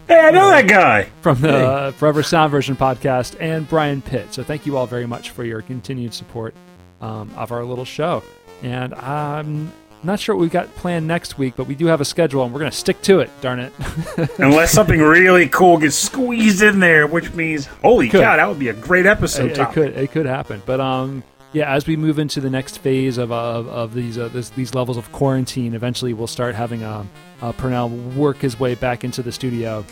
Hey, 0.07 0.19
I 0.21 0.31
know 0.31 0.49
that 0.49 0.67
guy. 0.69 1.03
from 1.21 1.41
the 1.41 1.53
uh, 1.67 1.91
Forever 1.91 2.23
Sound 2.23 2.49
Version 2.49 2.77
podcast, 2.77 3.35
and 3.41 3.67
Brian 3.67 4.01
Pitt. 4.01 4.33
So 4.33 4.41
thank 4.41 4.65
you 4.65 4.77
all 4.77 4.87
very 4.87 5.05
much 5.05 5.31
for 5.31 5.43
your 5.43 5.61
continued 5.61 6.13
support 6.13 6.55
um, 7.01 7.29
of 7.35 7.51
our 7.51 7.65
little 7.65 7.83
show. 7.83 8.23
And 8.63 8.93
I'm 8.95 9.69
not 10.07 10.19
sure 10.19 10.35
what 10.35 10.41
we've 10.41 10.51
got 10.51 10.73
planned 10.75 11.07
next 11.07 11.37
week, 11.37 11.53
but 11.55 11.67
we 11.67 11.75
do 11.75 11.85
have 11.85 12.01
a 12.01 12.05
schedule, 12.05 12.43
and 12.43 12.53
we're 12.53 12.59
going 12.59 12.71
to 12.71 12.77
stick 12.77 13.01
to 13.03 13.19
it, 13.19 13.29
darn 13.41 13.59
it. 13.59 13.73
Unless 14.39 14.71
something 14.71 14.99
really 14.99 15.47
cool 15.49 15.77
gets 15.77 15.95
squeezed 15.95 16.63
in 16.63 16.79
there, 16.79 17.05
which 17.05 17.33
means, 17.33 17.65
holy 17.65 18.09
Could. 18.09 18.21
cow, 18.21 18.35
that 18.37 18.47
would 18.47 18.57
be 18.57 18.69
a 18.69 18.73
great 18.73 19.05
episode 19.05 19.51
it, 19.51 19.59
it 19.59 19.71
could 19.71 19.95
it 19.95 20.11
could 20.11 20.25
happen, 20.25 20.63
but 20.65 20.79
um, 20.79 21.23
yeah, 21.53 21.71
as 21.71 21.85
we 21.87 21.95
move 21.95 22.19
into 22.19 22.41
the 22.41 22.49
next 22.49 22.77
phase 22.79 23.17
of 23.17 23.31
of, 23.31 23.67
of 23.67 23.93
these, 23.93 24.17
uh, 24.17 24.29
this, 24.29 24.49
these 24.51 24.73
levels 24.73 24.97
of 24.97 25.11
quarantine, 25.11 25.73
eventually 25.73 26.13
we'll 26.13 26.27
start 26.27 26.55
having 26.55 26.83
um, 26.83 27.09
uh, 27.41 27.51
Pernell 27.51 28.15
work 28.15 28.37
his 28.37 28.59
way 28.59 28.75
back 28.75 29.03
into 29.03 29.21
the 29.21 29.31
studio. 29.31 29.85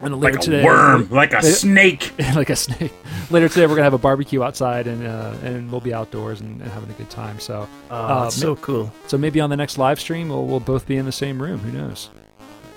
And 0.00 0.14
later 0.20 0.34
Like 0.34 0.40
a 0.42 0.44
today, 0.44 0.64
worm, 0.64 1.08
like 1.10 1.32
a 1.32 1.42
snake. 1.62 2.12
like 2.36 2.50
a 2.50 2.56
snake. 2.56 2.92
Later 3.30 3.48
today, 3.48 3.62
we're 3.66 3.74
gonna 3.74 3.82
have 3.82 3.94
a 3.94 3.98
barbecue 3.98 4.42
outside, 4.44 4.86
and 4.86 5.04
uh, 5.04 5.34
and 5.42 5.70
we'll 5.72 5.80
be 5.80 5.92
outdoors 5.92 6.40
and, 6.40 6.62
and 6.62 6.70
having 6.70 6.88
a 6.88 6.92
good 6.92 7.10
time. 7.10 7.40
So, 7.40 7.68
Oh, 7.90 7.94
uh, 7.96 8.22
that's 8.24 8.36
so 8.36 8.54
cool. 8.56 8.92
so 9.08 9.18
maybe 9.18 9.40
on 9.40 9.50
the 9.50 9.56
next 9.56 9.76
live 9.76 9.98
stream, 9.98 10.28
we'll, 10.28 10.46
we'll 10.46 10.60
both 10.60 10.86
be 10.86 10.96
in 10.96 11.04
the 11.04 11.10
same 11.12 11.42
room. 11.42 11.58
Who 11.58 11.72
knows? 11.76 12.10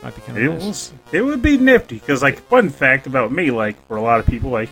Might 0.02 0.16
be 0.16 0.22
kind 0.22 0.38
It 0.40 0.46
of 0.48 0.54
nice. 0.56 0.66
was. 0.66 0.94
It 1.12 1.22
would 1.22 1.44
be 1.44 1.58
nifty 1.60 2.00
because, 2.00 2.24
like, 2.24 2.40
fun 2.48 2.70
fact 2.72 3.06
about 3.06 3.32
me, 3.32 3.52
like, 3.52 3.76
for 3.88 3.98
a 3.98 4.02
lot 4.02 4.20
of 4.20 4.26
people, 4.26 4.50
like, 4.50 4.70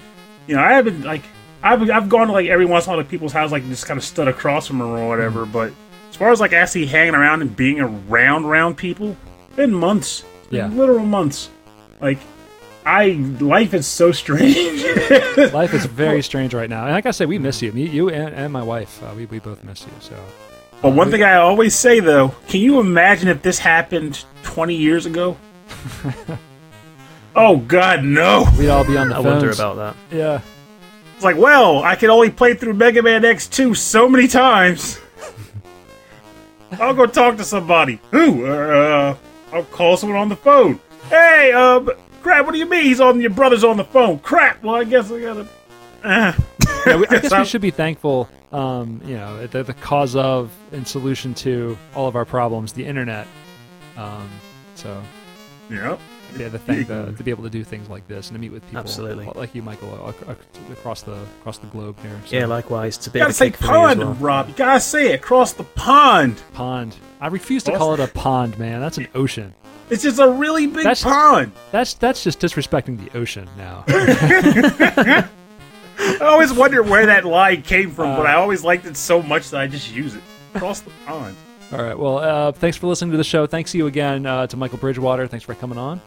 you 0.47 0.55
know, 0.55 0.63
I 0.63 0.73
haven't 0.73 1.03
like, 1.03 1.21
I've 1.61 1.87
I've 1.91 2.09
gone 2.09 2.27
to 2.27 2.33
like 2.33 2.47
every 2.47 2.65
once 2.65 2.87
in 2.87 2.93
a 2.93 2.95
while 2.95 3.03
to 3.03 3.07
people's 3.09 3.31
house, 3.33 3.51
like, 3.51 3.63
just 3.67 3.85
kind 3.85 3.99
of 3.99 4.03
stood 4.03 4.27
across 4.27 4.65
from 4.65 4.79
them 4.79 4.89
or 4.89 5.07
whatever. 5.07 5.41
Mm-hmm. 5.43 5.51
But 5.51 5.71
as 6.09 6.15
far 6.15 6.31
as 6.31 6.39
like 6.39 6.53
actually 6.53 6.87
hanging 6.87 7.13
around 7.13 7.43
and 7.43 7.55
being 7.55 7.79
around 7.79 8.45
around 8.45 8.75
people, 8.75 9.15
been 9.55 9.71
months. 9.71 10.23
Yeah. 10.49 10.65
literal 10.69 11.05
months. 11.05 11.51
Like, 12.01 12.17
I 12.89 13.11
life 13.39 13.75
is 13.75 13.85
so 13.85 14.11
strange. 14.11 14.83
Life 15.53 15.75
is 15.75 15.85
very 15.85 16.23
strange 16.23 16.55
right 16.55 16.69
now. 16.69 16.85
And 16.85 16.93
like 16.93 17.05
I 17.05 17.11
said, 17.11 17.29
we 17.29 17.37
miss 17.37 17.61
you. 17.61 17.71
Me, 17.71 17.87
you, 17.87 18.09
and, 18.09 18.33
and 18.33 18.51
my 18.51 18.63
wife. 18.63 19.03
Uh, 19.03 19.13
we 19.15 19.25
we 19.27 19.37
both 19.37 19.63
miss 19.63 19.81
you. 19.81 19.91
So. 19.99 20.15
But 20.81 20.95
one 20.95 21.11
thing 21.11 21.21
I 21.21 21.35
always 21.35 21.75
say 21.75 21.99
though, 21.99 22.29
can 22.47 22.61
you 22.61 22.79
imagine 22.79 23.27
if 23.27 23.43
this 23.43 23.59
happened 23.59 24.25
20 24.41 24.73
years 24.73 25.05
ago? 25.05 25.37
oh 27.35 27.57
God, 27.57 28.03
no! 28.03 28.49
We'd 28.57 28.69
all 28.69 28.83
be 28.83 28.97
on 28.97 29.09
the 29.09 29.15
I 29.15 29.21
phones. 29.21 29.43
wonder 29.43 29.51
about 29.51 29.75
that. 29.75 29.95
Yeah. 30.15 30.41
It's 31.15 31.23
like, 31.23 31.37
well, 31.37 31.83
I 31.83 31.95
can 31.95 32.09
only 32.09 32.31
play 32.31 32.55
through 32.55 32.73
Mega 32.73 33.03
Man 33.03 33.21
X2 33.21 33.77
so 33.77 34.09
many 34.09 34.27
times. 34.27 34.99
I'll 36.71 36.95
go 36.95 37.05
talk 37.05 37.37
to 37.37 37.43
somebody. 37.43 38.01
Who? 38.09 38.47
Uh, 38.47 39.15
I'll 39.53 39.63
call 39.65 39.95
someone 39.95 40.17
on 40.17 40.29
the 40.29 40.35
phone. 40.35 40.79
Hey, 41.09 41.51
uh, 41.53 41.85
crap, 42.21 42.45
what 42.45 42.51
do 42.53 42.57
you 42.59 42.65
mean 42.67 42.83
he's 42.83 43.01
on 43.01 43.19
your 43.21 43.29
brother's 43.31 43.63
on 43.63 43.77
the 43.77 43.83
phone? 43.83 44.19
Crap, 44.19 44.63
well, 44.63 44.75
I 44.75 44.83
guess 44.83 45.11
I 45.11 45.21
gotta. 45.21 45.47
Uh. 46.03 46.33
Yeah, 46.85 46.95
we, 46.95 47.07
I 47.07 47.19
guess 47.19 47.33
we 47.37 47.43
should 47.51 47.61
be 47.61 47.71
thankful, 47.71 48.29
um, 48.53 49.01
you 49.03 49.15
know, 49.15 49.45
the, 49.47 49.63
the 49.63 49.73
cause 49.73 50.15
of 50.15 50.49
and 50.71 50.87
solution 50.87 51.33
to 51.35 51.77
all 51.93 52.07
of 52.07 52.15
our 52.15 52.23
problems, 52.23 52.71
the 52.71 52.85
internet. 52.85 53.27
Um, 53.97 54.29
so, 54.75 55.01
Yeah. 55.69 55.97
Yeah, 56.37 56.47
the 56.49 56.59
thing 56.67 56.85
to, 56.85 57.11
to 57.13 57.23
be 57.23 57.31
able 57.31 57.43
to 57.43 57.49
do 57.49 57.63
things 57.63 57.89
like 57.89 58.07
this 58.07 58.29
and 58.29 58.35
to 58.35 58.39
meet 58.39 58.51
with 58.51 58.63
people 58.65 58.79
Absolutely. 58.79 59.25
like 59.35 59.53
you, 59.55 59.61
Michael, 59.61 59.89
ac- 60.09 60.25
ac- 60.29 60.71
across 60.73 61.01
the 61.01 61.13
across 61.39 61.57
the 61.57 61.67
globe 61.67 61.97
here. 62.01 62.19
So, 62.25 62.35
Yeah, 62.35 62.45
likewise. 62.45 62.97
It's 62.97 63.07
a 63.07 63.11
bit 63.11 63.19
You 63.19 63.25
of 63.25 63.27
gotta 63.27 63.31
a 63.31 63.33
say 63.35 63.49
kick 63.51 63.57
for 63.59 63.65
pond, 63.67 63.99
well. 63.99 64.13
Rob. 64.15 64.47
You 64.49 64.53
gotta 64.55 64.79
say 64.79 65.11
it. 65.13 65.15
Across 65.15 65.53
the 65.53 65.63
pond. 65.63 66.41
pond. 66.53 66.95
I 67.21 67.27
refuse 67.27 67.63
to 67.63 67.77
call 67.77 67.93
it 67.93 67.99
a 67.99 68.07
pond, 68.07 68.57
man. 68.59 68.79
That's 68.81 68.97
an 68.97 69.07
ocean. 69.15 69.53
It's 69.89 70.03
just 70.03 70.19
a 70.19 70.29
really 70.29 70.67
big 70.67 70.83
That's- 70.83 71.03
pond. 71.03 71.51
That's 71.71 71.93
that's 71.95 72.23
just 72.23 72.39
disrespecting 72.39 73.03
the 73.03 73.17
ocean 73.17 73.49
now. 73.57 73.83
I 76.01 76.17
always 76.21 76.53
wonder 76.53 76.81
where 76.81 77.05
that 77.07 77.25
line 77.25 77.61
came 77.61 77.91
from, 77.91 78.09
Uh, 78.11 78.17
but 78.17 78.25
I 78.25 78.33
always 78.35 78.63
liked 78.63 78.85
it 78.85 78.95
so 78.95 79.21
much 79.21 79.49
that 79.49 79.59
I 79.61 79.67
just 79.67 79.91
use 79.93 80.15
it. 80.15 80.21
Across 80.55 80.81
the 80.81 80.91
pond. 81.05 81.35
All 81.71 81.83
right. 81.83 81.97
Well, 81.97 82.17
uh, 82.17 82.51
thanks 82.51 82.77
for 82.77 82.87
listening 82.87 83.11
to 83.11 83.17
the 83.17 83.23
show. 83.23 83.45
Thanks 83.45 83.71
to 83.73 83.77
you 83.77 83.87
again 83.87 84.25
uh, 84.25 84.47
to 84.47 84.57
Michael 84.57 84.79
Bridgewater. 84.79 85.27
Thanks 85.27 85.45
for 85.45 85.53
coming 85.53 85.77
on. 85.77 86.01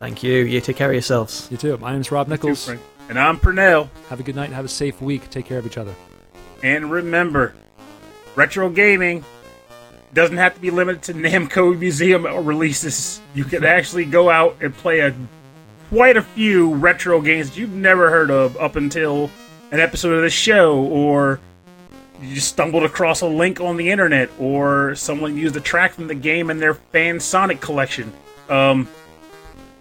Thank 0.00 0.22
you. 0.22 0.32
You 0.44 0.60
take 0.60 0.76
care 0.76 0.88
of 0.88 0.94
yourselves. 0.94 1.46
You 1.50 1.56
too. 1.56 1.76
My 1.76 1.92
name's 1.92 2.10
Rob 2.10 2.26
Nichols. 2.26 2.64
Frank. 2.64 2.80
And 3.08 3.18
I'm 3.18 3.38
Pernell. 3.38 3.88
Have 4.08 4.18
a 4.18 4.22
good 4.22 4.34
night 4.34 4.46
and 4.46 4.54
have 4.54 4.64
a 4.64 4.68
safe 4.68 5.00
week. 5.00 5.30
Take 5.30 5.46
care 5.46 5.58
of 5.58 5.66
each 5.66 5.78
other. 5.78 5.94
And 6.62 6.90
remember, 6.90 7.54
retro 8.34 8.68
gaming 8.68 9.24
doesn't 10.12 10.38
have 10.38 10.54
to 10.54 10.60
be 10.60 10.70
limited 10.70 11.02
to 11.02 11.14
Namco 11.14 11.78
Museum 11.78 12.24
releases. 12.46 13.20
You 13.34 13.44
can 13.44 13.64
actually 13.64 14.06
go 14.06 14.28
out 14.28 14.56
and 14.60 14.74
play 14.74 15.00
a 15.00 15.14
quite 15.90 16.16
a 16.16 16.22
few 16.22 16.74
retro 16.74 17.20
games 17.20 17.50
that 17.50 17.56
you've 17.56 17.72
never 17.72 18.10
heard 18.10 18.30
of 18.30 18.56
up 18.56 18.76
until 18.76 19.30
an 19.70 19.80
episode 19.80 20.14
of 20.14 20.22
the 20.22 20.30
show, 20.30 20.82
or 20.84 21.40
you 22.20 22.40
stumbled 22.40 22.82
across 22.82 23.20
a 23.20 23.26
link 23.26 23.60
on 23.60 23.76
the 23.76 23.90
internet, 23.90 24.30
or 24.38 24.94
someone 24.94 25.36
used 25.36 25.56
a 25.56 25.60
track 25.60 25.92
from 25.94 26.06
the 26.06 26.14
game 26.14 26.50
in 26.50 26.58
their 26.58 26.74
fan 26.74 27.20
Sonic 27.20 27.60
collection. 27.60 28.12
Um, 28.48 28.88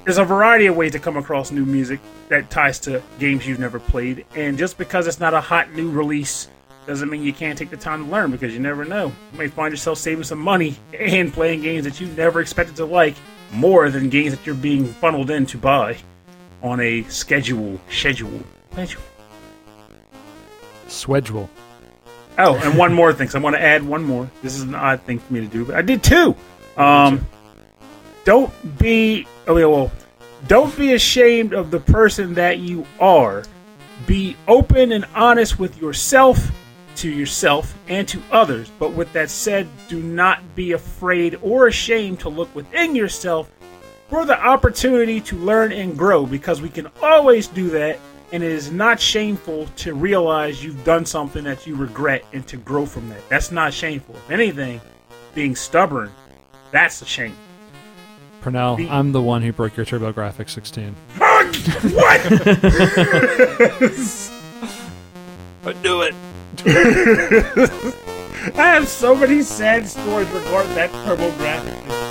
there's 0.03 0.17
a 0.17 0.23
variety 0.23 0.67
of 0.67 0.75
ways 0.75 0.93
to 0.93 0.99
come 0.99 1.17
across 1.17 1.51
new 1.51 1.65
music 1.65 1.99
that 2.29 2.49
ties 2.49 2.79
to 2.79 3.01
games 3.19 3.47
you've 3.47 3.59
never 3.59 3.79
played, 3.79 4.25
and 4.35 4.57
just 4.57 4.77
because 4.77 5.07
it's 5.07 5.19
not 5.19 5.33
a 5.33 5.41
hot 5.41 5.73
new 5.73 5.89
release 5.89 6.47
doesn't 6.87 7.09
mean 7.09 7.21
you 7.21 7.33
can't 7.33 7.57
take 7.57 7.69
the 7.69 7.77
time 7.77 8.05
to 8.05 8.11
learn 8.11 8.31
because 8.31 8.51
you 8.53 8.59
never 8.59 8.83
know. 8.83 9.07
You 9.33 9.37
may 9.37 9.47
find 9.47 9.71
yourself 9.71 9.99
saving 9.99 10.23
some 10.23 10.39
money 10.39 10.75
and 10.99 11.31
playing 11.31 11.61
games 11.61 11.83
that 11.85 11.99
you 11.99 12.07
never 12.07 12.41
expected 12.41 12.75
to 12.77 12.85
like 12.85 13.15
more 13.51 13.89
than 13.89 14.09
games 14.09 14.35
that 14.35 14.45
you're 14.45 14.55
being 14.55 14.87
funneled 14.87 15.29
in 15.29 15.45
to 15.47 15.57
buy 15.57 15.97
on 16.63 16.79
a 16.79 17.03
schedule. 17.03 17.79
Schedule. 17.89 18.41
Schedule. 18.71 19.01
Swedgewell. 20.87 21.49
Oh, 22.39 22.55
and 22.55 22.77
one 22.77 22.93
more 22.93 23.11
thing. 23.11 23.27
So 23.27 23.37
I 23.37 23.41
want 23.41 23.57
to 23.57 23.61
add 23.61 23.83
one 23.83 24.03
more. 24.03 24.31
This 24.41 24.55
is 24.55 24.61
an 24.61 24.73
odd 24.73 25.01
thing 25.01 25.19
for 25.19 25.33
me 25.33 25.41
to 25.41 25.47
do, 25.47 25.65
but 25.65 25.75
I 25.75 25.81
did 25.81 26.01
two. 26.01 26.35
Um, 26.77 27.27
don't 28.23 28.51
be. 28.79 29.27
Oh, 29.45 29.57
yeah, 29.57 29.65
well, 29.65 29.91
don't 30.47 30.75
be 30.77 30.93
ashamed 30.93 31.53
of 31.53 31.69
the 31.69 31.81
person 31.81 32.33
that 32.35 32.59
you 32.59 32.85
are. 32.99 33.43
Be 34.07 34.37
open 34.47 34.93
and 34.93 35.05
honest 35.13 35.59
with 35.59 35.79
yourself, 35.81 36.39
to 36.95 37.09
yourself, 37.09 37.77
and 37.89 38.07
to 38.07 38.21
others. 38.31 38.71
But 38.79 38.93
with 38.93 39.11
that 39.13 39.29
said, 39.29 39.67
do 39.89 40.01
not 40.01 40.55
be 40.55 40.71
afraid 40.71 41.37
or 41.41 41.67
ashamed 41.67 42.21
to 42.21 42.29
look 42.29 42.53
within 42.55 42.95
yourself 42.95 43.51
for 44.07 44.23
the 44.25 44.39
opportunity 44.39 45.19
to 45.21 45.35
learn 45.35 45.73
and 45.73 45.97
grow 45.97 46.25
because 46.25 46.61
we 46.61 46.69
can 46.69 46.87
always 47.01 47.47
do 47.47 47.69
that 47.71 47.99
and 48.31 48.43
it 48.43 48.51
is 48.51 48.71
not 48.71 48.99
shameful 48.99 49.67
to 49.77 49.93
realize 49.93 50.63
you've 50.63 50.83
done 50.83 51.05
something 51.05 51.43
that 51.43 51.65
you 51.65 51.75
regret 51.75 52.23
and 52.33 52.47
to 52.47 52.57
grow 52.57 52.85
from 52.85 53.09
that. 53.09 53.27
That's 53.29 53.51
not 53.51 53.73
shameful. 53.73 54.15
If 54.15 54.31
anything 54.31 54.81
being 55.33 55.55
stubborn 55.55 56.11
that's 56.71 57.01
a 57.01 57.05
shame. 57.05 57.35
Pernell, 58.41 58.77
The- 58.77 58.89
I'm 58.89 59.11
the 59.11 59.21
one 59.21 59.41
who 59.41 59.51
broke 59.51 59.75
your 59.75 59.85
TurboGrafx 59.85 60.49
16. 60.49 60.95
what? 61.17 61.49
I 65.65 65.73
do 65.83 66.01
it. 66.03 66.15
i 68.55 68.67
have 68.67 68.87
so 68.87 69.13
many 69.15 69.41
sad 69.41 69.87
stories 69.87 70.27
regarding 70.29 70.73
that 70.75 70.89
TurboGrafx 70.91 72.08